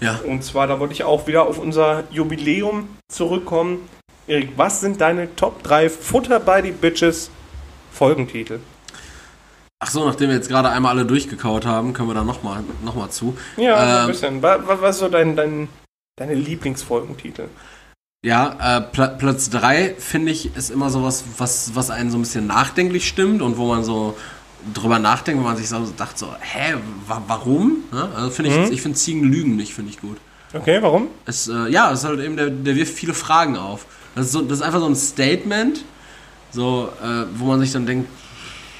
Ja. 0.00 0.18
Und 0.26 0.42
zwar, 0.42 0.66
da 0.66 0.80
wollte 0.80 0.94
ich 0.94 1.04
auch 1.04 1.26
wieder 1.28 1.46
auf 1.46 1.58
unser 1.58 2.04
Jubiläum 2.10 2.88
zurückkommen. 3.08 3.88
Erik, 4.26 4.52
was 4.56 4.80
sind 4.80 5.00
deine 5.00 5.34
Top 5.36 5.62
3 5.62 5.88
Futter 5.88 6.40
by 6.40 6.60
the 6.62 6.72
Bitches 6.72 7.30
Folgentitel? 7.92 8.58
Ach 9.80 9.90
so, 9.90 10.04
nachdem 10.04 10.28
wir 10.30 10.36
jetzt 10.36 10.48
gerade 10.48 10.70
einmal 10.70 10.92
alle 10.96 11.06
durchgekaut 11.06 11.64
haben, 11.64 11.92
können 11.92 12.08
wir 12.08 12.14
da 12.14 12.24
nochmal 12.24 12.64
noch 12.84 12.96
mal 12.96 13.10
zu. 13.10 13.36
Ja, 13.56 13.76
so 13.76 13.96
ein 13.96 14.00
Ähm, 14.02 14.06
bisschen. 14.08 14.42
Was, 14.42 14.60
was 14.80 14.96
ist 14.96 15.00
so 15.00 15.08
dein, 15.08 15.36
dein, 15.36 15.68
deine 16.18 16.34
Lieblingsfolgentitel? 16.34 17.48
Ja, 18.26 18.78
äh, 18.78 18.80
Pla 18.80 19.06
Platz 19.08 19.50
3 19.50 19.94
finde 19.98 20.32
ich 20.32 20.56
ist 20.56 20.70
immer 20.70 20.90
sowas, 20.90 21.24
was, 21.38 21.76
was 21.76 21.90
einen 21.90 22.10
so 22.10 22.18
ein 22.18 22.22
bisschen 22.22 22.48
nachdenklich 22.48 23.06
stimmt 23.06 23.40
und 23.40 23.56
wo 23.56 23.68
man 23.68 23.84
so 23.84 24.16
drüber 24.74 24.98
nachdenkt, 24.98 25.40
wo 25.40 25.46
man 25.46 25.56
sich 25.56 25.68
so 25.68 25.86
dachte 25.96 26.18
so, 26.18 26.34
hä, 26.40 26.74
wa 27.06 27.22
warum? 27.28 27.84
Ja, 27.92 28.08
also 28.16 28.30
finde 28.30 28.50
ich, 28.50 28.56
Mhm. 28.56 28.72
ich 28.72 28.82
finde 28.82 28.98
Ziegen 28.98 29.22
lügen 29.22 29.54
nicht, 29.54 29.72
finde 29.72 29.92
ich 29.92 30.00
gut. 30.00 30.16
Okay, 30.52 30.82
warum? 30.82 31.06
Es, 31.26 31.46
äh, 31.46 31.68
ja, 31.68 31.92
es 31.92 32.00
ist 32.00 32.04
halt 32.06 32.18
eben, 32.18 32.36
der, 32.36 32.50
der 32.50 32.74
wirft 32.74 32.94
viele 32.94 33.14
Fragen 33.14 33.56
auf. 33.56 33.86
Das 34.16 34.26
ist, 34.26 34.32
so, 34.32 34.42
das 34.42 34.58
ist 34.58 34.64
einfach 34.64 34.80
so 34.80 34.86
ein 34.86 34.96
Statement, 34.96 35.84
so, 36.50 36.90
äh, 37.00 37.26
wo 37.36 37.44
man 37.44 37.60
sich 37.60 37.70
dann 37.70 37.86
denkt, 37.86 38.08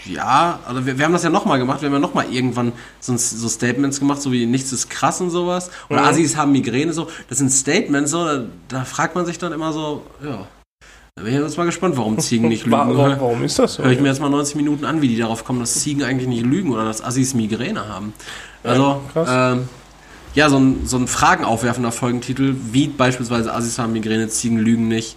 ja, 0.08 0.58
also 0.66 0.84
wir, 0.86 0.98
wir 0.98 1.04
haben 1.04 1.12
das 1.12 1.22
ja 1.22 1.30
nochmal 1.30 1.58
gemacht, 1.58 1.80
wir 1.82 1.86
haben 1.86 1.94
ja 1.94 1.98
nochmal 2.00 2.26
irgendwann 2.32 2.72
so, 3.00 3.12
ein- 3.12 3.18
so 3.18 3.48
Statements 3.48 3.98
gemacht, 4.00 4.20
so 4.22 4.32
wie 4.32 4.46
nichts 4.46 4.72
ist 4.72 4.88
krass 4.90 5.20
und 5.20 5.30
sowas. 5.30 5.70
Oder 5.90 6.00
Mhm. 6.02 6.06
Assis 6.08 6.36
haben 6.36 6.52
Migräne, 6.52 6.92
so. 6.92 7.08
Das 7.28 7.38
sind 7.38 7.50
Statements, 7.50 8.10
so, 8.10 8.24
da, 8.24 8.44
da 8.68 8.84
fragt 8.84 9.14
man 9.14 9.26
sich 9.26 9.38
dann 9.38 9.52
immer 9.52 9.72
so, 9.72 10.04
ja. 10.24 10.46
Da 11.16 11.24
bin 11.24 11.34
ich 11.34 11.40
jetzt 11.40 11.56
mal 11.58 11.64
gespannt, 11.64 11.96
warum 11.96 12.18
Ziegen 12.20 12.48
nicht 12.48 12.64
lügen. 12.64 12.76
wa- 12.76 12.86
Hör, 12.86 13.20
warum 13.20 13.42
ist 13.42 13.58
das 13.58 13.74
so? 13.74 13.82
höre 13.82 13.90
ich 13.90 14.00
mir 14.00 14.08
jetzt 14.08 14.20
mal 14.20 14.30
90 14.30 14.54
Minuten 14.54 14.84
an, 14.84 15.02
wie 15.02 15.08
die 15.08 15.18
darauf 15.18 15.44
kommen, 15.44 15.58
dass 15.60 15.74
Ziegen 15.74 16.02
eigentlich 16.04 16.28
nicht 16.28 16.44
lügen 16.44 16.70
oder 16.72 16.84
dass 16.84 17.02
Assis 17.02 17.34
Migräne 17.34 17.88
haben. 17.88 18.12
Also, 18.62 19.02
krass. 19.12 19.28
ähm, 19.30 19.68
ja, 20.34 20.48
so 20.48 20.58
ein, 20.58 20.86
so 20.86 20.96
ein 20.96 21.08
fragenaufwerfender 21.08 21.90
Folgentitel, 21.90 22.54
wie 22.70 22.86
beispielsweise 22.86 23.52
Assis 23.52 23.78
haben 23.80 23.92
Migräne, 23.94 24.28
Ziegen 24.28 24.58
lügen 24.58 24.86
nicht, 24.86 25.16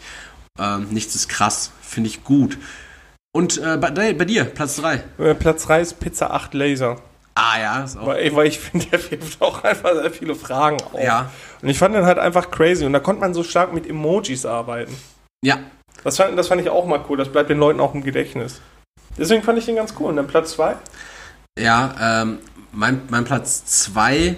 ähm, 0.60 0.88
nichts 0.90 1.14
ist 1.14 1.30
krass, 1.30 1.72
finde 1.82 2.10
ich 2.10 2.24
gut. 2.24 2.58
Und 3.34 3.58
äh, 3.60 3.78
bei, 3.78 4.14
bei 4.14 4.26
dir, 4.26 4.46
Platz 4.46 4.76
3. 4.78 5.04
Äh, 5.18 5.36
Platz 5.36 5.64
3 5.64 5.82
ist 5.82 6.00
Pizza 6.00 6.34
8 6.34 6.54
Laser. 6.54 6.98
Ah 7.36 7.60
ja, 7.60 7.84
ist 7.84 7.98
auch. 7.98 8.08
Weil, 8.08 8.36
weil 8.36 8.48
ich 8.48 8.60
finde, 8.60 8.86
der 8.88 9.12
wirft 9.12 9.42
auch 9.42 9.64
einfach 9.64 9.94
sehr 9.94 10.12
viele 10.12 10.36
Fragen 10.36 10.78
auf. 10.82 11.02
Ja. 11.02 11.32
Und 11.62 11.70
ich 11.70 11.78
fand 11.78 11.96
den 11.96 12.06
halt 12.06 12.20
einfach 12.20 12.52
crazy. 12.52 12.86
Und 12.86 12.94
da 12.94 13.00
konnte 13.00 13.22
man 13.22 13.34
so 13.34 13.44
stark 13.44 13.74
mit 13.74 13.88
Emojis 13.88 14.46
arbeiten. 14.46 14.96
Ja, 15.44 15.60
Das 16.04 16.18
fand, 16.18 16.38
das 16.38 16.50
fand 16.50 16.62
ich 16.62 16.70
auch 16.70 16.86
mal 16.86 17.04
cool. 17.10 17.18
Das 17.18 17.30
bleibt 17.30 17.50
den 17.50 17.58
Leuten 17.58 17.80
auch 17.80 17.94
im 17.94 18.04
Gedächtnis. 18.04 18.60
Deswegen 19.18 19.44
fand 19.44 19.58
ich 19.60 19.66
den 19.66 19.76
ganz 19.76 19.94
cool. 20.00 20.08
Und 20.10 20.18
dann 20.18 20.28
Platz 20.28 20.52
2? 20.54 20.76
ja, 21.60 22.22
ähm, 22.22 22.40
mein, 22.72 23.02
mein 23.10 23.26
Platz 23.26 23.66
2, 23.66 24.38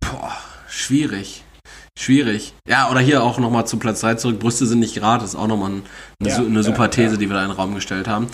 boah, 0.00 0.36
schwierig. 0.68 1.44
Schwierig. 2.02 2.52
Ja, 2.66 2.90
oder 2.90 2.98
hier 2.98 3.22
auch 3.22 3.38
nochmal 3.38 3.64
zu 3.64 3.76
Platz 3.76 4.00
3 4.00 4.16
zurück. 4.16 4.40
Brüste 4.40 4.66
sind 4.66 4.80
nicht 4.80 4.96
gratis. 4.96 5.36
Auch 5.36 5.46
nochmal 5.46 5.70
ein, 5.70 5.82
eine, 6.18 6.30
Ja, 6.30 6.38
eine 6.38 6.64
super 6.64 6.90
These, 6.90 7.16
die 7.16 7.28
wir 7.28 7.36
da 7.36 7.42
in 7.44 7.50
den 7.50 7.56
Raum 7.56 7.76
gestellt 7.76 8.08
haben. 8.08 8.26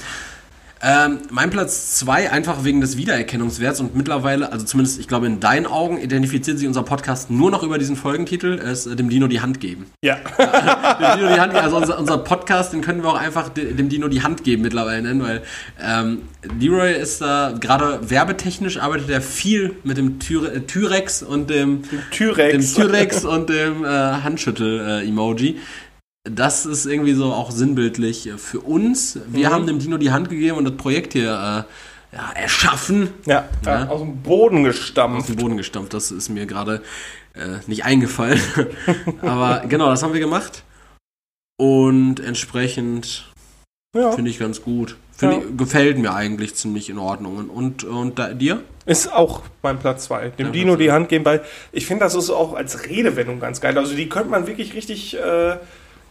Ähm, 0.80 1.18
mein 1.30 1.50
Platz 1.50 1.96
2 1.96 2.30
einfach 2.30 2.62
wegen 2.62 2.80
des 2.80 2.96
Wiedererkennungswerts 2.96 3.80
und 3.80 3.96
mittlerweile, 3.96 4.52
also 4.52 4.64
zumindest 4.64 5.00
ich 5.00 5.08
glaube 5.08 5.26
in 5.26 5.40
deinen 5.40 5.66
Augen, 5.66 5.98
identifiziert 5.98 6.56
sich 6.58 6.68
unser 6.68 6.84
Podcast 6.84 7.30
nur 7.30 7.50
noch 7.50 7.64
über 7.64 7.78
diesen 7.78 7.96
Folgentitel, 7.96 8.52
es 8.64 8.86
äh, 8.86 8.94
dem 8.94 9.08
Dino 9.10 9.26
die 9.26 9.40
Hand 9.40 9.58
geben. 9.60 9.86
Ja. 10.04 10.14
dem 10.38 11.18
Dino 11.18 11.34
die 11.34 11.40
Hand 11.40 11.52
geben. 11.52 11.64
Also 11.64 11.76
unser, 11.78 11.98
unser 11.98 12.18
Podcast, 12.18 12.72
den 12.72 12.80
können 12.82 13.02
wir 13.02 13.08
auch 13.10 13.18
einfach 13.18 13.48
de- 13.48 13.72
dem 13.74 13.88
Dino 13.88 14.06
die 14.06 14.22
Hand 14.22 14.44
geben 14.44 14.62
mittlerweile 14.62 15.02
nennen, 15.02 15.22
weil 15.22 15.42
ähm, 15.82 16.22
Leroy 16.60 16.92
ist 16.92 17.20
da 17.20 17.54
gerade 17.58 18.08
werbetechnisch 18.08 18.78
arbeitet 18.78 19.10
er 19.10 19.20
viel 19.20 19.74
mit 19.82 19.96
dem 19.96 20.20
Tyre, 20.20 20.54
äh, 20.54 20.60
Tyrex 20.60 21.24
und 21.24 21.50
dem 21.50 21.82
Tyrex. 22.12 22.74
dem 22.74 22.82
Tyrex 22.84 23.24
und 23.24 23.48
dem 23.50 23.84
äh, 23.84 23.88
Handschüttel-Emoji. 23.88 25.58
Das 26.30 26.66
ist 26.66 26.86
irgendwie 26.86 27.14
so 27.14 27.32
auch 27.32 27.50
sinnbildlich 27.50 28.26
äh, 28.28 28.38
für 28.38 28.60
uns. 28.60 29.18
Wir 29.28 29.48
Mhm. 29.48 29.52
haben 29.52 29.66
dem 29.66 29.78
Dino 29.78 29.96
die 29.98 30.10
Hand 30.10 30.28
gegeben 30.30 30.56
und 30.56 30.64
das 30.64 30.76
Projekt 30.76 31.12
hier 31.14 31.30
äh, 32.10 32.16
ja, 32.16 32.32
erschaffen, 32.34 33.10
Ja, 33.26 33.44
Ja. 33.66 33.88
aus 33.88 34.00
dem 34.00 34.22
Boden 34.22 34.64
gestampft. 34.64 35.28
den 35.28 35.36
Boden 35.36 35.56
gestampft. 35.56 35.92
Das 35.94 36.10
ist 36.10 36.28
mir 36.30 36.46
gerade 36.46 36.82
äh, 37.34 37.58
nicht 37.66 37.84
eingefallen. 37.84 38.40
Aber 39.22 39.64
genau, 39.68 39.90
das 39.90 40.02
haben 40.02 40.12
wir 40.12 40.20
gemacht. 40.20 40.62
Und 41.60 42.20
entsprechend 42.20 43.24
Ja. 43.94 44.12
finde 44.12 44.30
ich 44.30 44.38
ganz 44.38 44.62
gut. 44.62 44.96
Ja. 45.20 45.32
ich, 45.32 45.56
gefällt 45.56 45.98
mir 45.98 46.14
eigentlich 46.14 46.54
ziemlich 46.54 46.88
in 46.90 46.98
Ordnung. 46.98 47.50
Und, 47.50 47.82
und 47.82 48.18
da, 48.20 48.32
dir? 48.32 48.62
Ist 48.86 49.12
auch 49.12 49.42
mein 49.62 49.78
Platz 49.80 50.04
2. 50.04 50.28
Dem 50.38 50.46
Ja, 50.46 50.52
Dino 50.52 50.76
die. 50.76 50.92
Hand 50.92 51.08
geben, 51.08 51.24
weil 51.24 51.42
ich 51.72 51.86
finde, 51.86 52.04
das 52.04 52.14
ist 52.14 52.30
auch 52.30 52.54
als 52.54 52.86
Redewendung 52.88 53.40
ganz 53.40 53.60
geil. 53.60 53.76
Also 53.76 53.96
die 53.96 54.08
könnte 54.08 54.30
man 54.30 54.46
wirklich 54.46 54.74
richtig 54.74 55.16
äh, 55.16 55.56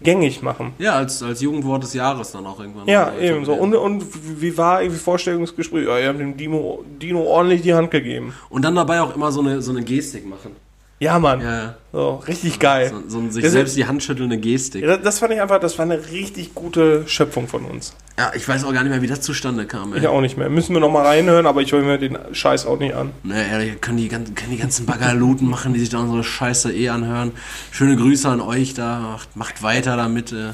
gängig 0.02 0.42
machen. 0.42 0.74
Ja, 0.80 0.94
als, 0.96 1.22
als 1.24 1.42
Jugendwort 1.42 1.84
des 1.84 1.94
Jahres 1.94 2.32
dann 2.32 2.46
auch 2.46 2.60
irgendwann. 2.60 2.88
Ja, 2.88 3.06
Also, 3.06 3.20
ebenso. 3.20 3.54
ja. 3.54 3.60
Und, 3.60 3.76
und 3.76 4.04
wie 4.42 4.58
war 4.58 4.82
irgendwie 4.82 5.00
Vorstellungsgespräch? 5.00 5.88
Ja, 5.88 6.00
ihr 6.00 6.08
habt 6.10 6.20
dem 6.20 6.38
Dino, 6.38 6.84
Dino 7.02 7.22
ordentlich 7.24 7.62
die 7.62 7.74
Hand 7.74 7.92
gegeben. 7.92 8.34
Und 8.50 8.64
dann 8.64 8.76
dabei 8.76 9.02
auch 9.02 9.16
immer 9.16 9.32
so 9.32 9.42
eine, 9.42 9.62
so 9.62 9.72
eine 9.72 9.84
Gestik 9.84 10.28
machen. 10.28 10.52
Ja, 11.00 11.20
Mann. 11.20 11.42
Ja, 11.42 11.58
ja. 11.58 11.76
So, 11.94 12.16
richtig 12.28 12.58
geil. 12.60 12.90
So, 12.92 13.04
so 13.08 13.20
ein 13.20 13.30
sich 13.32 13.44
Das 13.44 13.50
ist- 13.50 13.54
selbst 13.54 13.78
die 13.78 13.86
Hand 13.86 14.02
schüttelnde 14.02 14.38
Gestik. 14.40 14.84
Ja, 14.84 14.98
das 14.98 15.20
fand 15.20 15.32
ich 15.32 15.40
einfach, 15.40 15.60
das 15.60 15.78
war 15.78 15.86
eine 15.86 16.10
richtig 16.10 16.56
gute 16.56 17.08
Schöpfung 17.08 17.48
von 17.48 17.66
uns. 17.66 17.94
Ja, 18.18 18.32
ich 18.36 18.48
weiß 18.48 18.64
auch 18.64 18.74
gar 18.74 18.82
nicht 18.82 18.90
mehr, 18.92 19.02
wie 19.04 19.08
das 19.08 19.22
zustande 19.22 19.66
kam. 19.68 19.94
Ey. 19.94 20.00
Ich 20.00 20.08
auch 20.08 20.22
nicht 20.22 20.38
mehr. 20.38 20.50
Müssen 20.50 20.74
wir 20.74 20.80
noch 20.80 20.90
mal 20.92 21.06
reinhören, 21.06 21.46
aber 21.46 21.62
ich 21.62 21.72
höre 21.72 21.84
mir 21.84 22.00
den 22.00 22.18
Scheiß 22.32 22.66
auch 22.66 22.80
nicht 22.80 22.96
an. 22.96 23.12
Ne, 23.24 23.48
ehrlich, 23.48 23.80
können 23.80 23.98
die, 23.98 24.08
ganzen- 24.08 24.34
können 24.34 24.50
die 24.50 24.58
ganzen 24.58 24.88
Baggerluten 24.88 25.48
machen, 25.48 25.74
die 25.76 25.80
sich 25.80 25.90
da 25.90 26.00
unsere 26.00 26.24
Scheiße 26.24 26.74
eh 26.74 26.90
anhören. 26.90 27.32
Schöne 27.72 27.96
Grüße 27.96 28.28
an 28.28 28.42
euch 28.42 28.74
da. 28.74 29.00
Macht, 29.00 29.36
macht 29.36 29.62
weiter 29.62 29.98
damit. 29.98 30.32
Äh. 30.32 30.54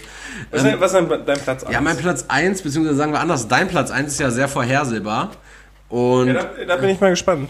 Was, 0.52 0.62
ist 0.64 0.72
denn- 0.72 0.80
was 0.82 0.94
ist 0.94 1.10
denn 1.10 1.20
dein 1.26 1.40
Platz 1.40 1.62
Ja, 1.64 1.70
eins? 1.78 1.82
mein 1.84 1.96
Platz 1.98 2.26
1, 2.28 2.62
beziehungsweise 2.64 2.98
sagen 2.98 3.14
wir 3.14 3.22
anders, 3.22 3.48
dein 3.48 3.70
Platz 3.70 3.92
1 3.92 4.12
ist 4.12 4.20
ja 4.20 4.30
sehr 4.30 4.50
vorhersehbar. 4.50 5.32
Und, 5.88 6.28
Ja, 6.28 6.34
da, 6.34 6.50
da 6.68 6.76
bin 6.78 6.90
ich 6.90 7.00
mal 7.00 7.12
gespannt. 7.12 7.50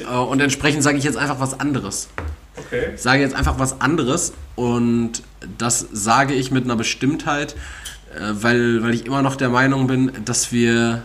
Äh, 0.00 0.14
und 0.14 0.40
entsprechend 0.40 0.82
sage 0.82 0.98
ich 0.98 1.04
jetzt 1.04 1.16
einfach 1.16 1.40
was 1.40 1.58
anderes. 1.58 2.08
Okay. 2.56 2.92
Ich 2.94 3.02
sage 3.02 3.22
jetzt 3.22 3.34
einfach 3.34 3.58
was 3.58 3.80
anderes 3.80 4.32
und 4.56 5.22
das 5.58 5.86
sage 5.92 6.34
ich 6.34 6.50
mit 6.50 6.64
einer 6.64 6.76
Bestimmtheit, 6.76 7.56
weil, 8.32 8.82
weil 8.82 8.94
ich 8.94 9.06
immer 9.06 9.22
noch 9.22 9.36
der 9.36 9.48
Meinung 9.48 9.86
bin, 9.86 10.12
dass 10.24 10.52
wir, 10.52 11.02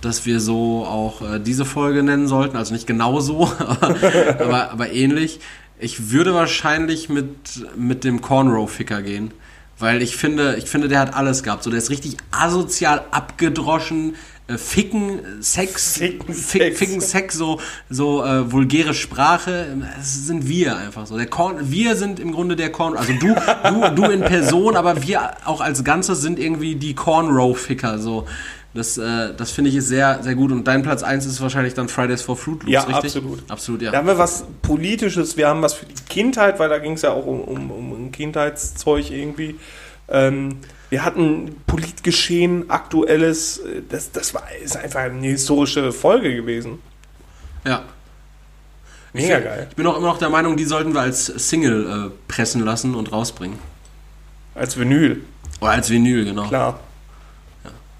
dass 0.00 0.24
wir 0.24 0.40
so 0.40 0.86
auch 0.86 1.20
äh, 1.22 1.38
diese 1.38 1.64
Folge 1.64 2.02
nennen 2.02 2.26
sollten. 2.26 2.56
Also 2.56 2.72
nicht 2.72 2.86
genau 2.86 3.20
so, 3.20 3.52
aber, 3.58 3.96
aber, 4.40 4.70
aber 4.70 4.92
ähnlich. 4.92 5.40
Ich 5.78 6.10
würde 6.10 6.34
wahrscheinlich 6.34 7.08
mit, 7.08 7.66
mit 7.76 8.04
dem 8.04 8.20
Cornrow-Ficker 8.20 9.02
gehen. 9.02 9.32
Weil 9.78 10.02
ich 10.02 10.14
finde, 10.14 10.56
ich 10.56 10.66
finde, 10.66 10.88
der 10.88 11.00
hat 11.00 11.14
alles 11.14 11.42
gehabt. 11.42 11.62
So, 11.62 11.70
der 11.70 11.78
ist 11.78 11.88
richtig 11.88 12.18
asozial 12.30 13.02
abgedroschen, 13.10 14.14
äh, 14.50 14.58
Ficken, 14.58 15.20
Sex, 15.40 15.98
Ficken, 15.98 16.34
Sex. 16.34 16.78
Ficken, 16.78 17.00
Sex, 17.00 17.34
so, 17.36 17.60
so 17.88 18.24
äh, 18.24 18.50
vulgäre 18.50 18.94
Sprache. 18.94 19.66
Das 19.96 20.26
sind 20.26 20.48
wir 20.48 20.76
einfach 20.76 21.06
so. 21.06 21.16
Der 21.16 21.26
Korn, 21.26 21.70
wir 21.70 21.96
sind 21.96 22.20
im 22.20 22.32
Grunde 22.32 22.56
der 22.56 22.70
Korn, 22.72 22.96
also 22.96 23.12
du, 23.12 23.34
du, 23.34 23.94
du 23.94 24.10
in 24.10 24.20
Person, 24.20 24.76
aber 24.76 25.02
wir 25.02 25.32
auch 25.44 25.60
als 25.60 25.84
Ganzes 25.84 26.20
sind 26.20 26.38
irgendwie 26.38 26.74
die 26.74 26.94
Cornrow-Ficker. 26.94 27.98
So. 27.98 28.26
Das, 28.72 28.98
äh, 28.98 29.34
das 29.36 29.50
finde 29.50 29.70
ich 29.70 29.76
ist 29.76 29.88
sehr, 29.88 30.22
sehr 30.22 30.34
gut. 30.34 30.52
Und 30.52 30.66
dein 30.68 30.82
Platz 30.82 31.02
1 31.02 31.26
ist 31.26 31.40
wahrscheinlich 31.40 31.74
dann 31.74 31.88
Fridays 31.88 32.22
for 32.22 32.36
Fruit 32.36 32.62
Loops, 32.62 32.72
Ja, 32.72 32.82
richtig? 32.82 33.16
absolut. 33.16 33.42
Absolut, 33.48 33.82
ja. 33.82 33.90
Da 33.90 33.98
haben 33.98 34.06
wir 34.06 34.18
was 34.18 34.44
Politisches, 34.62 35.36
wir 35.36 35.48
haben 35.48 35.60
was 35.62 35.74
für 35.74 35.86
die 35.86 35.94
Kindheit, 36.08 36.58
weil 36.60 36.68
da 36.68 36.78
ging 36.78 36.92
es 36.92 37.02
ja 37.02 37.12
auch 37.12 37.26
um, 37.26 37.40
um, 37.40 37.92
um 37.92 38.12
Kindheitszeug 38.12 39.10
irgendwie. 39.10 39.56
Ähm, 40.08 40.58
wir 40.90 41.04
hatten 41.04 41.56
Politgeschehen, 41.66 42.68
aktuelles, 42.70 43.58
äh, 43.58 43.82
das, 43.88 44.12
das 44.12 44.34
war, 44.34 44.42
ist 44.62 44.76
einfach 44.76 45.00
eine 45.00 45.26
historische 45.26 45.92
Folge 45.92 46.34
gewesen. 46.34 46.78
ja. 47.64 47.82
Mega 49.12 49.38
ich, 49.38 49.44
geil. 49.44 49.66
Ich 49.70 49.74
bin 49.74 49.84
auch 49.88 49.96
immer 49.96 50.06
noch 50.06 50.18
der 50.18 50.28
Meinung, 50.30 50.56
die 50.56 50.64
sollten 50.64 50.94
wir 50.94 51.00
als 51.00 51.26
Single 51.26 52.06
äh, 52.06 52.10
pressen 52.28 52.64
lassen 52.64 52.94
und 52.94 53.10
rausbringen. 53.10 53.58
Als 54.54 54.78
Vinyl, 54.78 55.22
Oder 55.60 55.70
als 55.72 55.90
Vinyl, 55.90 56.24
genau. 56.24 56.46
klar. 56.46 56.78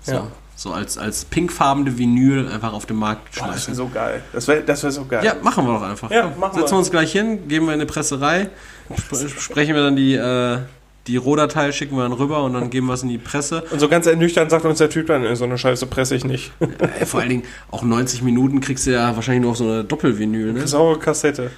So, 0.02 0.12
Ja. 0.12 0.26
so 0.54 0.72
als, 0.72 0.98
als 0.98 1.24
pinkfarbene 1.24 1.98
Vinyl 1.98 2.46
einfach 2.48 2.72
auf 2.72 2.86
den 2.86 2.96
Markt 2.96 3.22
Boah, 3.36 3.46
das 3.46 3.46
wäre 3.46 3.52
schmeißen. 3.54 3.74
so 3.74 3.88
geil. 3.88 4.22
Das 4.32 4.46
wäre 4.46 4.62
das 4.62 4.84
wär 4.84 4.92
so 4.92 5.04
geil. 5.04 5.24
Ja, 5.24 5.34
machen 5.42 5.66
wir 5.66 5.74
doch 5.74 5.82
einfach. 5.82 6.12
Ja, 6.12 6.28
Komm, 6.28 6.38
machen 6.38 6.52
Setzen 6.54 6.66
wir. 6.68 6.72
wir 6.74 6.78
uns 6.78 6.90
gleich 6.92 7.10
hin, 7.10 7.48
gehen 7.48 7.64
wir 7.64 7.74
in 7.74 7.80
eine 7.80 7.86
Presserei, 7.86 8.48
sp 8.94 9.18
sprechen 9.36 9.74
wir 9.74 9.82
dann 9.82 9.96
die, 9.96 10.14
äh, 10.14 10.58
die 11.06 11.16
Rohdatei, 11.16 11.72
schicken 11.72 11.96
wir 11.96 12.02
dann 12.02 12.12
rüber 12.12 12.42
und 12.44 12.52
dann 12.52 12.70
geben 12.70 12.86
wir 12.86 12.94
es 12.94 13.02
in 13.02 13.08
die 13.08 13.18
Presse. 13.18 13.64
Und 13.70 13.80
so 13.80 13.88
ganz 13.88 14.06
ernüchternd 14.06 14.50
sagt 14.50 14.64
uns 14.64 14.78
der 14.78 14.90
Typ 14.90 15.06
dann, 15.06 15.24
"Ey, 15.24 15.34
so 15.34 15.44
eine 15.44 15.58
Scheiße 15.58 15.86
presse 15.86 16.14
ich 16.14 16.24
nicht. 16.24 16.52
Äh, 17.00 17.06
vor 17.06 17.20
allen 17.20 17.28
Dingen 17.30 17.42
auch 17.70 17.82
90 17.82 18.22
Minuten 18.22 18.60
kriegst 18.60 18.86
du 18.86 18.92
ja 18.92 19.14
wahrscheinlich 19.14 19.42
nur 19.42 19.52
auf 19.52 19.56
so 19.56 19.64
eine 19.64 19.84
Doppelvinyl, 19.84 20.52
ne? 20.52 20.66
Saure 20.66 20.98
Kassette. 20.98 21.50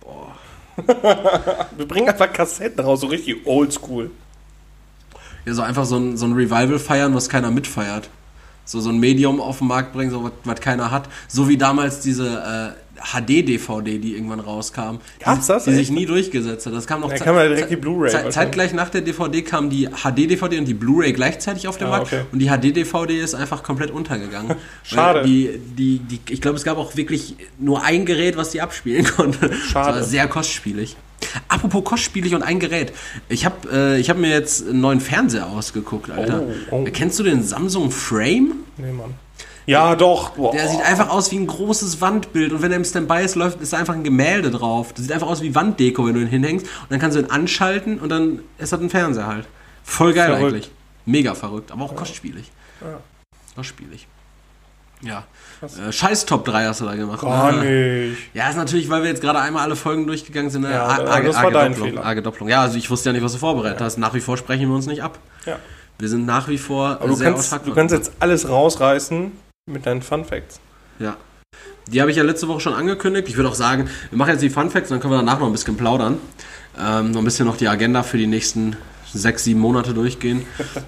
Boah. 0.00 0.34
Wir 1.76 1.86
bringen 1.86 2.08
einfach 2.08 2.32
Kassetten 2.32 2.84
raus, 2.84 3.00
so 3.00 3.06
richtig 3.08 3.46
oldschool. 3.46 4.10
Ja, 5.44 5.54
so 5.54 5.62
einfach 5.62 5.84
so 5.84 5.96
ein, 5.96 6.16
so 6.16 6.26
ein 6.26 6.32
Revival 6.32 6.78
feiern, 6.78 7.14
was 7.14 7.28
keiner 7.28 7.50
mitfeiert. 7.50 8.10
So, 8.64 8.80
so 8.80 8.90
ein 8.90 8.98
Medium 8.98 9.40
auf 9.40 9.58
den 9.58 9.68
Markt 9.68 9.92
bringen, 9.92 10.10
so 10.10 10.24
was, 10.24 10.32
was 10.44 10.60
keiner 10.60 10.90
hat. 10.90 11.08
So 11.28 11.48
wie 11.48 11.56
damals 11.56 12.00
diese 12.00 12.74
äh, 12.76 12.89
HD-DVD, 13.02 13.98
die 13.98 14.14
irgendwann 14.14 14.40
rauskam. 14.40 14.98
Gab's 15.18 15.46
das, 15.46 15.64
Die, 15.64 15.70
die 15.70 15.76
sich 15.76 15.90
nie 15.90 16.06
durchgesetzt 16.06 16.66
hat. 16.66 16.74
Das 16.74 16.86
kam 16.86 17.00
noch 17.00 17.12
ze- 17.12 17.24
kam 17.24 17.36
ja 17.36 17.48
direkt 17.48 17.70
die 17.70 17.76
Blu-ray 17.76 18.08
ze- 18.10 18.14
wahrscheinlich. 18.16 18.34
Zeitgleich 18.34 18.72
nach 18.74 18.88
der 18.90 19.00
DVD 19.00 19.42
kam 19.42 19.70
die 19.70 19.88
HD-DVD 19.88 20.58
und 20.58 20.66
die 20.66 20.74
Blu-ray 20.74 21.12
gleichzeitig 21.12 21.66
auf 21.68 21.78
den 21.78 21.86
Ah, 21.88 21.90
Markt. 21.90 22.06
okay. 22.08 22.22
Und 22.32 22.38
die 22.38 22.48
HD-DVD 22.48 23.18
ist 23.20 23.34
einfach 23.34 23.62
komplett 23.62 23.90
untergegangen. 23.90 24.56
Schade. 24.82 25.22
Die, 25.24 25.50
die, 25.76 25.98
die, 25.98 26.20
ich 26.30 26.40
glaube, 26.40 26.56
es 26.56 26.64
gab 26.64 26.76
auch 26.78 26.96
wirklich 26.96 27.36
nur 27.58 27.82
ein 27.84 28.04
Gerät, 28.06 28.36
was 28.36 28.50
die 28.50 28.60
abspielen 28.60 29.04
konnte. 29.16 29.52
Schade. 29.54 29.88
Das 29.92 29.96
war 29.96 30.02
sehr 30.04 30.28
kostspielig. 30.28 30.96
Apropos 31.48 31.84
kostspielig 31.84 32.34
und 32.34 32.42
ein 32.42 32.58
Gerät. 32.60 32.92
Ich 33.28 33.44
habe 33.44 33.68
äh, 33.70 34.00
ich 34.00 34.08
hab 34.08 34.16
mir 34.16 34.30
jetzt 34.30 34.66
einen 34.66 34.80
neuen 34.80 35.00
Fernseher 35.00 35.46
ausgeguckt, 35.48 36.10
Alter. 36.10 36.42
Oh, 36.70 36.76
oh. 36.76 36.84
Kennst 36.92 37.18
du 37.18 37.22
den 37.22 37.42
Samsung 37.42 37.90
Frame? 37.90 38.52
Nee, 38.78 38.92
Mann. 38.92 39.14
Ja, 39.70 39.94
doch. 39.94 40.30
Boah. 40.30 40.52
Der 40.52 40.68
sieht 40.68 40.80
einfach 40.82 41.08
aus 41.10 41.30
wie 41.30 41.36
ein 41.36 41.46
großes 41.46 42.00
Wandbild 42.00 42.52
und 42.52 42.60
wenn 42.62 42.72
er 42.72 42.76
im 42.76 42.84
Standby 42.84 43.22
ist, 43.24 43.36
läuft, 43.36 43.60
ist 43.60 43.72
da 43.72 43.78
einfach 43.78 43.94
ein 43.94 44.02
Gemälde 44.04 44.50
drauf. 44.50 44.92
Das 44.92 45.02
sieht 45.04 45.12
einfach 45.12 45.28
aus 45.28 45.42
wie 45.42 45.54
Wanddeko, 45.54 46.06
wenn 46.06 46.14
du 46.14 46.20
ihn 46.20 46.26
hinhängst 46.26 46.66
und 46.66 46.90
dann 46.90 46.98
kannst 46.98 47.16
du 47.16 47.20
ihn 47.22 47.30
anschalten 47.30 47.98
und 48.00 48.08
dann 48.08 48.40
ist 48.58 48.72
das 48.72 48.80
ein 48.80 48.90
Fernseher 48.90 49.26
halt. 49.26 49.46
Voll 49.84 50.12
geil 50.12 50.30
Verrückt. 50.30 50.54
eigentlich. 50.54 50.70
Mega 51.06 51.34
verrückt, 51.34 51.70
aber 51.72 51.84
auch 51.84 51.94
kostspielig. 51.94 52.50
Kostspielig. 53.54 54.06
Ja. 55.02 55.24
Äh, 55.62 55.92
Scheiß 55.92 56.26
Top 56.26 56.44
3 56.44 56.66
hast 56.66 56.80
du 56.80 56.84
da 56.84 56.94
gemacht. 56.94 57.20
Gar 57.22 57.52
ne? 57.52 58.08
nicht. 58.08 58.18
Ja, 58.34 58.48
ist 58.50 58.56
natürlich, 58.56 58.90
weil 58.90 59.02
wir 59.02 59.08
jetzt 59.08 59.22
gerade 59.22 59.38
einmal 59.40 59.62
alle 59.62 59.76
Folgen 59.76 60.06
durchgegangen 60.06 60.50
sind. 60.50 60.62
Ne? 60.62 60.72
Ja, 60.72 60.86
arge- 60.86 61.04
war 61.06 61.36
arge 61.36 61.52
dein 61.52 61.72
Doppelung, 61.72 61.88
Fehler. 61.90 62.04
arge 62.04 62.22
Doppelung. 62.22 62.48
Ja, 62.48 62.62
also 62.62 62.76
ich 62.76 62.90
wusste 62.90 63.08
ja 63.10 63.12
nicht, 63.12 63.22
was 63.22 63.32
du 63.32 63.38
vorbereitet 63.38 63.80
hast. 63.80 63.98
Nach 63.98 64.14
wie 64.14 64.20
vor 64.20 64.36
sprechen 64.36 64.68
wir 64.68 64.74
uns 64.74 64.86
nicht 64.86 65.02
ab. 65.02 65.18
Ja. 65.46 65.56
Wir 65.98 66.08
sind 66.08 66.26
nach 66.26 66.48
wie 66.48 66.58
vor 66.58 66.88
Aber 67.00 67.08
du 67.08 67.14
sehr 67.14 67.30
kannst, 67.32 67.52
autark 67.52 67.64
du 67.66 67.74
kannst 67.74 67.94
jetzt 67.94 68.12
alles 68.20 68.48
rausreißen 68.48 69.32
mit 69.70 69.86
deinen 69.86 70.02
Fun 70.02 70.24
Facts. 70.24 70.60
Ja. 70.98 71.16
Die 71.86 72.00
habe 72.00 72.10
ich 72.10 72.16
ja 72.16 72.22
letzte 72.22 72.46
Woche 72.48 72.60
schon 72.60 72.74
angekündigt. 72.74 73.28
Ich 73.28 73.36
würde 73.36 73.48
auch 73.48 73.54
sagen, 73.54 73.88
wir 74.10 74.18
machen 74.18 74.30
jetzt 74.30 74.42
die 74.42 74.50
Fun 74.50 74.70
Facts, 74.70 74.90
dann 74.90 75.00
können 75.00 75.12
wir 75.12 75.18
danach 75.18 75.40
noch 75.40 75.46
ein 75.46 75.52
bisschen 75.52 75.76
plaudern. 75.76 76.18
Ähm, 76.78 77.10
noch 77.10 77.20
ein 77.20 77.24
bisschen 77.24 77.46
noch 77.46 77.56
die 77.56 77.68
Agenda 77.68 78.02
für 78.02 78.16
die 78.16 78.26
nächsten 78.26 78.76
sechs, 79.12 79.44
sieben 79.44 79.60
Monate 79.60 79.94
durchgehen, 79.94 80.42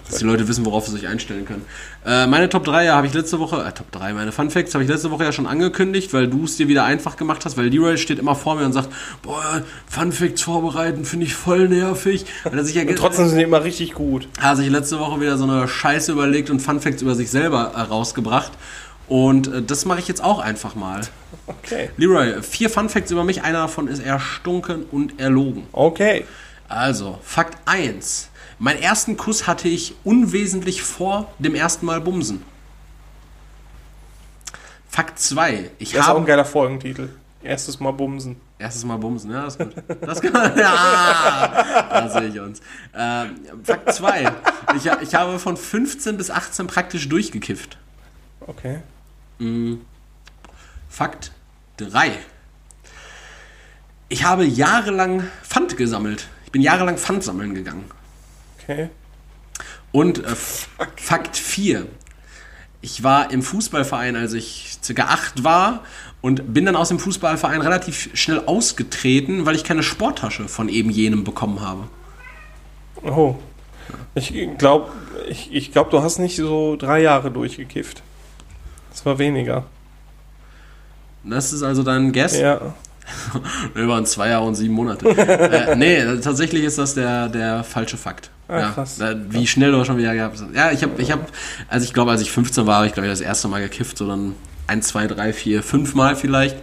dass 0.09 0.19
die 0.19 0.25
Leute 0.25 0.49
wissen, 0.49 0.65
worauf 0.65 0.87
sie 0.87 0.93
sich 0.93 1.09
einstellen 1.09 1.45
können. 1.45 1.65
Äh, 2.05 2.27
meine 2.27 2.49
Top 2.49 2.65
3 2.65 2.89
habe 2.89 3.07
ich 3.07 3.15
letzte 3.15 3.39
Woche, 3.39 3.63
äh, 3.65 3.73
Top 3.73 3.91
3, 3.93 4.13
meine 4.15 4.33
Fun 4.33 4.51
Facts 4.51 4.75
habe 4.75 4.85
ich 4.85 4.91
letzte 4.91 5.11
Woche 5.11 5.25
ja 5.25 5.33
schon 5.33 5.47
angekündigt, 5.47 6.13
weil 6.13 6.29
du 6.29 6.45
es 6.45 6.57
dir 6.57 6.69
wieder 6.69 6.85
einfach 6.85 7.17
gemacht 7.17 7.45
hast, 7.45 7.57
weil 7.57 7.67
Leroy 7.67 7.97
steht 7.99 8.19
immer 8.19 8.35
vor 8.35 8.57
mir 8.57 8.65
und 8.65 8.73
sagt, 8.73 8.89
boah, 9.23 9.63
Fun 9.89 10.13
Facts 10.13 10.43
vorbereiten 10.43 11.05
finde 11.05 11.27
ich 11.27 11.35
voll 11.35 11.69
nervig. 11.69 12.25
Weil 12.45 12.59
er 12.59 12.65
sich 12.65 12.75
ja 12.75 12.83
Und 12.83 12.97
trotzdem 12.97 13.29
sind 13.29 13.39
die 13.39 13.45
immer 13.45 13.65
richtig 13.65 13.95
gut. 13.95 14.29
hat 14.41 14.57
sich 14.57 14.69
letzte 14.69 14.99
Woche 14.99 15.21
wieder 15.21 15.37
so 15.37 15.45
eine 15.45 15.69
Scheiße 15.69 16.13
überlegt 16.13 16.51
und 16.51 16.61
Fun 16.61 16.81
Facts 16.81 17.03
über 17.03 17.15
sich 17.15 17.31
selber 17.31 17.73
äh, 17.77 17.81
rausgebracht. 17.81 18.53
Und 19.09 19.49
äh, 19.49 19.63
das 19.63 19.85
mache 19.85 19.99
ich 20.01 20.09
jetzt 20.09 20.23
auch 20.23 20.39
einfach 20.39 20.75
mal. 20.75 21.03
Okay. 21.47 21.91
Leroy, 21.97 22.43
vier 22.43 22.71
Fun 22.71 22.89
Facts 22.89 23.11
über 23.11 23.25
mich. 23.25 23.43
Einer 23.43 23.59
davon 23.59 23.89
ist 23.89 24.01
erstunken 24.05 24.85
und 24.91 25.21
erlogen. 25.21 25.65
Okay. 25.73 26.25
Also, 26.73 27.19
Fakt 27.23 27.59
1. 27.67 28.31
Meinen 28.59 28.81
ersten 28.81 29.19
Kuss 29.19 29.47
hatte 29.47 29.69
ich 29.69 29.95
unwesentlich 30.05 30.83
vor 30.83 31.31
dem 31.39 31.55
ersten 31.55 31.85
Mal 31.85 32.01
bumsen. 32.01 32.43
Fakt 34.89 35.19
2. 35.19 35.71
Ich 35.79 35.93
Das 35.93 36.05
ist 36.07 36.09
auch 36.09 36.17
ein 36.17 36.25
geiler 36.25 36.47
Folgentitel. 36.47 37.11
Erstes 37.43 37.79
Mal 37.79 37.91
bumsen. 37.91 38.41
Erstes 38.59 38.85
Mal 38.85 38.97
bumsen, 38.97 39.31
ja, 39.33 39.43
das 39.45 39.57
ist 39.57 39.59
gut. 39.59 39.75
Das 40.01 40.21
kann 40.23 40.33
man, 40.33 40.57
ja, 40.59 41.89
da 41.91 42.09
sehe 42.09 42.29
ich 42.29 42.41
uns. 42.41 42.63
Ähm, 42.95 43.37
Fakt 43.65 43.93
2. 43.93 44.33
Ich, 44.77 44.87
ich 44.87 45.15
habe 45.15 45.39
von 45.39 45.59
15 45.59 46.17
bis 46.17 46.31
18 46.31 46.69
praktisch 46.69 47.07
durchgekifft. 47.07 47.77
Okay. 48.41 48.81
Fakt 50.89 51.33
3. 51.77 52.13
Ich 54.09 54.25
habe 54.25 54.45
jahrelang 54.45 55.25
Pfand 55.43 55.77
gesammelt. 55.77 56.29
Bin 56.53 56.63
jahrelang 56.63 56.99
Pfand 56.99 57.25
sammeln 57.25 57.55
gegangen. 57.55 57.85
Okay. 58.63 58.89
Und 59.91 60.25
äh, 60.25 60.35
Fakt 60.97 61.37
4. 61.37 61.87
Ich 62.81 63.03
war 63.03 63.31
im 63.31 63.43
Fußballverein, 63.43 64.17
als 64.17 64.33
ich 64.33 64.79
circa 64.83 65.05
8 65.05 65.45
war 65.45 65.85
und 66.21 66.53
bin 66.53 66.67
dann 66.67 66.77
aus 66.77 66.89
dem 66.89 66.99
Fußballverein 66.99 67.61
relativ 67.61 68.11
schnell 68.15 68.41
ausgetreten, 68.47 69.47
weil 69.47 69.55
ich 69.55 69.65
keine 69.65 69.83
Sporttasche 69.83 70.49
von 70.49 70.69
eben 70.69 70.91
jenem 70.91 71.25
bekommen 71.25 71.61
habe. 71.61 71.89
Oh. 73.03 73.37
Ich 74.15 74.33
glaube, 74.59 74.91
ich, 75.29 75.53
ich 75.53 75.73
glaub, 75.73 75.91
du 75.91 76.03
hast 76.03 76.19
nicht 76.19 76.37
so 76.37 76.77
drei 76.77 77.01
Jahre 77.03 77.31
durchgekifft. 77.31 78.03
Das 78.91 79.05
war 79.07 79.19
weniger. 79.19 79.65
Das 81.25 81.53
ist 81.53 81.63
also 81.63 81.83
dein 81.83 82.13
Guess? 82.13 82.39
Ja. 82.39 82.75
Wir 83.75 83.89
waren 83.89 84.07
zwei 84.07 84.29
Jahre 84.31 84.45
und 84.45 84.55
sieben 84.55 84.75
Monate. 84.75 85.09
äh, 85.09 85.77
nee, 85.77 86.03
tatsächlich 86.21 86.65
ist 86.65 86.79
das 86.79 86.95
der, 86.95 87.29
der 87.29 87.65
falsche 87.65 87.97
Fakt. 87.97 88.31
Ah, 88.49 88.59
ja, 88.59 88.71
krass. 88.71 89.01
äh, 89.01 89.17
Wie 89.29 89.47
schnell 89.47 89.73
du 89.73 89.85
schon 89.85 89.97
wieder 89.97 90.15
gehabt 90.15 90.37
hast. 90.41 90.55
Ja, 90.55 90.71
ich 90.71 90.83
habe, 90.83 91.01
ich 91.01 91.11
hab, 91.11 91.31
also 91.69 91.85
ich 91.85 91.93
glaube, 91.95 92.11
als 92.11 92.21
ich 92.21 92.31
15 92.33 92.67
war, 92.67 92.77
habe 92.77 92.87
ich 92.87 92.93
glaube 92.93 93.07
ich 93.07 93.13
das 93.13 93.21
erste 93.21 93.49
Mal 93.49 93.61
gekifft, 93.63 93.97
so 93.99 94.07
dann 94.07 94.35
ein, 94.67 94.83
zwei, 94.83 95.07
drei, 95.07 95.33
vier, 95.33 95.63
fünf 95.63 95.95
Mal 95.95 96.17
vielleicht. 96.17 96.57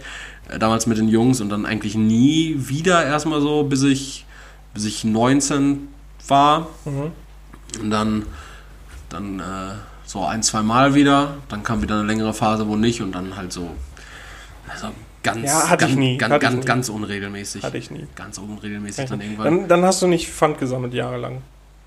Äh, 0.48 0.58
damals 0.58 0.86
mit 0.86 0.98
den 0.98 1.08
Jungs 1.08 1.40
und 1.40 1.48
dann 1.48 1.66
eigentlich 1.66 1.94
nie 1.96 2.56
wieder 2.58 3.04
erstmal 3.04 3.40
so, 3.40 3.64
bis 3.64 3.82
ich, 3.82 4.26
bis 4.74 4.84
ich 4.84 5.04
19 5.04 5.88
war. 6.28 6.68
Mhm. 6.84 7.12
Und 7.80 7.90
dann, 7.90 8.26
dann 9.08 9.40
äh, 9.40 9.42
so 10.04 10.24
ein, 10.24 10.42
zwei 10.42 10.62
Mal 10.62 10.94
wieder. 10.94 11.34
Dann 11.48 11.62
kam 11.62 11.82
wieder 11.82 11.96
eine 11.98 12.06
längere 12.06 12.34
Phase, 12.34 12.66
wo 12.68 12.76
nicht 12.76 13.00
und 13.00 13.12
dann 13.12 13.36
halt 13.36 13.52
so. 13.52 13.70
Also 14.68 14.88
ganz, 15.22 15.44
Ja, 15.46 15.68
hatte 15.68 15.84
ich 15.84 15.90
ganz, 15.90 15.98
nie, 15.98 16.16
ganz, 16.18 16.32
hatte 16.34 16.44
ich 16.44 16.50
ganz, 16.50 16.60
nie. 16.62 16.66
ganz 16.66 16.88
unregelmäßig. 16.88 17.62
Hatte 17.62 17.78
ich 17.78 17.90
nie. 17.90 18.06
Ganz 18.14 18.38
unregelmäßig 18.38 19.06
dann 19.08 19.20
irgendwann. 19.20 19.44
Dann, 19.44 19.68
dann 19.68 19.84
hast 19.84 20.02
du 20.02 20.06
nicht 20.06 20.28
Pfand 20.28 20.58
gesammelt 20.58 20.94
jahrelang. 20.94 21.42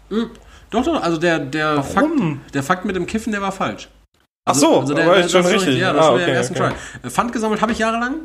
Hm, 0.09 0.29
Doch, 0.69 0.83
doch, 0.83 1.01
also 1.01 1.17
der, 1.17 1.39
der, 1.39 1.83
Fakt, 1.83 1.95
Warum? 2.07 2.41
der 2.53 2.63
Fakt 2.63 2.85
mit 2.85 2.95
dem 2.95 3.05
Kiffen, 3.05 3.31
der 3.31 3.41
war 3.41 3.51
falsch. 3.51 3.89
Ach 4.45 4.55
so, 4.55 4.81
also 4.81 4.93
aber 4.97 5.17
ist 5.17 5.31
schon 5.31 5.41
das 5.43 5.51
war- 5.51 5.59
richtig. 5.59 5.77
Ja, 5.79 5.93
das 5.93 6.01
Ah, 6.03 6.07
war 6.09 6.13
okay, 6.15 6.25
der 6.25 6.33
erste 6.35 6.53
okay. 6.53 6.73
Try. 7.01 7.07
Äh, 7.07 7.09
Pfand 7.09 7.31
gesammelt 7.31 7.61
habe 7.61 7.71
ich 7.71 7.77
jahrelang. 7.79 8.15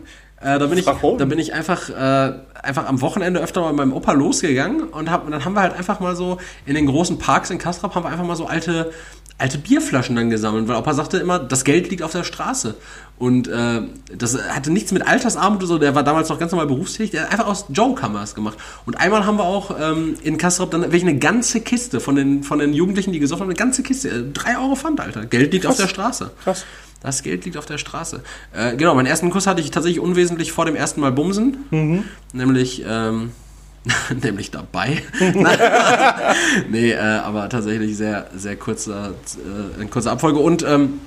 Äh, 0.40 0.59
da 0.59 0.66
bin 0.66 0.78
ich, 0.78 0.86
Warum? 0.86 1.18
da 1.18 1.24
bin 1.24 1.39
ich 1.39 1.52
einfach, 1.52 1.90
äh, 1.90 2.32
einfach 2.62 2.86
am 2.86 3.01
Wochenende 3.01 3.40
öfter 3.40 3.60
mal 3.60 3.68
mit 3.68 3.76
meinem 3.78 3.93
Opa 3.93 4.12
losgegangen 4.12 4.85
und, 4.89 5.10
hab, 5.10 5.24
und 5.26 5.32
dann 5.32 5.44
haben 5.44 5.52
wir 5.55 5.60
halt 5.62 5.74
einfach 5.74 6.01
mal 6.01 6.14
so 6.16 6.39
in 6.64 6.74
den 6.74 6.86
großen 6.86 7.18
Parks 7.18 7.51
in 7.51 7.59
Kastrop 7.59 7.94
haben 7.94 8.05
wir 8.05 8.10
einfach 8.10 8.24
mal 8.24 8.36
so 8.36 8.47
alte, 8.47 8.93
alte 9.39 9.59
Bierflaschen 9.59 10.16
dann 10.16 10.31
gesammelt, 10.31 10.66
weil 10.66 10.77
Opa 10.77 10.94
sagte 10.94 11.19
immer, 11.19 11.39
das 11.39 11.65
Geld 11.65 11.90
liegt 11.90 12.02
auf 12.02 12.10
der 12.10 12.24
Straße. 12.24 12.74
Und 13.19 13.48
äh, 13.48 13.82
das 14.16 14.36
hatte 14.48 14.70
nichts 14.70 14.93
mit 14.93 15.06
Altersarmut 15.06 15.59
oder 15.59 15.66
so, 15.66 15.78
der 15.78 15.94
war 15.94 16.02
damals 16.02 16.28
noch 16.28 16.39
ganz 16.39 16.52
normal 16.52 16.66
berufstätig, 16.66 17.12
der 17.12 17.23
hat 17.23 17.32
einfach 17.32 17.47
aus 17.47 17.66
Joke 17.69 18.02
haben 18.02 18.12
wir 18.15 18.20
das 18.20 18.35
gemacht. 18.35 18.59
Und 18.85 19.01
einmal 19.01 19.27
haben 19.27 19.39
wir 19.39 19.44
auch 19.44 19.77
ähm, 19.81 20.16
in 20.23 20.39
Kastrop 20.39 20.73
dann 20.73 20.82
wirklich 20.82 21.02
eine 21.02 21.19
ganze 21.19 21.60
Kiste 21.60 22.01
von 22.01 22.16
den, 22.16 22.43
von 22.43 22.59
den 22.59 22.74
Jugendlichen, 22.74 23.12
die 23.12 23.20
gesoffen 23.20 23.43
haben, 23.43 23.51
eine 23.51 23.56
ganze 23.59 23.82
Kiste, 23.82 24.09
äh, 24.09 24.24
drei 24.32 24.59
Euro 24.59 24.74
Pfand, 24.74 25.01
Alter. 25.01 25.24
Geld 25.24 25.52
liegt 25.52 25.66
auf 25.66 25.77
der 25.77 25.89
Straße. 25.89 26.32
Krass. 26.43 26.65
Das 27.01 27.23
Geld 27.23 27.44
liegt 27.44 27.56
auf 27.56 27.66
der 27.66 27.78
Straße. 27.78 28.23
Äh, 28.52 28.77
genau, 28.77 28.94
meinen 28.97 29.06
ersten 29.06 29.31
Kuss 29.31 29.47
hatte 29.47 29.60
ich 29.60 29.70
tatsächlich 29.70 30.01
unwesentlich 30.01 30.51
vor 30.51 30.65
dem 30.65 30.74
ersten 30.74 31.01
Mal 31.01 31.12
bumsen. 31.12 31.59
Mhm. 31.70 32.05
Nämlich, 32.32 32.85
ähm, 32.86 33.31
nämlich 34.23 34.51
dabei. 34.51 35.02
nee, 36.70 36.93
äh, 36.93 36.98
aber 36.98 37.48
tatsächlich 37.48 37.97
sehr, 37.97 38.27
sehr 38.35 38.56
kurzer, 38.56 39.15
äh, 39.36 39.81
eine 39.81 39.89
kurze 39.89 40.10
Abfolge. 40.10 40.39
Und 40.39 40.62
ähm, 40.62 41.01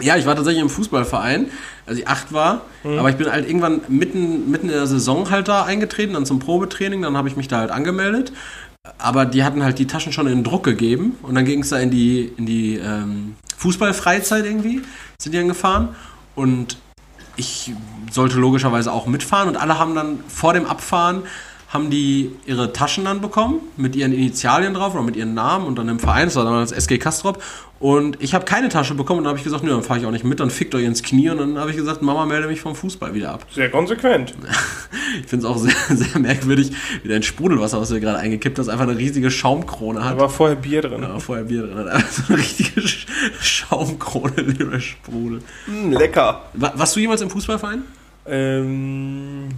ja, 0.00 0.16
ich 0.16 0.26
war 0.26 0.34
tatsächlich 0.34 0.62
im 0.62 0.70
Fußballverein, 0.70 1.50
als 1.86 1.98
ich 1.98 2.08
acht 2.08 2.32
war. 2.32 2.62
Mhm. 2.82 2.98
Aber 2.98 3.10
ich 3.10 3.16
bin 3.16 3.30
halt 3.30 3.46
irgendwann 3.46 3.82
mitten, 3.88 4.50
mitten 4.50 4.68
in 4.68 4.74
der 4.74 4.86
Saison 4.86 5.30
halt 5.30 5.48
da 5.48 5.64
eingetreten, 5.64 6.14
dann 6.14 6.26
zum 6.26 6.38
Probetraining. 6.38 7.02
Dann 7.02 7.16
habe 7.16 7.28
ich 7.28 7.36
mich 7.36 7.48
da 7.48 7.58
halt 7.58 7.70
angemeldet. 7.70 8.32
Aber 8.98 9.26
die 9.26 9.44
hatten 9.44 9.62
halt 9.62 9.78
die 9.78 9.86
Taschen 9.86 10.12
schon 10.12 10.26
in 10.26 10.42
Druck 10.42 10.64
gegeben. 10.64 11.16
Und 11.22 11.34
dann 11.34 11.44
ging 11.44 11.60
es 11.60 11.68
da 11.68 11.78
in 11.78 11.90
die, 11.90 12.32
in 12.36 12.46
die 12.46 12.76
ähm, 12.76 13.36
Fußballfreizeit 13.58 14.44
irgendwie. 14.44 14.82
Sind 15.18 15.32
die 15.32 15.38
dann 15.38 15.48
gefahren. 15.48 15.90
Und 16.34 16.78
ich 17.36 17.72
sollte 18.10 18.38
logischerweise 18.38 18.92
auch 18.92 19.06
mitfahren. 19.06 19.48
Und 19.48 19.56
alle 19.56 19.78
haben 19.78 19.94
dann 19.94 20.20
vor 20.26 20.54
dem 20.54 20.66
Abfahren 20.66 21.22
haben 21.72 21.88
die 21.90 22.30
ihre 22.46 22.72
Taschen 22.72 23.04
dann 23.06 23.20
bekommen 23.20 23.60
mit 23.76 23.96
ihren 23.96 24.12
Initialien 24.12 24.74
drauf 24.74 24.94
oder 24.94 25.02
mit 25.02 25.16
ihren 25.16 25.32
Namen 25.34 25.66
und 25.66 25.78
dann 25.78 25.88
im 25.88 25.98
Verein, 25.98 26.26
das 26.26 26.36
war 26.36 26.44
damals 26.44 26.70
SG 26.72 26.98
Kastrop. 26.98 27.42
Und 27.80 28.22
ich 28.22 28.32
habe 28.34 28.44
keine 28.44 28.68
Tasche 28.68 28.94
bekommen 28.94 29.18
und 29.18 29.24
dann 29.24 29.30
habe 29.30 29.38
ich 29.38 29.44
gesagt, 29.44 29.64
nö, 29.64 29.70
dann 29.70 29.82
fahre 29.82 29.98
ich 29.98 30.06
auch 30.06 30.12
nicht 30.12 30.22
mit, 30.24 30.38
dann 30.38 30.50
fickt 30.50 30.72
euch 30.76 30.84
ins 30.84 31.02
Knie 31.02 31.30
und 31.30 31.38
dann 31.38 31.58
habe 31.58 31.70
ich 31.70 31.76
gesagt, 31.76 32.00
Mama, 32.00 32.26
melde 32.26 32.46
mich 32.46 32.60
vom 32.60 32.76
Fußball 32.76 33.12
wieder 33.14 33.32
ab. 33.32 33.46
Sehr 33.52 33.70
konsequent. 33.70 34.34
Ich 35.20 35.26
finde 35.28 35.44
es 35.46 35.50
auch 35.52 35.58
sehr, 35.58 35.74
sehr 35.96 36.18
merkwürdig, 36.18 36.72
wie 37.02 37.08
dein 37.08 37.22
Sprudelwasser, 37.22 37.78
was 37.78 37.90
du 37.90 38.00
gerade 38.00 38.18
eingekippt 38.18 38.58
hast, 38.58 38.70
einfach 38.70 38.86
eine 38.88 38.96
riesige 38.96 39.30
Schaumkrone 39.30 39.98
Da 40.00 40.04
hat. 40.06 40.18
war 40.18 40.30
vorher 40.30 40.56
Bier 40.56 40.80
drin. 40.80 41.02
Ja, 41.02 41.18
vorher 41.18 41.44
Bier 41.44 41.64
drin 41.66 41.76
hat. 41.76 41.88
Einfach 41.88 42.10
so 42.10 42.22
eine 42.32 42.38
richtige 42.42 42.80
Sch- 42.80 43.06
Schaumkrone, 43.42 44.32
lieber 44.40 44.80
Sprudel. 44.80 45.42
Mm, 45.66 45.92
lecker. 45.92 46.42
Wa- 46.54 46.72
Warst 46.76 46.96
du 46.96 47.00
jemals 47.00 47.20
im 47.20 47.28
Fußballverein? 47.28 47.82
Ähm, 48.26 49.48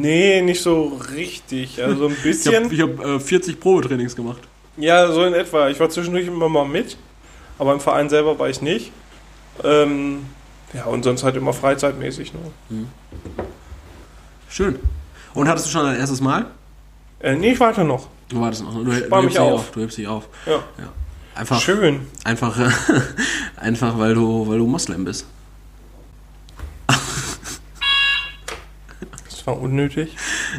nee, 0.00 0.42
nicht 0.42 0.62
so 0.62 0.98
richtig. 1.14 1.82
Also 1.82 2.06
ein 2.06 2.12
Ich 2.24 2.46
habe 2.46 2.60
bisschen. 2.60 2.72
ich 2.72 2.80
hab, 2.80 3.04
äh, 3.04 3.20
40 3.20 3.60
Probetrainings 3.60 4.16
gemacht. 4.16 4.40
Ja, 4.76 5.10
so 5.12 5.24
in 5.24 5.34
etwa. 5.34 5.68
Ich 5.68 5.78
war 5.80 5.90
zwischendurch 5.90 6.26
immer 6.26 6.48
mal 6.48 6.64
mit, 6.66 6.96
aber 7.58 7.72
im 7.72 7.80
Verein 7.80 8.08
selber 8.08 8.38
war 8.38 8.48
ich 8.48 8.62
nicht. 8.62 8.92
Ähm, 9.62 10.26
ja, 10.72 10.84
und 10.84 11.02
sonst 11.02 11.22
halt 11.24 11.36
immer 11.36 11.52
freizeitmäßig. 11.52 12.32
Ne? 12.32 12.86
Schön. 14.48 14.78
Und 15.34 15.48
hattest 15.48 15.66
du 15.66 15.70
schon 15.70 15.84
dein 15.84 15.96
erstes 15.96 16.20
Mal? 16.20 16.46
Äh, 17.20 17.34
nee, 17.36 17.52
ich 17.52 17.60
warte 17.60 17.84
noch. 17.84 18.08
Du 18.28 18.40
wartest 18.40 18.62
noch. 18.62 18.72
Du, 18.74 18.84
du 18.84 18.90
mich 18.90 19.00
hebst 19.00 19.28
dich 19.30 19.38
auf. 19.38 19.70
Du 19.72 19.80
hebst 19.80 19.98
dich 19.98 20.06
auf. 20.06 20.28
Ja. 20.46 20.52
Ja. 20.78 20.92
Einfach, 21.34 21.60
Schön. 21.60 22.06
einfach, 22.24 22.58
einfach, 23.56 23.98
weil 23.98 24.14
du, 24.14 24.46
weil 24.48 24.58
du 24.58 24.66
Moslem 24.66 25.04
bist. 25.04 25.26
Das 29.26 29.38
war 29.50 29.60
unnötig. 29.60 30.16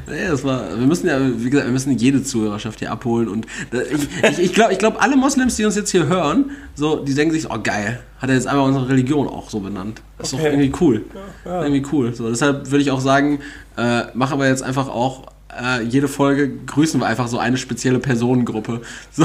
Nee, 0.07 0.27
das 0.30 0.43
war, 0.43 0.69
wir 0.77 0.85
müssen 0.88 1.07
ja, 1.07 1.19
wie 1.19 1.49
gesagt, 1.49 1.68
wir 1.68 1.73
müssen 1.73 1.97
jede 1.97 2.23
Zuhörerschaft 2.23 2.80
hier 2.80 2.91
abholen 2.91 3.27
und 3.27 3.45
ich, 3.72 4.30
ich, 4.31 4.39
ich 4.39 4.53
glaube, 4.53 4.73
ich 4.73 4.80
glaub, 4.80 5.01
alle 5.01 5.15
Moslems, 5.18 5.55
die 5.55 5.65
uns 5.65 5.76
jetzt 5.76 5.91
hier 5.91 6.07
hören, 6.07 6.51
so, 6.76 6.97
die 7.03 7.13
denken 7.13 7.34
sich, 7.34 7.49
oh 7.49 7.57
geil, 7.61 7.99
hat 8.19 8.30
er 8.30 8.35
jetzt 8.35 8.47
einfach 8.47 8.65
unsere 8.65 8.88
Religion 8.89 9.27
auch 9.27 9.49
so 9.49 9.59
benannt. 9.59 10.01
Das 10.18 10.27
ist 10.27 10.34
Okay. 10.35 10.43
doch 10.43 10.51
irgendwie 10.51 10.73
cool. 10.81 11.05
Ja. 11.45 11.63
Irgendwie 11.63 11.85
cool. 11.91 12.13
So, 12.13 12.30
deshalb 12.30 12.69
würde 12.69 12.81
ich 12.84 12.91
auch 12.91 13.01
sagen, 13.01 13.39
äh, 13.77 14.03
machen 14.13 14.39
wir 14.39 14.47
jetzt 14.47 14.63
einfach 14.63 14.88
auch 14.88 15.27
äh, 15.61 15.84
jede 15.84 16.07
Folge 16.07 16.49
grüßen 16.65 16.99
wir 17.01 17.07
einfach 17.07 17.27
so 17.27 17.38
eine 17.38 17.57
spezielle 17.57 17.99
Personengruppe. 17.99 18.81
So. 19.11 19.23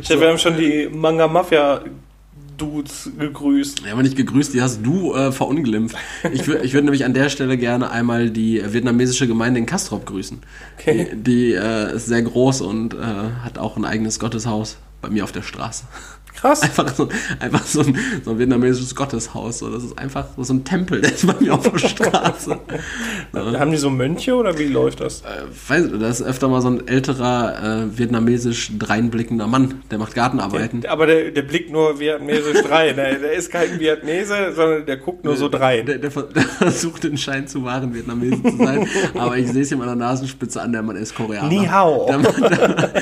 Ich 0.00 0.10
hab- 0.10 0.20
Wir 0.20 0.28
haben 0.28 0.38
schon 0.38 0.56
die 0.56 0.88
Manga 0.92 1.26
Mafia 1.26 1.80
Dudes 2.58 3.10
gegrüßt. 3.18 3.82
Ja, 3.86 3.92
aber 3.92 4.02
nicht 4.02 4.16
gegrüßt, 4.16 4.52
die 4.52 4.60
hast 4.60 4.84
du 4.84 5.14
äh, 5.14 5.32
verunglimpft. 5.32 5.96
Ich 6.32 6.46
würde 6.46 6.64
ich 6.64 6.74
würd 6.74 6.84
nämlich 6.84 7.04
an 7.04 7.14
der 7.14 7.30
Stelle 7.30 7.56
gerne 7.56 7.90
einmal 7.90 8.30
die 8.30 8.62
vietnamesische 8.72 9.26
Gemeinde 9.26 9.60
in 9.60 9.66
Kastrop 9.66 10.04
grüßen. 10.04 10.40
Okay. 10.78 11.08
Die, 11.12 11.22
die 11.22 11.52
äh, 11.54 11.94
ist 11.94 12.06
sehr 12.06 12.22
groß 12.22 12.60
und 12.60 12.94
äh, 12.94 12.98
hat 12.98 13.58
auch 13.58 13.76
ein 13.76 13.84
eigenes 13.84 14.18
Gotteshaus 14.18 14.76
bei 15.00 15.08
mir 15.08 15.24
auf 15.24 15.32
der 15.32 15.42
Straße. 15.42 15.84
Krass. 16.40 16.62
Einfach 16.62 16.94
so, 16.94 17.08
einfach 17.40 17.64
so, 17.66 17.80
ein, 17.80 17.96
so 18.24 18.30
ein 18.32 18.38
vietnamesisches 18.38 18.94
Gotteshaus. 18.94 19.58
So. 19.58 19.70
Das 19.70 19.82
ist 19.84 19.98
einfach 19.98 20.26
so 20.36 20.52
ein 20.52 20.64
Tempel, 20.64 21.00
der 21.02 21.12
ist 21.12 21.26
bei 21.26 21.34
mir 21.40 21.54
auf 21.54 21.68
der 21.70 21.78
Straße. 21.78 22.58
So. 23.32 23.40
Haben 23.58 23.70
die 23.70 23.76
so 23.76 23.90
Mönche 23.90 24.34
oder 24.34 24.56
wie 24.58 24.66
läuft 24.66 25.00
das? 25.00 25.22
Äh, 25.22 25.42
weiß, 25.68 25.90
da 26.00 26.08
ist 26.08 26.22
öfter 26.22 26.48
mal 26.48 26.62
so 26.62 26.68
ein 26.68 26.86
älterer 26.86 27.82
äh, 27.86 27.98
vietnamesisch 27.98 28.72
dreinblickender 28.78 29.46
Mann, 29.46 29.82
der 29.90 29.98
macht 29.98 30.14
Gartenarbeiten. 30.14 30.86
Aber 30.86 31.06
der, 31.06 31.30
der 31.32 31.42
blickt 31.42 31.70
nur 31.72 31.98
vietnamesisch 31.98 32.64
rein. 32.70 32.96
Der, 32.96 33.14
der 33.16 33.32
ist 33.32 33.50
kein 33.50 33.78
Vietnamese, 33.80 34.52
sondern 34.54 34.86
der 34.86 34.96
guckt 34.98 35.24
nur 35.24 35.36
so 35.36 35.46
rein. 35.46 35.86
Der, 35.86 35.98
der, 35.98 36.10
ver- 36.10 36.22
der 36.34 36.42
versucht 36.42 37.04
den 37.04 37.18
Schein 37.18 37.48
zu 37.48 37.64
wahren, 37.64 37.92
Vietnamesen 37.94 38.42
zu 38.44 38.56
sein. 38.64 38.86
aber 39.14 39.36
ich 39.38 39.50
sehe 39.50 39.62
es 39.62 39.72
ihm 39.72 39.80
an 39.80 39.86
der 39.88 39.96
Nasenspitze 39.96 40.62
an, 40.62 40.72
der 40.72 40.82
Mann 40.82 40.96
ist 40.96 41.14
Koreaner. 41.14 41.48
Ni 41.48 41.66
hao. 41.66 42.06
Der 42.06 42.18
Mann, 42.18 42.34
der, 42.40 42.92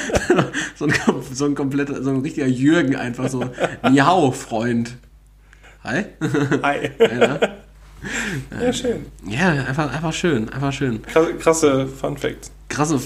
so, 0.75 0.87
ein, 0.87 0.93
so 1.33 1.45
ein 1.45 1.55
kompletter, 1.55 2.03
so 2.03 2.11
ein 2.11 2.21
richtiger 2.21 2.47
Jürgen 2.47 2.97
einfach 2.97 3.26
so. 3.28 3.44
Ni 3.90 3.98
hao, 3.98 4.31
Freund. 4.32 4.97
Hi. 5.85 6.05
Hi. 6.62 6.90
ja, 6.98 7.39
Ja, 8.61 8.73
schön. 8.73 9.07
ja, 9.28 9.48
einfach, 9.48 9.93
einfach 9.93 10.12
schön, 10.12 10.48
einfach 10.48 10.73
schön. 10.73 11.03
Krasse, 11.03 11.35
krasse 11.35 11.86
Fun 11.86 12.16
Facts. 12.16 12.51
Krasse. 12.68 12.98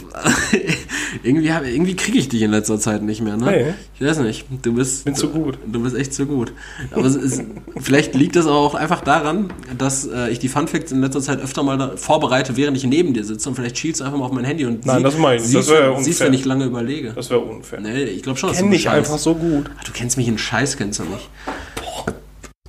irgendwie 1.22 1.52
hab, 1.52 1.64
irgendwie 1.66 1.94
kriege 1.94 2.18
ich 2.18 2.28
dich 2.28 2.40
in 2.42 2.50
letzter 2.50 2.78
Zeit 2.80 3.02
nicht 3.02 3.20
mehr, 3.20 3.36
ne? 3.36 3.44
Nee. 3.50 3.74
Ich 3.98 4.06
weiß 4.06 4.18
nicht. 4.20 4.46
Du 4.62 4.72
bist. 4.74 5.04
Bin 5.04 5.14
zu 5.14 5.28
gut. 5.28 5.58
Du 5.66 5.82
bist 5.82 5.94
echt 5.94 6.14
zu 6.14 6.24
gut. 6.26 6.52
Aber 6.92 7.04
ist, 7.06 7.42
vielleicht 7.78 8.14
liegt 8.14 8.36
es 8.36 8.46
auch 8.46 8.74
einfach 8.74 9.02
daran, 9.02 9.52
dass 9.76 10.06
äh, 10.06 10.30
ich 10.30 10.38
die 10.38 10.48
Funfacts 10.48 10.92
in 10.92 11.00
letzter 11.02 11.20
Zeit 11.20 11.40
öfter 11.40 11.62
mal 11.62 11.96
vorbereite, 11.98 12.56
während 12.56 12.76
ich 12.78 12.84
neben 12.84 13.12
dir 13.12 13.22
sitze 13.24 13.48
und 13.50 13.54
vielleicht 13.54 13.76
schielst 13.78 14.00
du 14.00 14.04
einfach 14.04 14.18
mal 14.18 14.24
auf 14.24 14.32
mein 14.32 14.44
Handy 14.46 14.64
und 14.64 14.86
Nein, 14.86 15.02
das 15.02 15.18
mach 15.18 15.32
ich. 15.32 15.42
Das 15.42 15.50
siehst, 15.50 15.68
wär 15.70 15.80
du- 15.82 15.88
unfair. 15.90 16.04
siehst, 16.04 16.20
wenn 16.20 16.32
ich 16.32 16.44
lange 16.46 16.64
überlege. 16.64 17.12
Das 17.14 17.28
wäre 17.28 17.40
unfair. 17.40 17.80
Nee, 17.80 18.04
ich 18.04 18.22
glaube 18.22 18.38
schon, 18.38 18.48
dass 18.48 18.58
Kenn 18.58 18.70
du 18.70 18.76
dich 18.76 18.88
einfach 18.88 19.18
so 19.18 19.34
gut. 19.34 19.70
Ah, 19.78 19.82
Du 19.84 19.92
kennst 19.92 20.16
mich 20.16 20.26
in 20.28 20.38
Scheiß, 20.38 20.76
kennst 20.78 21.00
du 21.00 21.04
nicht. 21.04 21.28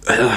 Alter, 0.06 0.32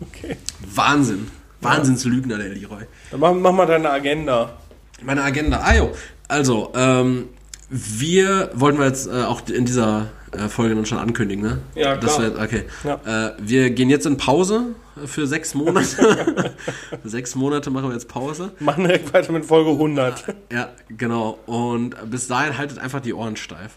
Okay. 0.00 0.36
Wahnsinn. 0.74 1.28
Wahnsinnslügner, 1.60 2.38
der 2.38 2.48
Leroy. 2.48 2.82
Dann 3.12 3.20
mach, 3.20 3.34
mach 3.34 3.52
mal 3.52 3.66
deine 3.66 3.90
Agenda. 3.90 4.58
Meine 5.02 5.22
Agenda. 5.22 5.60
Ah, 5.62 5.74
jo. 5.74 5.92
Also, 6.28 6.72
ähm, 6.74 7.28
wir 7.70 8.50
wollten 8.54 8.78
wir 8.78 8.86
jetzt 8.86 9.06
äh, 9.08 9.22
auch 9.24 9.46
in 9.48 9.64
dieser 9.64 10.08
äh, 10.32 10.48
Folge 10.48 10.74
dann 10.74 10.86
schon 10.86 10.98
ankündigen, 10.98 11.42
ne? 11.42 11.58
Ja, 11.74 11.96
Das 11.96 12.16
klar. 12.16 12.34
wird, 12.34 12.38
okay. 12.42 12.64
Ja. 12.84 13.28
Äh, 13.28 13.32
wir 13.40 13.70
gehen 13.70 13.90
jetzt 13.90 14.06
in 14.06 14.16
Pause 14.16 14.74
für 15.06 15.26
sechs 15.26 15.54
Monate. 15.54 16.54
sechs 17.04 17.34
Monate 17.34 17.70
machen 17.70 17.88
wir 17.88 17.94
jetzt 17.94 18.08
Pause. 18.08 18.52
Machen 18.60 18.84
direkt 18.84 19.12
weiter 19.14 19.32
mit 19.32 19.44
Folge 19.46 19.70
100. 19.70 20.24
Ja, 20.52 20.68
genau. 20.88 21.38
Und 21.46 21.96
bis 22.10 22.28
dahin 22.28 22.58
haltet 22.58 22.78
einfach 22.78 23.00
die 23.00 23.14
Ohren 23.14 23.36
steif. 23.36 23.72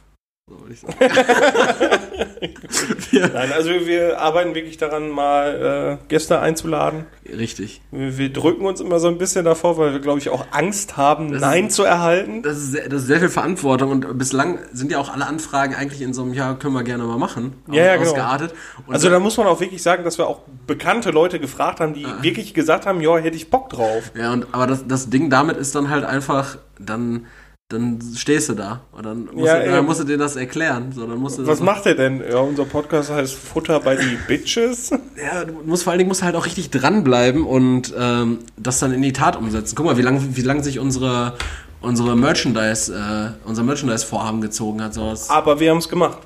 So 0.48 0.62
würde 0.62 0.74
ich 0.74 0.80
sagen. 0.80 0.94
wir, 3.10 3.28
Nein, 3.30 3.52
also 3.52 3.72
wir, 3.72 4.22
arbeiten 4.22 4.54
wirklich 4.54 4.78
daran, 4.78 5.10
mal 5.10 5.98
äh, 6.04 6.08
Gäste 6.08 6.40
einzuladen. 6.40 7.08
richtig. 7.28 7.82
Wir, 7.90 8.20
wir 8.20 8.32
drücken 8.32 8.64
uns 8.68 8.80
immer 8.80 9.00
so 9.00 9.08
ein 9.08 9.18
bisschen 9.18 9.44
davor, 9.44 9.80
weil 9.80 9.94
wir, 9.94 10.02
glaube 10.02 10.20
ich, 10.20 10.30
auch 10.30 10.46
Angst 10.52 10.98
haben, 10.98 11.32
Nein 11.32 11.72
zu 11.72 11.84
erhalten. 11.84 12.44
Das 12.44 12.58
ist, 12.58 12.74
sehr, 12.74 12.88
das 12.90 13.02
ist 13.02 13.08
sehr 13.08 13.22
viel 13.22 13.30
Verantwortung 13.30 13.90
und 13.90 14.20
bislang 14.20 14.60
sind 14.72 14.92
ja 14.92 15.00
auch 15.00 15.12
alle 15.12 15.26
Anfragen 15.26 15.74
eigentlich 15.74 16.04
in 16.04 16.14
so 16.14 16.22
einem 16.22 16.36
Jahr 16.36 16.60
können 16.60 16.76
wir 16.76 16.84
gerne 16.84 17.06
mal 17.06 17.18
machen. 17.18 17.56
Ja, 17.72 17.84
ja, 17.84 17.96
genau. 17.96 18.12
Ausgeartet. 18.12 18.54
Und 18.86 18.94
Also 18.94 19.10
da 19.10 19.20
muss 19.20 19.38
man 19.38 19.48
auch 19.48 19.62
wirklich 19.62 19.82
sagen, 19.82 20.04
dass 20.04 20.20
wir 20.20 20.28
auch 20.28 20.42
bekannte 20.68 21.10
Leute 21.10 21.40
gefragt 21.40 21.80
haben, 21.80 21.96
die 21.96 22.06
wirklich 22.22 22.54
gesagt 22.54 22.86
haben, 22.86 23.02
ja, 23.02 23.18
hätte 23.18 23.36
ich 23.36 23.50
Bock 23.50 23.72
drauf. 23.72 24.12
Ja, 24.16 24.32
und 24.32 24.46
aber 24.52 24.68
das, 24.68 24.86
das 24.86 25.10
Ding 25.10 25.32
damit 25.32 25.58
ist 25.58 25.74
dann 25.74 25.90
halt 25.90 26.06
einfach, 26.06 26.60
dann, 26.78 27.26
dann 27.70 28.00
stehst 28.16 28.50
du 28.50 28.54
da. 28.54 28.82
Und 28.92 29.06
dann 29.06 29.26
musst, 29.26 29.48
Ja, 29.48 29.60
du, 29.60 29.72
dann 29.72 29.86
musst 29.86 30.00
du 30.00 30.04
dir 30.04 30.18
das 30.18 30.36
erklären. 30.36 30.92
So, 30.94 31.08
dann 31.08 31.18
musst 31.18 31.40
du 31.40 31.48
Was 31.48 31.60
das, 31.60 31.66
macht 31.66 31.86
der 31.86 31.96
denn? 31.96 32.22
Ja, 32.22 32.38
unser 32.38 32.66
Podcast 32.66 33.10
heißt 33.12 33.34
Futter 33.34 33.80
bei 33.80 33.96
die 33.96 34.18
Bitches. 34.28 34.92
Ja, 35.16 35.46
du 35.46 35.54
musst 35.66 35.84
vor 35.84 35.92
allen 35.92 36.00
Dingen 36.00 36.10
musst 36.10 36.22
du 36.22 36.26
halt 36.26 36.36
auch 36.36 36.46
richtig 36.46 36.70
dranbleiben 36.70 37.46
und 37.46 37.94
ähm, 37.98 38.40
das 38.58 38.80
dann 38.80 38.94
in 38.94 39.02
die 39.02 39.14
Tat 39.14 39.36
umsetzen. 39.38 39.76
Guck 39.76 39.86
mal, 39.86 39.98
wie 39.98 40.02
lange 40.02 40.36
wie 40.36 40.42
lang 40.42 40.62
sich 40.62 40.78
unsere, 40.78 41.36
unsere 41.82 42.16
Merchandise, 42.16 42.94
äh, 42.94 43.48
unser 43.48 43.64
Merchandise-Vorhaben 43.64 44.42
gezogen 44.42 44.84
hat. 44.84 44.94
So, 44.94 45.10
das, 45.10 45.30
Aber 45.30 45.60
wir 45.60 45.72
haben 45.72 45.78
es 45.78 45.90
gemacht. 45.90 46.20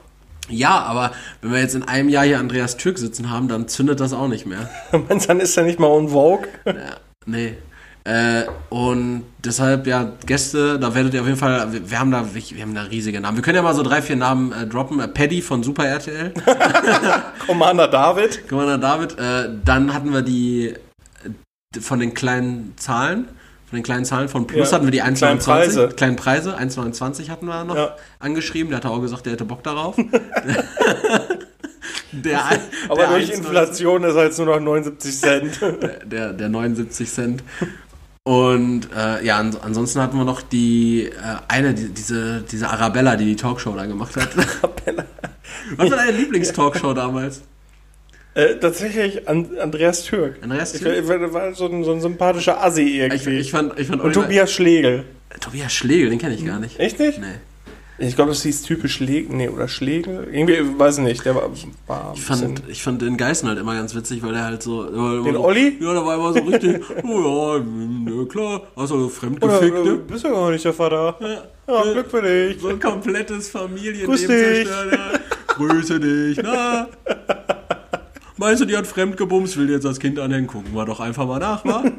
Ja, 0.49 0.79
aber 0.79 1.11
wenn 1.41 1.51
wir 1.51 1.59
jetzt 1.59 1.75
in 1.75 1.83
einem 1.83 2.09
Jahr 2.09 2.25
hier 2.25 2.39
Andreas 2.39 2.75
Türk 2.77 2.97
sitzen 2.97 3.29
haben, 3.29 3.47
dann 3.47 3.67
zündet 3.67 3.99
das 3.99 4.11
auch 4.11 4.27
nicht 4.27 4.45
mehr. 4.47 4.69
Meinst 5.07 5.25
du, 5.25 5.27
dann 5.29 5.39
ist 5.39 5.55
er 5.55 5.63
nicht 5.63 5.79
mal 5.79 5.87
on 5.87 6.09
Vogue? 6.09 6.47
Ja, 6.65 6.73
nee. 7.27 7.55
Äh, 8.05 8.43
und 8.69 9.23
deshalb, 9.43 9.85
ja, 9.85 10.13
Gäste, 10.25 10.79
da 10.79 10.95
werdet 10.95 11.13
ihr 11.13 11.21
auf 11.21 11.27
jeden 11.27 11.37
Fall, 11.39 11.71
wir, 11.73 11.91
wir 11.91 11.99
haben 11.99 12.11
da, 12.11 12.25
wir, 12.33 12.61
haben 12.61 12.73
da 12.73 12.83
riesige 12.83 13.19
Namen. 13.19 13.37
Wir 13.37 13.43
können 13.43 13.57
ja 13.57 13.61
mal 13.61 13.75
so 13.75 13.83
drei, 13.83 14.01
vier 14.01 14.15
Namen 14.15 14.51
äh, 14.53 14.65
droppen. 14.65 14.99
Äh, 14.99 15.07
Paddy 15.09 15.41
von 15.41 15.63
Super 15.63 15.85
RTL, 15.85 16.33
Commander 17.45 17.87
David. 17.87 18.47
Commander 18.47 18.77
David. 18.77 19.19
Äh, 19.19 19.49
dann 19.65 19.93
hatten 19.93 20.13
wir 20.13 20.21
die 20.21 20.73
äh, 21.75 21.79
von 21.81 21.99
den 21.99 22.13
kleinen 22.13 22.73
Zahlen, 22.77 23.25
von 23.69 23.75
den 23.77 23.83
kleinen 23.83 24.05
Zahlen 24.05 24.29
von 24.29 24.47
Plus 24.47 24.71
Ja, 24.71 24.77
hatten 24.77 24.85
wir 24.87 24.91
die 24.91 25.01
die 25.01 25.13
kleinen 25.13 25.39
1,29. 25.39 25.43
Preise. 25.45 25.87
Kleinen 25.89 26.15
Preise, 26.15 26.57
1,29 26.57 27.29
hatten 27.29 27.45
wir 27.47 27.63
noch 27.65 27.75
Ja. 27.75 27.95
angeschrieben. 28.19 28.69
Der 28.69 28.77
hat 28.77 28.85
auch 28.85 29.01
gesagt, 29.01 29.25
der 29.25 29.33
hätte 29.33 29.45
Bock 29.45 29.61
darauf. 29.61 29.95
der, 32.11 32.39
Aber 32.87 32.95
der 33.01 33.07
durch 33.09 33.29
1,29 33.29 33.33
Inflation 33.37 34.03
ist 34.05 34.15
er 34.15 34.23
jetzt 34.23 34.37
nur 34.39 34.47
noch 34.47 34.59
79 34.59 35.19
Cent. 35.19 35.59
der, 36.05 36.33
der 36.33 36.49
79 36.49 37.11
Cent. 37.11 37.43
Und 38.23 38.89
äh, 38.95 39.25
ja, 39.25 39.37
ans 39.37 39.55
ansonsten 39.57 40.01
hatten 40.01 40.17
wir 40.17 40.25
noch 40.25 40.41
die 40.41 41.05
äh, 41.05 41.11
eine, 41.47 41.73
die, 41.73 41.89
diese, 41.89 42.41
diese 42.41 42.69
Arabella, 42.69 43.15
die 43.15 43.25
die 43.25 43.35
Talkshow 43.35 43.73
da 43.75 43.85
gemacht 43.85 44.15
hat. 44.15 44.29
Was 45.77 45.89
war 45.89 45.97
deine 45.97 46.11
Lieblingstalkshow 46.11 46.93
damals? 46.93 47.41
äh, 48.35 48.55
tatsächlich 48.55 49.27
an, 49.27 49.57
Andreas 49.59 50.03
Türk. 50.03 50.37
Andreas 50.43 50.75
Ich, 50.75 50.81
Türk? 50.81 50.97
ich, 51.03 51.07
war 51.33 51.53
so 51.55 51.65
ein, 51.65 51.83
so 51.83 51.91
ein 51.93 52.01
sympathischer 52.01 52.63
Assi 52.63 52.83
Ich, 52.83 52.95
irgendwie. 52.97 53.37
ich 53.39 53.51
fand, 53.51 53.79
ich 53.79 53.87
fand 53.87 54.01
Und 54.01 54.07
Oliver- 54.09 54.23
Tobias 54.23 54.51
Schlegel. 54.51 55.05
Tobias 55.39 55.73
Schlegel, 55.73 56.09
den 56.09 56.19
kenne 56.19 56.35
ich 56.35 56.45
gar 56.45 56.59
nicht. 56.59 56.79
Echt 56.79 56.99
nicht? 56.99 57.19
Nee. 57.19 57.25
Ich 57.99 58.15
glaube, 58.15 58.31
das 58.31 58.43
hieß 58.43 58.61
typisch 58.61 58.95
Schlegel. 58.95 59.35
Nee, 59.35 59.49
oder 59.49 59.67
Schlegel. 59.67 60.27
Irgendwie, 60.31 60.79
weiß 60.79 60.99
ich 60.99 61.03
nicht. 61.03 61.25
Der 61.25 61.35
war, 61.35 61.49
war 61.87 62.13
Ich 62.15 62.23
fand, 62.23 62.63
ich 62.67 62.81
fand 62.81 63.01
den 63.01 63.17
Geißen 63.17 63.47
halt 63.47 63.59
immer 63.59 63.75
ganz 63.75 63.93
witzig, 63.93 64.23
weil 64.23 64.33
der 64.33 64.45
halt 64.45 64.63
so. 64.63 64.83
der 64.83 65.23
Den 65.23 65.33
so, 65.35 65.43
Olli? 65.43 65.77
Ja, 65.79 65.93
der 65.93 66.05
war 66.05 66.15
immer 66.15 66.33
so 66.33 66.39
richtig. 66.39 66.81
oh 67.03 67.57
ja, 67.57 67.63
na 68.05 68.25
klar, 68.25 68.61
hast 68.75 68.91
du 68.91 68.95
Oder, 68.95 69.09
fremdgefickt, 69.09 69.77
äh, 69.77 69.83
ne? 69.83 69.95
bist 69.97 70.23
du 70.23 70.29
gar 70.29 70.51
nicht 70.51 70.63
der 70.63 70.73
Vater. 70.73 71.15
Ja, 71.67 71.83
Glück 71.91 72.09
für 72.09 72.21
dich. 72.21 72.61
So 72.61 72.69
ein 72.69 72.79
komplettes 72.79 73.49
Familienleben 73.49 74.07
Grüß 74.07 74.27
dich. 74.27 74.67
Ja. 74.67 75.11
Grüße 75.47 75.99
dich, 75.99 76.39
na? 76.41 76.87
Meinst 78.39 78.61
du, 78.61 78.65
die 78.65 78.77
hat 78.77 78.87
fremd 78.87 79.17
gebumst, 79.17 79.57
will 79.57 79.69
jetzt 79.69 79.83
das 79.83 79.99
Kind 79.99 80.17
anhängen? 80.17 80.47
Gucken 80.47 80.73
wir 80.73 80.85
doch 80.85 81.01
einfach 81.01 81.27
mal 81.27 81.39
nach, 81.39 81.65
wa? 81.65 81.83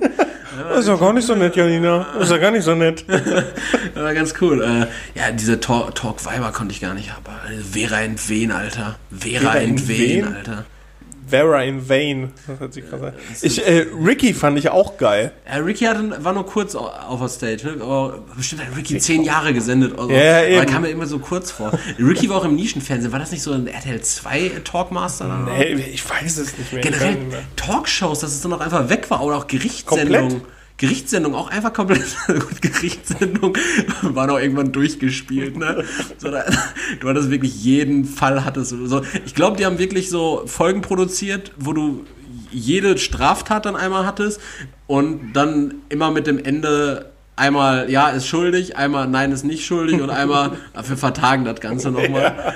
Das 0.70 0.80
ist 0.80 0.88
ja 0.88 0.96
gar 0.96 1.12
nicht 1.12 1.26
so 1.26 1.34
nett, 1.34 1.54
Janina. 1.54 2.06
Das 2.14 2.24
ist 2.24 2.30
ja 2.30 2.38
gar 2.38 2.50
nicht 2.50 2.64
so 2.64 2.74
nett. 2.74 3.04
Das 3.94 4.02
war 4.02 4.14
ganz 4.14 4.34
cool. 4.40 4.62
Äh, 4.62 5.18
ja, 5.18 5.30
diese 5.32 5.60
Talk, 5.60 5.94
Talk 5.94 6.24
Viber 6.24 6.50
konnte 6.52 6.72
ich 6.72 6.80
gar 6.80 6.94
nicht, 6.94 7.12
aber 7.14 7.32
äh, 7.50 7.58
Vera 7.58 8.00
in 8.00 8.16
Wen, 8.28 8.52
Alter. 8.52 8.96
Vera, 9.10 9.40
Vera 9.40 9.54
in 9.58 9.76
in 9.76 9.88
Wen, 9.88 9.98
Wen? 9.98 10.34
Alter. 10.34 10.64
Vera 11.31 11.62
in 11.62 11.89
Vain. 11.89 12.32
Das 12.47 12.61
hat 12.61 12.73
sie 12.74 12.82
gerade 12.82 13.15
Ich, 13.40 13.66
äh, 13.66 13.86
Ricky 14.05 14.35
fand 14.35 14.59
ich 14.59 14.69
auch 14.70 14.97
geil. 14.98 15.32
Äh, 15.44 15.59
Ricky 15.59 15.85
hatte, 15.86 16.23
war 16.24 16.32
nur 16.32 16.44
kurz 16.47 16.74
au- 16.74 16.89
auf 16.89 17.20
der 17.20 17.28
Stage, 17.28 17.66
ne? 17.77 17.82
aber 17.82 18.23
bestimmt 18.36 18.65
hat 18.66 18.77
Ricky 18.77 18.98
zehn 18.98 19.23
Jahre 19.23 19.52
gesendet. 19.55 19.98
Also, 19.98 20.11
Ja, 20.11 20.43
ja, 20.43 20.59
aber 20.62 20.66
kam 20.70 20.82
mir 20.82 20.89
immer 20.90 21.07
so 21.07 21.19
kurz 21.19 21.51
vor. 21.51 21.73
Ricky 21.98 22.28
war 22.28 22.39
auch 22.39 22.44
im 22.44 22.55
Nischenfernsehen. 22.57 23.12
War 23.12 23.19
das 23.20 23.31
nicht 23.31 23.43
so 23.43 23.52
ein 23.52 23.66
RTL 23.66 24.01
2 24.01 24.52
Talkmaster? 24.65 25.48
Hey, 25.52 25.74
ich 25.93 26.09
weiß 26.09 26.39
es 26.39 26.59
nicht 26.59 26.73
mehr. 26.73 26.85
Ich 26.85 26.90
Generell. 26.90 27.16
Talkshows, 27.57 28.20
dass 28.20 28.32
es 28.35 28.40
dann 28.40 28.52
auch 28.52 28.61
einfach 28.61 28.89
weg 28.89 29.11
war 29.11 29.23
oder 29.23 29.36
auch 29.36 29.47
Gerichtssendungen. 29.47 30.28
Komplett? 30.31 30.51
Gerichtssendung 30.81 31.35
auch 31.35 31.51
einfach 31.51 31.74
komplett. 31.74 32.16
Gut, 32.27 32.62
Gerichtssendung 32.62 33.57
war 34.01 34.31
auch 34.31 34.39
irgendwann 34.39 34.73
durchgespielt, 34.73 35.59
ne? 35.59 35.85
So, 36.16 36.31
da, 36.31 36.43
du 37.01 37.09
hattest 37.09 37.31
wirklich 37.31 37.62
jeden 37.62 38.07
Fall 38.07 38.47
hattest 38.47 38.70
so. 38.70 39.02
Ich 39.27 39.35
glaube, 39.35 39.59
die 39.59 39.66
haben 39.66 39.78
wirklich 39.78 40.09
so 40.09 40.43
Folgen 40.47 40.81
produziert, 40.81 41.52
wo 41.59 41.74
du 41.74 42.05
jede 42.51 42.97
Straftat 42.97 43.66
dann 43.66 43.77
einmal 43.77 44.07
hattest 44.07 44.40
und 44.86 45.35
dann 45.35 45.74
immer 45.90 46.11
mit 46.11 46.27
dem 46.27 46.43
Ende 46.43 47.12
einmal 47.36 47.90
ja 47.90 48.09
ist 48.09 48.27
schuldig, 48.27 48.78
einmal 48.78 49.07
nein 49.07 49.32
ist 49.32 49.44
nicht 49.44 49.66
schuldig 49.66 50.01
und 50.01 50.09
einmal 50.09 50.52
wir 50.74 50.97
vertagen 50.97 51.44
das 51.44 51.61
Ganze 51.61 51.90
nochmal. 51.90 52.55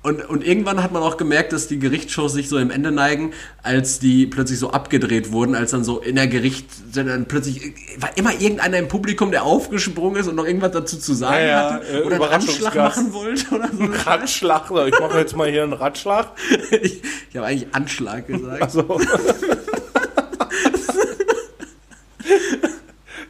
Und, 0.00 0.24
und 0.28 0.46
irgendwann 0.46 0.80
hat 0.82 0.92
man 0.92 1.02
auch 1.02 1.16
gemerkt, 1.16 1.52
dass 1.52 1.66
die 1.66 1.80
Gerichtsshows 1.80 2.32
sich 2.32 2.48
so 2.48 2.56
im 2.56 2.70
Ende 2.70 2.92
neigen, 2.92 3.32
als 3.64 3.98
die 3.98 4.26
plötzlich 4.26 4.60
so 4.60 4.70
abgedreht 4.70 5.32
wurden, 5.32 5.56
als 5.56 5.72
dann 5.72 5.82
so 5.82 5.98
in 5.98 6.14
der 6.14 6.28
Gericht 6.28 6.66
dann 6.94 7.26
plötzlich 7.26 7.74
war 7.98 8.16
immer 8.16 8.32
irgendeiner 8.32 8.78
im 8.78 8.86
Publikum, 8.86 9.32
der 9.32 9.42
aufgesprungen 9.42 10.20
ist 10.20 10.28
und 10.28 10.36
noch 10.36 10.46
irgendwas 10.46 10.70
dazu 10.70 10.98
zu 10.98 11.14
sagen 11.14 11.40
Ja, 11.40 11.46
ja, 11.48 11.72
hatte 11.72 11.86
äh, 11.88 11.96
oder 12.02 12.06
einen 12.06 12.16
Überraschungsgast. 12.16 12.76
machen 12.76 13.12
wollte 13.12 13.54
oder 13.54 13.68
so. 13.76 13.84
Ratschlag. 14.08 14.70
Ich 14.86 15.00
mache 15.00 15.18
jetzt 15.18 15.36
mal 15.36 15.50
hier 15.50 15.64
einen 15.64 15.72
Ratschlag. 15.72 16.28
Ich, 16.70 17.02
ich 17.30 17.36
habe 17.36 17.46
eigentlich 17.46 17.74
Anschlag 17.74 18.26
gesagt. 18.28 18.62
Also. 18.62 19.00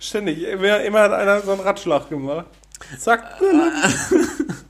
Ständig. 0.01 0.43
Immer, 0.45 0.81
immer 0.83 1.01
hat 1.01 1.13
einer 1.13 1.41
so 1.41 1.53
einen 1.53 1.61
Ratschlag 1.61 2.09
gemacht. 2.11 2.47
Zack. 2.99 3.41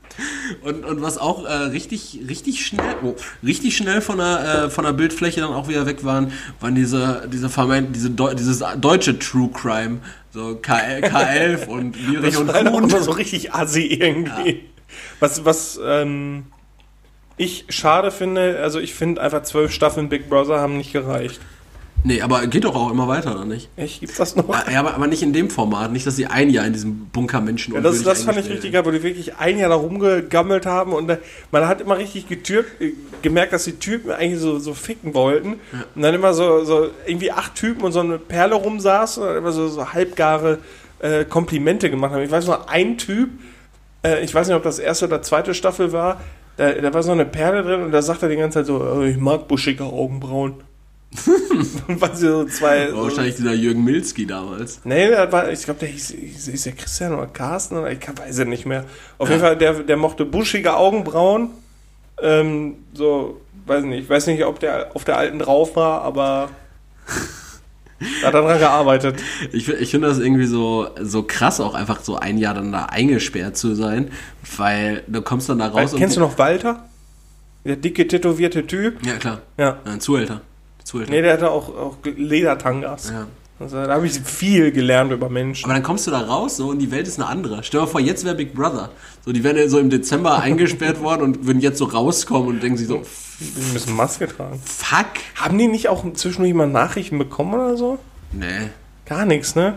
Und, 0.63 0.85
und 0.85 1.01
was 1.01 1.17
auch 1.17 1.45
äh, 1.45 1.53
richtig, 1.53 2.19
richtig 2.27 2.65
schnell, 2.65 2.95
oh, 3.03 3.15
richtig 3.43 3.75
schnell 3.77 4.01
von 4.01 4.17
der, 4.17 4.65
äh, 4.65 4.69
von 4.69 4.85
der 4.85 4.93
Bildfläche 4.93 5.41
dann 5.41 5.53
auch 5.53 5.67
wieder 5.67 5.85
weg 5.85 6.03
waren, 6.03 6.31
waren 6.59 6.75
diese, 6.75 7.27
diese 7.31 7.49
vermeint, 7.49 7.95
diese 7.95 8.09
Deu 8.09 8.33
dieses 8.33 8.63
deutsche 8.77 9.17
True 9.19 9.49
Crime. 9.53 9.99
So 10.31 10.55
K 10.55 10.75
K11 10.99 11.65
und 11.67 11.95
Das 12.21 12.37
und 12.37 12.47
war 12.47 12.63
Kuhn. 12.63 12.83
immer 12.83 13.01
so 13.01 13.11
richtig 13.11 13.53
assi 13.53 13.85
irgendwie. 13.85 14.63
Was, 15.19 15.43
was 15.43 15.79
ähm, 15.83 16.45
ich 17.37 17.65
schade 17.69 18.11
finde, 18.11 18.59
also 18.61 18.79
ich 18.79 18.93
finde 18.93 19.21
einfach 19.21 19.43
zwölf 19.43 19.71
Staffeln 19.71 20.09
Big 20.09 20.29
Brother 20.29 20.59
haben 20.59 20.77
nicht 20.77 20.93
gereicht. 20.93 21.39
Nee, 22.03 22.21
aber 22.21 22.47
geht 22.47 22.63
doch 22.63 22.75
auch 22.75 22.91
immer 22.91 23.07
weiter, 23.07 23.35
oder 23.35 23.45
nicht? 23.45 23.69
Echt, 23.75 23.99
gibt's 23.99 24.17
das 24.17 24.35
noch? 24.35 24.47
Ja, 24.69 24.79
aber, 24.79 24.95
aber 24.95 25.07
nicht 25.07 25.21
in 25.21 25.33
dem 25.33 25.49
Format. 25.49 25.91
Nicht, 25.91 26.07
dass 26.07 26.15
sie 26.15 26.27
ein 26.27 26.49
Jahr 26.49 26.65
in 26.65 26.73
diesem 26.73 27.07
Bunker 27.07 27.41
Menschen 27.41 27.73
Ja, 27.73 27.81
das, 27.81 28.03
das 28.03 28.23
fand 28.23 28.37
ich 28.37 28.49
richtig 28.49 28.71
geil, 28.71 28.85
wo 28.85 28.91
die 28.91 29.03
wirklich 29.03 29.35
ein 29.35 29.57
Jahr 29.57 29.69
da 29.69 29.75
rumgegammelt 29.75 30.65
haben 30.65 30.93
und 30.93 31.09
äh, 31.09 31.17
man 31.51 31.67
hat 31.67 31.81
immer 31.81 31.97
richtig 31.97 32.27
getürkt, 32.27 32.81
äh, 32.81 32.93
gemerkt, 33.21 33.51
dass 33.53 33.65
die 33.65 33.73
Typen 33.73 34.11
eigentlich 34.11 34.39
so, 34.39 34.59
so 34.59 34.73
ficken 34.73 35.13
wollten. 35.13 35.59
Und 35.95 36.01
dann 36.01 36.15
immer 36.15 36.33
so, 36.33 36.63
so 36.63 36.89
irgendwie 37.05 37.31
acht 37.31 37.55
Typen 37.55 37.83
und 37.83 37.91
so 37.91 37.99
eine 37.99 38.17
Perle 38.17 38.55
rumsaßen 38.55 39.21
und 39.21 39.29
dann 39.29 39.37
immer 39.37 39.51
so, 39.51 39.67
so 39.67 39.93
halbgare 39.93 40.59
äh, 40.99 41.25
Komplimente 41.25 41.89
gemacht 41.89 42.13
haben. 42.13 42.23
Ich 42.23 42.31
weiß 42.31 42.47
noch, 42.47 42.67
ein 42.67 42.97
Typ, 42.97 43.29
äh, 44.03 44.23
ich 44.23 44.33
weiß 44.33 44.47
nicht, 44.47 44.55
ob 44.55 44.63
das 44.63 44.79
erste 44.79 45.05
oder 45.05 45.21
zweite 45.21 45.53
Staffel 45.53 45.91
war, 45.91 46.21
da, 46.55 46.71
da 46.73 46.93
war 46.93 47.03
so 47.03 47.11
eine 47.11 47.25
Perle 47.25 47.63
drin 47.63 47.83
und 47.83 47.91
da 47.91 48.01
sagt 48.01 48.21
er 48.23 48.29
die 48.29 48.35
ganze 48.35 48.59
Zeit 48.59 48.65
so, 48.67 48.81
oh, 48.81 49.01
ich 49.01 49.17
mag 49.17 49.47
buschige 49.47 49.83
Augenbrauen. 49.83 50.55
weil 51.87 52.15
sie 52.15 52.27
so 52.27 52.45
zwei. 52.45 52.93
War 52.93 53.03
wahrscheinlich 53.03 53.35
dieser 53.35 53.53
Jürgen 53.53 53.83
Milski 53.83 54.27
damals. 54.27 54.81
Nee, 54.83 55.09
war, 55.11 55.51
ich 55.51 55.63
glaube, 55.63 55.79
der 55.79 55.89
hieß, 55.89 56.09
hieß, 56.09 56.47
hieß 56.47 56.63
der 56.63 56.73
Christian 56.73 57.13
oder 57.13 57.25
Carsten 57.27 57.77
oder 57.77 57.91
ich 57.91 57.99
weiß 57.99 58.37
es 58.37 58.47
nicht 58.47 58.65
mehr. 58.65 58.85
Auf 59.17 59.29
jeden 59.29 59.41
Fall, 59.41 59.57
der, 59.57 59.73
der 59.83 59.97
mochte 59.97 60.25
buschige 60.25 60.75
Augenbrauen. 60.75 61.49
Ähm, 62.21 62.75
so, 62.93 63.41
weiß 63.65 63.85
nicht, 63.85 64.03
ich 64.03 64.09
weiß 64.09 64.27
nicht, 64.27 64.43
ob 64.45 64.59
der 64.59 64.95
auf 64.95 65.03
der 65.03 65.17
alten 65.17 65.39
drauf 65.39 65.75
war, 65.75 66.03
aber 66.03 66.49
hat 68.23 68.33
dran 68.33 68.59
gearbeitet. 68.59 69.21
Ich, 69.51 69.67
ich 69.67 69.91
finde 69.91 70.07
das 70.07 70.19
irgendwie 70.19 70.45
so, 70.45 70.89
so 71.01 71.23
krass, 71.23 71.59
auch 71.59 71.73
einfach 71.73 72.01
so 72.01 72.17
ein 72.17 72.37
Jahr 72.37 72.53
dann 72.53 72.71
da 72.71 72.85
eingesperrt 72.85 73.57
zu 73.57 73.75
sein, 73.75 74.11
weil 74.57 75.03
du 75.07 75.21
kommst 75.21 75.49
dann 75.49 75.59
da 75.59 75.67
raus 75.67 75.93
Kennst 75.97 76.17
du 76.17 76.21
noch 76.21 76.37
Walter? 76.37 76.85
Der 77.65 77.75
dicke, 77.75 78.07
tätowierte 78.07 78.65
Typ? 78.65 79.05
Ja, 79.05 79.15
klar. 79.15 79.41
Ja. 79.57 79.79
Ein 79.83 79.99
Zuhälter. 79.99 80.41
Zuhälter. 80.89 81.11
Nee, 81.11 81.21
der 81.21 81.33
hatte 81.33 81.51
auch, 81.51 81.69
auch 81.69 81.97
Ledertangas. 82.03 83.09
Ja. 83.11 83.27
Also, 83.59 83.75
da 83.75 83.93
habe 83.93 84.07
ich 84.07 84.13
viel 84.21 84.71
gelernt 84.71 85.11
über 85.11 85.29
Menschen. 85.29 85.65
Aber 85.65 85.73
dann 85.73 85.83
kommst 85.83 86.07
du 86.07 86.11
da 86.11 86.21
raus 86.21 86.55
so 86.57 86.69
und 86.69 86.79
die 86.79 86.89
Welt 86.91 87.07
ist 87.07 87.19
eine 87.19 87.27
andere. 87.27 87.61
Stell 87.63 87.81
dir 87.81 87.87
vor, 87.87 87.99
jetzt 87.99 88.23
wäre 88.23 88.33
Big 88.35 88.53
Brother. 88.53 88.89
So, 89.25 89.33
die 89.33 89.43
wären 89.43 89.57
ja 89.57 89.67
so 89.67 89.79
im 89.79 89.89
Dezember 89.89 90.39
eingesperrt 90.41 91.01
worden 91.01 91.23
und 91.23 91.45
würden 91.45 91.59
jetzt 91.61 91.77
so 91.77 91.85
rauskommen 91.85 92.47
und 92.47 92.63
denken 92.63 92.77
sich 92.77 92.87
so, 92.87 93.03
Die 93.39 93.73
müssen 93.73 93.95
Maske 93.95 94.27
tragen. 94.29 94.61
fuck. 94.65 95.07
Haben 95.35 95.57
die 95.57 95.67
nicht 95.67 95.89
auch 95.89 96.05
zwischendurch 96.13 96.53
mal 96.53 96.67
Nachrichten 96.67 97.17
bekommen 97.17 97.53
oder 97.53 97.75
so? 97.75 97.99
Nee, 98.31 98.69
Gar 99.05 99.25
nichts, 99.25 99.55
ne? 99.55 99.75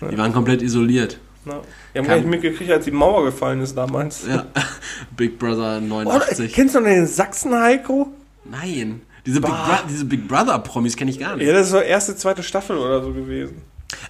nee. 0.00 0.08
Die 0.10 0.16
waren 0.18 0.32
komplett 0.32 0.62
isoliert. 0.62 1.18
Ja. 1.44 1.60
Die 1.94 1.98
haben 1.98 2.06
Kann- 2.06 2.06
gar 2.06 2.16
nicht 2.16 2.30
mitgekriegt, 2.30 2.70
als 2.70 2.84
die 2.86 2.92
Mauer 2.92 3.24
gefallen 3.24 3.60
ist 3.60 3.76
damals. 3.76 4.24
Ja. 4.26 4.46
Big 5.16 5.38
Brother 5.38 5.78
Oh, 5.82 5.86
89. 5.86 6.52
kennst 6.52 6.74
du 6.76 6.80
noch 6.80 6.86
den 6.86 7.06
Sachsen-Heiko? 7.06 8.08
Nein. 8.50 9.02
Diese 9.26 9.40
Big, 9.40 9.52
diese 9.88 10.04
Big 10.04 10.26
Brother 10.26 10.58
Promis 10.58 10.96
kenne 10.96 11.10
ich 11.10 11.18
gar 11.18 11.36
nicht. 11.36 11.46
Ja, 11.46 11.52
das 11.52 11.66
ist 11.66 11.72
so 11.72 11.78
erste, 11.78 12.16
zweite 12.16 12.42
Staffel 12.42 12.76
oder 12.76 13.02
so 13.02 13.12
gewesen. 13.12 13.62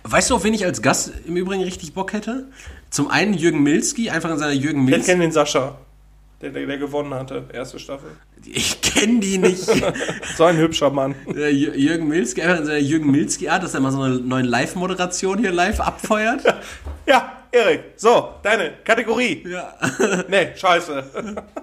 Weißt 0.05 0.31
du, 0.31 0.37
auf 0.37 0.45
wen 0.45 0.55
ich 0.55 0.65
als 0.65 0.81
Gast 0.81 1.13
im 1.27 1.37
Übrigen 1.37 1.63
richtig 1.65 1.93
Bock 1.93 2.13
hätte? 2.13 2.47
Zum 2.91 3.09
einen 3.11 3.35
Jürgen 3.35 3.63
Milski, 3.63 4.11
einfach 4.11 4.31
in 4.31 4.39
seiner 4.39 4.53
Jürgen 4.53 4.85
Ich 4.85 4.91
Milski. 4.91 5.11
kenne 5.11 5.25
den 5.25 5.33
Sascha, 5.33 5.77
der, 6.41 6.51
der, 6.51 6.67
der 6.67 6.79
gewonnen 6.79 7.13
hatte, 7.15 7.45
erste 7.53 7.79
Staffel. 7.79 8.11
Ich 8.47 8.81
kenne 8.81 9.21
die 9.21 9.39
nicht. 9.39 9.67
So 10.37 10.45
ein 10.45 10.57
hübscher 10.57 10.91
Mann. 10.91 11.15
Jürgen 11.35 12.09
Milski, 12.09 12.43
einfach 12.43 12.61
in 12.61 12.67
seiner 12.67 12.79
Jürgen 12.79 13.11
Milski-Art, 13.11 13.63
dass 13.63 13.75
er 13.75 13.81
mal 13.81 13.93
so 13.93 14.01
eine 14.01 14.15
neue 14.17 14.43
Live-Moderation 14.45 15.39
hier 15.39 15.53
live 15.53 15.81
abfeuert. 15.81 16.43
Ja, 17.07 17.33
Erik, 17.55 17.83
so, 17.97 18.31
deine 18.43 18.73
Kategorie. 18.83 19.45
Ja. 19.47 19.75
Nee, 20.29 20.53
scheiße. 20.57 21.05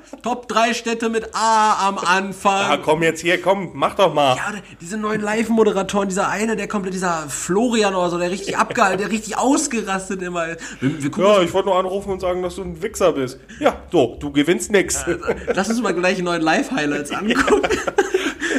Top 0.22 0.48
3 0.48 0.76
Städte 0.76 1.10
mit 1.10 1.34
A 1.34 1.88
am 1.88 1.98
Anfang. 1.98 2.54
Ah, 2.70 2.78
komm 2.78 3.02
jetzt 3.02 3.22
hier, 3.22 3.42
komm, 3.42 3.72
mach 3.74 3.96
doch 3.96 4.14
mal. 4.14 4.36
Ja, 4.36 4.54
diese 4.80 4.98
neuen 4.98 5.20
Live-Moderatoren, 5.22 6.08
dieser 6.08 6.30
eine, 6.30 6.56
der 6.56 6.68
komplett, 6.68 6.94
dieser 6.94 7.28
Florian 7.28 7.96
oder 7.96 8.12
so, 8.12 8.20
der 8.20 8.30
richtig 8.30 8.56
abgehalten, 8.56 9.00
der 9.00 9.10
richtig 9.10 9.38
ausgerastet 9.40 10.22
immer. 10.22 10.50
ist. 10.50 10.62
Wir, 10.80 11.16
wir 11.16 11.26
Ja, 11.26 11.42
ich 11.42 11.52
wollte 11.54 11.70
nur 11.70 11.80
anrufen 11.80 12.12
und 12.12 12.20
sagen, 12.20 12.44
dass 12.44 12.56
du 12.58 12.64
ein 12.64 12.80
Wichser 12.84 13.14
bist. 13.14 13.40
Ja, 13.60 13.78
so, 13.92 14.18
du 14.20 14.32
gewinnst 14.32 14.72
nix. 14.72 15.04
Lass 15.48 15.70
uns 15.70 15.82
mal 15.82 15.96
gleich 15.96 16.18
die 16.18 16.22
neuen 16.22 16.44
Live-Highlights 16.44 17.12
angucken. 17.12 17.68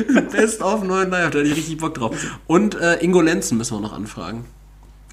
Best 0.32 0.62
of 0.62 0.82
neuen 0.82 1.10
Live, 1.10 1.30
da 1.30 1.38
hätte 1.38 1.48
ich 1.48 1.56
richtig 1.56 1.78
Bock 1.78 1.94
drauf. 1.94 2.16
Und 2.48 2.74
äh, 2.74 2.96
Ingo 3.04 3.20
Lenzen 3.20 3.56
müssen 3.56 3.76
wir 3.76 3.80
noch 3.80 3.92
anfragen. 3.92 4.46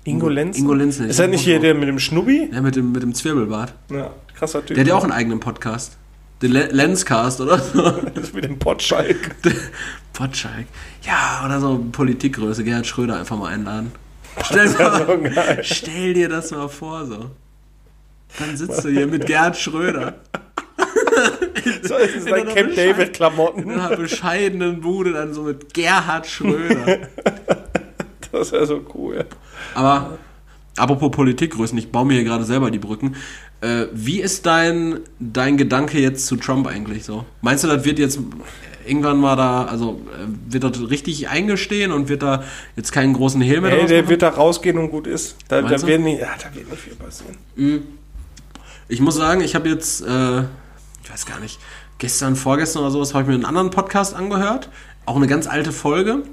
Ingo 0.08 0.30
Lenz? 0.30 0.58
Ingo 0.58 0.74
Lenzen. 0.74 1.10
Ist 1.10 1.20
er 1.20 1.28
nicht 1.28 1.42
hier 1.42 1.60
der 1.60 1.74
mit 1.76 1.88
dem 1.90 2.00
Schnubbi? 2.00 2.50
Ja, 2.54 2.62
mit 2.62 2.76
dem, 2.78 2.94
mit 2.94 3.04
dem 3.04 3.14
Zwirbelbart. 3.14 3.74
Ja, 3.92 4.12
krasser 4.38 4.66
Typ. 4.66 4.76
Der 4.76 4.84
hat 4.84 4.88
ja 4.88 4.96
auch 4.96 5.04
einen 5.04 5.12
eigenen 5.12 5.40
Podcast. 5.42 5.98
Den 6.42 6.52
Le 6.52 6.68
Lenscast, 6.72 7.42
oder. 7.42 7.58
Das 8.16 8.32
mit 8.34 8.46
dem 8.46 8.58
Potschalk. 8.58 9.36
Potschalk. 10.14 10.66
Ja, 11.04 11.44
oder 11.46 11.60
so 11.60 11.84
Politikgröße. 11.92 12.64
Gerhard 12.64 12.88
Schröder 12.88 13.20
einfach 13.20 13.38
mal 13.38 13.48
einladen. 13.54 13.92
Stell, 14.44 14.68
ja 14.80 14.90
mal, 14.90 15.58
so 15.58 15.64
stell 15.64 16.14
dir 16.14 16.30
das 16.30 16.52
mal 16.52 16.68
vor, 16.70 17.06
so. 17.06 17.32
Dann 18.40 18.56
sitzt 18.56 18.86
du 18.86 18.90
hier 18.90 19.08
mit 19.08 19.26
Gerhard 19.26 19.58
Schröder. 19.58 20.16
So 21.82 21.96
ist 21.96 22.16
es 22.18 22.26
In 22.28 22.34
einer 22.34 22.54
Camp 22.54 22.70
Bescheid- 22.70 22.70
In 22.70 22.76
David-Klamotten. 22.98 23.72
einer 23.72 23.96
bescheidenen 23.98 24.80
Bude 24.82 25.14
dann 25.14 25.34
so 25.34 25.42
mit 25.44 25.74
Gerhard 25.74 26.28
Schröder. 26.28 27.00
Das 28.38 28.52
wäre 28.52 28.66
so 28.66 28.82
cool. 28.94 29.26
Aber 29.74 30.18
apropos 30.78 31.12
Politikgrößen, 31.12 31.78
ich 31.78 31.92
baue 31.92 32.06
mir 32.06 32.14
hier 32.16 32.24
gerade 32.24 32.44
selber 32.44 32.72
die 32.72 32.80
Brücken. 32.80 33.16
Äh, 33.62 33.88
wie 33.92 34.22
ist 34.22 34.46
dein, 34.46 35.00
dein 35.20 35.58
Gedanke 35.58 36.00
jetzt 36.00 36.28
zu 36.28 36.36
Trump 36.36 36.68
eigentlich 36.68 37.04
so? 37.04 37.26
Meinst 37.42 37.64
du, 37.64 37.68
das 37.68 37.84
wird 37.86 37.98
jetzt 37.98 38.20
irgendwann 38.86 39.18
mal 39.18 39.36
da, 39.36 39.66
also 39.66 40.02
äh, 40.14 40.54
wird 40.54 40.64
das 40.64 40.90
richtig 40.90 41.28
eingestehen 41.30 41.92
und 41.92 42.08
wird 42.10 42.24
da 42.24 42.44
jetzt 42.76 42.92
keinen 42.92 43.14
großen 43.14 43.42
Hehl 43.42 43.62
mehr 43.62 43.76
draus 43.76 43.90
der 43.90 44.08
wird 44.08 44.22
da 44.22 44.30
rausgehen 44.30 44.78
und 44.78 44.92
gut 44.92 45.08
ist. 45.08 45.36
Da, 45.48 45.62
da, 45.62 45.82
wird 45.82 46.02
nicht, 46.02 46.22
ja, 46.22 46.30
da 46.42 46.54
wird 46.56 46.70
nicht 46.70 46.82
viel 46.82 46.96
passieren. 46.96 47.38
Ich 48.88 49.02
muss 49.02 49.16
sagen, 49.16 49.42
ich 49.42 49.56
habe 49.56 49.68
jetzt, 49.68 50.02
äh, 50.02 50.42
ich 51.04 51.12
weiß 51.12 51.26
gar 51.26 51.40
nicht, 51.40 51.60
gestern, 51.98 52.36
vorgestern 52.36 52.84
oder 52.84 52.92
sowas, 52.92 53.14
habe 53.14 53.24
ich 53.24 53.28
mir 53.28 53.34
einen 53.34 53.46
anderen 53.46 53.72
Podcast 53.72 54.14
angehört. 54.14 54.70
Auch 55.06 55.16
eine 55.16 55.28
ganz 55.28 55.48
alte 55.48 55.72
Folge. 55.72 56.24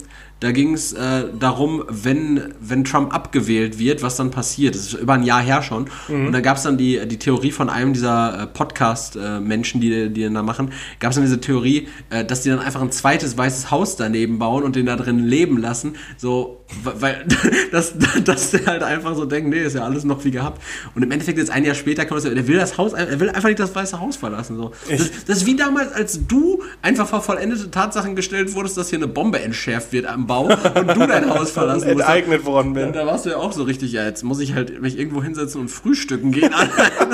Da 0.41 0.53
ging 0.53 0.75
es 0.75 0.93
äh, 0.93 1.25
darum, 1.39 1.85
wenn, 1.89 2.53
wenn 2.61 2.85
Trump 2.85 3.15
abgewählt 3.15 3.79
wird, 3.79 4.03
was 4.03 4.17
dann 4.17 4.31
passiert. 4.31 4.75
Das 4.75 4.83
ist 4.83 4.93
über 4.95 5.15
ein 5.15 5.23
Jahr 5.23 5.41
her 5.41 5.63
schon. 5.63 5.87
Und 6.09 6.33
da 6.33 6.41
gab 6.41 6.59
es 6.59 6.65
dann 6.65 6.77
die, 6.77 7.01
die 7.07 7.19
Theorie 7.19 7.51
von 7.51 7.71
einem 7.71 7.95
dieser 7.95 8.43
äh, 8.43 8.47
Podcast-Menschen, 8.47 9.81
die, 9.81 10.11
die 10.11 10.21
den 10.23 10.35
da 10.35 10.43
machen, 10.43 10.73
gab 11.01 11.11
es 11.11 11.15
dann 11.17 11.25
diese 11.25 11.41
Theorie, 11.41 11.89
äh, 12.11 12.25
dass 12.27 12.43
die 12.43 12.51
dann 12.51 12.59
einfach 12.59 12.83
ein 12.83 12.91
zweites 12.91 13.39
weißes 13.39 13.71
Haus 13.71 13.97
daneben 13.97 14.39
bauen 14.39 14.65
und 14.65 14.77
den 14.77 14.85
da 14.87 14.97
drin 14.97 15.21
leben 15.21 15.57
lassen. 15.57 15.95
So, 16.19 16.61
weil- 16.83 17.25
dass, 17.73 17.95
dass 18.25 18.51
der 18.51 18.67
halt 18.67 18.83
einfach 18.83 19.15
so 19.17 19.25
denkt, 19.25 19.49
nee, 19.49 19.63
ist 19.63 19.75
ja 19.77 19.85
alles 19.85 20.05
noch 20.05 20.25
wie 20.27 20.31
gehabt. 20.31 20.61
Und 20.95 21.03
im 21.03 21.11
Endeffekt 21.11 21.39
jetzt 21.39 21.51
ein 21.51 21.65
Jahr 21.65 21.75
später 21.75 22.05
kommt 22.05 22.23
es, 22.23 22.31
der 22.31 22.47
will 22.47 22.57
das 22.59 22.77
Haus, 22.77 22.93
er 22.93 23.19
will 23.19 23.31
einfach 23.31 23.49
nicht 23.49 23.61
das 23.61 23.75
weiße 23.75 23.99
Haus 23.99 24.17
verlassen. 24.17 24.57
So. 24.57 24.73
Das, 24.91 25.11
das 25.27 25.39
ist 25.39 25.47
wie 25.47 25.57
damals, 25.57 25.93
als 25.93 26.27
du 26.27 26.63
einfach 26.83 27.09
vor 27.09 27.23
vollendete 27.23 27.71
Tatsachen 27.71 28.15
gestellt 28.15 28.55
wurdest, 28.55 28.77
dass 28.77 28.91
hier 28.91 28.99
eine 28.99 29.09
Bombe 29.09 29.41
entschärft 29.41 29.93
wird 29.93 30.05
am 30.07 30.27
Bau 30.27 30.34
und 30.41 30.89
du 30.97 31.07
dein 31.07 31.29
Haus 31.31 31.51
verlassen 31.51 31.89
musst. 31.89 32.01
Enteignet 32.01 32.45
worden 32.45 32.75
Ja, 32.75 32.85
bin. 32.85 32.93
da 32.93 33.07
warst 33.07 33.27
du 33.27 33.31
ja 33.31 33.37
auch 33.37 33.53
so 33.53 33.63
richtig, 33.65 33.93
ja, 33.93 34.05
jetzt 34.05 34.23
muss 34.23 34.41
ich 34.41 34.55
halt 34.55 34.81
mich 34.81 34.99
irgendwo 34.99 35.23
hinsetzen 35.23 35.61
und 35.61 35.69
frühstücken 35.69 36.33
gehen. 36.33 36.53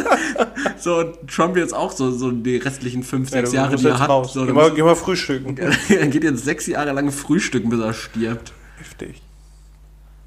so, 0.79 0.99
und 0.99 1.29
Trump 1.29 1.57
jetzt 1.57 1.75
auch 1.75 1.93
so, 1.93 2.11
so 2.11 2.31
die 2.31 2.57
restlichen 2.57 3.03
fünf, 3.03 3.31
Ja, 3.31 3.39
sechs 3.39 3.51
du 3.51 3.57
Jahre, 3.57 3.77
die 3.77 3.87
er 3.87 3.99
hat. 3.99 4.09
raus. 4.09 4.33
So, 4.33 4.47
geh, 4.47 4.53
mal, 4.53 4.71
geh 4.73 4.83
mal 4.83 4.95
frühstücken. 4.97 5.57
er 5.89 6.07
geht 6.09 6.25
jetzt 6.25 6.45
sechs 6.45 6.67
Jahre 6.67 6.93
lang 6.93 7.11
frühstücken, 7.11 7.71
bis 7.71 7.81
er 7.81 7.93
stirbt. 7.93 8.53
Heftig. 8.79 9.21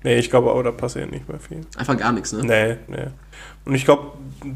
Nee, 0.04 0.18
ich 0.20 0.30
glaube 0.30 0.52
aber, 0.52 0.64
da 0.64 0.72
passiert 0.72 1.12
nicht 1.12 1.30
mehr 1.30 1.40
viel. 1.40 1.62
Einfach 1.78 1.98
gar 1.98 2.12
nichts, 2.12 2.34
ne? 2.34 2.44
Nee, 2.44 2.78
nee. 2.88 3.08
Und 3.66 3.76
ich 3.76 3.86
glaube, 3.86 4.12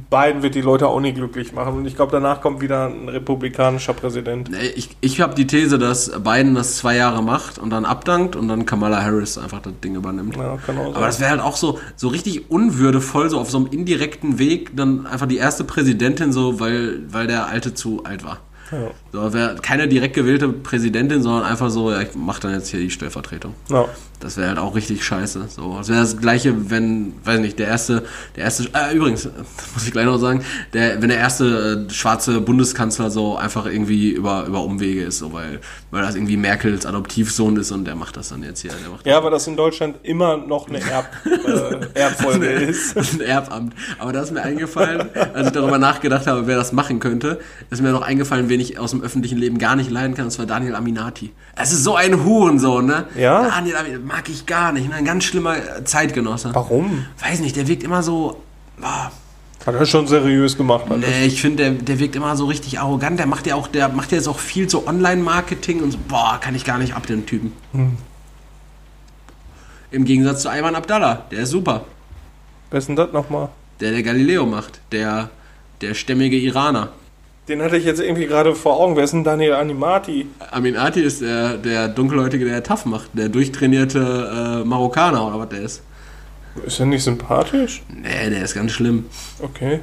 Biden 0.09 0.43
wird 0.43 0.55
die 0.55 0.61
Leute 0.61 0.87
auch 0.87 0.99
nicht 0.99 1.15
glücklich 1.15 1.53
machen. 1.53 1.77
Und 1.77 1.85
ich 1.85 1.95
glaube, 1.95 2.11
danach 2.11 2.41
kommt 2.41 2.61
wieder 2.61 2.87
ein 2.87 3.07
republikanischer 3.07 3.93
Präsident. 3.93 4.49
Ich, 4.75 4.89
ich 4.99 5.21
habe 5.21 5.33
die 5.33 5.47
These, 5.47 5.79
dass 5.79 6.11
Biden 6.23 6.55
das 6.55 6.77
zwei 6.77 6.97
Jahre 6.97 7.23
macht 7.23 7.57
und 7.57 7.69
dann 7.69 7.85
abdankt 7.85 8.35
und 8.35 8.47
dann 8.49 8.65
Kamala 8.65 9.01
Harris 9.01 9.37
einfach 9.37 9.61
das 9.61 9.73
Ding 9.81 9.95
übernimmt. 9.95 10.35
Ja, 10.35 10.57
kann 10.57 10.77
auch 10.77 10.95
Aber 10.95 11.05
das 11.05 11.19
wäre 11.19 11.31
halt 11.31 11.41
auch 11.41 11.55
so, 11.55 11.79
so 11.95 12.09
richtig 12.09 12.51
unwürdevoll, 12.51 13.29
so 13.29 13.39
auf 13.39 13.49
so 13.49 13.57
einem 13.57 13.67
indirekten 13.67 14.39
Weg, 14.39 14.75
dann 14.75 15.05
einfach 15.07 15.27
die 15.27 15.37
erste 15.37 15.63
Präsidentin, 15.63 16.33
so, 16.33 16.59
weil, 16.59 17.01
weil 17.09 17.27
der 17.27 17.47
Alte 17.47 17.73
zu 17.73 18.03
alt 18.03 18.25
war. 18.25 18.39
Ja. 18.71 18.91
So, 19.13 19.33
wäre 19.33 19.55
keine 19.61 19.87
direkt 19.87 20.15
gewählte 20.15 20.49
Präsidentin, 20.49 21.21
sondern 21.21 21.43
einfach 21.43 21.69
so, 21.69 21.91
ja, 21.91 22.01
ich 22.01 22.09
mach 22.15 22.39
dann 22.39 22.53
jetzt 22.53 22.69
hier 22.69 22.81
die 22.81 22.89
Stellvertretung. 22.89 23.53
Ja. 23.69 23.85
Das 24.19 24.35
wäre 24.35 24.49
halt 24.49 24.57
auch 24.57 24.75
richtig 24.75 25.05
scheiße. 25.05 25.45
So, 25.47 25.77
das 25.77 25.89
wäre 25.89 25.99
das 25.99 26.17
gleiche, 26.17 26.71
wenn, 26.71 27.13
weiß 27.23 27.39
nicht, 27.39 27.59
der 27.59 27.67
erste, 27.67 28.03
der 28.35 28.45
erste, 28.45 28.67
äh, 28.73 28.95
übrigens, 28.95 29.25
muss 29.75 29.85
ich 29.85 29.91
gleich 29.91 30.05
noch 30.05 30.17
sagen, 30.17 30.43
der, 30.73 31.01
wenn 31.01 31.09
der 31.09 31.19
erste 31.19 31.87
äh, 31.87 31.93
schwarze 31.93 32.41
Bundeskanzler 32.41 33.11
so 33.11 33.37
einfach 33.37 33.67
irgendwie 33.67 34.09
über, 34.09 34.45
über 34.45 34.63
Umwege 34.63 35.03
ist, 35.03 35.19
so, 35.19 35.33
weil, 35.33 35.59
weil 35.91 36.01
das 36.01 36.15
irgendwie 36.15 36.35
Merkels 36.35 36.87
Adoptivsohn 36.87 37.57
ist 37.57 37.71
und 37.71 37.85
der 37.85 37.95
macht 37.95 38.17
das 38.17 38.29
dann 38.29 38.41
jetzt 38.41 38.61
hier. 38.61 38.71
Ja, 39.03 39.17
aber 39.17 39.29
das 39.29 39.45
in 39.45 39.55
Deutschland 39.55 39.97
immer 40.01 40.37
noch 40.37 40.67
eine 40.67 40.79
Erb, 40.79 41.11
äh, 41.25 41.99
Erbfolge 41.99 42.47
ist. 42.47 42.97
Ein 42.97 43.21
Erbamt. 43.21 43.75
Aber 43.99 44.13
da 44.13 44.21
ist 44.21 44.31
mir 44.31 44.41
eingefallen, 44.41 45.09
als 45.33 45.47
ich 45.47 45.53
darüber 45.53 45.77
nachgedacht 45.77 46.25
habe, 46.25 46.47
wer 46.47 46.57
das 46.57 46.71
machen 46.71 46.99
könnte, 46.99 47.39
ist 47.69 47.83
mir 47.83 47.91
noch 47.91 48.01
eingefallen, 48.01 48.49
wen 48.49 48.59
ich 48.59 48.79
aus 48.79 48.91
dem 48.91 49.03
öffentlichen 49.03 49.37
Leben 49.37 49.59
gar 49.59 49.75
nicht 49.75 49.91
leiden 49.91 50.15
kann, 50.15 50.25
das 50.25 50.39
war 50.39 50.47
Daniel 50.47 50.73
Aminati. 50.73 51.31
Es 51.55 51.71
ist 51.71 51.83
so 51.83 51.95
ein 51.95 52.23
Hurensohn, 52.23 52.85
ne? 52.85 53.05
Ja? 53.15 53.43
Daniel 53.49 53.75
Aminati 53.75 54.06
mag 54.07 54.29
ich 54.29 54.45
gar 54.45 54.71
nicht? 54.71 54.91
Ein 54.91 55.05
ganz 55.05 55.25
schlimmer 55.25 55.57
äh, 55.57 55.83
Zeitgenosse. 55.83 56.51
Warum? 56.53 57.05
Weiß 57.19 57.39
nicht, 57.41 57.55
der 57.55 57.67
wirkt 57.67 57.83
immer 57.83 58.01
so. 58.01 58.41
Boah, 58.79 59.11
Hat 59.65 59.75
er 59.75 59.85
schon 59.85 60.07
seriös 60.07 60.55
gemacht. 60.57 60.85
Nee, 60.89 61.25
ich 61.25 61.41
finde, 61.41 61.63
der, 61.63 61.71
der 61.71 61.99
wirkt 61.99 62.15
immer 62.15 62.35
so 62.35 62.45
richtig 62.45 62.79
arrogant. 62.79 63.19
Der 63.19 63.27
macht 63.27 63.45
ja 63.47 63.55
auch, 63.55 63.67
der 63.67 63.89
macht 63.89 64.11
ja 64.11 64.17
jetzt 64.17 64.27
auch 64.27 64.39
viel 64.39 64.69
so 64.69 64.87
Online-Marketing 64.87 65.83
und 65.83 65.91
so. 65.91 65.97
Boah, 66.07 66.39
kann 66.41 66.55
ich 66.55 66.63
gar 66.63 66.77
nicht 66.77 66.95
ab, 66.95 67.05
den 67.05 67.25
Typen. 67.25 67.51
Im 69.91 70.05
Gegensatz 70.05 70.41
zu 70.43 70.49
Ayman 70.49 70.75
Abdallah, 70.75 71.23
der 71.31 71.39
ist 71.39 71.49
super. 71.51 71.85
Wer 72.69 72.79
ist 72.79 72.87
denn 72.87 72.95
das 72.95 73.11
nochmal? 73.13 73.49
Der, 73.79 73.91
der 73.91 74.03
Galileo 74.03 74.45
macht. 74.45 74.79
Der, 74.91 75.29
der 75.81 75.93
stämmige 75.93 76.37
Iraner. 76.37 76.89
Den 77.47 77.61
hatte 77.61 77.77
ich 77.77 77.85
jetzt 77.85 78.01
irgendwie 78.01 78.25
gerade 78.25 78.55
vor 78.55 78.77
Augen. 78.77 78.95
Wer 78.97 79.05
ist 79.05 79.13
denn 79.13 79.23
Daniel 79.23 79.53
Animati? 79.53 80.27
Aminati 80.51 81.01
ist 81.01 81.21
der, 81.21 81.57
der 81.57 81.87
Dunkelhäutige, 81.87 82.43
der 82.43 82.61
Tough 82.61 82.85
macht. 82.85 83.09
Der 83.13 83.29
durchtrainierte 83.29 84.61
äh, 84.63 84.67
Marokkaner 84.67 85.25
oder 85.27 85.39
was 85.39 85.49
der 85.49 85.61
ist. 85.61 85.83
Ist 86.65 86.79
er 86.79 86.87
nicht 86.87 87.03
sympathisch? 87.03 87.83
Nee, 87.89 88.29
der 88.29 88.43
ist 88.43 88.53
ganz 88.53 88.71
schlimm. 88.73 89.05
Okay. 89.41 89.79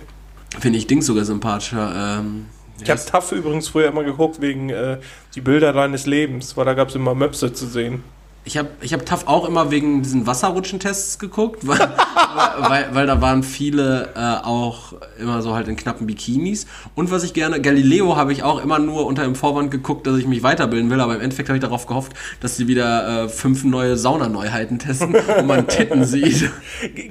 Finde 0.59 0.79
ich 0.79 0.87
Dings 0.87 1.07
sogar 1.07 1.25
sympathischer. 1.25 2.19
Ähm, 2.21 2.47
Ich 2.83 2.91
habe 2.91 3.01
TAF 3.01 3.33
übrigens 3.33 3.69
früher 3.69 3.89
immer 3.89 4.05
geguckt 4.05 4.41
wegen 4.41 4.69
äh, 4.71 4.99
die 5.35 5.41
Bilder 5.41 5.73
deines 5.73 6.05
Lebens, 6.07 6.57
weil 6.57 6.65
da 6.67 6.75
gab 6.75 6.89
es 6.89 6.95
immer 6.95 7.15
Möpse 7.15 7.53
zu 7.53 7.67
sehen. 7.67 8.03
Ich 8.47 8.59
habe 8.59 8.69
ich 8.83 8.93
hab 8.93 9.07
TAF 9.07 9.27
auch 9.27 9.49
immer 9.49 9.71
wegen 9.71 10.03
diesen 10.03 10.27
Wasserrutschentests 10.27 11.19
geguckt, 11.19 11.67
weil, 11.67 11.79
weil, 12.59 12.89
weil 12.93 13.07
da 13.07 13.23
waren 13.23 13.43
viele 13.43 14.11
äh, 14.15 14.45
auch 14.45 14.93
immer 15.19 15.41
so 15.41 15.55
halt 15.55 15.67
in 15.69 15.77
knappen 15.77 16.07
Bikinis. 16.07 16.67
Und 16.95 17.11
was 17.11 17.25
ich 17.25 17.33
gerne, 17.33 17.63
Galileo 17.63 18.17
habe 18.17 18.33
ich 18.33 18.43
auch 18.43 18.63
immer 18.63 18.79
nur 18.79 19.07
unter 19.07 19.23
dem 19.25 19.35
Vorwand 19.35 19.71
geguckt, 19.71 20.07
dass 20.07 20.19
ich 20.19 20.27
mich 20.27 20.43
weiterbilden 20.43 20.91
will, 20.91 21.01
aber 21.01 21.15
im 21.15 21.23
Endeffekt 21.23 21.49
habe 21.49 21.57
ich 21.57 21.63
darauf 21.63 21.87
gehofft, 21.87 22.13
dass 22.41 22.59
sie 22.59 22.69
wieder 22.69 23.25
äh, 23.25 23.29
fünf 23.31 23.65
neue 23.65 23.97
Saunaneuheiten 23.97 24.79
testen 24.79 25.15
und 25.15 25.47
man 25.47 25.67
Titten 25.67 26.05
sieht. 26.05 26.51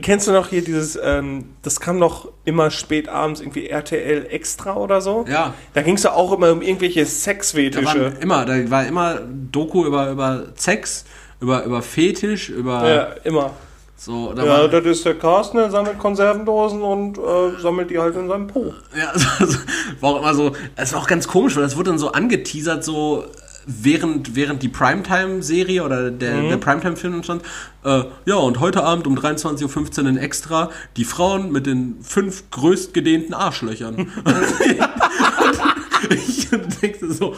Kennst 0.04 0.28
du 0.28 0.34
noch 0.34 0.50
hier 0.50 0.64
dieses, 0.64 1.00
ähm, 1.04 1.46
das 1.64 1.80
kam 1.80 2.00
doch 2.00 2.30
immer 2.46 2.70
spät 2.70 3.10
abends 3.10 3.42
irgendwie 3.42 3.68
RTL 3.68 4.28
Extra 4.30 4.76
oder 4.76 5.02
so? 5.02 5.26
Ja. 5.28 5.56
Da 5.74 5.82
ging 5.82 5.96
es 5.96 6.04
ja 6.04 6.14
auch 6.14 6.32
immer 6.32 6.52
um 6.52 6.62
irgendwelche 6.62 7.02
Da 7.02 7.08
Sexfetische. 7.08 7.86
waren 7.86 8.18
immer, 8.18 8.46
da 8.46 8.70
war 8.70 8.86
immer 8.86 9.20
Doku 9.52 9.86
über, 9.86 10.12
über 10.12 10.48
Sex, 10.56 11.06
über, 11.44 11.64
über 11.66 11.82
Fetisch, 11.82 12.50
über 12.50 12.90
Ja, 12.90 13.04
immer. 13.24 13.52
so. 13.98 14.34
Da 14.34 14.46
Ja, 14.46 14.68
das 14.68 14.86
ist 14.86 15.06
der 15.06 15.16
Carsten, 15.16 15.58
der 15.58 15.70
sammelt 15.70 16.00
Konservendosen 16.00 16.82
und 16.82 17.18
äh, 17.18 17.62
sammelt 17.62 17.92
die 17.92 18.00
halt 18.00 18.16
in 18.16 18.28
seinem 18.28 18.48
Po. 18.48 18.74
Ja, 18.98 19.10
also, 19.40 19.58
war 20.00 20.12
auch 20.12 20.20
immer 20.20 20.34
so, 20.34 20.54
es 20.76 20.94
war 20.94 21.02
auch 21.02 21.08
ganz 21.08 21.28
komisch, 21.28 21.56
weil 21.56 21.64
das 21.64 21.76
wurde 21.76 21.92
dann 21.92 22.00
so 22.00 22.12
angeteasert, 22.12 22.84
so 22.84 23.26
während, 23.66 24.36
während 24.36 24.64
die 24.64 24.70
Primetime-Serie 24.70 25.84
oder 25.84 26.12
der, 26.12 26.42
der 26.42 26.58
Primetime-Film 26.58 27.24
stand. 27.24 27.44
Äh, 27.84 28.04
ja, 28.26 28.36
und 28.36 28.60
heute 28.60 28.84
Abend 28.84 29.08
um 29.08 29.18
23.15 29.18 30.02
Uhr 30.02 30.10
in 30.10 30.18
Extra 30.18 30.70
die 30.98 31.06
Frauen 31.06 31.52
mit 31.52 31.66
den 31.66 31.98
fünf 32.02 32.50
größtgedehnten 32.52 33.34
Arschlöchern. 33.34 34.12
ich 36.10 36.50
denke 36.82 37.14
so, 37.14 37.36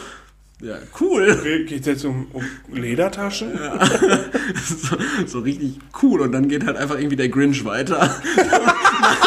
Ja, 0.62 0.76
cool. 1.00 1.64
Geht 1.68 1.80
es 1.80 1.86
jetzt 1.86 2.04
um, 2.06 2.28
um 2.32 2.42
Ledertaschen? 2.74 3.58
so, 4.64 4.96
so 5.26 5.38
richtig 5.40 5.78
cool. 6.02 6.22
Und 6.22 6.32
dann 6.32 6.48
geht 6.48 6.64
halt 6.66 6.78
einfach 6.78 6.96
irgendwie 6.98 7.16
der 7.16 7.28
Grinch 7.28 7.62
weiter. 7.66 8.16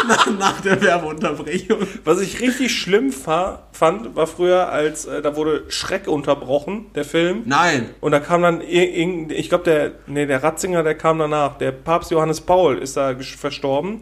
nach, 0.08 0.26
nach 0.38 0.60
der 0.60 0.82
Werbeunterbrechung. 0.82 1.78
Was 2.04 2.20
ich 2.20 2.40
richtig 2.40 2.72
schlimm 2.76 3.12
fa- 3.12 3.62
fand, 3.72 4.16
war 4.16 4.26
früher, 4.26 4.70
als 4.70 5.04
äh, 5.04 5.22
da 5.22 5.36
wurde 5.36 5.64
Schreck 5.68 6.08
unterbrochen, 6.08 6.86
der 6.96 7.04
Film. 7.04 7.42
Nein. 7.46 7.90
Und 8.00 8.10
da 8.10 8.18
kam 8.18 8.42
dann 8.42 8.60
ich 8.60 9.48
glaube, 9.48 9.64
der, 9.64 9.92
nee, 10.08 10.26
der 10.26 10.42
Ratzinger, 10.42 10.82
der 10.82 10.96
kam 10.96 11.20
danach. 11.20 11.58
Der 11.58 11.70
Papst 11.70 12.10
Johannes 12.10 12.40
Paul 12.40 12.78
ist 12.78 12.96
da 12.96 13.14
verstorben. 13.20 14.00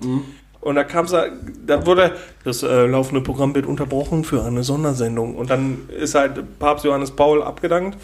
Und 0.61 0.75
da 0.75 0.85
kam 0.85 1.07
da, 1.07 1.27
da 1.67 1.87
wurde 1.87 2.13
das 2.45 2.63
äh, 2.63 2.87
laufende 2.87 3.21
Programm 3.21 3.55
wird 3.55 3.67
unterbrochen 3.67 4.25
für 4.25 4.45
eine 4.45 4.63
Sondersendung. 4.65 5.37
Und 5.37 5.51
dann 5.51 5.89
ist 5.89 6.15
halt 6.15 6.59
Papst 6.59 6.85
Johannes 6.85 7.11
Paul 7.13 7.43
abgedankt. 7.43 7.97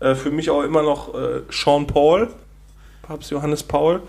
Äh, 0.00 0.14
für 0.14 0.30
mich 0.30 0.48
auch 0.50 0.62
immer 0.62 0.82
noch 0.82 1.14
äh, 1.14 1.42
Sean 1.50 1.86
Paul, 1.86 2.28
Papst 3.02 3.30
Johannes 3.30 3.62
Paul. 3.62 4.00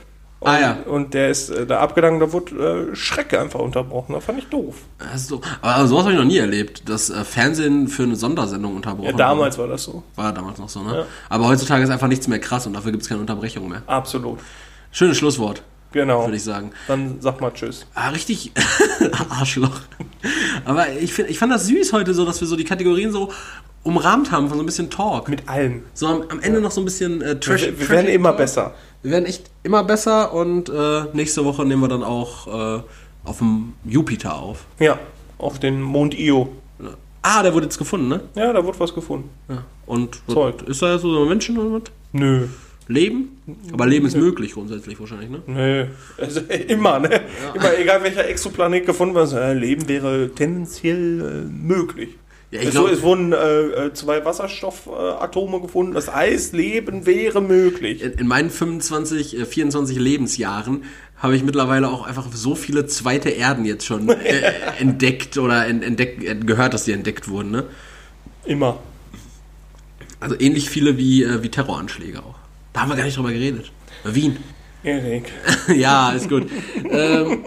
Und, 0.41 0.47
Ah, 0.47 0.59
ja. 0.61 0.77
und 0.85 1.13
der 1.13 1.29
ist 1.31 1.49
äh, 1.49 1.65
da 1.65 1.79
abgedankt, 1.81 2.21
da 2.23 2.31
wurde 2.31 2.89
äh, 2.93 2.95
Schreck 2.95 3.33
einfach 3.33 3.59
unterbrochen. 3.59 4.13
Das 4.13 4.23
fand 4.23 4.39
ich 4.39 4.47
doof. 4.47 4.75
Also, 5.11 5.41
aber 5.61 5.85
sowas 5.85 6.03
habe 6.03 6.13
ich 6.13 6.17
noch 6.19 6.25
nie 6.25 6.37
erlebt, 6.37 6.87
dass 6.87 7.09
äh, 7.09 7.25
Fernsehen 7.25 7.89
für 7.89 8.03
eine 8.03 8.15
Sondersendung 8.15 8.77
unterbrochen 8.77 9.07
Ja, 9.09 9.17
damals 9.17 9.57
war 9.57 9.67
das 9.67 9.83
so. 9.83 10.01
War 10.15 10.31
damals 10.31 10.57
noch 10.57 10.69
so, 10.69 10.81
ne? 10.81 10.99
Ja. 10.99 11.05
Aber 11.27 11.49
heutzutage 11.49 11.83
ist 11.83 11.89
einfach 11.89 12.07
nichts 12.07 12.29
mehr 12.29 12.39
krass 12.39 12.65
und 12.65 12.71
dafür 12.73 12.91
gibt 12.91 13.03
es 13.03 13.09
keine 13.09 13.19
Unterbrechung 13.19 13.67
mehr. 13.67 13.81
Absolut. 13.87 14.39
Schönes 14.93 15.17
Schlusswort, 15.17 15.61
Genau. 15.91 16.25
würde 16.25 16.35
ich 16.37 16.43
sagen. 16.43 16.71
Dann 16.87 17.17
sag 17.19 17.41
mal 17.41 17.51
Tschüss. 17.51 17.85
Ah, 17.95 18.09
richtig 18.09 18.51
Arschloch. 19.29 19.81
Aber 20.65 20.91
ich, 20.93 21.13
find, 21.13 21.29
ich 21.29 21.39
fand 21.39 21.51
das 21.51 21.65
süß 21.67 21.93
heute 21.93 22.13
so, 22.13 22.25
dass 22.25 22.39
wir 22.41 22.47
so 22.47 22.55
die 22.55 22.63
Kategorien 22.63 23.11
so 23.11 23.31
umrahmt 23.83 24.31
haben 24.31 24.49
von 24.49 24.57
so 24.57 24.63
ein 24.63 24.65
bisschen 24.65 24.89
Talk. 24.89 25.29
Mit 25.29 25.47
allem. 25.49 25.83
So 25.93 26.07
am, 26.07 26.23
am 26.29 26.39
Ende 26.41 26.61
noch 26.61 26.71
so 26.71 26.81
ein 26.81 26.85
bisschen 26.85 27.21
äh, 27.21 27.39
Trash. 27.39 27.61
Wir, 27.63 27.79
wir 27.79 27.89
werden 27.89 28.05
Trash- 28.05 28.15
immer 28.15 28.33
besser. 28.33 28.73
Wir 29.01 29.11
werden 29.11 29.25
echt 29.25 29.49
immer 29.63 29.83
besser 29.83 30.33
und 30.33 30.69
äh, 30.69 31.03
nächste 31.13 31.45
Woche 31.45 31.65
nehmen 31.65 31.81
wir 31.81 31.87
dann 31.87 32.03
auch 32.03 32.47
äh, 32.79 32.83
auf 33.23 33.37
dem 33.39 33.73
Jupiter 33.85 34.35
auf. 34.37 34.65
Ja, 34.79 34.99
auf 35.37 35.59
den 35.59 35.81
Mond 35.81 36.13
Io. 36.19 36.49
Ah, 37.21 37.43
der 37.43 37.53
wurde 37.53 37.65
jetzt 37.65 37.77
gefunden, 37.77 38.07
ne? 38.09 38.21
Ja, 38.35 38.53
da 38.53 38.63
wurde 38.63 38.79
was 38.79 38.93
gefunden. 38.93 39.29
Ja. 39.49 39.63
Und 39.85 40.21
was- 40.27 40.33
Zeug. 40.35 40.61
ist 40.67 40.81
da 40.81 40.97
so 40.99 41.25
Menschen 41.25 41.57
oder 41.57 41.75
was? 41.81 41.83
Nö. 42.11 42.47
Leben? 42.89 43.37
Aber 43.71 43.85
Leben 43.85 44.07
ist 44.07 44.17
möglich 44.17 44.53
grundsätzlich 44.53 44.99
wahrscheinlich, 44.99 45.29
ne? 45.29 45.41
Nö. 45.45 45.85
Also, 46.17 46.41
immer, 46.67 46.99
ne? 46.99 47.21
Immer, 47.53 47.77
egal 47.77 48.03
welcher 48.03 48.27
Exoplanet 48.27 48.87
gefunden 48.87 49.13
wird, 49.13 49.31
äh, 49.31 49.53
Leben 49.53 49.87
wäre 49.87 50.31
tendenziell 50.33 51.21
äh, 51.21 51.49
möglich. 51.49 52.09
Ja, 52.51 52.61
ich 52.61 52.71
so, 52.71 52.85
glaub- 52.85 52.91
es 52.91 53.03
wurden 53.03 53.31
äh, 53.31 53.35
äh, 53.35 53.93
zwei 53.93 54.25
Wasserstoffatome 54.25 55.61
gefunden. 55.61 55.93
Das 55.93 56.11
heißt, 56.11 56.53
Leben 56.53 57.05
wäre 57.05 57.41
möglich. 57.43 58.01
In, 58.01 58.13
in 58.13 58.27
meinen 58.27 58.49
25, 58.49 59.37
äh, 59.37 59.45
24 59.45 59.99
Lebensjahren 59.99 60.83
habe 61.17 61.35
ich 61.35 61.43
mittlerweile 61.43 61.89
auch 61.89 62.07
einfach 62.07 62.25
so 62.33 62.55
viele 62.55 62.87
zweite 62.87 63.29
Erden 63.29 63.65
jetzt 63.65 63.85
schon 63.85 64.09
äh, 64.09 64.51
entdeckt 64.79 65.37
oder 65.37 65.67
en, 65.67 65.83
entdeck, 65.83 66.23
äh, 66.23 66.33
gehört, 66.35 66.73
dass 66.73 66.85
die 66.85 66.93
entdeckt 66.93 67.27
wurden, 67.29 67.51
ne? 67.51 67.65
Immer. 68.45 68.79
Also 70.19 70.35
ähnlich 70.39 70.71
viele 70.71 70.97
wie, 70.97 71.23
äh, 71.23 71.43
wie 71.43 71.49
Terroranschläge 71.49 72.17
auch. 72.23 72.38
Da 72.73 72.81
haben 72.81 72.89
wir 72.89 72.95
gar 72.95 73.05
nicht 73.05 73.17
drüber 73.17 73.31
geredet. 73.31 73.71
Wien. 74.03 74.37
Erik. 74.83 75.31
ja, 75.75 76.11
ist 76.11 76.29
gut. 76.29 76.49
ähm, 76.89 77.43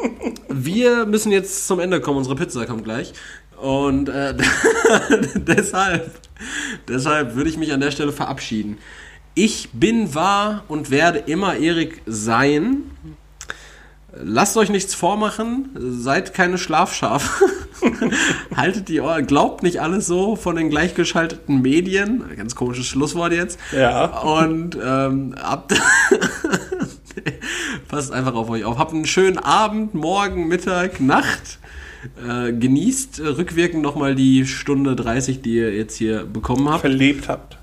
wir 0.48 1.06
müssen 1.06 1.32
jetzt 1.32 1.66
zum 1.66 1.80
Ende 1.80 2.00
kommen. 2.00 2.18
Unsere 2.18 2.36
Pizza 2.36 2.66
kommt 2.66 2.84
gleich. 2.84 3.12
Und 3.56 4.08
äh, 4.08 4.34
deshalb, 5.34 6.10
deshalb 6.88 7.34
würde 7.34 7.48
ich 7.48 7.56
mich 7.56 7.72
an 7.72 7.80
der 7.80 7.90
Stelle 7.90 8.12
verabschieden. 8.12 8.78
Ich 9.34 9.70
bin, 9.72 10.14
war 10.14 10.64
und 10.68 10.90
werde 10.90 11.20
immer 11.20 11.56
Erik 11.56 12.02
sein. 12.04 12.82
Lasst 14.14 14.56
euch 14.58 14.68
nichts 14.68 14.94
vormachen, 14.94 15.70
seid 15.74 16.34
keine 16.34 16.58
Schlafschafe. 16.58 17.46
Haltet 18.56 18.88
die 18.88 19.00
Ohren, 19.00 19.26
glaubt 19.26 19.62
nicht 19.62 19.80
alles 19.80 20.06
so 20.06 20.36
von 20.36 20.56
den 20.56 20.68
gleichgeschalteten 20.68 21.62
Medien. 21.62 22.24
Ganz 22.36 22.54
komisches 22.54 22.86
Schlusswort 22.86 23.32
jetzt. 23.32 23.58
Ja. 23.72 24.04
Und 24.20 24.76
ähm, 24.82 25.34
habt. 25.40 25.74
Passt 27.88 28.12
einfach 28.12 28.34
auf 28.34 28.50
euch 28.50 28.64
auf. 28.64 28.78
Habt 28.78 28.92
einen 28.92 29.06
schönen 29.06 29.38
Abend, 29.38 29.94
Morgen, 29.94 30.46
Mittag, 30.46 31.00
Nacht. 31.00 31.58
Äh, 32.28 32.52
genießt 32.52 33.20
äh, 33.20 33.28
rückwirkend 33.28 33.82
nochmal 33.82 34.14
die 34.14 34.46
Stunde 34.46 34.96
30, 34.96 35.40
die 35.40 35.54
ihr 35.54 35.74
jetzt 35.74 35.96
hier 35.96 36.24
bekommen 36.24 36.68
habt. 36.68 36.80
Verlebt 36.80 37.28
habt. 37.28 37.58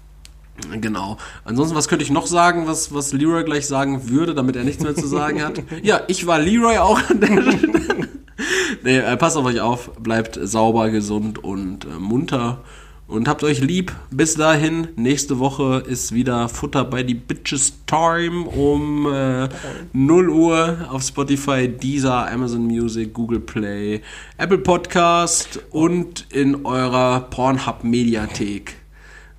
Genau. 0.79 1.17
Ansonsten, 1.45 1.75
was 1.75 1.87
könnte 1.87 2.03
ich 2.03 2.11
noch 2.11 2.27
sagen, 2.27 2.67
was, 2.67 2.93
was 2.93 3.13
Leroy 3.13 3.43
gleich 3.43 3.67
sagen 3.67 4.09
würde, 4.09 4.33
damit 4.33 4.55
er 4.55 4.63
nichts 4.63 4.83
mehr 4.83 4.95
zu 4.95 5.07
sagen 5.07 5.43
hat? 5.43 5.63
Ja, 5.83 6.01
ich 6.07 6.27
war 6.27 6.39
Leroy 6.39 6.77
auch 6.77 6.99
an 7.09 7.19
der 7.19 7.27
Stelle. 7.27 8.07
nee, 8.83 8.97
äh, 8.97 9.17
passt 9.17 9.37
auf 9.37 9.45
euch 9.45 9.61
auf, 9.61 9.91
bleibt 9.99 10.39
sauber, 10.41 10.89
gesund 10.89 11.43
und 11.43 11.85
äh, 11.85 11.99
munter 11.99 12.61
und 13.09 13.27
habt 13.27 13.43
euch 13.43 13.59
lieb. 13.59 13.93
Bis 14.11 14.35
dahin, 14.35 14.89
nächste 14.95 15.39
Woche 15.39 15.83
ist 15.87 16.13
wieder 16.13 16.47
Futter 16.47 16.85
bei 16.85 17.03
die 17.03 17.15
Bitches 17.15 17.73
Time 17.87 18.45
um 18.45 19.11
äh, 19.11 19.49
0 19.93 20.29
Uhr 20.29 20.87
auf 20.89 21.01
Spotify, 21.01 21.67
Deezer, 21.67 22.31
Amazon 22.31 22.65
Music, 22.65 23.13
Google 23.13 23.39
Play, 23.39 24.01
Apple 24.37 24.59
Podcast 24.59 25.59
und 25.71 26.27
in 26.31 26.65
eurer 26.65 27.21
Pornhub 27.21 27.83
Mediathek. 27.83 28.75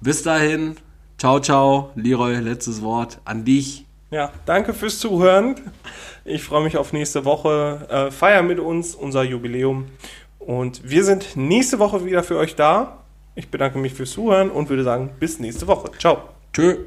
Bis 0.01 0.23
dahin, 0.23 0.77
ciao, 1.21 1.39
ciao. 1.39 1.91
Leroy, 1.95 2.37
letztes 2.41 2.83
Wort 2.83 3.21
an 3.25 3.45
dich. 3.45 3.85
Ja, 4.11 4.33
danke 4.47 4.75
fürs 4.75 4.99
Zuhören. 4.99 5.55
Ich 6.25 6.43
freue 6.43 6.65
mich 6.65 6.77
auf 6.77 6.93
nächste 6.93 7.25
Woche. 7.25 7.87
Äh, 7.89 8.11
feier 8.11 8.43
mit 8.43 8.59
uns 8.59 8.95
unser 8.95 9.23
Jubiläum. 9.23 9.87
Und 10.39 10.89
wir 10.89 11.05
sind 11.05 11.37
nächste 11.37 11.79
Woche 11.79 12.05
wieder 12.05 12.23
für 12.23 12.37
euch 12.37 12.57
da. 12.57 13.05
Ich 13.35 13.51
bedanke 13.51 13.79
mich 13.79 13.95
fürs 13.95 14.11
Zuhören 14.11 14.51
und 14.51 14.69
würde 14.69 14.83
sagen, 14.83 15.11
bis 15.21 15.39
nächste 15.39 15.67
Woche. 15.67 15.91
Ciao. 15.99 16.23
Tschö. 16.53 16.79